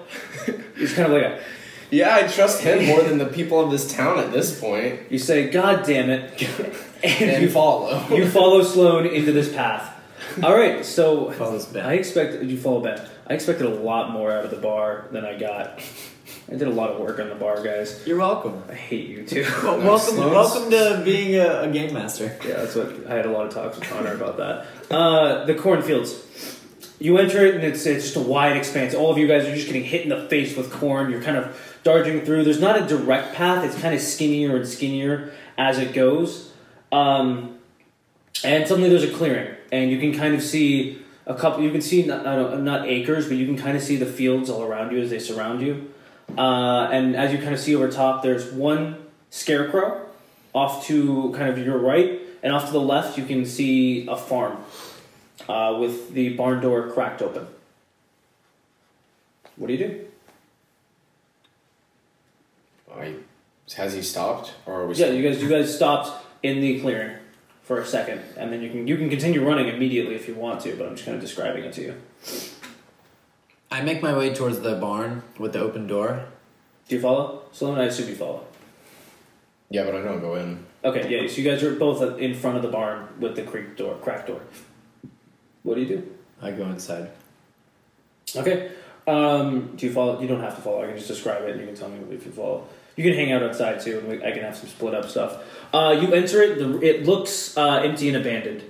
He's 0.77 0.94
kind 0.94 1.07
of 1.07 1.14
like 1.14 1.23
a. 1.23 1.44
Yeah, 1.91 2.15
I 2.15 2.27
trust 2.27 2.61
him 2.61 2.86
more 2.88 3.03
than 3.03 3.19
the 3.19 3.27
people 3.27 3.60
of 3.60 3.72
this 3.72 3.94
town 3.94 4.19
at 4.19 4.32
this 4.32 4.60
point. 4.60 5.11
You 5.11 5.19
say, 5.19 5.49
"God 5.49 5.86
damn 5.86 6.10
it," 6.10 6.41
and, 7.06 7.44
you 7.44 7.49
follow. 7.49 8.07
you 8.10 8.30
follow 8.30 8.64
Sloan 8.64 9.06
into 9.06 9.32
this 9.32 9.53
path. 9.53 9.91
All 10.44 10.56
right, 10.56 10.84
so 10.84 11.32
follows 11.32 11.73
I 11.76 11.94
expected 11.94 12.49
you 12.49 12.57
follow 12.57 12.82
Ben. 12.82 13.07
I 13.27 13.34
expected 13.34 13.65
a 13.68 13.69
lot 13.69 14.11
more 14.11 14.32
out 14.32 14.44
of 14.45 14.52
the 14.52 14.57
bar 14.57 15.07
than 15.11 15.26
I 15.26 15.38
got. 15.38 15.82
I 16.52 16.56
did 16.56 16.68
a 16.68 16.72
lot 16.72 16.91
of 16.91 16.99
work 16.99 17.19
on 17.19 17.30
the 17.30 17.36
bar, 17.36 17.64
guys. 17.64 18.03
you're 18.06 18.18
welcome 18.18 18.64
I 18.69 18.76
hate 18.76 19.07
you 19.07 19.26
too. 19.26 19.44
well, 19.64 19.80
welcome 19.80 20.15
Sloan's- 20.15 20.32
welcome 20.32 20.72
to 20.72 21.02
being 21.03 21.36
a, 21.36 21.61
a 21.61 21.72
game 21.72 21.94
master 21.94 22.38
Yeah, 22.45 22.57
that's 22.57 22.76
what 22.76 23.07
I 23.07 23.15
had 23.15 23.26
a 23.26 23.32
lot 23.32 23.48
of 23.48 23.53
talks 23.53 23.80
with 23.80 23.88
Connor 23.90 24.14
about 24.14 24.38
that. 24.38 24.65
Uh, 24.94 25.45
the 25.45 25.56
cornfields. 25.56 26.22
You 26.99 27.18
enter 27.18 27.45
it 27.45 27.56
and 27.56 27.64
it's, 27.64 27.86
it's 27.86 28.06
just 28.06 28.15
a 28.15 28.22
wide 28.22 28.56
expanse. 28.57 28.94
All 28.94 29.11
of 29.11 29.18
you 29.18 29.27
guys 29.27 29.45
are 29.45 29.53
just 29.53 29.68
getting 29.68 29.84
hit 29.84 30.03
in 30.03 30.10
the 30.10 30.27
face 30.30 30.56
with 30.56 30.72
corn. 30.72 31.11
You're 31.11 31.22
kind 31.22 31.38
of 31.38 31.80
dodging 31.84 32.22
through. 32.22 32.44
There's 32.44 32.61
not 32.61 32.82
a 32.82 32.88
direct 32.88 33.36
path. 33.36 33.65
It's 33.65 33.80
kind 33.80 33.94
of 33.94 34.02
skinnier 34.02 34.56
and 34.56 34.68
skinnier 34.68 35.32
as 35.57 35.77
it 35.77 35.94
goes. 35.94 36.52
Um, 36.91 37.57
and 38.43 38.67
suddenly 38.67 38.89
there's 38.89 39.03
a 39.03 39.11
clearing, 39.13 39.55
and 39.71 39.89
you 39.91 39.99
can 39.99 40.13
kind 40.13 40.35
of 40.35 40.41
see 40.41 41.01
a 41.25 41.33
couple. 41.33 41.63
You 41.63 41.71
can 41.71 41.81
see 41.81 42.05
not, 42.05 42.23
don't- 42.23 42.63
not 42.63 42.87
acres, 42.87 43.27
but 43.27 43.37
you 43.37 43.45
can 43.45 43.57
kind 43.57 43.75
of 43.75 43.83
see 43.83 43.95
the 43.95 44.05
fields 44.05 44.49
all 44.49 44.63
around 44.63 44.91
you 44.91 44.99
as 45.01 45.09
they 45.09 45.19
surround 45.19 45.61
you. 45.61 45.91
Uh, 46.37 46.89
and 46.91 47.15
as 47.15 47.31
you 47.31 47.37
kind 47.37 47.53
of 47.53 47.59
see 47.59 47.75
over 47.75 47.89
top, 47.89 48.23
there's 48.23 48.51
one 48.51 48.97
scarecrow 49.29 50.05
off 50.53 50.85
to 50.87 51.31
kind 51.35 51.49
of 51.49 51.57
your 51.57 51.77
right, 51.77 52.21
and 52.41 52.53
off 52.53 52.67
to 52.67 52.71
the 52.71 52.79
left, 52.79 53.17
you 53.17 53.25
can 53.25 53.45
see 53.45 54.07
a 54.07 54.15
farm 54.15 54.57
uh, 55.49 55.75
with 55.79 56.13
the 56.13 56.29
barn 56.29 56.61
door 56.61 56.89
cracked 56.91 57.21
open. 57.21 57.47
What 59.57 59.67
do 59.67 59.73
you 59.73 59.79
do? 59.79 60.05
I 62.93 63.15
has 63.75 63.93
he 63.93 64.01
stopped 64.01 64.53
or 64.65 64.81
are 64.81 64.87
we? 64.87 64.95
Yeah, 64.95 65.07
you 65.07 65.27
guys 65.27 65.41
you 65.41 65.49
guys 65.49 65.75
stopped 65.75 66.24
in 66.45 66.61
the 66.61 66.80
clearing 66.80 67.17
for 67.63 67.80
a 67.80 67.85
second, 67.85 68.22
and 68.38 68.53
then 68.53 68.61
you 68.61 68.69
can 68.69 68.88
you 68.88 68.97
can 68.97 69.09
continue 69.09 69.45
running 69.45 69.67
immediately 69.67 70.15
if 70.15 70.27
you 70.27 70.35
want 70.35 70.61
to, 70.61 70.76
but 70.76 70.88
I'm 70.88 70.93
just 70.95 71.05
kind 71.05 71.15
of 71.15 71.22
describing 71.22 71.63
it 71.63 71.73
to 71.73 71.81
you. 71.81 72.01
I 73.72 73.81
make 73.81 74.01
my 74.01 74.15
way 74.15 74.34
towards 74.34 74.59
the 74.59 74.76
barn 74.76 75.23
with 75.39 75.53
the 75.53 75.59
open 75.59 75.88
door. 75.88 76.26
Do 76.88 76.95
you 76.95 77.01
follow? 77.01 77.43
Sloan, 77.51 77.80
I 77.80 77.85
assume 77.85 78.09
you 78.09 78.15
follow. 78.15 78.45
Yeah, 79.69 79.84
but 79.85 79.95
I 79.95 80.01
don't 80.01 80.22
go 80.22 80.35
in. 80.35 80.63
Okay, 80.84 81.09
yeah. 81.09 81.27
So 81.27 81.41
you 81.41 81.49
guys 81.49 81.63
are 81.63 81.73
both 81.73 82.19
in 82.19 82.35
front 82.35 82.57
of 82.57 82.61
the 82.61 82.69
barn 82.69 83.07
with 83.19 83.35
the 83.35 83.41
creak 83.41 83.76
door, 83.76 83.95
crack 83.95 84.27
door. 84.27 84.41
What 85.63 85.76
do 85.76 85.81
you 85.81 85.88
do? 85.88 86.15
I 86.41 86.51
go 86.51 86.65
inside. 86.65 87.09
Okay. 88.35 88.72
Um, 89.07 89.76
do 89.76 89.88
you 89.88 89.93
follow? 89.93 90.22
You 90.22 90.27
don't 90.27 90.41
have 90.41 90.55
to 90.55 90.61
follow. 90.61 90.84
I 90.84 90.88
can 90.88 90.97
just 90.97 91.07
describe 91.07 91.43
it, 91.43 91.51
and 91.51 91.61
you 91.61 91.65
can 91.65 91.76
tell 91.76 91.89
me 91.89 91.99
if 92.13 92.26
you 92.26 92.31
follow. 92.31 92.67
You 92.95 93.03
can 93.03 93.13
hang 93.13 93.31
out 93.31 93.43
outside 93.43 93.81
too, 93.81 93.99
and 93.99 94.07
we, 94.07 94.23
I 94.23 94.31
can 94.31 94.43
have 94.43 94.55
some 94.55 94.69
split 94.69 94.93
up 94.93 95.09
stuff. 95.09 95.43
Uh, 95.73 95.97
you 96.01 96.13
enter 96.13 96.41
it. 96.41 96.57
The, 96.57 96.80
it 96.81 97.05
looks 97.05 97.57
uh, 97.57 97.81
empty 97.84 98.07
and 98.07 98.17
abandoned, 98.17 98.63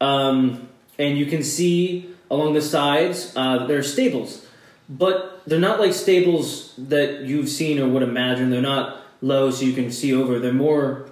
um, 0.00 0.68
and 0.98 1.18
you 1.18 1.26
can 1.26 1.42
see 1.42 2.10
along 2.30 2.54
the 2.54 2.62
sides 2.62 3.32
uh, 3.36 3.66
there 3.66 3.78
are 3.78 3.82
stables, 3.82 4.46
but 4.88 5.42
they're 5.46 5.60
not 5.60 5.78
like 5.78 5.92
stables 5.92 6.74
that 6.78 7.22
you've 7.22 7.48
seen 7.48 7.78
or 7.78 7.88
would 7.88 8.02
imagine. 8.02 8.50
They're 8.50 8.62
not 8.62 9.02
low, 9.20 9.50
so 9.50 9.64
you 9.64 9.74
can 9.74 9.90
see 9.90 10.14
over. 10.14 10.38
They're 10.38 10.52
more. 10.52 11.10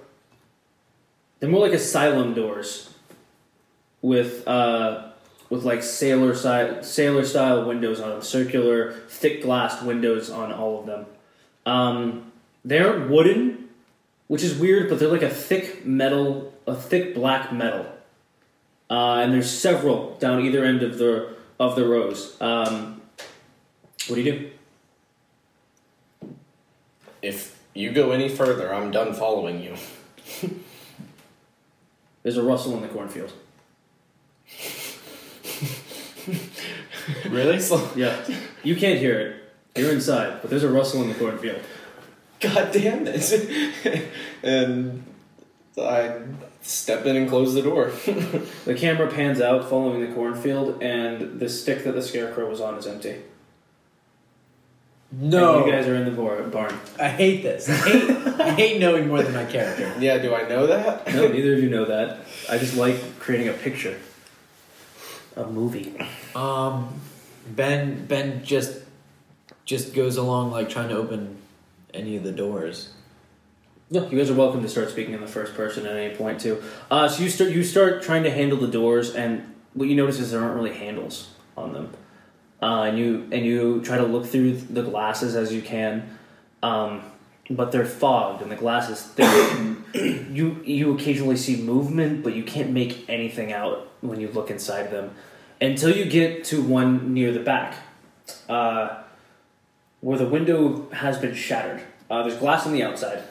They're 1.39 1.49
more 1.49 1.61
like 1.61 1.73
asylum 1.73 2.33
doors, 2.33 2.89
with 4.01 4.47
uh, 4.47 5.09
with 5.49 5.63
like 5.63 5.83
sailor 5.83 6.35
style, 6.35 6.83
sailor 6.83 7.25
style 7.25 7.65
windows 7.65 7.99
on 7.99 8.09
them, 8.09 8.21
circular, 8.21 8.93
thick 9.07 9.41
glassed 9.43 9.83
windows 9.83 10.29
on 10.29 10.51
all 10.51 10.79
of 10.79 10.85
them. 10.85 11.05
Um, 11.65 12.31
they 12.65 12.79
aren't 12.79 13.09
wooden, 13.09 13.69
which 14.27 14.43
is 14.43 14.57
weird, 14.57 14.89
but 14.89 14.99
they're 14.99 15.07
like 15.07 15.21
a 15.21 15.29
thick 15.29 15.85
metal, 15.85 16.51
a 16.67 16.75
thick 16.75 17.15
black 17.15 17.53
metal. 17.53 17.85
Uh, 18.89 19.19
and 19.19 19.33
there's 19.33 19.49
several 19.49 20.15
down 20.17 20.43
either 20.43 20.65
end 20.65 20.83
of 20.83 20.97
the 20.97 21.35
of 21.59 21.75
the 21.75 21.87
rows. 21.87 22.39
Um, 22.41 23.01
what 24.07 24.15
do 24.15 24.21
you 24.21 24.31
do? 24.31 24.51
If 27.21 27.57
you 27.73 27.91
go 27.91 28.11
any 28.11 28.27
further, 28.27 28.73
I'm 28.73 28.91
done 28.91 29.13
following 29.13 29.61
you. 29.61 29.75
There's 32.23 32.37
a 32.37 32.43
rustle 32.43 32.73
in 32.75 32.81
the 32.81 32.87
cornfield. 32.87 33.31
Really? 37.29 37.59
Yeah, 37.95 38.15
you 38.63 38.75
can't 38.75 38.99
hear 38.99 39.19
it. 39.19 39.79
You're 39.79 39.91
inside, 39.91 40.41
but 40.41 40.49
there's 40.49 40.63
a 40.63 40.69
rustle 40.69 41.03
in 41.03 41.09
the 41.09 41.15
cornfield. 41.15 41.59
God 42.39 42.71
damn 42.71 43.07
it! 43.07 44.09
and 44.43 45.03
I 45.77 46.19
step 46.61 47.05
in 47.05 47.15
and 47.15 47.29
close 47.29 47.53
the 47.53 47.61
door. 47.61 47.91
The 48.65 48.73
camera 48.73 49.11
pans 49.11 49.41
out, 49.41 49.69
following 49.69 50.01
the 50.01 50.13
cornfield, 50.15 50.81
and 50.81 51.39
the 51.39 51.47
stick 51.47 51.83
that 51.83 51.91
the 51.91 52.01
scarecrow 52.01 52.49
was 52.49 52.59
on 52.59 52.75
is 52.75 52.87
empty. 52.87 53.21
No. 55.11 55.57
And 55.57 55.65
you 55.67 55.71
guys 55.71 55.87
are 55.87 55.95
in 55.95 56.05
the 56.05 56.11
bar- 56.11 56.41
barn. 56.43 56.77
I 56.99 57.09
hate 57.09 57.43
this. 57.43 57.69
I 57.69 57.75
hate, 57.75 58.39
I 58.39 58.51
hate 58.51 58.79
knowing 58.79 59.07
more 59.07 59.21
than 59.21 59.33
my 59.33 59.45
character. 59.45 59.93
yeah, 59.99 60.17
do 60.17 60.33
I 60.33 60.47
know 60.47 60.67
that? 60.67 61.07
No, 61.13 61.27
neither 61.27 61.53
of 61.53 61.59
you 61.59 61.69
know 61.69 61.85
that. 61.85 62.21
I 62.49 62.57
just 62.57 62.75
like 62.75 63.19
creating 63.19 63.49
a 63.49 63.53
picture. 63.53 63.99
A 65.35 65.45
movie. 65.45 65.95
Um, 66.33 66.99
Ben 67.47 68.05
Ben 68.07 68.43
just 68.43 68.79
just 69.63 69.93
goes 69.93 70.17
along 70.17 70.51
like 70.51 70.69
trying 70.69 70.89
to 70.89 70.95
open 70.95 71.37
any 71.95 72.15
of 72.15 72.23
the 72.23 72.31
doors. 72.31 72.89
No, 73.89 74.09
you 74.09 74.17
guys 74.17 74.29
are 74.29 74.35
welcome 74.35 74.61
to 74.63 74.69
start 74.69 74.89
speaking 74.89 75.13
in 75.13 75.21
the 75.21 75.27
first 75.27 75.53
person 75.53 75.85
at 75.85 75.95
any 75.95 76.15
point 76.15 76.39
too. 76.39 76.61
Uh, 76.89 77.07
so 77.07 77.23
you 77.23 77.29
start 77.29 77.51
you 77.51 77.63
start 77.63 78.01
trying 78.03 78.23
to 78.23 78.31
handle 78.31 78.57
the 78.57 78.67
doors, 78.67 79.13
and 79.13 79.53
what 79.73 79.87
you 79.87 79.95
notice 79.95 80.19
is 80.19 80.31
there 80.31 80.41
aren't 80.41 80.55
really 80.55 80.73
handles 80.73 81.29
on 81.55 81.73
them. 81.73 81.93
Uh, 82.61 82.83
and 82.83 82.97
you 82.97 83.27
and 83.31 83.45
you 83.45 83.81
try 83.81 83.97
to 83.97 84.05
look 84.05 84.25
through 84.25 84.57
the 84.57 84.81
glasses 84.81 85.35
as 85.35 85.53
you 85.53 85.61
can, 85.61 86.17
um, 86.63 87.03
but 87.49 87.71
they're 87.71 87.85
fogged 87.85 88.41
and 88.41 88.51
the 88.51 88.55
glass 88.55 88.89
is 88.89 89.01
thick. 89.01 89.91
you 90.31 90.61
you 90.65 90.95
occasionally 90.95 91.37
see 91.37 91.61
movement, 91.61 92.23
but 92.23 92.33
you 92.35 92.43
can't 92.43 92.71
make 92.71 93.07
anything 93.07 93.53
out 93.53 93.91
when 94.01 94.19
you 94.19 94.29
look 94.29 94.49
inside 94.49 94.89
them 94.91 95.11
until 95.61 95.95
you 95.95 96.05
get 96.05 96.43
to 96.45 96.61
one 96.61 97.13
near 97.13 97.31
the 97.31 97.39
back, 97.39 97.75
uh, 98.49 99.03
where 100.05 100.19
the 100.19 100.27
window 100.27 100.87
has 100.91 101.17
been 101.17 101.33
shattered. 101.33 101.81
Uh, 102.11 102.21
there's 102.21 102.37
glass 102.37 102.67
on 102.67 102.73
the 102.73 102.83
outside. 102.83 103.23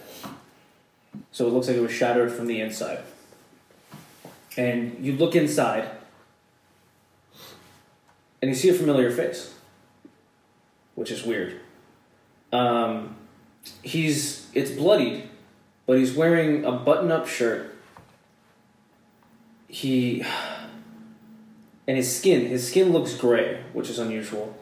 So 1.30 1.46
it 1.46 1.52
looks 1.52 1.68
like 1.68 1.76
it 1.76 1.80
was 1.80 1.92
shattered 1.92 2.32
from 2.32 2.48
the 2.48 2.60
inside. 2.60 2.98
And 4.56 4.96
you 4.98 5.12
look 5.12 5.36
inside, 5.36 5.88
and 8.42 8.48
you 8.48 8.56
see 8.56 8.70
a 8.70 8.74
familiar 8.74 9.12
face, 9.12 9.55
which 10.96 11.12
is 11.12 11.24
weird. 11.24 11.60
Um, 12.52 13.18
he's 13.82 14.51
it's 14.52 14.72
bloodied, 14.72 15.28
but 15.86 15.98
he's 15.98 16.12
wearing 16.12 16.64
a 16.64 16.72
button-up 16.72 17.28
shirt. 17.28 17.72
He 19.68 20.24
and 21.86 21.96
his 21.96 22.18
skin, 22.18 22.46
his 22.46 22.68
skin 22.68 22.92
looks 22.92 23.14
gray, 23.14 23.62
which 23.72 23.88
is 23.88 24.01
unusual. 24.01 24.56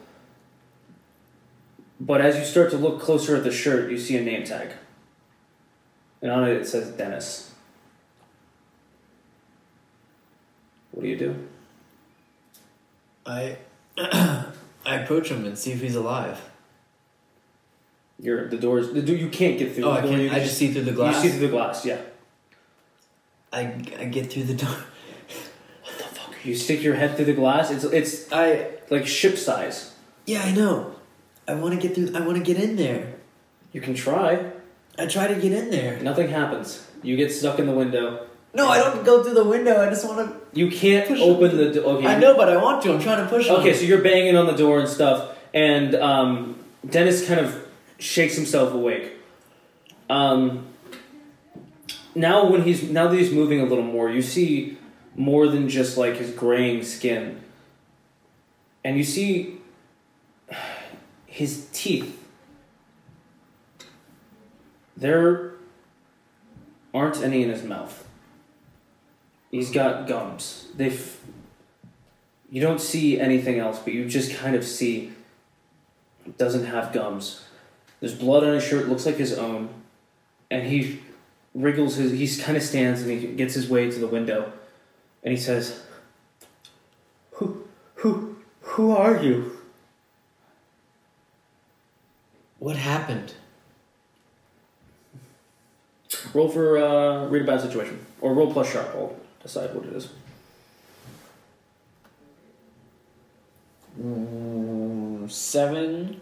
But 2.05 2.19
as 2.19 2.37
you 2.37 2.43
start 2.43 2.69
to 2.71 2.77
look 2.77 2.99
closer 2.99 3.37
at 3.37 3.45
the 3.45 3.51
shirt, 3.51 3.89
you 3.89 3.97
see 3.97 4.17
a 4.17 4.21
name 4.21 4.43
tag. 4.43 4.73
And 6.21 6.29
on 6.29 6.43
it 6.43 6.57
it 6.57 6.67
says 6.67 6.89
Dennis. 6.91 7.51
What 10.91 11.03
do 11.03 11.07
you 11.07 11.17
do? 11.17 11.47
I 13.25 13.57
I 13.97 14.45
approach 14.85 15.29
him 15.31 15.45
and 15.45 15.57
see 15.57 15.71
if 15.71 15.79
he's 15.79 15.95
alive. 15.95 16.41
You're 18.19 18.49
the 18.49 18.57
doors. 18.57 18.91
The 18.91 19.01
do 19.01 19.15
you 19.15 19.29
can't 19.29 19.57
get 19.57 19.73
through. 19.73 19.85
Oh, 19.85 19.93
the 19.93 19.99
I 19.99 20.01
can't. 20.01 20.21
you 20.21 20.31
I 20.31 20.39
just 20.39 20.57
see 20.57 20.73
through 20.73 20.83
the 20.83 20.91
glass. 20.91 21.23
You 21.23 21.29
see 21.29 21.37
through 21.37 21.47
the 21.47 21.53
glass. 21.53 21.85
Yeah. 21.85 22.01
I, 23.53 23.61
I 23.99 24.05
get 24.05 24.31
through 24.31 24.43
the 24.43 24.55
door. 24.55 24.75
What 25.83 25.97
the 25.97 26.03
fuck? 26.03 26.45
You 26.45 26.53
stick 26.55 26.83
your 26.83 26.95
head 26.95 27.15
through 27.15 27.25
the 27.25 27.33
glass. 27.33 27.71
It's 27.71 27.85
it's 27.85 28.29
I 28.31 28.71
like 28.89 29.07
ship 29.07 29.37
size. 29.37 29.93
yeah, 30.25 30.41
I 30.43 30.51
know. 30.51 30.95
I 31.47 31.55
want 31.55 31.79
to 31.79 31.87
get 31.87 31.95
through. 31.95 32.15
I 32.15 32.21
want 32.21 32.37
to 32.37 32.43
get 32.43 32.61
in 32.61 32.75
there. 32.75 33.15
You 33.71 33.81
can 33.81 33.93
try. 33.93 34.51
I 34.97 35.07
try 35.07 35.27
to 35.27 35.35
get 35.35 35.51
in 35.51 35.71
there. 35.71 35.99
Nothing 35.99 36.29
happens. 36.29 36.87
You 37.01 37.17
get 37.17 37.31
stuck 37.31 37.59
in 37.59 37.65
the 37.65 37.73
window. 37.73 38.27
No, 38.53 38.67
I 38.67 38.77
don't 38.77 39.03
go 39.03 39.23
through 39.23 39.33
the 39.33 39.43
window. 39.43 39.81
I 39.81 39.89
just 39.89 40.07
want 40.07 40.29
to. 40.29 40.59
You 40.59 40.69
can't 40.69 41.09
open 41.19 41.57
the 41.57 41.71
door. 41.71 41.97
Okay. 41.97 42.07
I 42.07 42.19
know, 42.19 42.35
but 42.37 42.49
I 42.49 42.57
want 42.57 42.83
to. 42.83 42.93
I'm 42.93 43.01
trying 43.01 43.23
to 43.23 43.29
push. 43.29 43.49
Okay, 43.49 43.71
it. 43.71 43.77
so 43.77 43.83
you're 43.83 44.01
banging 44.01 44.37
on 44.37 44.45
the 44.45 44.55
door 44.55 44.79
and 44.79 44.87
stuff, 44.87 45.35
and 45.53 45.95
um, 45.95 46.63
Dennis 46.87 47.27
kind 47.27 47.39
of 47.39 47.67
shakes 47.97 48.35
himself 48.35 48.71
awake. 48.73 49.13
Um, 50.09 50.67
now, 52.13 52.45
when 52.47 52.61
he's 52.61 52.83
now 52.83 53.07
that 53.07 53.17
he's 53.17 53.31
moving 53.31 53.59
a 53.59 53.65
little 53.65 53.83
more, 53.83 54.09
you 54.09 54.21
see 54.21 54.77
more 55.15 55.47
than 55.47 55.67
just 55.67 55.97
like 55.97 56.17
his 56.17 56.31
graying 56.31 56.83
skin, 56.83 57.41
and 58.83 58.97
you 58.97 59.03
see 59.03 59.57
his 61.33 61.67
teeth. 61.73 62.23
There 64.95 65.55
aren't 66.93 67.23
any 67.23 67.41
in 67.41 67.49
his 67.49 67.63
mouth. 67.63 68.07
He's 69.49 69.71
got 69.71 70.07
gums. 70.07 70.67
They've 70.75 71.19
you 72.51 72.61
don't 72.61 72.79
see 72.79 73.19
anything 73.19 73.57
else, 73.57 73.79
but 73.79 73.93
you 73.93 74.05
just 74.05 74.35
kind 74.35 74.55
of 74.55 74.63
see 74.63 75.11
it 76.23 76.37
doesn't 76.37 76.65
have 76.65 76.93
gums. 76.93 77.43
There's 77.99 78.13
blood 78.13 78.43
on 78.43 78.53
his 78.53 78.63
shirt, 78.63 78.87
looks 78.87 79.07
like 79.07 79.15
his 79.15 79.33
own, 79.33 79.69
and 80.51 80.67
he 80.67 81.01
wriggles 81.55 81.95
his. 81.95 82.11
He 82.11 82.43
kind 82.43 82.55
of 82.55 82.61
stands 82.61 83.01
and 83.01 83.09
he 83.09 83.25
gets 83.33 83.55
his 83.55 83.67
way 83.67 83.89
to 83.89 83.97
the 83.97 84.07
window, 84.07 84.53
and 85.23 85.31
he 85.31 85.39
says, 85.39 85.81
"Who, 87.31 87.67
who, 87.95 88.37
who 88.61 88.91
are 88.91 89.17
you?" 89.17 89.62
What 92.63 92.77
happened? 92.77 93.33
Roll 96.33 96.47
for 96.47 96.77
uh, 96.77 97.27
read 97.27 97.41
a 97.41 97.45
bad 97.45 97.59
situation, 97.59 98.05
or 98.21 98.33
roll 98.33 98.53
plus 98.53 98.71
sharp. 98.71 98.87
I'll 98.95 99.17
decide 99.41 99.75
what 99.75 99.83
it 99.83 99.91
is. 99.91 100.07
Mm, 104.01 105.29
seven 105.29 106.21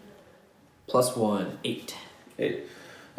plus 0.88 1.15
one, 1.15 1.59
eight. 1.63 1.95
Eight. 2.39 2.63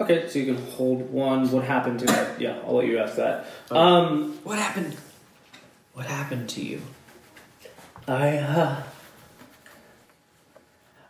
Okay, 0.00 0.28
so 0.28 0.40
you 0.40 0.52
can 0.52 0.66
hold 0.72 1.08
one. 1.12 1.48
What 1.52 1.62
happened 1.62 2.00
to 2.00 2.06
that? 2.06 2.40
Yeah, 2.40 2.58
I'll 2.66 2.74
let 2.74 2.86
you 2.86 2.98
ask 2.98 3.14
that. 3.14 3.46
Um, 3.70 4.36
What 4.42 4.58
happened? 4.58 4.96
What 5.92 6.06
happened 6.06 6.48
to 6.48 6.60
you? 6.60 6.82
I 8.08 8.38
uh, 8.38 8.82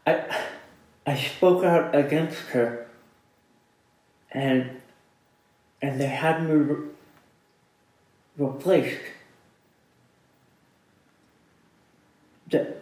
I 0.06 0.42
I 1.06 1.16
spoke 1.16 1.64
out 1.64 1.94
against 1.94 2.38
her, 2.50 2.86
and 4.30 4.80
and 5.80 6.00
they 6.00 6.06
had 6.06 6.44
me 6.48 6.52
re- 6.52 6.88
replaced. 8.38 9.00
The 12.48 12.76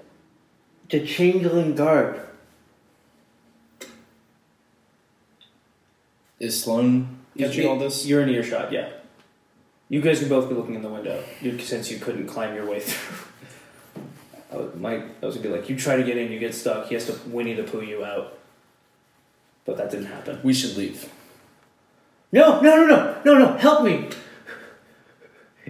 the 0.91 1.07
changeling 1.07 1.75
guard. 1.75 2.21
Is 6.39 6.63
Sloan 6.63 7.19
catching 7.37 7.69
all 7.69 7.79
this? 7.79 8.07
You're 8.07 8.23
in 8.23 8.31
earshot, 8.31 8.73
yeah. 8.73 8.89
You 9.91 10.01
guys 10.01 10.21
can 10.21 10.29
both 10.29 10.49
be 10.49 10.55
looking 10.55 10.75
in 10.75 10.83
the 10.83 10.89
window, 10.89 11.23
you, 11.41 11.59
since 11.59 11.91
you 11.91 11.99
couldn't 11.99 12.27
climb 12.27 12.55
your 12.55 12.65
way 12.65 12.81
through. 12.81 13.30
I 14.53 14.57
would, 14.57 14.81
Mike, 14.81 15.05
I 15.23 15.27
was 15.27 15.37
gonna 15.37 15.49
be 15.49 15.55
like, 15.55 15.69
you 15.69 15.77
try 15.77 15.97
to 15.97 16.03
get 16.03 16.17
in, 16.17 16.33
you 16.33 16.39
get 16.39 16.55
stuck. 16.55 16.89
He 16.89 16.95
has 16.95 17.07
to 17.07 17.19
Winnie 17.29 17.55
the 17.55 17.63
Pooh 17.63 17.83
you 17.83 18.05
out, 18.05 18.39
but 19.65 19.77
that 19.77 19.91
didn't 19.91 20.07
happen. 20.07 20.41
We 20.43 20.53
should 20.53 20.77
leave. 20.77 21.09
No, 22.33 22.61
no, 22.61 22.77
no, 22.77 22.87
no, 22.87 23.21
no, 23.25 23.39
no! 23.39 23.57
Help 23.59 23.85
me. 23.85 24.09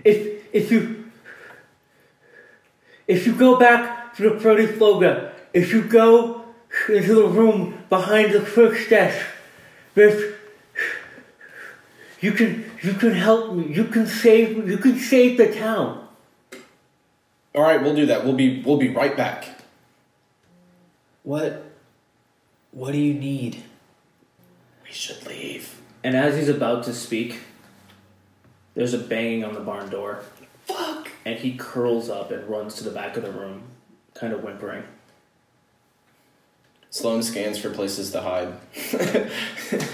If 0.05 0.45
if 0.53 0.71
you 0.71 1.11
if 3.07 3.27
you 3.27 3.35
go 3.35 3.59
back 3.59 4.15
to 4.17 4.23
the 4.23 4.31
Protifloga, 4.37 5.33
if 5.53 5.73
you 5.73 5.83
go 5.83 6.45
into 6.89 7.15
the 7.15 7.27
room 7.27 7.85
behind 7.89 8.33
the 8.33 8.41
first 8.41 8.91
desk, 8.91 9.25
there's 9.95 10.35
you 12.21 12.33
can 12.33 12.71
you 12.83 12.93
can 12.95 13.13
help 13.13 13.55
me. 13.55 13.73
You 13.75 13.85
can 13.85 14.07
save 14.07 14.69
you 14.69 14.79
can 14.79 14.99
save 14.99 15.39
the 15.39 15.53
town. 15.53 16.07
All 17.55 17.63
right, 17.63 17.83
we'll 17.83 17.95
do 17.95 18.07
that. 18.07 18.25
We'll 18.25 18.35
be 18.35 18.63
we'll 18.63 18.77
be 18.77 18.89
right 18.89 19.17
back. 19.17 19.47
What? 21.23 21.65
What 22.73 22.93
do 22.93 22.99
you 22.99 23.15
need? 23.15 23.65
We 24.85 24.93
should 24.93 25.27
leave. 25.27 25.81
And 26.05 26.17
as 26.17 26.37
he's 26.37 26.49
about 26.49 26.85
to 26.85 26.95
speak, 26.95 27.41
there's 28.75 28.95
a 28.95 28.99
banging 28.99 29.45
on 29.45 29.55
the 29.55 29.61
barn 29.61 29.91
door. 29.91 30.23
Fuck! 30.67 31.11
And 31.25 31.39
he 31.39 31.57
curls 31.57 32.09
up 32.09 32.31
and 32.31 32.49
runs 32.49 32.77
to 32.77 32.85
the 32.85 32.91
back 32.91 33.17
of 33.17 33.25
the 33.25 33.33
room, 33.33 33.65
kind 34.15 34.33
of 34.33 34.43
whimpering. 34.43 34.85
Sloan 36.91 37.23
scans 37.23 37.59
for 37.59 37.71
places 37.71 38.11
to 38.13 38.21
hide. 38.21 38.55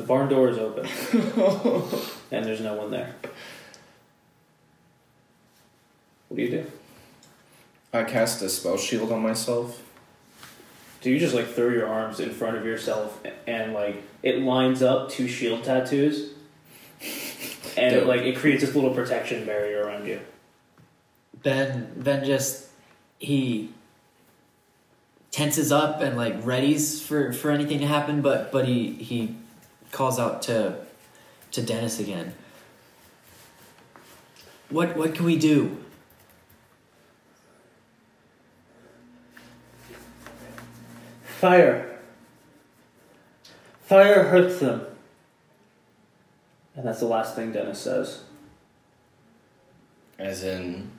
The 0.00 0.06
barn 0.06 0.30
door 0.30 0.48
is 0.48 0.56
open, 0.56 0.86
and 2.30 2.46
there's 2.46 2.62
no 2.62 2.72
one 2.72 2.90
there. 2.90 3.16
What 6.30 6.36
do 6.36 6.42
you 6.44 6.50
do? 6.50 6.66
I 7.92 8.04
cast 8.04 8.40
a 8.40 8.48
spell 8.48 8.76
shield 8.76 9.10
on 9.10 9.20
myself. 9.20 9.82
Do 11.00 11.10
you 11.10 11.18
just 11.18 11.34
like 11.34 11.48
throw 11.48 11.70
your 11.70 11.88
arms 11.88 12.20
in 12.20 12.30
front 12.30 12.56
of 12.56 12.64
yourself 12.64 13.20
and 13.48 13.74
like 13.74 14.00
it 14.22 14.38
lines 14.38 14.80
up 14.80 15.10
two 15.10 15.26
shield 15.26 15.64
tattoos, 15.64 16.30
and 17.76 17.96
it, 17.96 17.98
Dope. 18.00 18.06
like 18.06 18.20
it 18.20 18.36
creates 18.36 18.62
this 18.62 18.76
little 18.76 18.94
protection 18.94 19.44
barrier 19.44 19.82
around 19.82 20.06
you. 20.06 20.20
Ben 21.42 21.92
Ben 21.96 22.24
just 22.24 22.68
he 23.18 23.70
tenses 25.32 25.72
up 25.72 26.00
and 26.00 26.16
like 26.16 26.40
readies 26.44 27.02
for 27.02 27.32
for 27.32 27.50
anything 27.50 27.80
to 27.80 27.88
happen, 27.88 28.22
but 28.22 28.52
but 28.52 28.68
he 28.68 28.92
he 28.92 29.34
calls 29.90 30.20
out 30.20 30.42
to 30.42 30.76
to 31.50 31.60
Dennis 31.60 31.98
again. 31.98 32.34
What 34.68 34.96
what 34.96 35.12
can 35.16 35.24
we 35.24 35.36
do? 35.36 35.78
Fire. 41.40 41.98
Fire 43.80 44.24
hurts 44.24 44.60
them. 44.60 44.84
And 46.76 46.86
that's 46.86 47.00
the 47.00 47.06
last 47.06 47.34
thing 47.34 47.52
Dennis 47.52 47.80
says. 47.80 48.24
As 50.18 50.44
in, 50.44 50.90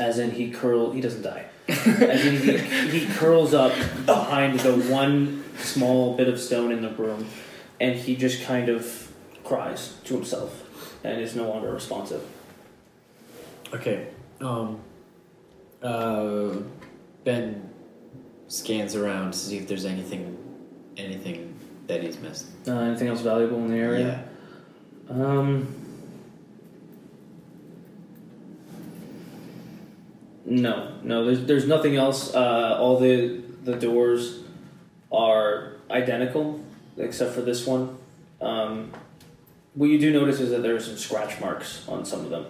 As 0.00 0.18
in, 0.18 0.30
he 0.30 0.50
curl. 0.50 0.92
He 0.92 1.02
doesn't 1.02 1.20
die. 1.20 1.44
As 1.68 2.24
in, 2.24 2.38
he, 2.38 3.00
he 3.00 3.14
curls 3.16 3.52
up 3.52 3.74
behind 4.06 4.60
the 4.60 4.72
one 4.90 5.44
small 5.58 6.16
bit 6.16 6.28
of 6.28 6.40
stone 6.40 6.72
in 6.72 6.80
the 6.80 6.88
room, 6.88 7.28
and 7.78 7.96
he 7.96 8.16
just 8.16 8.44
kind 8.44 8.70
of 8.70 9.12
cries 9.44 9.94
to 10.04 10.14
himself, 10.14 10.64
and 11.04 11.20
is 11.20 11.36
no 11.36 11.50
longer 11.50 11.70
responsive. 11.70 12.24
Okay. 13.74 14.08
Um 14.40 14.80
uh 15.82 16.54
Ben 17.24 17.67
scans 18.48 18.96
around 18.96 19.32
to 19.32 19.38
see 19.38 19.58
if 19.58 19.68
there's 19.68 19.84
anything 19.84 20.36
anything 20.96 21.54
that 21.86 22.02
he's 22.02 22.18
missed. 22.18 22.46
Uh, 22.66 22.72
anything 22.80 23.08
else 23.08 23.20
valuable 23.20 23.58
in 23.58 23.68
the 23.70 23.76
area? 23.76 24.24
Um. 25.08 25.74
No, 30.44 30.94
no. 31.02 31.24
There's 31.26 31.44
there's 31.44 31.66
nothing 31.66 31.96
else. 31.96 32.34
Uh, 32.34 32.76
all 32.78 32.98
the 32.98 33.42
the 33.62 33.76
doors 33.76 34.40
are 35.12 35.76
identical 35.90 36.60
except 36.96 37.34
for 37.34 37.42
this 37.42 37.66
one. 37.66 37.96
Um, 38.40 38.92
what 39.74 39.86
you 39.86 39.98
do 39.98 40.12
notice 40.12 40.40
is 40.40 40.50
that 40.50 40.62
there 40.62 40.74
are 40.74 40.80
some 40.80 40.96
scratch 40.96 41.40
marks 41.40 41.86
on 41.88 42.04
some 42.04 42.20
of 42.20 42.30
them, 42.30 42.46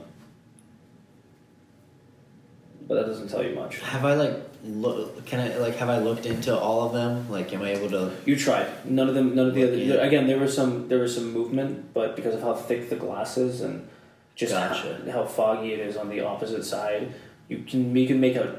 but 2.87 2.95
that 2.95 3.07
doesn't 3.07 3.29
tell 3.29 3.43
you 3.43 3.55
much. 3.55 3.81
Have 3.81 4.05
I 4.05 4.15
like 4.15 4.48
look 4.65 5.25
can 5.25 5.41
I 5.41 5.57
like 5.59 5.77
have 5.77 5.89
I 5.89 5.99
looked 5.99 6.27
into 6.27 6.57
all 6.57 6.87
of 6.87 6.93
them? 6.93 7.31
Like 7.31 7.53
am 7.53 7.63
I 7.63 7.71
able 7.73 7.91
to 7.91 8.13
You 8.25 8.37
tried. 8.37 8.85
None 8.85 9.09
of 9.09 9.15
them. 9.15 9.35
None 9.35 9.49
of 9.49 9.55
the 9.55 9.65
other. 9.65 9.77
Yeah. 9.77 9.95
Again, 9.95 10.27
there 10.27 10.39
was 10.39 10.55
some. 10.55 10.89
There 10.89 10.99
was 10.99 11.15
some 11.15 11.33
movement, 11.33 11.95
but 11.95 12.17
because 12.17 12.35
of 12.35 12.43
how 12.43 12.55
thick 12.55 12.91
the 12.91 12.97
glass 12.97 13.37
is 13.39 13.61
and 13.61 13.89
just 14.35 14.53
Gotcha. 14.53 15.03
how, 15.07 15.13
how 15.13 15.25
foggy 15.25 15.73
it 15.73 15.81
is 15.81 15.97
on 15.97 16.09
the 16.09 16.21
opposite 16.21 16.65
side, 16.65 17.15
you 17.49 17.59
can 17.59 17.95
you 17.95 18.07
can 18.07 18.21
make 18.21 18.37
out 18.37 18.59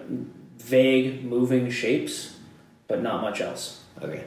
vague 0.57 1.23
moving 1.23 1.69
shapes, 1.69 2.35
but 2.87 3.01
not 3.01 3.21
much 3.21 3.41
else. 3.41 3.83
Okay. 4.01 4.25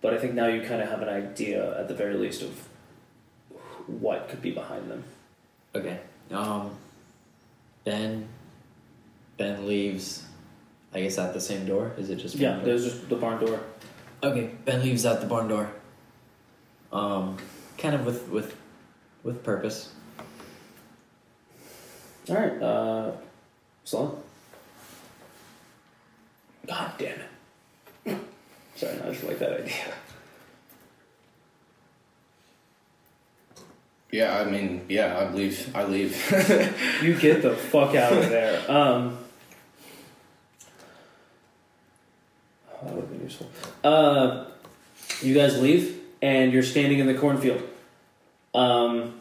But 0.00 0.14
I 0.14 0.18
think 0.18 0.34
now 0.34 0.46
you 0.46 0.62
kind 0.62 0.80
of 0.80 0.88
have 0.88 1.02
an 1.02 1.08
idea, 1.08 1.78
at 1.78 1.88
the 1.88 1.94
very 1.94 2.14
least, 2.14 2.42
of 2.42 2.68
what 3.88 4.28
could 4.28 4.40
be 4.40 4.52
behind 4.52 4.90
them. 4.90 5.04
Okay. 5.74 5.98
Um 6.30 6.76
Ben 7.84 8.28
Ben 9.36 9.66
leaves 9.66 10.24
I 10.94 11.02
guess 11.02 11.18
at 11.18 11.34
the 11.34 11.40
same 11.40 11.66
door. 11.66 11.92
Is 11.98 12.10
it 12.10 12.16
just 12.16 12.36
Yeah, 12.36 12.54
door? 12.56 12.64
there's 12.64 12.84
just 12.84 13.08
the 13.08 13.16
barn 13.16 13.44
door. 13.44 13.60
Okay, 14.22 14.50
Ben 14.64 14.82
leaves 14.82 15.04
out 15.06 15.20
the 15.20 15.26
barn 15.26 15.48
door. 15.48 15.70
Um, 16.92 17.36
kind 17.76 17.94
of 17.94 18.04
with 18.06 18.28
with 18.28 18.56
with 19.22 19.42
purpose. 19.44 19.92
All 22.30 22.36
right, 22.36 22.62
uh, 22.62 23.12
Sloan. 23.84 24.20
God 26.66 26.92
damn 26.98 27.18
it! 28.06 28.18
Sorry, 28.76 28.96
no, 28.96 29.06
I 29.08 29.10
just 29.12 29.24
like 29.24 29.38
that 29.38 29.60
idea. 29.62 29.74
yeah, 34.10 34.38
I 34.40 34.50
mean, 34.50 34.84
yeah, 34.88 35.18
I 35.18 35.32
leave. 35.32 35.70
I 35.74 35.84
leave. 35.84 36.16
You 37.02 37.14
get 37.18 37.42
the 37.42 37.54
fuck 37.54 37.94
out 37.94 38.12
of 38.12 38.28
there. 38.30 38.70
Um, 38.70 39.18
that 42.82 42.94
would 42.94 43.02
have 43.02 43.10
been 43.10 43.22
useful. 43.22 43.48
Uh, 43.84 44.44
you 45.22 45.34
guys 45.34 45.60
leave, 45.60 46.00
and 46.22 46.52
you're 46.52 46.62
standing 46.62 46.98
in 46.98 47.06
the 47.06 47.14
cornfield. 47.14 47.62
Um, 48.54 49.20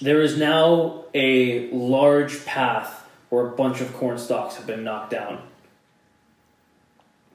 there 0.00 0.20
is 0.20 0.36
now 0.36 1.04
a 1.14 1.70
large 1.70 2.44
path 2.44 3.08
where 3.30 3.46
a 3.46 3.50
bunch 3.50 3.80
of 3.80 3.92
corn 3.94 4.18
stalks 4.18 4.56
have 4.56 4.66
been 4.66 4.84
knocked 4.84 5.10
down, 5.10 5.40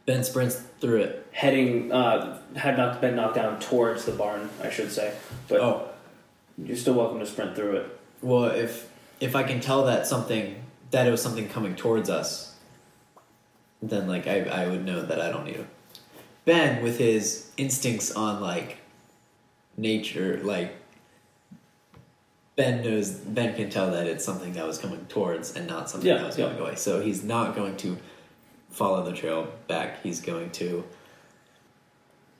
Ben 0.06 0.24
sprints 0.24 0.62
through 0.80 1.02
it. 1.02 1.28
heading 1.32 1.92
uh, 1.92 2.40
had 2.56 2.78
not 2.78 3.00
been 3.02 3.16
knocked 3.16 3.36
down 3.36 3.60
towards 3.60 4.06
the 4.06 4.12
barn, 4.12 4.50
I 4.62 4.70
should 4.70 4.92
say. 4.92 5.14
But 5.48 5.60
Oh, 5.62 5.88
you're 6.58 6.78
still 6.78 6.96
welcome 6.96 7.20
to 7.20 7.26
sprint 7.26 7.56
through 7.56 7.78
it. 7.78 8.00
well, 8.22 8.46
if 8.46 8.90
if 9.20 9.36
I 9.36 9.44
can 9.44 9.60
tell 9.60 9.86
that 9.86 10.08
something 10.08 10.56
that 10.92 11.06
it 11.08 11.12
was 11.12 11.22
something 11.22 11.48
coming 11.50 11.76
towards 11.76 12.10
us, 12.10 12.49
then 13.82 14.08
like 14.08 14.28
I 14.28 14.42
I 14.44 14.68
would 14.68 14.86
know 14.86 15.02
that 15.02 15.22
I 15.22 15.30
don't 15.32 15.46
need 15.46 15.56
to. 15.56 15.66
Ben 16.46 16.82
with 16.84 16.98
his 16.98 17.52
instincts 17.58 18.12
on 18.12 18.42
like 18.42 18.78
nature, 19.78 20.40
like 20.44 20.76
Ben 22.56 22.84
knows 22.84 23.12
Ben 23.12 23.56
can 23.56 23.70
tell 23.70 23.92
that 23.92 24.08
it's 24.08 24.26
something 24.26 24.54
that 24.54 24.66
was 24.66 24.78
coming 24.78 25.06
towards 25.08 25.56
and 25.56 25.68
not 25.68 25.90
something 25.90 26.08
Yeah, 26.10 26.18
that 26.18 26.26
was 26.28 26.38
yeah. 26.38 26.48
going 26.48 26.60
away. 26.60 26.76
So 26.76 27.02
he's 27.02 27.24
not 27.24 27.56
going 27.56 27.78
to 27.78 27.98
follow 28.70 29.04
the 29.04 29.14
trail 29.14 29.48
back. 29.68 30.02
He's 30.04 30.22
going 30.22 30.52
to 30.52 30.84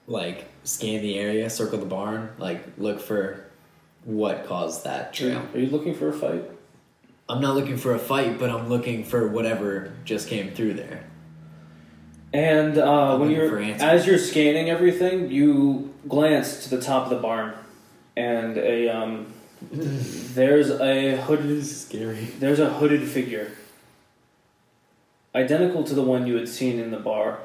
like 0.06 0.46
scan 0.64 1.02
the 1.02 1.18
area, 1.18 1.48
circle 1.48 1.78
the 1.78 1.86
barn, 1.86 2.30
like 2.38 2.64
look 2.78 3.00
for 3.00 3.46
what 4.04 4.44
caused 4.46 4.84
that 4.84 5.12
trail. 5.14 5.46
Are 5.54 5.58
you 5.58 5.70
looking 5.70 5.94
for 5.94 6.08
a 6.08 6.12
fight? 6.12 6.50
I'm 7.28 7.40
not 7.40 7.54
looking 7.54 7.76
for 7.76 7.94
a 7.94 7.98
fight, 7.98 8.38
but 8.38 8.50
I'm 8.50 8.68
looking 8.68 9.04
for 9.04 9.28
whatever 9.28 9.92
just 10.04 10.28
came 10.28 10.50
through 10.50 10.74
there. 10.74 11.04
And 12.32 12.78
uh, 12.78 13.16
when 13.18 13.30
you're 13.30 13.60
as 13.60 14.06
you're 14.06 14.18
scanning 14.18 14.70
everything, 14.70 15.30
you 15.30 15.92
glance 16.08 16.64
to 16.64 16.76
the 16.76 16.80
top 16.80 17.04
of 17.04 17.10
the 17.10 17.16
barn, 17.16 17.54
and 18.16 18.56
a 18.56 18.88
um, 18.88 19.32
there's 19.72 20.70
a 20.70 21.16
hooded 21.16 21.66
Scary. 21.66 22.26
there's 22.38 22.60
a 22.60 22.70
hooded 22.70 23.08
figure, 23.08 23.50
identical 25.34 25.82
to 25.82 25.94
the 25.94 26.02
one 26.02 26.26
you 26.28 26.36
had 26.36 26.48
seen 26.48 26.78
in 26.78 26.92
the 26.92 26.98
bar. 27.00 27.40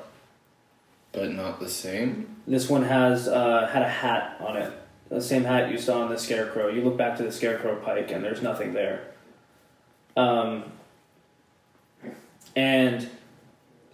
But 1.12 1.32
not 1.32 1.60
the 1.60 1.70
same. 1.70 2.36
This 2.46 2.70
one 2.70 2.84
has 2.84 3.28
uh, 3.28 3.68
had 3.72 3.82
a 3.82 3.90
hat 3.90 4.38
on 4.40 4.56
it, 4.56 4.72
the 5.10 5.22
same 5.22 5.46
hat 5.46 5.72
you 5.72 5.80
saw 5.80 6.04
on 6.04 6.10
the 6.10 6.20
scarecrow. 6.20 6.68
You 6.68 6.82
look 6.82 6.96
back 6.96 7.18
to 7.18 7.24
the 7.24 7.32
scarecrow 7.32 7.76
pike, 7.78 8.12
and 8.12 8.24
there's 8.24 8.44
nothing 8.44 8.74
there. 8.74 9.08
Um, 10.16 10.66
and 12.56 13.10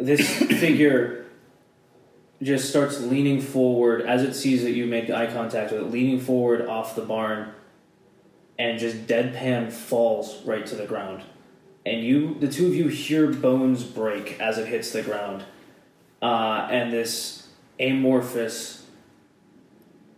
this 0.01 0.37
figure 0.59 1.25
just 2.41 2.69
starts 2.69 2.99
leaning 2.99 3.39
forward 3.39 4.01
as 4.01 4.23
it 4.23 4.33
sees 4.33 4.63
that 4.63 4.71
you 4.71 4.85
make 4.85 5.09
eye 5.09 5.27
contact 5.27 5.71
with 5.71 5.81
it, 5.81 5.91
leaning 5.91 6.19
forward 6.19 6.65
off 6.67 6.95
the 6.95 7.01
barn, 7.01 7.51
and 8.57 8.79
just 8.79 9.05
deadpan 9.07 9.71
falls 9.71 10.41
right 10.43 10.65
to 10.65 10.75
the 10.75 10.85
ground. 10.85 11.23
And 11.85 12.03
you, 12.03 12.35
the 12.39 12.47
two 12.47 12.67
of 12.67 12.75
you, 12.75 12.87
hear 12.87 13.31
bones 13.31 13.83
break 13.83 14.39
as 14.39 14.57
it 14.57 14.67
hits 14.67 14.91
the 14.91 15.01
ground, 15.01 15.43
uh, 16.21 16.67
and 16.71 16.91
this 16.91 17.47
amorphous, 17.79 18.85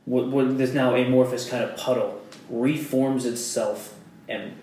what, 0.05 0.27
what 0.27 0.57
this 0.57 0.73
now 0.73 0.95
amorphous 0.95 1.49
kind 1.49 1.63
of 1.63 1.77
puddle 1.77 2.21
reforms 2.49 3.25
itself 3.25 3.95
and 4.27 4.53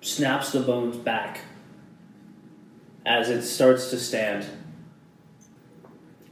snaps 0.00 0.52
the 0.52 0.60
bones 0.60 0.96
back 0.96 1.40
as 3.06 3.28
it 3.28 3.42
starts 3.42 3.90
to 3.90 3.98
stand. 3.98 4.46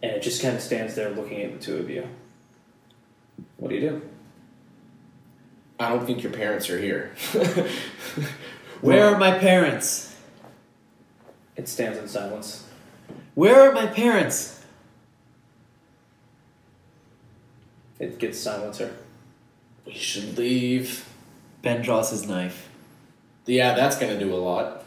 And 0.03 0.13
it 0.13 0.23
just 0.23 0.43
kind 0.43 0.57
of 0.57 0.63
stands 0.63 0.95
there 0.95 1.11
looking 1.11 1.43
at 1.43 1.53
the 1.53 1.59
two 1.59 1.77
of 1.77 1.89
you. 1.89 2.09
What 3.57 3.69
do 3.69 3.77
you 3.77 3.81
do? 3.81 4.03
I 5.79 5.89
don't 5.91 6.07
think 6.07 6.23
your 6.23 6.33
parents 6.33 6.69
are 6.71 6.79
here. 6.79 7.15
Where 8.81 9.05
are 9.07 9.19
my 9.19 9.39
parents? 9.39 10.17
It 11.57 11.69
stands 11.69 11.99
in 11.99 12.09
silence. 12.09 12.67
Where 13.35 13.69
are 13.69 13.73
my 13.73 13.87
parents? 13.87 14.65
It 17.99 18.19
gets 18.19 18.39
silencer. 18.39 18.97
we 19.87 19.95
should 19.95 20.37
leave. 20.37 21.09
Ben 21.63 21.83
draws 21.83 22.11
his 22.11 22.27
knife. 22.27 22.69
Yeah, 23.47 23.75
that's 23.75 23.97
gonna 23.97 24.19
do 24.19 24.35
a 24.35 24.37
lot. 24.37 24.85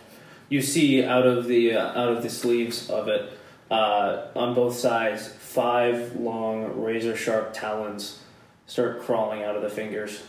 You 0.49 0.61
see 0.61 1.03
out 1.03 1.25
of 1.25 1.47
the 1.47 1.73
uh, 1.73 1.99
out 1.99 2.09
of 2.09 2.23
the 2.23 2.29
sleeves 2.29 2.89
of 2.89 3.07
it, 3.07 3.34
uh, 3.69 4.27
on 4.35 4.53
both 4.53 4.75
sides, 4.75 5.27
five 5.27 6.15
long 6.15 6.81
razor 6.81 7.15
sharp 7.15 7.53
talons 7.53 8.19
start 8.67 9.01
crawling 9.01 9.43
out 9.43 9.55
of 9.55 9.61
the 9.61 9.69
fingers. 9.69 10.23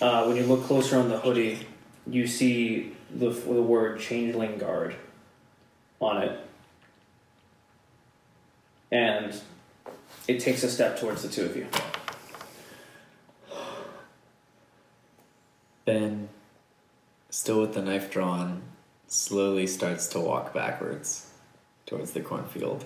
Uh, 0.00 0.24
when 0.24 0.36
you 0.36 0.44
look 0.44 0.64
closer 0.64 0.98
on 0.98 1.08
the 1.08 1.18
hoodie, 1.18 1.66
you 2.06 2.26
see 2.26 2.92
the 3.10 3.30
the 3.30 3.62
word 3.62 4.00
"changeling 4.00 4.58
guard" 4.58 4.94
on 6.00 6.22
it, 6.22 6.40
and 8.90 9.40
it 10.26 10.40
takes 10.40 10.62
a 10.62 10.70
step 10.70 10.98
towards 10.98 11.22
the 11.22 11.28
two 11.28 11.44
of 11.44 11.56
you. 11.56 11.66
Ben, 15.84 16.28
still 17.30 17.62
with 17.62 17.74
the 17.74 17.82
knife 17.82 18.10
drawn, 18.10 18.62
slowly 19.06 19.66
starts 19.66 20.06
to 20.08 20.20
walk 20.20 20.52
backwards 20.52 21.27
towards 21.88 22.12
the 22.12 22.20
cornfield. 22.20 22.84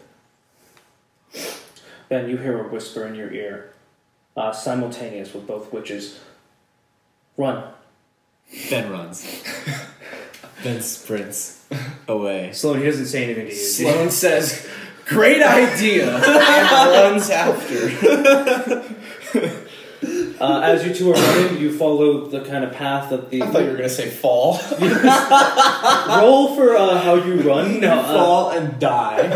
Then 2.08 2.28
you 2.28 2.36
hear 2.36 2.64
a 2.64 2.68
whisper 2.68 3.06
in 3.06 3.16
your 3.16 3.32
ear, 3.32 3.72
uh, 4.36 4.52
simultaneous 4.52 5.34
with 5.34 5.46
both 5.46 5.72
witches. 5.72 6.20
Run. 7.36 7.64
Ben 8.70 8.92
runs. 8.92 9.42
ben 10.62 10.80
sprints 10.82 11.66
away. 12.06 12.52
Sloan, 12.52 12.78
he 12.78 12.84
doesn't 12.84 13.06
say 13.06 13.24
anything 13.24 13.46
to 13.46 13.52
you. 13.52 13.58
Sloan 13.58 14.10
says, 14.22 14.68
"Great 15.06 15.42
idea," 15.42 16.14
and 16.14 16.70
runs 16.70 17.30
after. 17.30 17.88
Uh, 20.42 20.60
as 20.60 20.84
you 20.84 20.92
two 20.92 21.08
are 21.08 21.14
running, 21.14 21.60
you 21.60 21.72
follow 21.72 22.26
the 22.26 22.40
kind 22.40 22.64
of 22.64 22.72
path 22.72 23.10
that 23.10 23.30
the 23.30 23.44
I 23.44 23.46
thought 23.46 23.62
you 23.62 23.70
were 23.70 23.76
gonna 23.76 23.88
say 23.88 24.10
fall. 24.10 24.54
roll 26.20 26.56
for 26.56 26.76
uh, 26.76 26.98
how 26.98 27.14
you 27.14 27.40
run. 27.42 27.78
No, 27.78 27.92
uh, 28.00 28.12
Fall 28.12 28.50
and 28.50 28.76
die. 28.80 29.28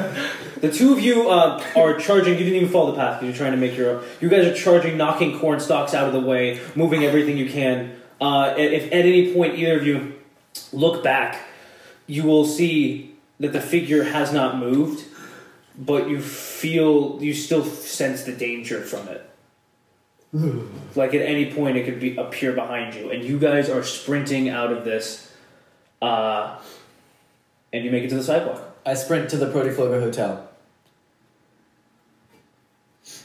the 0.61 0.69
two 0.69 0.93
of 0.93 0.99
you 0.99 1.31
uh, 1.31 1.63
are 1.77 1.97
charging. 2.01 2.33
You 2.33 2.41
didn't 2.41 2.55
even 2.55 2.69
follow 2.71 2.91
the 2.91 2.97
path 2.97 3.21
because 3.21 3.39
you're 3.39 3.47
trying 3.47 3.53
to 3.53 3.65
make 3.65 3.77
your. 3.77 3.99
own. 3.99 4.05
You 4.21 4.29
guys 4.29 4.47
are 4.47 4.55
charging, 4.55 4.97
knocking 4.97 5.39
corn 5.39 5.61
stalks 5.61 5.95
out 5.95 6.09
of 6.09 6.13
the 6.13 6.19
way, 6.19 6.61
moving 6.75 7.05
everything 7.05 7.39
you 7.39 7.49
can. 7.49 7.95
Uh, 8.21 8.55
if 8.59 8.87
at 8.87 8.93
any 8.93 9.33
point 9.33 9.55
either 9.55 9.79
of 9.79 9.87
you 9.87 10.15
look 10.73 11.05
back, 11.05 11.41
you 12.09 12.25
will 12.25 12.45
see 12.45 13.15
that 13.39 13.53
the 13.53 13.61
figure 13.61 14.03
has 14.03 14.33
not 14.33 14.59
moved, 14.59 15.05
but 15.79 16.11
you 16.11 16.21
feel 16.21 17.23
you 17.23 17.33
still 17.33 17.65
sense 17.65 18.25
the 18.25 18.33
danger 18.33 18.81
from 18.81 19.07
it. 19.07 19.31
Like 20.95 21.15
at 21.15 21.23
any 21.23 21.53
point, 21.53 21.77
it 21.77 21.85
could 21.85 22.01
be 22.01 22.17
appear 22.17 22.53
behind 22.53 22.95
you, 22.95 23.11
and 23.11 23.25
you 23.25 23.39
guys 23.39 23.69
are 23.71 23.83
sprinting 23.83 24.49
out 24.49 24.73
of 24.73 24.85
this, 24.85 25.33
uh, 26.03 26.59
and 27.73 27.85
you 27.85 27.91
make 27.91 28.05
it 28.05 28.09
to 28.11 28.17
the 28.17 28.25
sidewalk. 28.25 28.63
I 28.85 28.95
sprint 28.95 29.31
to 29.31 29.37
the 29.37 29.47
Protifloga 29.47 30.01
Hotel. 30.01 30.49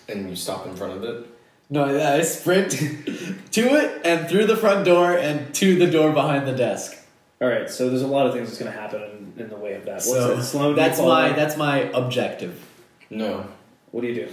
and 0.08 0.30
you 0.30 0.36
stop 0.36 0.66
in 0.68 0.76
front 0.76 0.94
of 0.94 1.04
it. 1.04 1.28
No, 1.70 1.86
I 1.86 2.18
I 2.18 2.22
sprint 2.22 2.72
to 3.52 3.62
it 3.62 4.02
and 4.06 4.28
through 4.28 4.46
the 4.46 4.58
front 4.58 4.86
door 4.86 5.18
and 5.18 5.54
to 5.56 5.78
the 5.78 5.90
door 5.90 6.12
behind 6.12 6.46
the 6.48 6.54
desk. 6.54 6.98
All 7.42 7.48
right, 7.48 7.70
so 7.70 7.90
there's 7.90 8.02
a 8.02 8.08
lot 8.08 8.28
of 8.28 8.34
things 8.34 8.50
that's 8.50 8.60
going 8.60 8.72
to 8.72 8.78
happen 8.78 9.02
in, 9.02 9.44
in 9.44 9.50
the 9.50 9.56
way 9.56 9.74
of 9.74 9.86
that. 9.86 9.96
What's 9.96 10.10
so 10.12 10.36
that? 10.36 10.44
Sloan, 10.44 10.64
do 10.64 10.70
you 10.70 10.76
that's 10.76 11.00
my 11.00 11.32
that's 11.32 11.58
my 11.58 11.78
objective. 11.94 12.64
No, 13.10 13.48
What 13.92 14.02
do 14.02 14.08
you 14.08 14.16
do? 14.16 14.30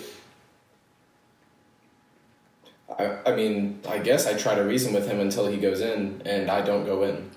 I, 2.97 3.19
I 3.27 3.36
mean, 3.36 3.81
I 3.89 3.98
guess 3.98 4.27
I 4.27 4.35
try 4.35 4.55
to 4.55 4.62
reason 4.62 4.93
with 4.93 5.09
him 5.09 5.20
until 5.20 5.47
he 5.47 5.59
goes 5.59 5.81
in, 5.81 6.23
and 6.24 6.51
I 6.51 6.62
don't 6.62 6.85
go 6.85 7.02
in. 7.02 7.31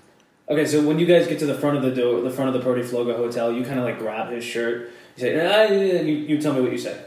Okay, 0.49 0.65
so 0.65 0.85
when 0.85 0.99
you 0.99 1.05
guys 1.05 1.27
get 1.27 1.39
to 1.39 1.45
the 1.45 1.55
front 1.55 1.77
of 1.77 1.83
the 1.83 1.91
door, 1.91 2.21
the 2.21 2.29
front 2.29 2.53
of 2.53 2.61
the 2.61 2.67
Protifloga 2.67 3.15
hotel, 3.15 3.51
you 3.51 3.63
kind 3.63 3.79
of 3.79 3.85
like 3.85 3.99
grab 3.99 4.31
his 4.31 4.43
shirt. 4.43 4.91
You 5.15 5.21
say, 5.21 5.39
ah, 5.39 5.71
yeah, 5.71 5.79
yeah," 5.79 6.01
you, 6.01 6.13
you 6.13 6.41
tell 6.41 6.53
me 6.53 6.61
what 6.61 6.71
you 6.71 6.77
say. 6.77 7.05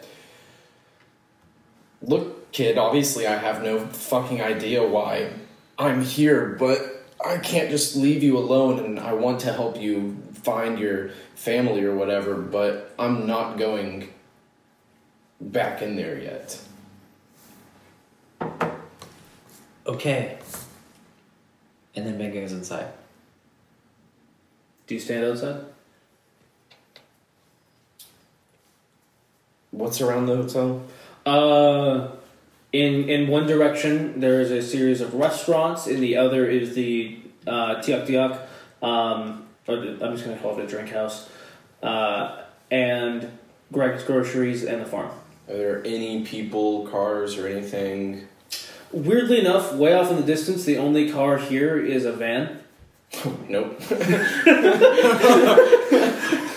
Look, 2.02 2.52
kid, 2.52 2.78
obviously 2.78 3.26
I 3.26 3.36
have 3.36 3.62
no 3.62 3.80
fucking 3.80 4.40
idea 4.42 4.86
why 4.86 5.30
I'm 5.78 6.02
here, 6.02 6.56
but 6.58 7.06
I 7.24 7.38
can't 7.38 7.70
just 7.70 7.96
leave 7.96 8.22
you 8.22 8.38
alone, 8.38 8.78
and 8.78 9.00
I 9.00 9.14
want 9.14 9.40
to 9.40 9.52
help 9.52 9.80
you 9.80 10.16
find 10.32 10.78
your 10.78 11.10
family 11.34 11.82
or 11.82 11.94
whatever, 11.94 12.34
but 12.34 12.94
I'm 12.98 13.26
not 13.26 13.58
going 13.58 14.12
back 15.40 15.82
in 15.82 15.96
there 15.96 16.18
yet. 16.18 16.60
Okay. 19.86 20.38
And 21.94 22.06
then 22.06 22.18
Ben 22.18 22.32
goes 22.32 22.52
inside. 22.52 22.88
Do 24.86 24.94
you 24.94 25.00
stand 25.00 25.24
outside? 25.24 25.64
What's 29.70 30.00
around 30.00 30.26
the 30.26 30.36
hotel? 30.36 30.82
Uh, 31.26 32.08
in 32.72 33.08
in 33.08 33.28
one 33.28 33.46
direction 33.46 34.20
there 34.20 34.40
is 34.40 34.50
a 34.50 34.62
series 34.62 35.00
of 35.00 35.14
restaurants. 35.14 35.86
In 35.86 36.00
the 36.00 36.16
other 36.16 36.46
is 36.46 36.74
the 36.74 37.18
uh, 37.46 37.76
Tiak 37.76 38.06
Tiak, 38.06 38.46
um, 38.82 39.46
I'm 39.68 40.14
just 40.14 40.24
gonna 40.24 40.36
call 40.38 40.58
it 40.58 40.64
a 40.64 40.66
drink 40.66 40.90
house, 40.90 41.28
uh, 41.82 42.42
and 42.70 43.38
Greg's 43.72 44.04
Groceries 44.04 44.64
and 44.64 44.80
the 44.80 44.86
farm. 44.86 45.10
Are 45.48 45.56
there 45.56 45.82
any 45.84 46.24
people, 46.24 46.86
cars, 46.88 47.36
or 47.36 47.46
anything? 47.46 48.26
Weirdly 48.94 49.40
enough, 49.40 49.74
way 49.74 49.92
off 49.92 50.08
in 50.10 50.16
the 50.16 50.22
distance, 50.22 50.64
the 50.64 50.78
only 50.78 51.10
car 51.10 51.36
here 51.36 51.76
is 51.78 52.04
a 52.04 52.12
van. 52.12 52.60
Nope. 53.48 53.78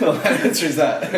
well, 0.02 0.14
that 0.14 0.42
answers 0.44 0.76
that. 0.76 1.04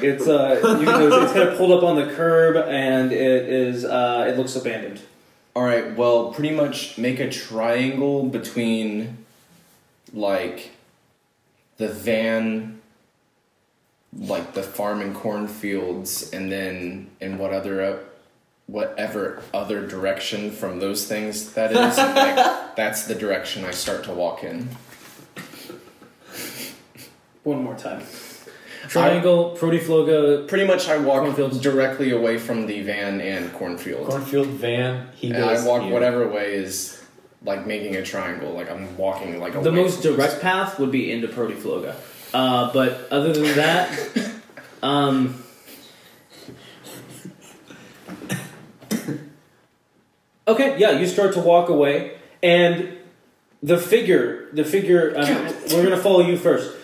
It's 0.00 0.28
uh, 0.28 0.76
you 0.78 0.84
know, 0.86 1.22
it's 1.22 1.32
kind 1.32 1.48
of 1.48 1.58
pulled 1.58 1.72
up 1.72 1.82
on 1.82 1.96
the 1.96 2.06
curb, 2.14 2.56
and 2.68 3.12
it 3.12 3.48
is 3.48 3.84
uh, 3.84 4.26
it 4.28 4.36
looks 4.38 4.54
abandoned. 4.54 5.00
All 5.56 5.64
right. 5.64 5.96
Well, 5.96 6.32
pretty 6.32 6.54
much 6.54 6.98
make 6.98 7.18
a 7.18 7.28
triangle 7.28 8.24
between, 8.28 9.24
like, 10.12 10.70
the 11.78 11.88
van, 11.88 12.80
like 14.16 14.54
the 14.54 14.62
farm 14.62 15.00
and 15.00 15.14
cornfields, 15.14 16.30
and 16.30 16.50
then 16.50 17.10
and 17.20 17.38
what 17.40 17.52
other, 17.52 17.82
uh, 17.82 17.98
whatever 18.68 19.42
other 19.52 19.84
direction 19.86 20.50
from 20.52 20.78
those 20.78 21.06
things 21.06 21.52
that 21.54 21.72
is. 21.72 21.96
like, 21.98 22.36
that's 22.76 23.06
the 23.06 23.14
direction 23.16 23.64
I 23.64 23.72
start 23.72 24.04
to 24.04 24.12
walk 24.12 24.44
in. 24.44 24.68
One 27.44 27.64
more 27.64 27.74
time. 27.74 28.02
Triangle, 28.88 29.56
Protifloga. 29.58 30.46
Pretty 30.48 30.66
much, 30.66 30.88
I 30.88 30.98
walk 30.98 31.22
Cornfields. 31.22 31.60
directly 31.60 32.10
away 32.12 32.38
from 32.38 32.66
the 32.66 32.82
van 32.82 33.20
and 33.20 33.52
cornfield. 33.54 34.06
Cornfield 34.06 34.46
van. 34.48 35.08
He 35.14 35.28
and 35.28 35.36
goes. 35.36 35.64
I 35.64 35.66
walk 35.66 35.82
here. 35.82 35.92
whatever 35.92 36.28
way 36.28 36.54
is 36.54 37.02
like 37.44 37.66
making 37.66 37.96
a 37.96 38.02
triangle. 38.02 38.52
Like 38.52 38.70
I'm 38.70 38.96
walking 38.96 39.40
like 39.40 39.60
The 39.62 39.72
most 39.72 40.02
from- 40.02 40.14
direct 40.16 40.40
path 40.40 40.78
would 40.78 40.90
be 40.92 41.10
into 41.10 41.28
Protifloga. 41.28 41.94
Uh, 42.34 42.70
but 42.72 43.08
other 43.10 43.32
than 43.32 43.56
that, 43.56 44.30
um, 44.82 45.42
okay, 50.48 50.78
yeah, 50.78 50.90
you 50.92 51.06
start 51.06 51.32
to 51.34 51.40
walk 51.40 51.68
away, 51.68 52.18
and 52.42 52.96
the 53.62 53.78
figure, 53.78 54.48
the 54.52 54.64
figure, 54.64 55.14
um, 55.16 55.28
we're 55.72 55.82
gonna 55.84 55.96
follow 55.96 56.20
you 56.20 56.36
first. 56.36 56.74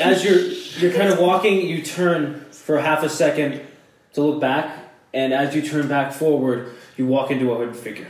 As 0.00 0.24
you're 0.24 0.38
you're 0.80 0.92
kind 0.98 1.12
of 1.12 1.18
walking, 1.18 1.66
you 1.66 1.82
turn 1.82 2.44
for 2.50 2.78
half 2.80 3.02
a 3.02 3.08
second 3.08 3.62
to 4.14 4.20
look 4.22 4.40
back, 4.40 4.78
and 5.14 5.32
as 5.32 5.54
you 5.54 5.62
turn 5.62 5.88
back 5.88 6.12
forward, 6.12 6.72
you 6.96 7.06
walk 7.06 7.30
into 7.30 7.50
a 7.52 7.56
hooded 7.56 7.76
figure. 7.76 8.08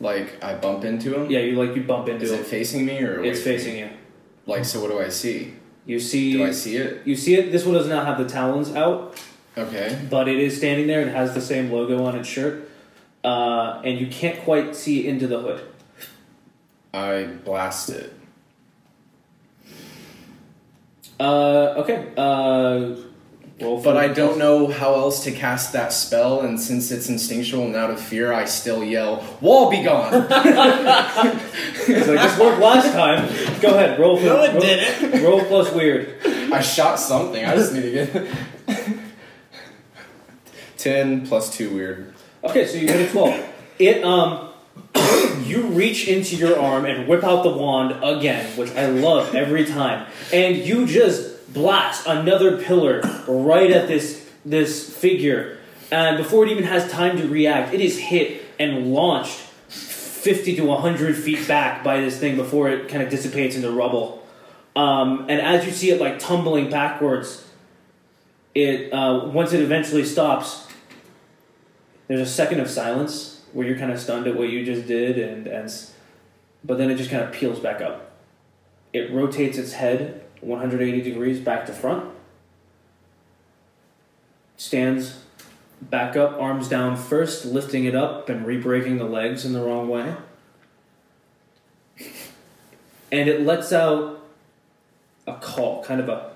Like 0.00 0.42
I 0.44 0.54
bump 0.54 0.84
into 0.84 1.14
him. 1.14 1.30
Yeah, 1.30 1.40
you 1.40 1.52
like 1.56 1.74
you 1.74 1.82
bump 1.82 2.08
into 2.08 2.24
Is 2.24 2.32
it. 2.32 2.40
it 2.40 2.46
facing 2.46 2.84
me 2.86 2.98
or 3.00 3.24
It's 3.24 3.42
from 3.42 3.50
me? 3.52 3.56
facing 3.58 3.78
you. 3.78 3.90
Like 4.46 4.64
so, 4.64 4.80
what 4.80 4.90
do 4.90 5.00
I 5.00 5.08
see? 5.08 5.54
You 5.86 5.98
see. 5.98 6.32
Do 6.34 6.44
I 6.44 6.50
see 6.52 6.76
it? 6.76 7.06
You 7.06 7.16
see 7.16 7.34
it. 7.36 7.50
This 7.50 7.64
one 7.64 7.74
does 7.74 7.88
not 7.88 8.06
have 8.06 8.18
the 8.18 8.28
talons 8.28 8.74
out, 8.74 9.18
Okay. 9.56 9.98
but 10.10 10.28
it 10.28 10.38
is 10.38 10.56
standing 10.56 10.86
there 10.86 11.00
and 11.00 11.10
has 11.10 11.34
the 11.34 11.40
same 11.40 11.72
logo 11.72 12.04
on 12.04 12.14
its 12.14 12.28
shirt. 12.28 12.65
Uh, 13.26 13.82
and 13.84 13.98
you 13.98 14.06
can't 14.06 14.40
quite 14.44 14.76
see 14.76 15.04
into 15.04 15.26
the 15.26 15.40
hood. 15.40 15.60
I 16.94 17.24
blast 17.24 17.90
it. 17.90 18.12
Uh, 21.18 21.74
okay. 21.78 22.12
Uh, 22.16 22.94
roll 23.60 23.82
But 23.82 23.96
I 23.96 24.06
don't 24.06 24.38
know 24.38 24.68
how 24.68 24.94
else 24.94 25.24
to 25.24 25.32
cast 25.32 25.72
that 25.72 25.92
spell, 25.92 26.42
and 26.42 26.60
since 26.60 26.92
it's 26.92 27.08
instinctual 27.08 27.64
and 27.64 27.74
out 27.74 27.90
of 27.90 27.98
fear, 28.00 28.32
I 28.32 28.44
still 28.44 28.84
yell, 28.84 29.24
"Wall 29.40 29.72
be 29.72 29.82
gone!" 29.82 30.12
It's 31.88 32.06
like 32.08 32.20
this 32.20 32.38
worked 32.38 32.60
last 32.60 32.92
time. 32.92 33.26
Go 33.60 33.70
ahead. 33.74 33.98
Roll 33.98 34.18
for. 34.18 34.26
No, 34.26 34.42
it 34.44 34.52
roll, 34.52 34.60
didn't. 34.60 35.24
Roll 35.24 35.40
plus 35.46 35.72
weird. 35.72 36.14
I 36.24 36.60
shot 36.60 37.00
something. 37.00 37.44
I 37.44 37.56
just 37.56 37.72
need 37.72 37.82
to 37.82 37.90
get 37.90 38.28
ten 40.76 41.26
plus 41.26 41.52
two 41.52 41.74
weird. 41.74 42.12
Okay, 42.46 42.64
so 42.64 42.76
you 42.78 42.86
hit 42.86 43.08
a 43.08 43.10
twelve. 43.10 43.44
It 43.80 44.04
um, 44.04 44.50
you 45.44 45.62
reach 45.66 46.06
into 46.06 46.36
your 46.36 46.56
arm 46.56 46.84
and 46.84 47.08
whip 47.08 47.24
out 47.24 47.42
the 47.42 47.50
wand 47.50 48.04
again, 48.04 48.56
which 48.56 48.70
I 48.70 48.86
love 48.86 49.34
every 49.34 49.64
time, 49.64 50.06
and 50.32 50.56
you 50.56 50.86
just 50.86 51.52
blast 51.52 52.06
another 52.06 52.62
pillar 52.62 53.00
right 53.26 53.70
at 53.72 53.88
this 53.88 54.30
this 54.44 54.96
figure, 54.96 55.58
and 55.90 56.16
before 56.18 56.46
it 56.46 56.50
even 56.50 56.62
has 56.62 56.88
time 56.88 57.16
to 57.16 57.26
react, 57.26 57.74
it 57.74 57.80
is 57.80 57.98
hit 57.98 58.44
and 58.60 58.92
launched 58.92 59.40
fifty 59.68 60.54
to 60.54 60.72
hundred 60.76 61.16
feet 61.16 61.48
back 61.48 61.82
by 61.82 62.00
this 62.00 62.16
thing 62.16 62.36
before 62.36 62.68
it 62.68 62.88
kind 62.88 63.02
of 63.02 63.10
dissipates 63.10 63.56
into 63.56 63.72
rubble. 63.72 64.24
Um, 64.76 65.26
and 65.28 65.40
as 65.40 65.66
you 65.66 65.72
see 65.72 65.90
it 65.90 66.00
like 66.00 66.20
tumbling 66.20 66.70
backwards, 66.70 67.44
it 68.54 68.92
uh, 68.92 69.26
once 69.26 69.52
it 69.52 69.60
eventually 69.60 70.04
stops, 70.04 70.65
there's 72.08 72.20
a 72.20 72.26
second 72.26 72.60
of 72.60 72.70
silence 72.70 73.42
where 73.52 73.66
you're 73.66 73.78
kind 73.78 73.90
of 73.90 74.00
stunned 74.00 74.26
at 74.26 74.36
what 74.36 74.48
you 74.48 74.64
just 74.64 74.86
did, 74.86 75.18
and, 75.18 75.46
and 75.46 75.72
but 76.64 76.78
then 76.78 76.90
it 76.90 76.96
just 76.96 77.10
kind 77.10 77.22
of 77.22 77.32
peels 77.32 77.58
back 77.58 77.80
up. 77.80 78.12
It 78.92 79.12
rotates 79.12 79.58
its 79.58 79.72
head 79.72 80.24
180 80.40 81.02
degrees 81.02 81.40
back 81.40 81.66
to 81.66 81.72
front, 81.72 82.10
stands 84.56 85.20
back 85.80 86.16
up, 86.16 86.40
arms 86.40 86.68
down 86.68 86.96
first, 86.96 87.44
lifting 87.44 87.84
it 87.84 87.94
up 87.94 88.28
and 88.28 88.46
re-breaking 88.46 88.98
the 88.98 89.04
legs 89.04 89.44
in 89.44 89.52
the 89.52 89.60
wrong 89.60 89.88
way. 89.88 90.14
And 93.12 93.28
it 93.28 93.42
lets 93.42 93.72
out 93.72 94.24
a 95.26 95.34
call, 95.34 95.82
kind 95.84 96.00
of 96.00 96.08
a. 96.08 96.32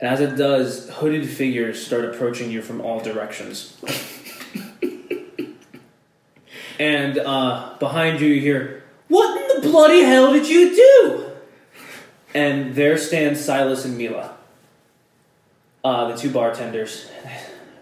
And 0.00 0.08
as 0.08 0.20
it 0.20 0.36
does, 0.36 0.88
hooded 0.88 1.28
figures 1.28 1.84
start 1.84 2.06
approaching 2.06 2.50
you 2.50 2.62
from 2.62 2.80
all 2.80 3.00
directions. 3.00 3.76
and 6.78 7.18
uh, 7.18 7.76
behind 7.78 8.20
you, 8.20 8.28
you 8.28 8.40
hear, 8.40 8.82
What 9.08 9.38
in 9.38 9.60
the 9.60 9.68
bloody 9.68 10.02
hell 10.02 10.32
did 10.32 10.48
you 10.48 10.74
do? 10.74 11.30
And 12.34 12.74
there 12.74 12.96
stand 12.96 13.36
Silas 13.36 13.84
and 13.84 13.98
Mila, 13.98 14.36
uh, 15.84 16.08
the 16.12 16.16
two 16.16 16.30
bartenders. 16.30 17.10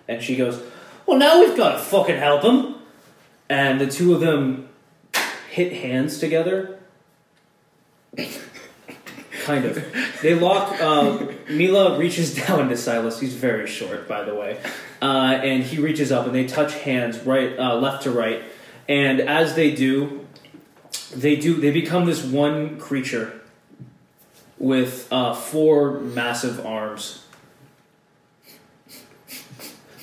And 0.09 0.23
she 0.23 0.37
goes, 0.37 0.61
Well, 1.07 1.19
now 1.19 1.39
we've 1.41 1.57
got 1.57 1.73
to 1.73 1.79
fucking 1.79 2.17
help 2.17 2.43
him. 2.43 2.77
And 3.49 3.81
the 3.81 3.87
two 3.87 4.15
of 4.15 4.21
them 4.21 4.69
hit 5.51 5.73
hands 5.73 6.19
together. 6.19 6.79
Kind 9.49 9.65
of. 9.65 10.21
They 10.23 10.35
lock. 10.35 10.79
Uh, 10.81 11.27
Mila 11.49 11.99
reaches 11.99 12.35
down 12.47 12.69
to 12.69 12.77
Silas. 12.77 13.19
He's 13.19 13.35
very 13.35 13.67
short, 13.67 14.07
by 14.07 14.23
the 14.23 14.35
way, 14.35 14.61
uh, 15.01 15.41
and 15.43 15.63
he 15.63 15.79
reaches 15.79 16.13
up, 16.13 16.27
and 16.27 16.35
they 16.35 16.47
touch 16.47 16.75
hands, 16.75 17.19
right, 17.21 17.59
uh, 17.59 17.77
left 17.77 18.03
to 18.05 18.11
right. 18.11 18.43
And 18.89 19.21
as 19.21 19.55
they 19.55 19.75
do, 19.75 20.27
they 21.15 21.37
do. 21.37 21.55
They 21.55 21.71
become 21.71 22.05
this 22.05 22.23
one 22.23 22.79
creature 22.79 23.41
with 24.59 25.09
uh, 25.11 25.35
four 25.35 26.01
massive 26.01 26.65
arms, 26.65 27.25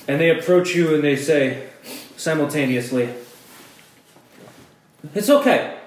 and 0.08 0.20
they 0.20 0.30
approach 0.30 0.74
you, 0.74 0.94
and 0.94 1.04
they 1.04 1.16
say 1.16 1.68
simultaneously, 2.16 3.14
"It's 5.14 5.30
okay. 5.30 5.78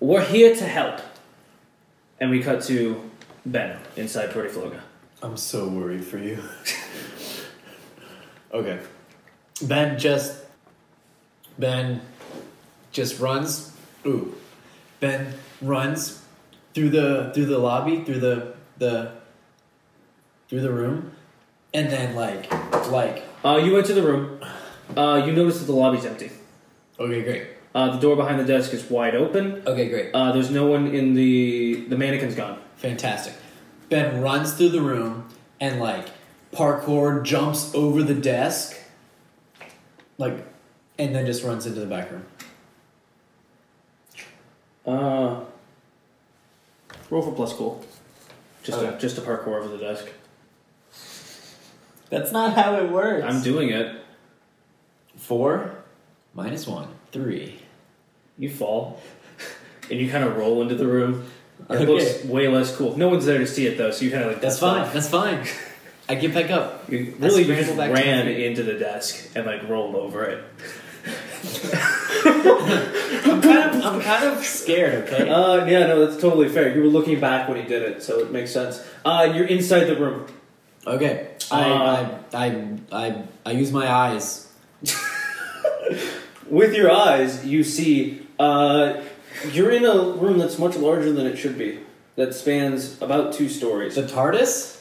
We're 0.00 0.24
here 0.24 0.56
to 0.56 0.64
help." 0.64 1.00
And 2.20 2.30
we 2.30 2.42
cut 2.42 2.62
to 2.64 3.10
Ben 3.46 3.78
inside 3.96 4.30
Protifloga. 4.30 4.80
I'm 5.22 5.36
so 5.36 5.68
worried 5.68 6.04
for 6.04 6.18
you. 6.18 6.42
okay. 8.52 8.80
Ben 9.62 9.98
just 9.98 10.44
Ben 11.58 12.00
just 12.92 13.20
runs. 13.20 13.72
Ooh. 14.06 14.34
Ben 15.00 15.34
runs 15.60 16.22
through 16.74 16.90
the 16.90 17.30
through 17.34 17.46
the 17.46 17.58
lobby, 17.58 18.04
through 18.04 18.20
the 18.20 18.54
the 18.78 19.12
through 20.48 20.60
the 20.60 20.72
room, 20.72 21.12
and 21.74 21.90
then 21.90 22.14
like 22.14 22.50
like 22.90 23.24
Uh, 23.44 23.56
you 23.56 23.72
went 23.72 23.86
to 23.86 23.94
the 23.94 24.02
room. 24.02 24.40
Uh, 24.96 25.22
you 25.24 25.32
notice 25.32 25.58
that 25.58 25.66
the 25.66 25.72
lobby's 25.72 26.04
empty. 26.04 26.30
okay, 26.98 27.22
great. 27.22 27.46
Uh, 27.78 27.90
the 27.94 28.00
door 28.00 28.16
behind 28.16 28.40
the 28.40 28.44
desk 28.44 28.74
is 28.74 28.90
wide 28.90 29.14
open. 29.14 29.62
Okay, 29.64 29.88
great. 29.88 30.10
Uh, 30.12 30.32
there's 30.32 30.50
no 30.50 30.66
one 30.66 30.88
in 30.88 31.14
the 31.14 31.84
the 31.88 31.96
mannequin's 31.96 32.34
gone. 32.34 32.60
Fantastic. 32.74 33.34
Ben 33.88 34.20
runs 34.20 34.54
through 34.54 34.70
the 34.70 34.80
room 34.80 35.28
and 35.60 35.78
like 35.78 36.08
parkour 36.52 37.22
jumps 37.22 37.72
over 37.76 38.02
the 38.02 38.14
desk, 38.14 38.76
like, 40.18 40.44
and 40.98 41.14
then 41.14 41.24
just 41.24 41.44
runs 41.44 41.66
into 41.66 41.78
the 41.78 41.86
back 41.86 42.10
room. 42.10 42.26
Uh, 44.84 45.44
roll 47.10 47.22
for 47.22 47.30
plus 47.32 47.52
cool. 47.52 47.84
Just 48.64 48.78
Okay. 48.78 48.90
to, 48.90 48.98
just 48.98 49.14
to 49.14 49.22
parkour 49.22 49.60
over 49.62 49.68
the 49.68 49.78
desk. 49.78 50.08
That's 52.10 52.32
not 52.32 52.54
how 52.54 52.74
it 52.74 52.90
works. 52.90 53.24
I'm 53.24 53.40
doing 53.40 53.68
it. 53.68 54.02
Four 55.16 55.76
minus 56.34 56.66
one, 56.66 56.88
three. 57.12 57.60
You 58.38 58.48
fall, 58.50 59.00
and 59.90 59.98
you 60.00 60.10
kind 60.10 60.24
of 60.24 60.36
roll 60.36 60.62
into 60.62 60.74
the 60.76 60.86
room. 60.86 61.24
It 61.68 61.74
Okay. 61.74 61.86
looks 61.86 62.24
way 62.24 62.46
less 62.48 62.74
cool. 62.76 62.96
No 62.96 63.08
one's 63.08 63.26
there 63.26 63.38
to 63.38 63.46
see 63.46 63.66
it 63.66 63.76
though, 63.76 63.90
so 63.90 64.04
you 64.04 64.10
kind 64.12 64.24
of 64.24 64.32
like 64.32 64.40
That's 64.40 64.58
fine. 64.60 64.80
off. 64.82 64.92
That's 64.92 65.08
fine. 65.08 65.44
I 66.08 66.14
get 66.14 66.32
back 66.32 66.50
up. 66.50 66.90
You 66.90 67.14
really 67.18 67.42
you 67.42 67.54
just 67.54 67.76
ran 67.76 68.28
into 68.28 68.62
the 68.62 68.74
desk 68.74 69.28
and 69.34 69.44
like 69.44 69.68
rolled 69.68 69.94
over 69.96 70.24
it. 70.24 70.44
I'm 72.24 73.40
kind 73.42 73.70
of, 73.74 73.84
I'm 73.84 74.00
kind 74.00 74.24
of 74.24 74.44
scared. 74.44 75.08
Okay. 75.08 75.28
Uh, 75.28 75.64
yeah, 75.66 75.86
no, 75.86 76.06
that's 76.06 76.20
totally 76.20 76.48
fair. 76.48 76.74
You 76.74 76.82
were 76.82 76.88
looking 76.88 77.20
back 77.20 77.48
when 77.48 77.60
he 77.60 77.64
did 77.68 77.82
it, 77.82 78.02
so 78.02 78.20
it 78.20 78.30
makes 78.30 78.52
sense. 78.52 78.82
Uh, 79.04 79.30
you're 79.34 79.46
inside 79.46 79.84
the 79.84 79.96
room. 79.96 80.26
Okay. 80.86 81.28
Uh, 81.50 81.54
I, 81.56 82.18
I, 82.32 82.46
I, 82.46 82.78
I, 82.92 83.22
I 83.46 83.50
use 83.52 83.72
my 83.72 83.90
eyes. 83.90 84.50
With 86.48 86.74
your 86.74 86.90
eyes, 86.90 87.44
you 87.44 87.62
see 87.62 88.26
uh, 88.38 89.02
you're 89.52 89.70
in 89.70 89.84
a 89.84 89.96
room 90.12 90.38
that's 90.38 90.58
much 90.58 90.76
larger 90.76 91.12
than 91.12 91.26
it 91.26 91.36
should 91.36 91.58
be. 91.58 91.80
That 92.16 92.34
spans 92.34 93.00
about 93.00 93.32
two 93.32 93.48
stories. 93.48 93.94
The 93.94 94.02
TARDIS. 94.02 94.80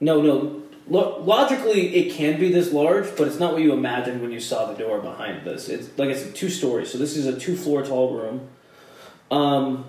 No, 0.00 0.22
no. 0.22 0.62
Lo- 0.88 1.20
logically, 1.22 1.96
it 1.96 2.12
can 2.14 2.38
be 2.38 2.50
this 2.52 2.72
large, 2.72 3.14
but 3.16 3.26
it's 3.26 3.38
not 3.38 3.52
what 3.52 3.62
you 3.62 3.72
imagined 3.72 4.22
when 4.22 4.30
you 4.30 4.40
saw 4.40 4.72
the 4.72 4.78
door 4.78 5.00
behind 5.00 5.44
this. 5.44 5.68
It's 5.68 5.88
like 5.98 6.10
I 6.10 6.14
said, 6.14 6.34
two 6.34 6.48
stories. 6.48 6.90
So 6.92 6.98
this 6.98 7.16
is 7.16 7.26
a 7.26 7.38
two-floor 7.38 7.84
tall 7.84 8.14
room. 8.14 8.48
Um, 9.30 9.86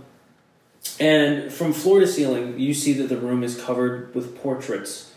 And 0.99 1.51
from 1.53 1.71
floor 1.73 1.99
to 1.99 2.07
ceiling, 2.07 2.59
you 2.59 2.73
see 2.73 2.93
that 2.93 3.07
the 3.07 3.17
room 3.17 3.43
is 3.43 3.61
covered 3.61 4.13
with 4.15 4.37
portraits 4.41 5.13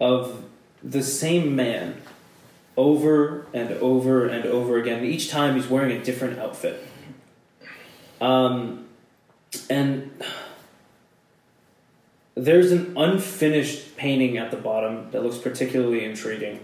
of 0.00 0.44
the 0.82 1.02
same 1.02 1.54
man 1.54 2.00
over 2.76 3.46
and 3.52 3.70
over 3.72 4.26
and 4.26 4.44
over 4.46 4.76
again. 4.78 5.04
Each 5.04 5.28
time 5.30 5.54
he's 5.56 5.68
wearing 5.68 5.92
a 5.96 6.02
different 6.02 6.38
outfit. 6.38 6.84
Um, 8.20 8.86
and 9.68 10.22
there's 12.34 12.72
an 12.72 12.96
unfinished 12.96 13.96
painting 13.96 14.36
at 14.36 14.50
the 14.50 14.56
bottom 14.56 15.10
that 15.10 15.22
looks 15.22 15.38
particularly 15.38 16.04
intriguing. 16.04 16.60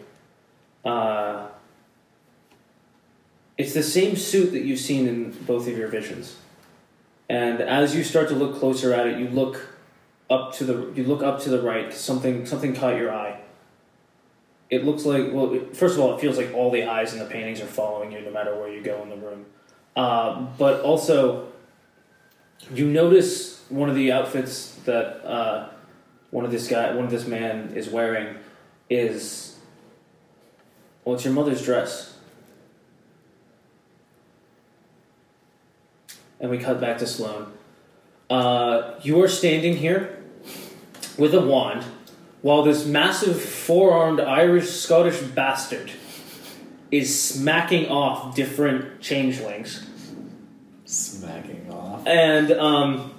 Uh, 0.85 1.49
it's 3.57 3.74
the 3.74 3.83
same 3.83 4.16
suit 4.16 4.53
that 4.53 4.62
you've 4.62 4.81
seen 4.81 5.07
in 5.07 5.31
both 5.45 5.69
of 5.69 5.77
your 5.77 5.89
visions. 5.89 6.37
And 7.29 7.61
as 7.61 7.95
you 7.95 8.05
start 8.05 8.29
to 8.29 8.35
look 8.35 8.59
closer 8.59 8.93
at 8.93 9.07
it, 9.07 9.19
you 9.19 9.29
look 9.29 9.69
up 10.29 10.55
to 10.55 10.65
the 10.65 10.93
you 10.95 11.05
look 11.05 11.23
up 11.23 11.41
to 11.43 11.51
the 11.51 11.62
right. 11.62 11.93
Something 11.93 12.45
something 12.47 12.74
caught 12.74 12.97
your 12.97 13.12
eye. 13.12 13.41
It 14.69 14.85
looks 14.85 15.05
like 15.05 15.33
well, 15.33 15.59
first 15.73 15.95
of 15.95 16.01
all, 16.01 16.15
it 16.15 16.20
feels 16.20 16.37
like 16.37 16.53
all 16.55 16.70
the 16.70 16.85
eyes 16.85 17.12
in 17.12 17.19
the 17.19 17.27
paintings 17.27 17.61
are 17.61 17.66
following 17.66 18.12
you, 18.12 18.20
no 18.20 18.31
matter 18.31 18.55
where 18.59 18.73
you 18.73 18.83
go 18.83 19.03
in 19.03 19.11
the 19.11 19.16
room. 19.16 19.47
Uh, 19.94 20.47
but 20.59 20.81
also, 20.81 21.48
you 22.73 22.86
notice 22.86 23.64
one 23.69 23.89
of 23.89 23.94
the 23.94 24.12
outfits 24.12 24.74
that 24.85 25.24
uh, 25.27 25.69
one 26.31 26.44
of 26.44 26.51
this 26.51 26.69
guy, 26.69 26.94
one 26.94 27.05
of 27.05 27.10
this 27.10 27.27
man 27.27 27.73
is 27.74 27.89
wearing, 27.89 28.36
is 28.89 29.52
well, 31.05 31.16
it's 31.16 31.24
your 31.24 31.35
mother's 31.35 31.64
dress. 31.64 32.16
And 36.39 36.51
we 36.51 36.59
cut 36.59 36.81
back 36.81 36.98
to 36.98 37.06
Sloan. 37.06 37.52
Uh, 38.31 38.94
you 39.02 39.23
are 39.23 39.28
standing 39.28 39.77
here 39.77 40.23
with 41.19 41.35
a 41.35 41.40
wand 41.40 41.85
while 42.40 42.62
this 42.62 42.86
massive 42.86 43.40
four 43.40 43.93
armed 43.93 44.20
Irish 44.20 44.70
Scottish 44.70 45.20
bastard 45.20 45.93
is 46.93 47.20
smacking 47.20 47.89
off 47.89 48.36
different 48.36 49.01
changelings. 49.01 49.85
Smacking 50.85 51.66
off. 51.73 52.06
And 52.06 52.52
um, 52.52 53.12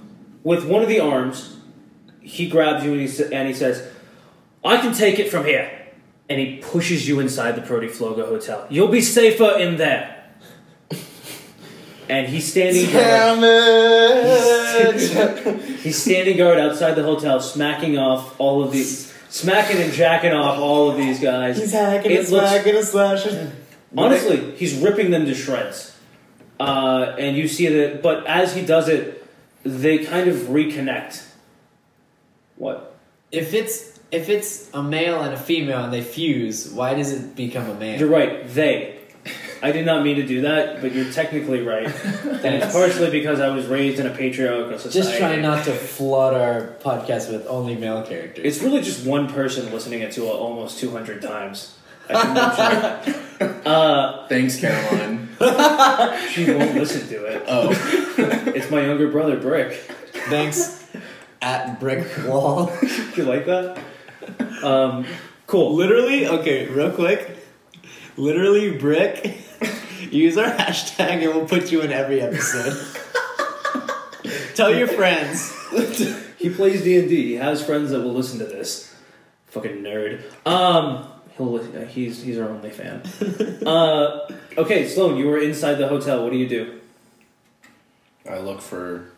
with 0.44 0.64
one 0.66 0.82
of 0.84 0.88
the 0.88 1.00
arms, 1.02 1.58
he 2.22 2.48
grabs 2.48 2.86
you 2.86 2.92
and 2.94 3.02
he, 3.02 3.08
sa- 3.08 3.26
and 3.32 3.48
he 3.48 3.54
says, 3.54 3.86
I 4.64 4.78
can 4.78 4.94
take 4.94 5.18
it 5.20 5.30
from 5.30 5.44
here. 5.46 5.70
And 6.30 6.40
he 6.40 6.58
pushes 6.58 7.06
you 7.08 7.20
inside 7.20 7.54
the 7.58 7.62
Protifloga 7.62 8.26
Hotel. 8.28 8.66
You'll 8.70 8.88
be 8.88 9.02
safer 9.02 9.58
in 9.58 9.76
there. 9.78 10.24
And 12.10 12.28
he's 12.28 12.52
standing 12.52 12.92
guard. 12.92 13.40
He's 15.84 16.02
standing 16.02 16.36
guard 16.38 16.60
outside 16.60 16.96
the 16.96 17.04
hotel, 17.04 17.40
smacking 17.40 17.98
off 17.98 18.36
all 18.40 18.62
of 18.62 18.72
these, 18.74 19.12
smacking 19.30 19.78
and 19.78 19.92
jacking 19.94 20.34
off 20.34 20.60
all 20.60 20.90
of 20.92 20.98
these 20.98 21.20
guys. 21.22 21.58
He's 21.58 21.72
hacking 21.72 22.12
It 22.12 22.20
and 22.20 22.30
looks- 22.30 22.50
smacking 22.50 22.76
and 22.76 22.86
slashing. 22.86 23.52
Honestly, 23.98 24.56
he's 24.56 24.80
ripping 24.80 25.12
them 25.12 25.26
to 25.26 25.36
shreds. 25.36 25.96
Uh, 26.60 27.16
and 27.18 27.36
you 27.36 27.48
see 27.48 27.68
that, 27.68 28.02
but 28.02 28.26
as 28.26 28.56
he 28.56 28.66
does 28.66 28.88
it, 28.88 29.26
they 29.64 30.00
kind 30.00 30.30
of 30.30 30.36
reconnect. 30.38 31.26
What? 32.56 32.96
If 33.32 33.54
it's 33.54 34.00
if 34.12 34.30
it's 34.30 34.70
a 34.74 34.84
male 34.84 35.22
and 35.22 35.34
a 35.34 35.38
female 35.38 35.84
and 35.84 35.92
they 35.92 36.04
fuse, 36.04 36.72
why 36.72 36.94
does 36.94 37.12
it 37.12 37.36
become 37.36 37.70
a 37.70 37.74
man? 37.74 38.00
You're 38.00 38.10
right, 38.10 38.48
they. 38.48 39.00
I 39.64 39.72
did 39.72 39.86
not 39.86 40.04
mean 40.04 40.18
to 40.18 40.28
do 40.28 40.42
that, 40.42 40.82
but 40.82 40.94
you're 40.94 41.10
technically 41.12 41.62
right. 41.62 41.86
and 42.26 42.56
it's 42.56 42.74
partially 42.74 43.10
because 43.10 43.40
I 43.40 43.48
was 43.48 43.66
raised 43.66 43.98
in 43.98 44.06
a 44.06 44.10
patriarchal 44.10 44.78
society. 44.78 45.00
Just 45.00 45.18
try 45.18 45.38
not 45.38 45.64
to 45.66 45.72
flood 45.72 46.34
our 46.34 46.76
podcast 46.82 47.32
with 47.32 47.48
only 47.48 47.76
male 47.76 48.04
characters. 48.04 48.44
It's 48.46 48.62
really 48.62 48.82
just 48.82 49.06
one 49.06 49.30
person 49.30 49.72
listening 49.72 50.02
it 50.02 50.12
to 50.14 50.28
almost 50.28 50.80
200 50.80 51.22
times. 51.22 51.78
I 52.10 52.22
think 52.22 52.36
that's 52.36 53.42
right. 53.42 53.68
uh, 53.68 54.28
Thanks, 54.28 54.60
Caroline. 54.60 55.30
she 56.30 56.52
won't 56.52 56.76
listen 56.76 57.08
to 57.10 57.26
it. 57.26 57.44
oh, 57.48 57.70
It's 58.56 58.70
my 58.72 58.86
younger 58.86 59.10
brother, 59.10 59.38
Brick. 59.38 59.74
Thanks 60.30 60.84
at 61.42 61.80
brick 61.80 62.08
wall. 62.26 62.72
you 63.16 63.24
like 63.24 63.46
that? 63.46 63.78
Um, 64.64 65.06
cool. 65.48 65.74
Literally, 65.76 66.28
okay, 66.28 66.68
real 66.70 66.92
quick. 66.92 67.38
Literally, 68.16 68.78
brick. 68.78 69.40
Use 70.10 70.38
our 70.38 70.46
hashtag 70.50 71.24
and 71.24 71.34
we'll 71.36 71.48
put 71.48 71.72
you 71.72 71.82
in 71.82 71.92
every 71.92 72.22
episode. 72.22 72.78
Tell 74.56 74.74
your 74.74 74.88
friends. 74.88 75.52
He 76.38 76.50
plays 76.50 76.84
D 76.84 77.00
and 77.00 77.10
D. 77.10 77.24
He 77.30 77.34
has 77.36 77.66
friends 77.66 77.90
that 77.92 78.02
will 78.02 78.14
listen 78.14 78.40
to 78.40 78.46
this. 78.46 78.94
Fucking 79.48 79.78
nerd. 79.84 80.24
Um, 80.46 81.08
he'll 81.38 81.52
li- 81.54 81.86
he's 81.86 82.24
he's 82.24 82.38
our 82.38 82.50
only 82.50 82.70
fan. 82.70 83.02
uh, 83.66 84.28
okay, 84.58 84.88
Sloan, 84.88 85.18
you 85.18 85.28
were 85.28 85.38
inside 85.38 85.76
the 85.76 85.88
hotel. 85.88 86.24
What 86.24 86.32
do 86.32 86.38
you 86.38 86.48
do? 86.48 86.80
I 88.30 88.40
look 88.40 88.62
for. 88.62 89.10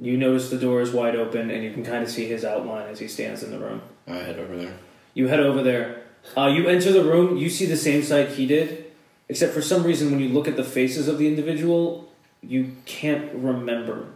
You 0.00 0.16
notice 0.16 0.50
the 0.50 0.58
door 0.58 0.80
is 0.80 0.92
wide 0.92 1.16
open, 1.16 1.50
and 1.50 1.64
you 1.64 1.72
can 1.72 1.84
kind 1.84 2.04
of 2.04 2.10
see 2.10 2.26
his 2.26 2.44
outline 2.44 2.88
as 2.88 3.00
he 3.00 3.08
stands 3.08 3.42
in 3.42 3.50
the 3.50 3.58
room. 3.58 3.82
I 4.06 4.16
head 4.16 4.38
over 4.38 4.56
there. 4.56 4.74
You 5.14 5.26
head 5.28 5.40
over 5.40 5.62
there. 5.62 6.02
Uh, 6.36 6.46
you 6.46 6.68
enter 6.68 6.92
the 6.92 7.02
room. 7.02 7.36
You 7.36 7.50
see 7.50 7.66
the 7.66 7.76
same 7.76 8.02
sight 8.02 8.30
he 8.30 8.46
did, 8.46 8.92
except 9.28 9.52
for 9.54 9.62
some 9.62 9.82
reason, 9.82 10.10
when 10.10 10.20
you 10.20 10.28
look 10.28 10.46
at 10.46 10.56
the 10.56 10.64
faces 10.64 11.08
of 11.08 11.18
the 11.18 11.26
individual, 11.26 12.08
you 12.42 12.76
can't 12.84 13.32
remember 13.34 14.06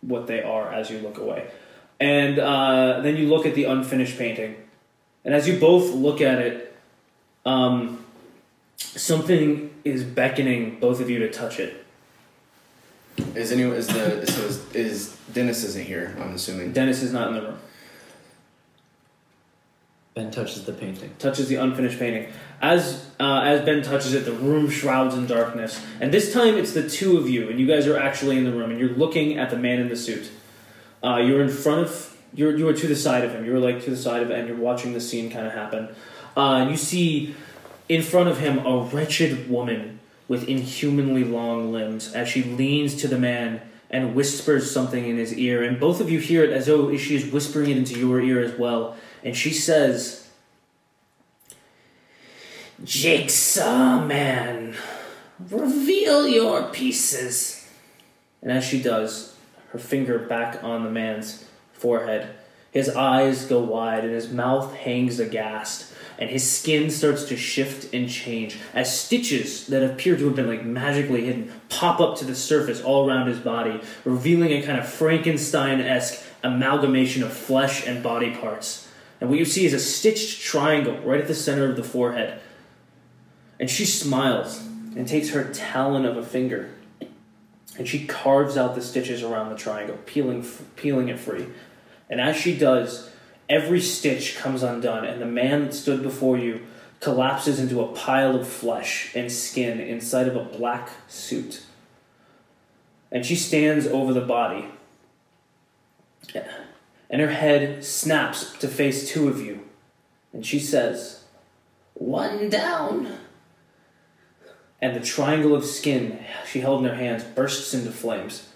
what 0.00 0.26
they 0.26 0.42
are 0.42 0.72
as 0.72 0.90
you 0.90 0.98
look 0.98 1.18
away. 1.18 1.48
And 2.00 2.38
uh, 2.38 3.00
then 3.00 3.16
you 3.16 3.28
look 3.28 3.46
at 3.46 3.54
the 3.54 3.64
unfinished 3.64 4.18
painting, 4.18 4.56
and 5.26 5.34
as 5.34 5.46
you 5.48 5.58
both 5.58 5.92
look 5.92 6.20
at 6.20 6.38
it, 6.38 6.74
um, 7.44 8.04
something 8.76 9.74
is 9.84 10.04
beckoning 10.04 10.78
both 10.78 11.00
of 11.00 11.10
you 11.10 11.18
to 11.18 11.30
touch 11.30 11.58
it. 11.58 11.84
Is 13.34 13.50
anyone 13.50 13.76
is 13.76 13.88
the 13.88 14.24
so 14.26 14.42
is, 14.42 14.74
is 14.74 15.16
Dennis 15.32 15.64
isn't 15.64 15.84
here? 15.84 16.16
I'm 16.20 16.34
assuming. 16.34 16.72
Dennis 16.72 17.02
is 17.02 17.12
not 17.12 17.28
in 17.28 17.34
the 17.34 17.42
room. 17.42 17.58
Ben 20.14 20.30
touches 20.30 20.64
the 20.64 20.72
painting. 20.72 21.14
touches 21.18 21.48
the 21.48 21.56
unfinished 21.56 21.98
painting. 21.98 22.32
As 22.62 23.06
uh, 23.18 23.40
as 23.40 23.62
Ben 23.62 23.82
touches 23.82 24.14
it, 24.14 24.24
the 24.24 24.32
room 24.32 24.70
shrouds 24.70 25.14
in 25.14 25.26
darkness, 25.26 25.84
and 26.00 26.12
this 26.12 26.32
time 26.32 26.56
it's 26.56 26.72
the 26.72 26.88
two 26.88 27.18
of 27.18 27.28
you, 27.28 27.50
and 27.50 27.58
you 27.58 27.66
guys 27.66 27.86
are 27.86 27.98
actually 27.98 28.38
in 28.38 28.44
the 28.44 28.52
room, 28.52 28.70
and 28.70 28.78
you're 28.78 28.90
looking 28.90 29.38
at 29.38 29.50
the 29.50 29.58
man 29.58 29.80
in 29.80 29.88
the 29.88 29.96
suit. 29.96 30.30
Uh, 31.02 31.16
you're 31.16 31.42
in 31.42 31.50
front 31.50 31.86
of 31.86 32.15
you're 32.36 32.56
you 32.56 32.68
are 32.68 32.74
to 32.74 32.86
the 32.86 32.94
side 32.94 33.24
of 33.24 33.32
him. 33.32 33.44
You're 33.44 33.58
like 33.58 33.82
to 33.84 33.90
the 33.90 33.96
side 33.96 34.22
of 34.22 34.30
it, 34.30 34.38
and 34.38 34.46
you're 34.46 34.56
watching 34.56 34.92
the 34.92 35.00
scene 35.00 35.30
kind 35.30 35.46
of 35.46 35.54
happen. 35.54 35.88
Uh, 36.36 36.56
and 36.56 36.70
you 36.70 36.76
see 36.76 37.34
in 37.88 38.02
front 38.02 38.28
of 38.28 38.38
him 38.38 38.64
a 38.64 38.78
wretched 38.78 39.48
woman 39.48 39.98
with 40.28 40.48
inhumanly 40.48 41.24
long 41.24 41.72
limbs 41.72 42.12
as 42.12 42.28
she 42.28 42.42
leans 42.42 42.94
to 42.96 43.08
the 43.08 43.18
man 43.18 43.62
and 43.90 44.14
whispers 44.14 44.70
something 44.70 45.06
in 45.08 45.16
his 45.16 45.32
ear, 45.34 45.62
and 45.62 45.80
both 45.80 46.00
of 46.00 46.10
you 46.10 46.18
hear 46.18 46.44
it 46.44 46.50
as 46.50 46.66
though 46.66 46.94
she 46.96 47.14
is 47.14 47.32
whispering 47.32 47.70
it 47.70 47.76
into 47.76 47.98
your 47.98 48.20
ear 48.20 48.42
as 48.42 48.56
well. 48.58 48.96
And 49.24 49.36
she 49.36 49.52
says. 49.52 50.28
Jigsaw 52.84 54.04
Man, 54.04 54.76
reveal 55.48 56.28
your 56.28 56.64
pieces. 56.64 57.66
And 58.42 58.52
as 58.52 58.64
she 58.64 58.82
does, 58.82 59.34
her 59.70 59.78
finger 59.78 60.18
back 60.18 60.62
on 60.62 60.84
the 60.84 60.90
man's 60.90 61.45
forehead, 61.78 62.34
his 62.70 62.90
eyes 62.90 63.46
go 63.46 63.60
wide 63.60 64.04
and 64.04 64.12
his 64.12 64.30
mouth 64.30 64.74
hangs 64.74 65.18
aghast, 65.18 65.92
and 66.18 66.28
his 66.28 66.50
skin 66.50 66.90
starts 66.90 67.24
to 67.24 67.36
shift 67.36 67.92
and 67.94 68.08
change 68.08 68.58
as 68.74 69.00
stitches 69.00 69.66
that 69.68 69.82
appear 69.82 70.16
to 70.16 70.26
have 70.26 70.36
been 70.36 70.46
like 70.46 70.64
magically 70.64 71.24
hidden 71.24 71.52
pop 71.68 72.00
up 72.00 72.16
to 72.18 72.24
the 72.24 72.34
surface 72.34 72.82
all 72.82 73.08
around 73.08 73.28
his 73.28 73.38
body, 73.38 73.80
revealing 74.04 74.52
a 74.52 74.62
kind 74.62 74.78
of 74.78 74.88
Frankenstein 74.88 75.80
esque 75.80 76.22
amalgamation 76.42 77.22
of 77.22 77.32
flesh 77.32 77.86
and 77.86 78.02
body 78.02 78.34
parts. 78.34 78.88
And 79.20 79.30
what 79.30 79.38
you 79.38 79.44
see 79.44 79.64
is 79.64 79.72
a 79.72 79.80
stitched 79.80 80.42
triangle 80.42 80.98
right 81.00 81.20
at 81.20 81.28
the 81.28 81.34
center 81.34 81.68
of 81.68 81.76
the 81.76 81.82
forehead. 81.82 82.40
And 83.58 83.70
she 83.70 83.86
smiles 83.86 84.58
and 84.96 85.08
takes 85.08 85.30
her 85.30 85.50
talon 85.52 86.04
of 86.04 86.16
a 86.16 86.22
finger 86.22 86.70
and 87.78 87.86
she 87.86 88.06
carves 88.06 88.56
out 88.56 88.74
the 88.74 88.82
stitches 88.82 89.22
around 89.22 89.50
the 89.50 89.56
triangle, 89.56 89.98
peeling, 90.06 90.44
peeling 90.76 91.08
it 91.08 91.18
free. 91.18 91.46
And 92.08 92.20
as 92.20 92.36
she 92.36 92.56
does, 92.56 93.10
every 93.48 93.80
stitch 93.80 94.36
comes 94.36 94.62
undone, 94.62 95.04
and 95.04 95.20
the 95.20 95.26
man 95.26 95.64
that 95.64 95.74
stood 95.74 96.02
before 96.02 96.38
you 96.38 96.66
collapses 97.00 97.60
into 97.60 97.82
a 97.82 97.88
pile 97.88 98.34
of 98.34 98.48
flesh 98.48 99.14
and 99.14 99.30
skin 99.30 99.80
inside 99.80 100.26
of 100.26 100.36
a 100.36 100.44
black 100.44 100.90
suit. 101.08 101.62
And 103.12 103.24
she 103.24 103.36
stands 103.36 103.86
over 103.86 104.12
the 104.12 104.20
body, 104.20 104.66
and 107.08 107.20
her 107.20 107.30
head 107.30 107.84
snaps 107.84 108.52
to 108.58 108.68
face 108.68 109.10
two 109.10 109.28
of 109.28 109.40
you. 109.40 109.62
And 110.32 110.44
she 110.44 110.58
says, 110.58 111.24
One 111.94 112.48
down. 112.48 113.18
And 114.80 114.94
the 114.94 115.00
triangle 115.00 115.54
of 115.54 115.64
skin 115.64 116.18
she 116.46 116.60
held 116.60 116.84
in 116.84 116.90
her 116.90 116.96
hands 116.96 117.24
bursts 117.24 117.72
into 117.74 117.90
flames. 117.90 118.48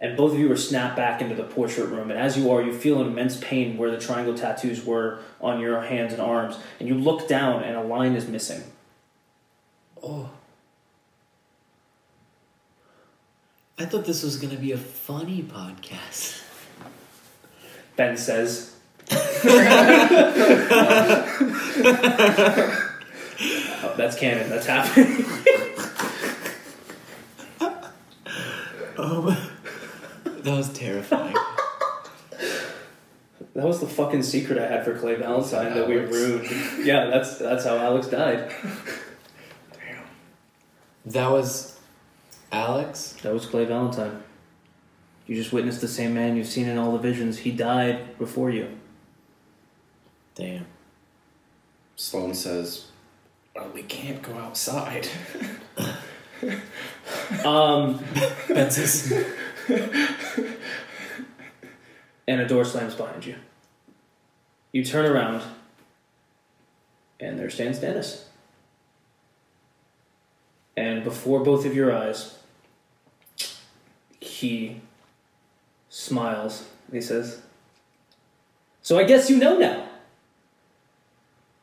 and 0.00 0.16
both 0.16 0.32
of 0.32 0.38
you 0.38 0.50
are 0.52 0.56
snapped 0.56 0.96
back 0.96 1.22
into 1.22 1.34
the 1.34 1.44
portrait 1.44 1.86
room. 1.86 2.10
And 2.10 2.20
as 2.20 2.36
you 2.36 2.50
are, 2.50 2.60
you 2.60 2.76
feel 2.76 3.00
an 3.00 3.06
immense 3.06 3.38
pain 3.38 3.78
where 3.78 3.90
the 3.90 3.98
triangle 3.98 4.34
tattoos 4.34 4.84
were 4.84 5.20
on 5.40 5.60
your 5.60 5.80
hands 5.80 6.12
and 6.12 6.20
arms. 6.20 6.58
And 6.78 6.88
you 6.88 6.94
look 6.94 7.26
down, 7.26 7.62
and 7.62 7.76
a 7.76 7.82
line 7.82 8.14
is 8.14 8.28
missing. 8.28 8.62
Oh. 10.02 10.28
I 13.78 13.86
thought 13.86 14.04
this 14.04 14.22
was 14.22 14.36
gonna 14.36 14.56
be 14.56 14.72
a 14.72 14.76
funny 14.76 15.42
podcast. 15.42 16.42
Ben 17.96 18.16
says. 18.18 18.76
That's 23.96 24.16
canon. 24.18 24.48
That's 24.48 24.66
happening. 24.66 25.24
Oh, 28.96 29.50
that 30.24 30.56
was 30.56 30.72
terrifying. 30.72 31.36
That 33.54 33.66
was 33.66 33.78
the 33.78 33.86
fucking 33.86 34.24
secret 34.24 34.58
I 34.58 34.66
had 34.66 34.84
for 34.84 34.98
Clay 34.98 35.14
Valentine 35.14 35.74
that 35.74 35.88
we 35.88 35.94
ruined. 35.94 36.50
Yeah, 36.84 37.06
that's 37.06 37.38
that's 37.38 37.64
how 37.64 37.76
Alex 37.76 38.08
died. 38.08 38.52
Damn. 39.72 40.02
That 41.06 41.30
was 41.30 41.78
Alex. 42.50 43.14
That 43.22 43.32
was 43.32 43.46
Clay 43.46 43.64
Valentine. 43.64 44.24
You 45.28 45.36
just 45.36 45.52
witnessed 45.52 45.80
the 45.80 45.86
same 45.86 46.14
man 46.14 46.36
you've 46.36 46.48
seen 46.48 46.66
in 46.66 46.78
all 46.78 46.90
the 46.90 46.98
visions. 46.98 47.38
He 47.38 47.52
died 47.52 48.18
before 48.18 48.50
you. 48.50 48.76
Damn. 50.34 50.66
Sloan 51.94 52.34
says, 52.34 52.86
"Well, 53.54 53.70
we 53.74 53.82
can't 53.82 54.22
go 54.22 54.34
outside." 54.34 55.08
Um, 57.44 58.04
Ben 58.48 58.70
says, 58.70 59.12
and 62.26 62.40
a 62.40 62.46
door 62.46 62.64
slams 62.64 62.94
behind 62.94 63.24
you. 63.24 63.36
You 64.72 64.84
turn 64.84 65.06
around, 65.06 65.42
and 67.20 67.38
there 67.38 67.50
stands 67.50 67.78
Dennis. 67.78 68.28
And 70.76 71.04
before 71.04 71.40
both 71.40 71.64
of 71.64 71.74
your 71.74 71.94
eyes, 71.94 72.38
he 74.20 74.80
smiles 75.88 76.68
and 76.86 76.96
he 76.96 77.00
says, 77.00 77.40
So 78.82 78.98
I 78.98 79.04
guess 79.04 79.30
you 79.30 79.36
know 79.36 79.56
now. 79.58 79.88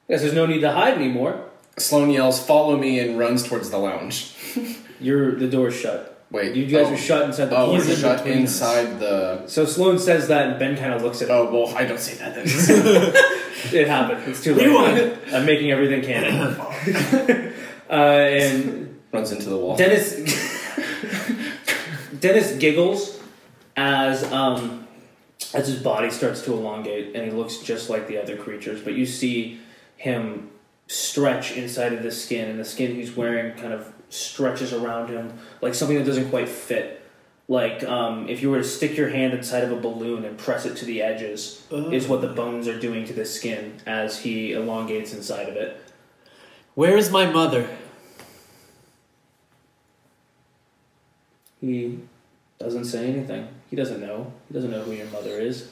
Guess 0.07 0.21
there's 0.21 0.33
no 0.33 0.45
need 0.45 0.61
to 0.61 0.71
hide 0.71 0.93
anymore. 0.93 1.50
Sloan 1.77 2.09
yells, 2.09 2.43
"Follow 2.45 2.77
me!" 2.77 2.99
and 2.99 3.17
runs 3.17 3.43
towards 3.43 3.69
the 3.69 3.77
lounge. 3.77 4.35
You're 4.99 5.35
the 5.35 5.47
door's 5.47 5.75
shut. 5.75 6.07
Wait, 6.29 6.55
You 6.55 6.65
guys 6.65 6.87
oh, 6.87 6.93
are 6.93 6.97
shut 6.97 7.23
inside 7.25 7.45
the 7.45 7.57
Oh, 7.57 7.73
we're 7.73 7.83
in 7.83 7.97
shut 7.97 8.19
between 8.23 8.43
us. 8.45 8.51
inside 8.53 8.99
the. 8.99 9.45
So 9.47 9.65
Sloan 9.65 9.99
says 9.99 10.29
that, 10.29 10.47
and 10.47 10.59
Ben 10.59 10.77
kind 10.77 10.93
of 10.93 11.01
looks 11.01 11.21
at 11.21 11.27
it. 11.27 11.31
Oh 11.31 11.51
well, 11.51 11.75
I 11.75 11.83
don't 11.85 11.99
say 11.99 12.13
that 12.15 12.35
then. 12.35 13.13
It 13.73 13.87
happened. 13.87 14.23
It's 14.27 14.43
too 14.43 14.55
late. 14.55 14.67
Rewind. 14.67 15.19
I'm 15.33 15.45
making 15.45 15.71
everything 15.71 16.01
canon. 16.03 16.57
uh, 17.89 17.93
and 17.93 18.99
Runs 19.11 19.31
into 19.31 19.49
the 19.49 19.57
wall. 19.57 19.75
Dennis 19.75 20.15
Dennis 22.19 22.55
giggles 22.57 23.19
as 23.75 24.23
um, 24.31 24.87
as 25.53 25.67
his 25.67 25.81
body 25.81 26.09
starts 26.09 26.41
to 26.43 26.53
elongate, 26.53 27.15
and 27.15 27.25
he 27.25 27.31
looks 27.31 27.57
just 27.57 27.89
like 27.89 28.07
the 28.07 28.17
other 28.17 28.37
creatures. 28.37 28.81
But 28.81 28.93
you 28.93 29.05
see 29.05 29.59
him 29.97 30.49
stretch 30.91 31.55
inside 31.55 31.93
of 31.93 32.03
the 32.03 32.11
skin, 32.11 32.49
and 32.49 32.59
the 32.59 32.65
skin 32.65 32.95
he's 32.95 33.15
wearing 33.15 33.55
kind 33.55 33.71
of 33.71 33.93
stretches 34.09 34.73
around 34.73 35.07
him 35.07 35.39
like 35.61 35.73
something 35.73 35.97
that 35.97 36.03
doesn't 36.03 36.29
quite 36.29 36.49
fit. 36.49 37.01
Like 37.47 37.83
um, 37.83 38.27
if 38.27 38.41
you 38.41 38.51
were 38.51 38.57
to 38.57 38.63
stick 38.63 38.97
your 38.97 39.09
hand 39.09 39.33
inside 39.33 39.63
of 39.63 39.71
a 39.71 39.79
balloon 39.79 40.25
and 40.25 40.37
press 40.37 40.65
it 40.65 40.75
to 40.77 40.85
the 40.85 41.01
edges, 41.01 41.65
is 41.71 42.07
what 42.07 42.19
the 42.19 42.27
bones 42.27 42.67
are 42.67 42.77
doing 42.77 43.05
to 43.05 43.13
the 43.13 43.25
skin 43.25 43.79
as 43.85 44.19
he 44.19 44.51
elongates 44.51 45.13
inside 45.13 45.47
of 45.47 45.55
it. 45.55 45.81
Where 46.75 46.97
is 46.97 47.09
my 47.09 47.25
mother? 47.25 47.69
He 51.61 51.99
doesn't 52.59 52.85
say 52.85 53.07
anything. 53.07 53.47
He 53.69 53.75
doesn't 53.75 54.01
know. 54.01 54.33
He 54.47 54.53
doesn't 54.53 54.71
know 54.71 54.81
who 54.81 54.91
your 54.91 55.07
mother 55.07 55.39
is. 55.39 55.69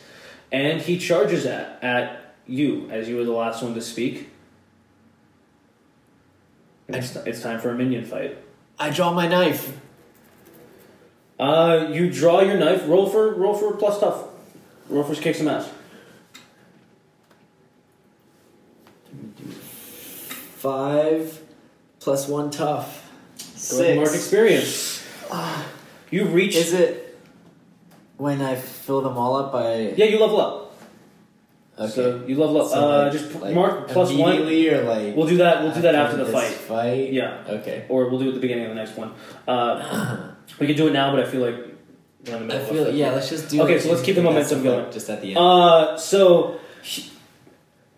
And 0.51 0.81
he 0.81 0.97
charges 0.97 1.45
at, 1.45 1.83
at 1.83 2.35
you 2.47 2.89
as 2.89 3.09
you 3.09 3.17
were 3.17 3.25
the 3.25 3.31
last 3.31 3.61
one 3.63 3.73
to 3.73 3.81
speak. 3.81 4.28
It's, 6.89 7.15
it's 7.15 7.41
time 7.41 7.59
for 7.59 7.69
a 7.69 7.75
minion 7.75 8.03
fight. 8.05 8.37
I 8.79 8.89
draw 8.89 9.13
my 9.13 9.27
knife. 9.27 9.77
Uh, 11.39 11.87
you 11.91 12.11
draw 12.11 12.41
your 12.41 12.57
knife. 12.57 12.83
Roll 12.87 13.07
for 13.09 13.33
roll 13.33 13.53
for 13.53 13.73
plus 13.75 13.99
tough. 13.99 14.25
Roll 14.89 15.03
for 15.03 15.15
kick 15.15 15.35
some 15.35 15.47
ass. 15.47 15.69
Five 20.57 21.41
plus 21.99 22.27
one 22.27 22.51
tough. 22.51 23.09
Go 23.71 23.77
ahead 23.79 23.91
and 23.91 23.97
mark 23.97 24.09
Six. 24.09 24.23
experience. 24.23 25.07
You 26.11 26.25
reach. 26.25 26.55
Is 26.55 26.73
it 26.73 27.17
when 28.17 28.41
I 28.41 28.55
fill 28.55 29.01
them 29.01 29.17
all 29.17 29.35
up 29.35 29.51
by? 29.51 29.93
Yeah, 29.95 30.05
you 30.05 30.19
level 30.19 30.41
up. 30.41 30.68
Okay. 31.79 31.91
So 31.91 32.23
you 32.27 32.35
level 32.35 32.61
up. 32.61 32.69
So, 32.69 32.75
uh, 32.77 33.03
like- 33.03 33.11
just 33.13 33.31
p- 33.31 33.39
like 33.39 33.55
mark 33.55 33.87
plus 33.87 34.11
one. 34.11 34.37
or 34.37 34.83
like 34.83 35.15
We'll 35.15 35.27
do 35.27 35.37
that. 35.37 35.63
We'll 35.63 35.73
do 35.73 35.81
that 35.81 35.95
after 35.95 36.17
the 36.17 36.25
fight. 36.25 36.51
Fight. 36.51 37.13
Yeah. 37.13 37.43
Okay. 37.47 37.85
Or 37.87 38.09
we'll 38.09 38.19
do 38.19 38.25
it 38.25 38.29
at 38.29 38.33
the 38.35 38.41
beginning 38.41 38.65
of 38.65 38.69
the 38.69 38.75
next 38.75 38.97
one. 38.97 39.13
Uh, 39.47 40.31
we 40.59 40.67
can 40.67 40.75
do 40.75 40.87
it 40.87 40.93
now, 40.93 41.15
but 41.15 41.25
I 41.25 41.29
feel 41.29 41.41
like 41.41 41.55
we're 42.27 42.35
in 42.35 42.47
the 42.47 42.61
I 42.61 42.65
feel 42.65 42.93
yeah. 42.93 43.11
Let's 43.11 43.29
just 43.29 43.49
do. 43.49 43.61
Okay, 43.61 43.75
it. 43.75 43.81
so 43.81 43.89
let's 43.91 44.01
keep 44.01 44.15
the 44.15 44.21
momentum 44.21 44.61
going. 44.61 44.91
Just 44.91 45.09
at 45.09 45.21
the 45.21 45.29
end. 45.29 45.37
Uh, 45.37 45.97
so 45.97 46.59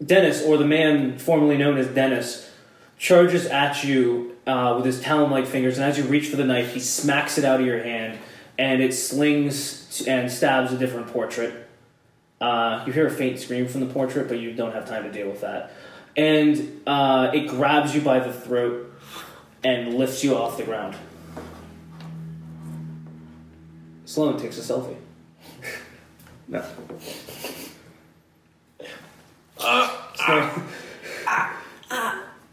Dennis, 0.04 0.44
or 0.44 0.58
the 0.58 0.66
man 0.66 1.18
formerly 1.18 1.58
known 1.58 1.78
as 1.78 1.88
Dennis, 1.88 2.50
charges 2.98 3.46
at 3.48 3.84
you 3.84 4.36
uh, 4.46 4.74
with 4.78 4.86
his 4.86 5.00
talon-like 5.02 5.48
fingers, 5.48 5.78
and 5.78 5.86
as 5.86 5.98
you 5.98 6.04
reach 6.06 6.28
for 6.28 6.36
the 6.38 6.44
knife, 6.46 6.74
he 6.74 6.80
smacks 6.80 7.38
it 7.38 7.46
out 7.46 7.60
of 7.60 7.66
your 7.66 7.82
hand, 7.84 8.20
and 8.58 8.82
it 8.82 8.94
slings 8.94 9.88
t- 10.04 10.10
and 10.10 10.32
stabs 10.32 10.72
a 10.72 10.78
different 10.78 11.08
portrait. 11.08 11.68
Uh, 12.42 12.84
you 12.88 12.92
hear 12.92 13.06
a 13.06 13.12
faint 13.12 13.40
scream 13.40 13.68
from 13.68 13.82
the 13.82 13.94
portrait, 13.94 14.28
but 14.28 14.40
you 14.40 14.52
don't 14.54 14.74
have 14.74 14.88
time 14.90 15.04
to 15.04 15.12
deal 15.12 15.30
with 15.30 15.42
that. 15.42 15.72
And 16.18 16.82
uh, 16.88 17.30
it 17.34 17.48
grabs 17.48 17.94
you 17.96 18.02
by 18.02 18.20
the 18.20 18.34
throat 18.34 18.92
and 19.64 19.94
lifts 19.94 20.24
you 20.24 20.36
off 20.36 20.58
the 20.58 20.64
ground. 20.64 20.96
Sloan 24.06 24.38
takes 24.40 24.58
a 24.58 24.62
selfie. 24.62 24.98
no. 26.48 26.66
Sloan, 30.16 30.68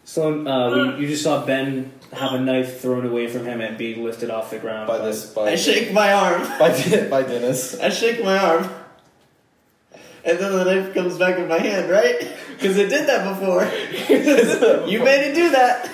Sloan 0.04 0.46
uh, 0.46 0.94
we, 0.96 1.02
you 1.02 1.08
just 1.08 1.22
saw 1.22 1.44
Ben 1.44 1.92
have 2.12 2.32
a 2.32 2.40
knife 2.40 2.80
thrown 2.80 3.06
away 3.06 3.28
from 3.28 3.44
him 3.44 3.60
and 3.60 3.76
be 3.78 3.94
lifted 3.94 4.30
off 4.30 4.50
the 4.50 4.58
ground. 4.58 4.86
by 4.88 4.98
this 4.98 5.26
by 5.32 5.50
I 5.50 5.56
shake 5.56 5.92
my 5.92 6.12
arm. 6.12 6.42
by, 6.58 6.70
De- 6.80 7.08
by 7.10 7.22
Dennis. 7.22 7.78
I 7.80 7.88
shake 7.88 8.22
my 8.22 8.38
arm. 8.38 8.68
And 10.24 10.38
then 10.38 10.52
the 10.52 10.64
knife 10.64 10.94
comes 10.94 11.16
back 11.16 11.38
in 11.38 11.48
my 11.48 11.58
hand, 11.58 11.90
right? 11.90 12.34
Because 12.58 12.76
it 12.76 12.88
did 12.88 13.06
that 13.08 13.38
before. 13.38 13.62
you 14.90 14.98
made 15.04 15.30
it 15.30 15.34
do 15.36 15.50
that. 15.50 15.88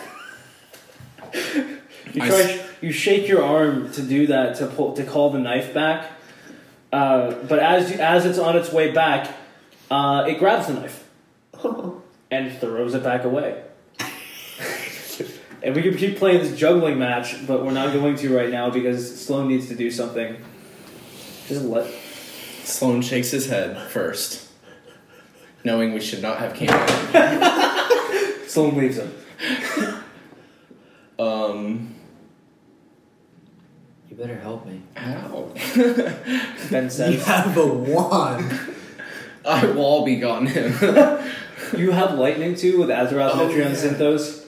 You 2.15 2.21
try, 2.21 2.41
s- 2.41 2.67
you 2.81 2.91
shake 2.91 3.29
your 3.29 3.43
arm 3.45 3.93
to 3.93 4.01
do 4.03 4.29
that 4.29 4.57
to 4.57 4.67
pull 4.69 4.95
to 4.95 5.05
call 5.05 5.29
the 5.29 5.39
knife 5.39 5.75
back, 5.75 6.11
uh, 6.91 7.33
but 7.49 7.59
as 7.59 7.91
you, 7.91 7.99
as 7.99 8.25
it's 8.25 8.39
on 8.39 8.57
its 8.57 8.73
way 8.73 8.93
back, 8.93 9.31
uh, 9.91 10.25
it 10.27 10.39
grabs 10.39 10.69
the 10.69 10.75
knife 10.75 11.07
and 12.31 12.59
throws 12.61 12.95
it 12.95 13.03
back 13.03 13.25
away. 13.25 13.63
and 15.63 15.75
we 15.77 15.83
could 15.83 15.99
keep 15.99 16.17
playing 16.17 16.39
this 16.39 16.57
juggling 16.57 16.99
match, 16.99 17.47
but 17.47 17.63
we're 17.63 17.73
not 17.73 17.93
going 17.93 18.17
to 18.17 18.35
right 18.35 18.51
now 18.51 18.71
because 18.71 19.21
Sloan 19.21 19.49
needs 19.49 19.69
to 19.69 19.75
do 19.75 19.91
something. 19.91 20.37
Just 21.47 21.63
let 21.65 21.91
Sloan 22.65 23.03
shakes 23.03 23.31
his 23.31 23.47
head 23.49 23.79
first, 23.91 24.49
knowing 25.65 25.93
we 25.93 26.01
should 26.01 26.23
not 26.23 26.39
have 26.39 26.55
camera. 26.55 26.87
Sloan 28.47 28.77
leaves 28.77 28.99
him. 28.99 29.13
Um, 31.19 31.95
you 34.11 34.17
better 34.17 34.37
help 34.37 34.67
me. 34.67 34.83
ow. 34.97 35.53
Ben 36.71 36.91
says. 36.91 37.15
You 37.15 37.21
have 37.21 37.57
a 37.57 37.67
wand. 37.67 38.59
I 39.47 39.67
will 39.67 39.79
all 39.85 40.05
be 40.05 40.17
gone 40.17 40.47
him. 40.47 40.73
"You 41.77 41.91
have 41.91 42.15
lightning 42.19 42.55
too 42.57 42.79
with 42.79 42.89
Azarath, 42.89 43.33
Oh, 43.35 43.49
Metrion, 43.49 43.71
yeah. 43.71 43.75
Synthos." 43.75 44.47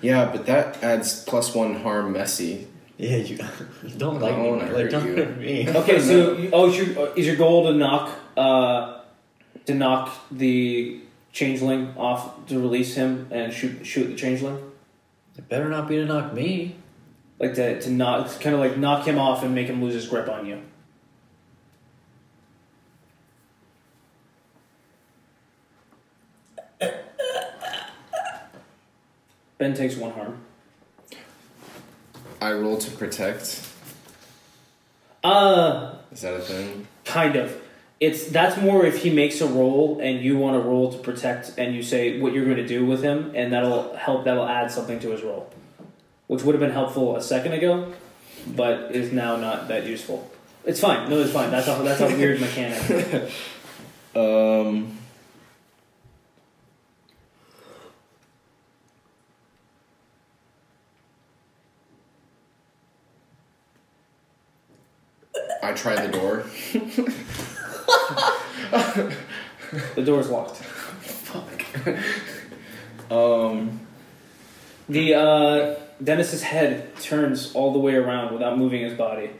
yeah, 0.00 0.30
but 0.32 0.46
that 0.46 0.82
adds 0.82 1.22
plus 1.24 1.54
one 1.54 1.76
harm 1.76 2.12
messy. 2.12 2.66
Yeah, 2.98 3.16
you, 3.16 3.38
you 3.82 3.94
don't 3.96 4.20
like 4.20 4.36
me. 4.36 4.44
don't 4.44 4.58
Like, 4.58 4.68
hurt 4.70 4.90
don't 4.90 5.06
you. 5.06 5.16
hurt 5.16 5.38
me. 5.38 5.68
Okay, 5.76 6.00
so 6.00 6.32
you, 6.38 6.50
oh, 6.52 6.68
is 6.68 6.76
your, 6.78 7.16
is 7.16 7.26
your 7.26 7.36
goal 7.36 7.64
to 7.64 7.72
knock 7.72 8.10
uh, 8.36 9.00
to 9.66 9.74
knock 9.74 10.12
the 10.30 11.00
changeling 11.32 11.94
off 11.96 12.46
to 12.46 12.60
release 12.60 12.94
him 12.94 13.28
and 13.30 13.52
shoot 13.52 13.84
shoot 13.84 14.06
the 14.08 14.14
changeling? 14.14 14.58
It 15.36 15.48
better 15.48 15.68
not 15.68 15.88
be 15.88 15.96
to 15.96 16.04
knock 16.04 16.32
me. 16.34 16.76
like 17.38 17.54
to 17.54 17.80
to 17.80 17.90
knock, 17.90 18.40
kind 18.40 18.54
of 18.54 18.60
like 18.60 18.76
knock 18.76 19.06
him 19.06 19.18
off 19.18 19.42
and 19.42 19.54
make 19.54 19.66
him 19.68 19.82
lose 19.82 19.94
his 19.94 20.06
grip 20.06 20.28
on 20.28 20.46
you. 20.46 20.60
Ben 29.58 29.74
takes 29.74 29.96
one 29.96 30.12
harm. 30.12 30.38
I 32.42 32.52
roll 32.54 32.76
to 32.78 32.90
protect. 32.90 33.64
Uh, 35.22 35.94
Is 36.10 36.22
that 36.22 36.34
a 36.34 36.40
thing? 36.40 36.88
kind 37.04 37.36
of. 37.36 37.56
It's 38.00 38.26
that's 38.26 38.56
more 38.60 38.84
if 38.84 39.04
he 39.04 39.10
makes 39.10 39.40
a 39.40 39.46
roll 39.46 40.00
and 40.02 40.20
you 40.20 40.36
want 40.36 40.60
to 40.60 40.68
roll 40.68 40.90
to 40.92 40.98
protect 40.98 41.52
and 41.56 41.72
you 41.72 41.84
say 41.84 42.18
what 42.18 42.32
you're 42.32 42.44
going 42.44 42.56
to 42.56 42.66
do 42.66 42.84
with 42.84 43.00
him 43.00 43.30
and 43.36 43.52
that'll 43.52 43.94
help 43.96 44.24
that'll 44.24 44.48
add 44.48 44.72
something 44.72 44.98
to 45.00 45.10
his 45.10 45.22
roll, 45.22 45.48
which 46.26 46.42
would 46.42 46.56
have 46.56 46.60
been 46.60 46.72
helpful 46.72 47.14
a 47.14 47.22
second 47.22 47.52
ago, 47.52 47.92
but 48.48 48.90
is 48.90 49.12
now 49.12 49.36
not 49.36 49.68
that 49.68 49.86
useful. 49.86 50.28
It's 50.64 50.80
fine. 50.80 51.08
No, 51.08 51.20
it's 51.20 51.32
fine. 51.32 51.52
That's 51.52 51.68
a 51.68 51.80
that's 51.84 52.00
a 52.00 52.06
weird 52.08 52.40
mechanic. 52.46 53.30
Um. 54.16 54.98
I 65.62 65.72
try 65.72 66.06
the 66.06 66.12
door. 66.12 66.44
The 69.94 70.02
door's 70.02 70.28
locked. 70.28 70.56
Fuck. 70.56 71.64
Um. 73.10 73.80
The 74.88 75.14
uh, 75.14 75.74
Dennis's 76.02 76.42
head 76.42 76.94
turns 76.96 77.54
all 77.54 77.72
the 77.72 77.78
way 77.78 77.94
around 77.94 78.34
without 78.34 78.58
moving 78.58 78.82
his 78.82 78.94
body, 78.94 79.30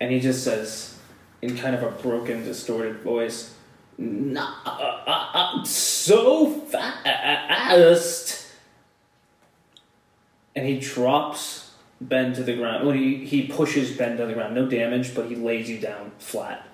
and 0.00 0.12
he 0.12 0.20
just 0.20 0.44
says, 0.44 0.98
in 1.42 1.56
kind 1.56 1.74
of 1.74 1.82
a 1.82 1.90
broken, 1.90 2.44
distorted 2.44 3.00
voice, 3.00 3.54
"Not 3.98 4.58
uh, 4.64 5.64
so 5.64 6.52
fast." 6.52 8.46
And 10.54 10.66
he 10.66 10.78
drops 10.78 11.69
Ben 12.00 12.32
to 12.34 12.42
the 12.42 12.56
ground. 12.56 12.86
Well, 12.86 12.94
he 12.94 13.24
he 13.24 13.46
pushes 13.46 13.96
Ben 13.96 14.16
to 14.16 14.26
the 14.26 14.32
ground. 14.32 14.54
No 14.54 14.66
damage, 14.66 15.14
but 15.14 15.26
he 15.26 15.36
lays 15.36 15.68
you 15.68 15.78
down 15.78 16.12
flat 16.18 16.66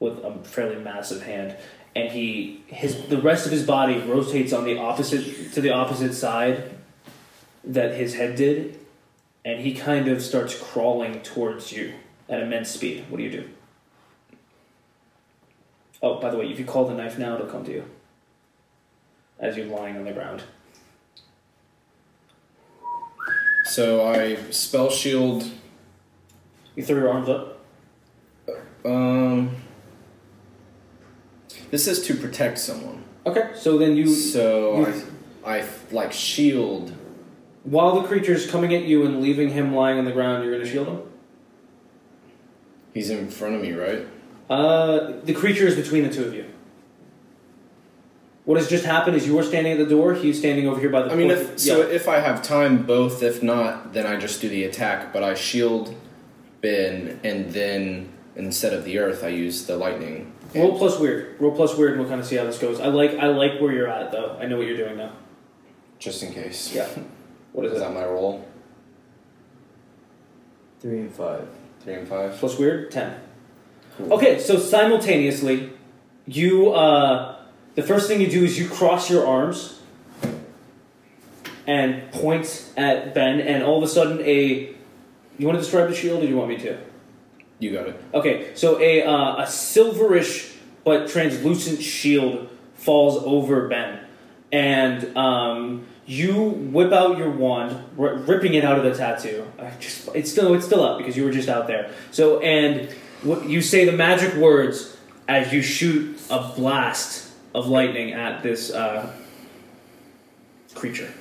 with 0.00 0.18
a 0.18 0.32
fairly 0.42 0.76
massive 0.76 1.22
hand. 1.22 1.56
And 1.94 2.10
he 2.10 2.64
his 2.66 3.06
the 3.06 3.20
rest 3.20 3.46
of 3.46 3.52
his 3.52 3.64
body 3.64 3.98
rotates 3.98 4.52
on 4.52 4.64
the 4.64 4.78
opposite 4.78 5.52
to 5.52 5.60
the 5.60 5.70
opposite 5.70 6.14
side 6.14 6.76
that 7.64 7.94
his 7.94 8.14
head 8.14 8.36
did. 8.36 8.80
And 9.44 9.60
he 9.60 9.74
kind 9.74 10.08
of 10.08 10.22
starts 10.22 10.58
crawling 10.58 11.20
towards 11.22 11.72
you 11.72 11.94
at 12.28 12.40
immense 12.40 12.70
speed. 12.70 13.04
What 13.08 13.18
do 13.18 13.24
you 13.24 13.30
do? 13.30 13.48
Oh 16.02 16.20
by 16.20 16.30
the 16.30 16.36
way 16.36 16.50
if 16.50 16.58
you 16.58 16.64
call 16.64 16.86
the 16.86 16.94
knife 16.94 17.18
now 17.18 17.34
it'll 17.34 17.46
come 17.46 17.64
to 17.64 17.72
you 17.72 17.84
as 19.38 19.56
you're 19.56 19.66
lying 19.66 19.96
on 19.96 20.04
the 20.04 20.12
ground 20.12 20.42
So 23.72 24.06
I 24.06 24.36
spell 24.50 24.90
shield. 24.90 25.50
you 26.76 26.82
throw 26.84 26.98
your 26.98 27.08
arms 27.08 27.28
up 27.30 27.58
Um. 28.84 29.56
This 31.70 31.86
is 31.86 32.04
to 32.06 32.14
protect 32.14 32.58
someone. 32.58 33.02
okay 33.24 33.52
so 33.54 33.78
then 33.78 33.96
you 33.96 34.08
So 34.08 34.80
you- 34.80 35.02
I, 35.46 35.60
I 35.60 35.64
like 35.90 36.12
shield. 36.12 36.92
while 37.64 37.98
the 38.02 38.06
creature's 38.06 38.46
coming 38.50 38.74
at 38.74 38.82
you 38.84 39.06
and 39.06 39.22
leaving 39.22 39.48
him 39.48 39.74
lying 39.74 39.98
on 39.98 40.04
the 40.04 40.12
ground 40.12 40.44
you're 40.44 40.52
going 40.52 40.66
to 40.66 40.70
shield 40.70 40.88
him 40.88 41.00
He's 42.92 43.08
in 43.08 43.30
front 43.30 43.54
of 43.54 43.62
me, 43.62 43.72
right? 43.72 44.06
Uh, 44.50 45.12
the 45.24 45.32
creature 45.32 45.66
is 45.66 45.76
between 45.76 46.02
the 46.02 46.10
two 46.10 46.24
of 46.24 46.34
you. 46.34 46.44
What 48.44 48.58
has 48.58 48.68
just 48.68 48.84
happened 48.84 49.16
is 49.16 49.26
you 49.26 49.34
were 49.36 49.44
standing 49.44 49.72
at 49.72 49.78
the 49.78 49.86
door. 49.86 50.14
He's 50.14 50.38
standing 50.38 50.66
over 50.66 50.80
here 50.80 50.90
by 50.90 51.02
the. 51.02 51.12
I 51.12 51.14
mean, 51.14 51.28
port- 51.28 51.38
if 51.40 51.60
so, 51.60 51.80
if 51.82 52.08
I 52.08 52.18
have 52.18 52.42
time, 52.42 52.84
both. 52.84 53.22
If 53.22 53.42
not, 53.42 53.92
then 53.92 54.04
I 54.06 54.16
just 54.16 54.40
do 54.40 54.48
the 54.48 54.64
attack. 54.64 55.12
But 55.12 55.22
I 55.22 55.34
shield 55.34 55.94
Ben, 56.60 57.20
and 57.22 57.50
then 57.52 58.12
instead 58.34 58.72
of 58.72 58.84
the 58.84 58.98
earth, 58.98 59.22
I 59.22 59.28
use 59.28 59.66
the 59.66 59.76
lightning. 59.76 60.32
roll 60.56 60.76
plus 60.76 60.98
weird. 60.98 61.40
Roll 61.40 61.54
plus 61.54 61.76
weird, 61.76 61.92
and 61.92 62.00
we'll 62.00 62.08
kind 62.08 62.20
of 62.20 62.26
see 62.26 62.34
how 62.36 62.44
this 62.44 62.58
goes. 62.58 62.80
I 62.80 62.88
like 62.88 63.12
I 63.18 63.28
like 63.28 63.60
where 63.60 63.72
you're 63.72 63.88
at 63.88 64.10
though. 64.10 64.36
I 64.40 64.46
know 64.46 64.56
what 64.56 64.66
you're 64.66 64.76
doing 64.76 64.96
now. 64.96 65.12
just 66.00 66.22
in 66.24 66.32
case. 66.34 66.74
Yeah. 66.74 66.88
What 67.52 67.66
is 67.66 67.74
Is 67.74 67.78
that 67.80 67.92
my 67.94 68.04
roll? 68.04 68.44
Three 70.80 70.98
and 71.00 71.14
five. 71.14 71.46
Three 71.80 71.94
and 71.94 72.08
five. 72.08 72.32
Plus 72.34 72.58
weird 72.58 72.90
ten. 72.90 73.20
Okay, 74.00 74.38
so 74.40 74.58
simultaneously, 74.58 75.70
you 76.26 76.72
uh, 76.72 77.31
the 77.74 77.82
first 77.82 78.08
thing 78.08 78.20
you 78.20 78.30
do 78.30 78.44
is 78.44 78.58
you 78.58 78.68
cross 78.68 79.10
your 79.10 79.26
arms 79.26 79.80
and 81.66 82.10
point 82.12 82.70
at 82.76 83.14
Ben, 83.14 83.40
and 83.40 83.62
all 83.62 83.78
of 83.78 83.84
a 83.84 83.88
sudden 83.88 84.20
a. 84.20 84.74
You 85.38 85.46
want 85.46 85.58
to 85.58 85.62
describe 85.62 85.88
the 85.88 85.94
shield, 85.94 86.18
or 86.18 86.22
do 86.22 86.28
you 86.28 86.36
want 86.36 86.50
me 86.50 86.58
to? 86.58 86.78
You 87.58 87.72
got 87.72 87.88
it. 87.88 88.00
Okay, 88.12 88.54
so 88.54 88.80
a 88.80 89.02
uh, 89.04 89.36
a 89.36 89.42
silverish 89.42 90.56
but 90.84 91.08
translucent 91.08 91.80
shield 91.80 92.48
falls 92.74 93.22
over 93.24 93.68
Ben, 93.68 94.00
and 94.50 95.16
um, 95.16 95.86
you 96.04 96.42
whip 96.42 96.92
out 96.92 97.16
your 97.16 97.30
wand, 97.30 97.72
r- 97.98 98.16
ripping 98.16 98.54
it 98.54 98.64
out 98.64 98.78
of 98.78 98.84
the 98.84 98.94
tattoo. 98.94 99.46
I 99.58 99.70
just 99.78 100.08
it's 100.14 100.30
still 100.30 100.54
it's 100.54 100.66
still 100.66 100.84
up 100.84 100.98
because 100.98 101.16
you 101.16 101.24
were 101.24 101.32
just 101.32 101.48
out 101.48 101.66
there. 101.66 101.92
So 102.10 102.40
and 102.40 102.90
what 103.22 103.48
you 103.48 103.62
say 103.62 103.84
the 103.84 103.92
magic 103.92 104.34
words 104.34 104.96
as 105.28 105.52
you 105.52 105.62
shoot 105.62 106.20
a 106.28 106.52
blast 106.56 107.21
of 107.54 107.68
lightning 107.68 108.12
at 108.12 108.42
this 108.42 108.70
uh, 108.70 109.14
creature. 110.74 111.12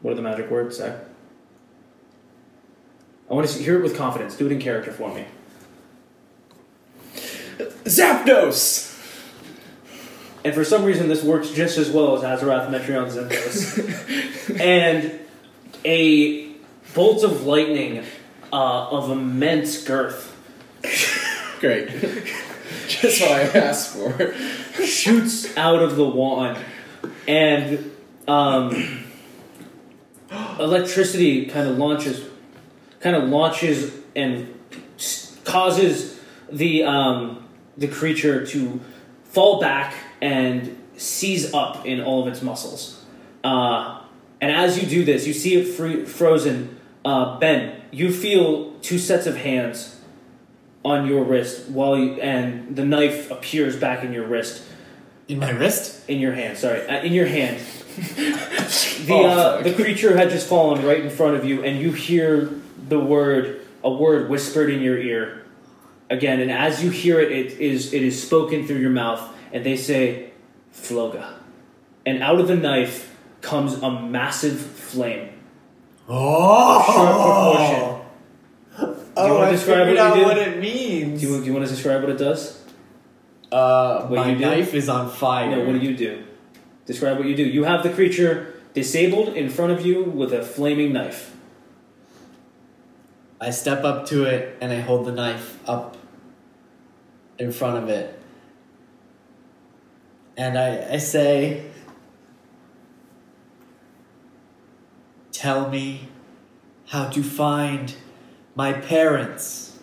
What 0.00 0.12
are 0.12 0.14
the 0.14 0.22
magic 0.22 0.50
words, 0.50 0.76
Zach? 0.76 0.96
I 3.30 3.34
want 3.34 3.48
to 3.48 3.62
hear 3.62 3.78
it 3.78 3.82
with 3.82 3.96
confidence. 3.96 4.36
Do 4.36 4.46
it 4.46 4.52
in 4.52 4.58
character 4.58 4.92
for 4.92 5.14
me. 5.14 5.26
Zapdos. 7.84 8.90
And 10.44 10.54
for 10.54 10.64
some 10.64 10.84
reason, 10.84 11.08
this 11.08 11.22
works 11.22 11.50
just 11.50 11.78
as 11.78 11.90
well 11.90 12.16
as 12.16 12.22
Azarath 12.22 12.68
Metrion 12.68 13.08
Zendos. 13.10 14.60
and 14.60 15.20
a 15.84 16.52
bolt 16.94 17.22
of 17.22 17.46
lightning 17.46 18.04
uh, 18.52 18.88
of 18.88 19.10
immense 19.10 19.84
girth 19.84 20.32
Great. 21.60 21.88
just 23.00 23.20
what 23.22 23.32
I 23.32 23.42
asked 23.58 23.94
for. 23.96 24.34
shoots 24.84 25.56
out 25.56 25.82
of 25.82 25.96
the 25.96 26.04
wand, 26.04 26.58
and 27.26 27.90
um, 28.28 29.04
electricity 30.58 31.46
kind 31.46 31.68
of 31.68 31.78
launches, 31.78 32.28
kind 33.00 33.16
of 33.16 33.28
launches 33.28 33.94
and 34.14 34.54
causes 35.44 36.20
the 36.50 36.82
um, 36.82 37.48
the 37.76 37.88
creature 37.88 38.46
to 38.46 38.80
fall 39.24 39.60
back 39.60 39.94
and 40.20 40.76
seize 40.96 41.52
up 41.54 41.86
in 41.86 42.00
all 42.00 42.22
of 42.22 42.28
its 42.28 42.42
muscles. 42.42 43.04
Uh, 43.42 44.02
and 44.40 44.50
as 44.50 44.80
you 44.80 44.88
do 44.88 45.04
this, 45.04 45.26
you 45.26 45.32
see 45.32 45.54
it 45.54 45.64
free, 45.64 46.04
frozen. 46.04 46.78
Uh, 47.04 47.38
ben, 47.38 47.80
you 47.90 48.12
feel 48.12 48.72
two 48.80 48.98
sets 48.98 49.26
of 49.26 49.36
hands 49.36 50.01
on 50.84 51.06
your 51.06 51.24
wrist 51.24 51.68
while 51.68 51.96
you, 51.96 52.14
and 52.20 52.74
the 52.74 52.84
knife 52.84 53.30
appears 53.30 53.76
back 53.76 54.04
in 54.04 54.12
your 54.12 54.26
wrist 54.26 54.62
In 55.28 55.38
my 55.38 55.50
wrist? 55.50 56.08
in 56.08 56.18
your 56.18 56.32
hand. 56.32 56.58
Sorry, 56.58 56.86
uh, 56.88 57.02
in 57.02 57.12
your 57.12 57.26
hand. 57.26 57.58
the 57.96 59.08
Oh, 59.10 59.24
uh, 59.26 59.62
the 59.62 59.72
creature 59.74 60.16
had 60.16 60.30
just 60.30 60.48
fallen 60.48 60.84
right 60.84 61.00
in 61.00 61.10
front 61.10 61.36
of 61.36 61.44
you, 61.44 61.62
and 61.62 61.78
you 61.78 61.92
hear 61.92 62.50
the 62.88 62.98
word 62.98 63.60
a 63.84 63.90
word 63.92 64.28
whispered 64.30 64.70
in 64.70 64.80
your 64.80 64.98
ear 64.98 65.44
again. 66.10 66.40
And 66.40 66.50
as 66.50 66.82
you 66.82 66.90
hear 66.90 67.20
it, 67.20 67.30
it 67.32 67.58
is 67.60 67.92
it 67.92 68.02
is 68.02 68.20
spoken 68.22 68.66
through 68.66 68.78
your 68.78 68.90
mouth, 68.90 69.20
and 69.52 69.64
they 69.64 69.76
say, 69.76 70.30
"Floga," 70.74 71.34
and 72.06 72.22
out 72.22 72.40
of 72.40 72.48
the 72.48 72.56
knife 72.56 73.14
comes 73.40 73.74
a 73.74 73.90
massive 73.90 74.58
flame. 74.60 75.28
Oh! 76.08 76.82
Sharp 76.86 77.16
proportion. 77.16 78.01
Oh, 79.16 79.34
wanna 79.34 79.46
I 79.48 79.50
describe 79.52 79.86
what 79.88 80.16
you 80.16 80.20
do? 80.22 80.26
what 80.26 80.38
it 80.38 80.58
means. 80.60 81.20
Do 81.20 81.26
you, 81.28 81.38
do 81.40 81.44
you 81.46 81.52
want 81.52 81.66
to 81.66 81.70
describe 81.72 82.00
what 82.02 82.10
it 82.10 82.18
does? 82.18 82.60
uh, 83.50 84.06
What 84.06 84.16
my 84.16 84.30
you 84.30 84.38
do? 84.38 84.44
knife 84.46 84.72
is 84.74 84.88
on 84.88 85.10
fire. 85.10 85.50
No, 85.50 85.64
what 85.64 85.72
do 85.72 85.78
you 85.86 85.96
do? 85.96 86.24
Describe 86.86 87.18
what 87.18 87.26
you 87.26 87.36
do. 87.36 87.42
You 87.44 87.64
have 87.64 87.82
the 87.82 87.90
creature 87.90 88.54
disabled 88.74 89.28
in 89.36 89.50
front 89.50 89.72
of 89.72 89.84
you 89.84 90.02
with 90.04 90.32
a 90.32 90.42
flaming 90.42 90.92
knife. 90.94 91.36
I 93.40 93.50
step 93.50 93.84
up 93.84 94.06
to 94.06 94.24
it 94.24 94.56
and 94.60 94.72
I 94.72 94.80
hold 94.80 95.04
the 95.06 95.12
knife 95.12 95.58
up 95.68 95.96
in 97.38 97.52
front 97.52 97.82
of 97.82 97.88
it. 97.90 98.18
And 100.36 100.58
I, 100.58 100.94
I 100.94 100.96
say, 100.96 101.66
Tell 105.32 105.68
me 105.68 106.08
how 106.86 107.08
to 107.08 107.22
find 107.22 107.94
my 108.54 108.72
parents. 108.72 109.78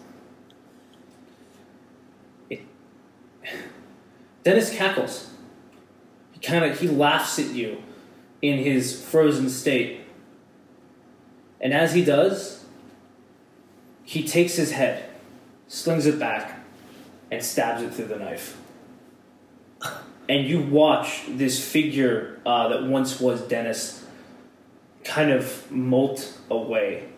Dennis 4.44 4.76
cackles. 4.76 5.30
He 6.32 6.40
kind 6.40 6.66
of 6.66 6.80
he 6.80 6.88
laughs 6.88 7.40
at 7.40 7.48
you 7.48 7.84
in 8.42 8.60
his 8.60 9.04
frozen 9.04 9.50
state. 9.50 10.02
And 11.60 11.74
as 11.74 11.94
he 11.94 12.04
does, 12.04 12.66
he 14.04 14.26
takes 14.26 14.56
his 14.56 14.72
head, 14.72 15.10
slings 15.68 16.06
it 16.06 16.18
back, 16.18 16.60
and 17.30 17.44
stabs 17.44 17.84
it 17.84 17.94
through 17.94 18.06
the 18.06 18.16
knife. 18.16 18.58
And 20.30 20.48
you 20.48 20.62
watch 20.62 21.24
this 21.28 21.64
figure 21.64 22.40
uh, 22.46 22.70
that 22.70 22.84
once 22.84 23.20
was 23.20 23.42
Dennis 23.42 24.06
kind 25.04 25.32
of 25.32 25.70
molt 25.72 26.38
away 26.50 27.10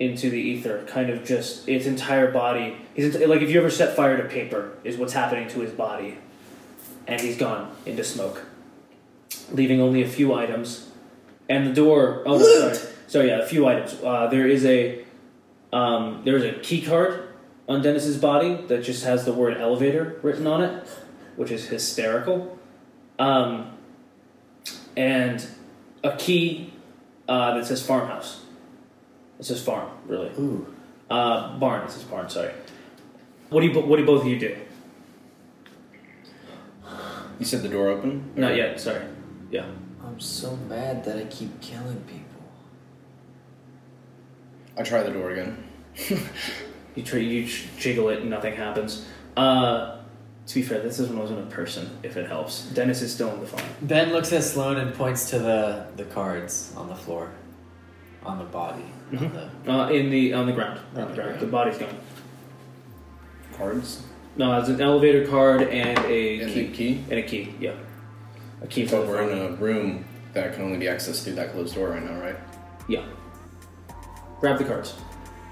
into 0.00 0.30
the 0.30 0.38
ether, 0.38 0.82
kind 0.86 1.10
of 1.10 1.24
just 1.24 1.68
its 1.68 1.84
entire 1.86 2.32
body. 2.32 2.76
He's 2.94 3.14
like 3.16 3.42
if 3.42 3.50
you 3.50 3.60
ever 3.60 3.70
set 3.70 3.94
fire 3.94 4.16
to 4.16 4.26
paper, 4.28 4.72
is 4.82 4.96
what's 4.96 5.12
happening 5.12 5.46
to 5.48 5.60
his 5.60 5.72
body, 5.72 6.16
and 7.06 7.20
he's 7.20 7.36
gone 7.36 7.70
into 7.84 8.02
smoke, 8.02 8.46
leaving 9.52 9.80
only 9.80 10.02
a 10.02 10.08
few 10.08 10.32
items, 10.32 10.88
and 11.50 11.66
the 11.66 11.74
door. 11.74 12.22
Oh, 12.24 12.38
no, 12.38 12.72
sorry, 12.72 12.92
sorry, 13.06 13.28
yeah, 13.28 13.40
a 13.40 13.46
few 13.46 13.66
items. 13.66 13.94
Uh, 14.02 14.26
there 14.28 14.48
is 14.48 14.64
a 14.64 15.04
um, 15.70 16.22
there 16.24 16.36
is 16.36 16.44
a 16.44 16.54
key 16.60 16.80
card 16.80 17.28
on 17.68 17.82
Dennis's 17.82 18.16
body 18.16 18.54
that 18.68 18.82
just 18.82 19.04
has 19.04 19.26
the 19.26 19.34
word 19.34 19.58
elevator 19.58 20.18
written 20.22 20.46
on 20.46 20.62
it, 20.62 20.88
which 21.36 21.50
is 21.50 21.68
hysterical, 21.68 22.58
um, 23.18 23.70
and 24.96 25.46
a 26.02 26.16
key 26.16 26.72
uh, 27.28 27.54
that 27.54 27.66
says 27.66 27.86
farmhouse. 27.86 28.39
It 29.40 29.46
says 29.46 29.62
farm, 29.62 29.90
really. 30.06 30.28
Ooh. 30.38 30.66
Uh, 31.10 31.58
barn. 31.58 31.82
It 31.84 31.90
says 31.90 32.04
barn. 32.04 32.28
Sorry. 32.28 32.52
What 33.48 33.62
do 33.62 33.66
you? 33.66 33.80
What 33.80 33.96
do 33.96 34.04
both 34.06 34.20
of 34.20 34.28
you 34.28 34.38
do? 34.38 34.56
You 37.38 37.46
said 37.46 37.62
the 37.62 37.68
door 37.68 37.88
open? 37.88 38.32
Not 38.36 38.54
yet. 38.54 38.78
Sorry. 38.78 39.02
Yeah. 39.50 39.64
I'm 40.04 40.20
so 40.20 40.56
mad 40.56 41.04
that 41.06 41.16
I 41.16 41.24
keep 41.24 41.60
killing 41.62 42.00
people. 42.02 42.42
I 44.76 44.82
try 44.82 45.02
the 45.02 45.10
door 45.10 45.32
again. 45.32 45.64
You 46.96 47.04
try. 47.04 47.20
You 47.20 47.46
jiggle 47.78 48.08
it, 48.08 48.18
and 48.18 48.30
nothing 48.30 48.56
happens. 48.56 49.06
Uh, 49.36 49.98
to 50.44 50.54
be 50.56 50.60
fair, 50.60 50.80
this 50.80 50.98
isn't 50.98 51.16
wasn't 51.16 51.38
a 51.38 51.46
person. 51.46 51.88
If 52.02 52.16
it 52.16 52.26
helps, 52.26 52.64
Dennis 52.64 53.00
is 53.00 53.14
still 53.14 53.32
in 53.32 53.38
the 53.40 53.46
phone. 53.46 53.62
Ben 53.82 54.12
looks 54.12 54.32
at 54.32 54.42
Sloan 54.42 54.76
and 54.76 54.92
points 54.92 55.30
to 55.30 55.38
the 55.38 55.86
the 55.94 56.04
cards 56.06 56.74
on 56.76 56.88
the 56.88 56.96
floor, 56.96 57.30
on 58.24 58.38
the 58.38 58.44
body. 58.44 58.84
On 59.16 59.32
the, 59.64 59.72
Uh, 59.72 59.88
in 59.88 60.10
the 60.10 60.32
on 60.34 60.46
the 60.46 60.52
ground. 60.52 60.78
On 60.94 61.02
On 61.02 61.08
the 61.08 61.14
the 61.14 61.14
ground. 61.14 61.30
ground. 61.30 61.40
The 61.40 61.46
body's 61.46 61.78
gone. 61.78 61.88
Cards 63.56 64.02
No, 64.36 64.58
it's 64.58 64.68
an 64.68 64.80
elevator 64.80 65.26
card 65.26 65.62
and 65.62 65.98
a 66.06 66.40
and 66.40 66.52
key. 66.52 66.68
key. 66.68 67.04
And 67.10 67.18
a 67.18 67.22
key. 67.22 67.54
Yeah. 67.60 67.72
A 68.62 68.66
key 68.66 68.86
for 68.86 68.96
But 69.00 69.08
we're 69.08 69.18
phone. 69.28 69.30
in 69.38 69.38
a 69.54 69.56
room 69.56 70.04
that 70.34 70.54
can 70.54 70.64
only 70.64 70.78
be 70.78 70.86
accessed 70.86 71.24
through 71.24 71.34
that 71.34 71.52
closed 71.52 71.74
door 71.74 71.88
right 71.90 72.04
now, 72.04 72.20
right? 72.20 72.36
Yeah. 72.88 73.02
Grab 74.40 74.58
the 74.58 74.64
cards. 74.64 74.94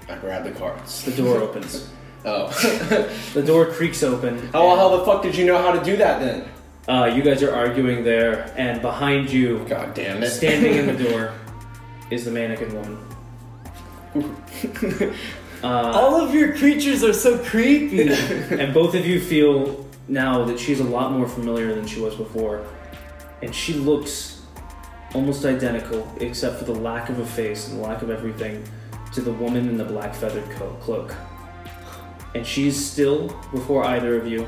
I 0.07 0.15
grab 0.15 0.43
the 0.43 0.51
cards. 0.51 1.03
The 1.05 1.11
door 1.11 1.37
opens. 1.41 1.89
Oh. 2.25 2.47
The 3.33 3.43
door 3.43 3.65
creaks 3.67 4.01
open. 4.03 4.37
how, 4.53 4.69
and- 4.71 4.79
how 4.79 4.97
the 4.97 5.05
fuck 5.05 5.21
did 5.21 5.35
you 5.35 5.45
know 5.45 5.57
how 5.57 5.71
to 5.71 5.83
do 5.83 5.97
that 5.97 6.19
then? 6.21 6.45
Uh, 6.87 7.05
you 7.05 7.21
guys 7.21 7.43
are 7.43 7.53
arguing 7.53 8.03
there, 8.03 8.51
and 8.57 8.81
behind 8.81 9.29
you, 9.29 9.63
God 9.69 9.93
damn 9.93 10.23
it. 10.23 10.29
standing 10.31 10.73
in 10.73 10.87
the 10.87 11.03
door, 11.09 11.33
is 12.11 12.25
the 12.25 12.31
mannequin 12.31 12.73
woman. 12.75 12.97
uh, 15.63 15.91
All 15.93 16.15
of 16.15 16.33
your 16.33 16.55
creatures 16.57 17.03
are 17.03 17.13
so 17.13 17.37
creepy. 17.37 18.01
and 18.11 18.73
both 18.73 18.95
of 18.95 19.05
you 19.05 19.19
feel 19.19 19.85
now 20.07 20.43
that 20.45 20.59
she's 20.59 20.79
a 20.79 20.83
lot 20.83 21.11
more 21.11 21.27
familiar 21.27 21.73
than 21.75 21.85
she 21.85 21.99
was 22.01 22.15
before, 22.15 22.65
and 23.41 23.53
she 23.53 23.73
looks 23.73 24.41
almost 25.13 25.45
identical, 25.45 26.07
except 26.19 26.57
for 26.57 26.65
the 26.65 26.73
lack 26.73 27.09
of 27.09 27.19
a 27.19 27.25
face 27.25 27.67
and 27.67 27.79
the 27.79 27.83
lack 27.83 28.01
of 28.01 28.09
everything, 28.09 28.63
to 29.13 29.21
the 29.21 29.31
woman 29.33 29.67
in 29.69 29.77
the 29.77 29.85
black 29.85 30.13
feathered 30.15 30.49
co- 30.51 30.75
cloak. 30.81 31.15
And 32.35 32.45
she's 32.45 32.83
still 32.83 33.27
before 33.51 33.83
either 33.85 34.15
of 34.17 34.27
you, 34.27 34.47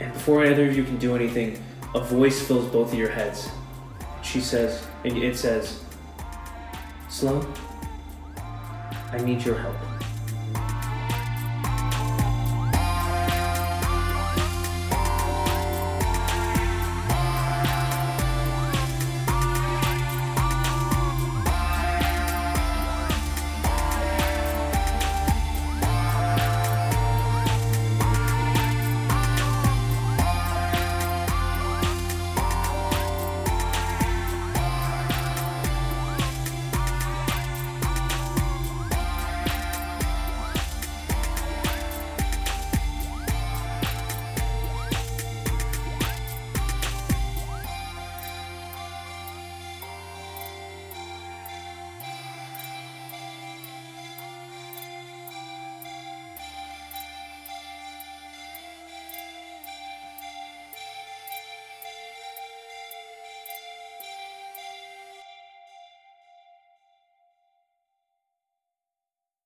and 0.00 0.12
before 0.12 0.44
either 0.44 0.68
of 0.68 0.76
you 0.76 0.84
can 0.84 0.96
do 0.98 1.16
anything, 1.16 1.62
a 1.94 2.00
voice 2.00 2.40
fills 2.46 2.68
both 2.70 2.92
of 2.92 2.98
your 2.98 3.08
heads. 3.08 3.48
She 4.22 4.40
says, 4.40 4.86
and 5.04 5.16
it 5.16 5.36
says, 5.36 5.82
Sloan, 7.16 7.50
I 9.10 9.16
need 9.24 9.42
your 9.42 9.54
help. 9.54 9.85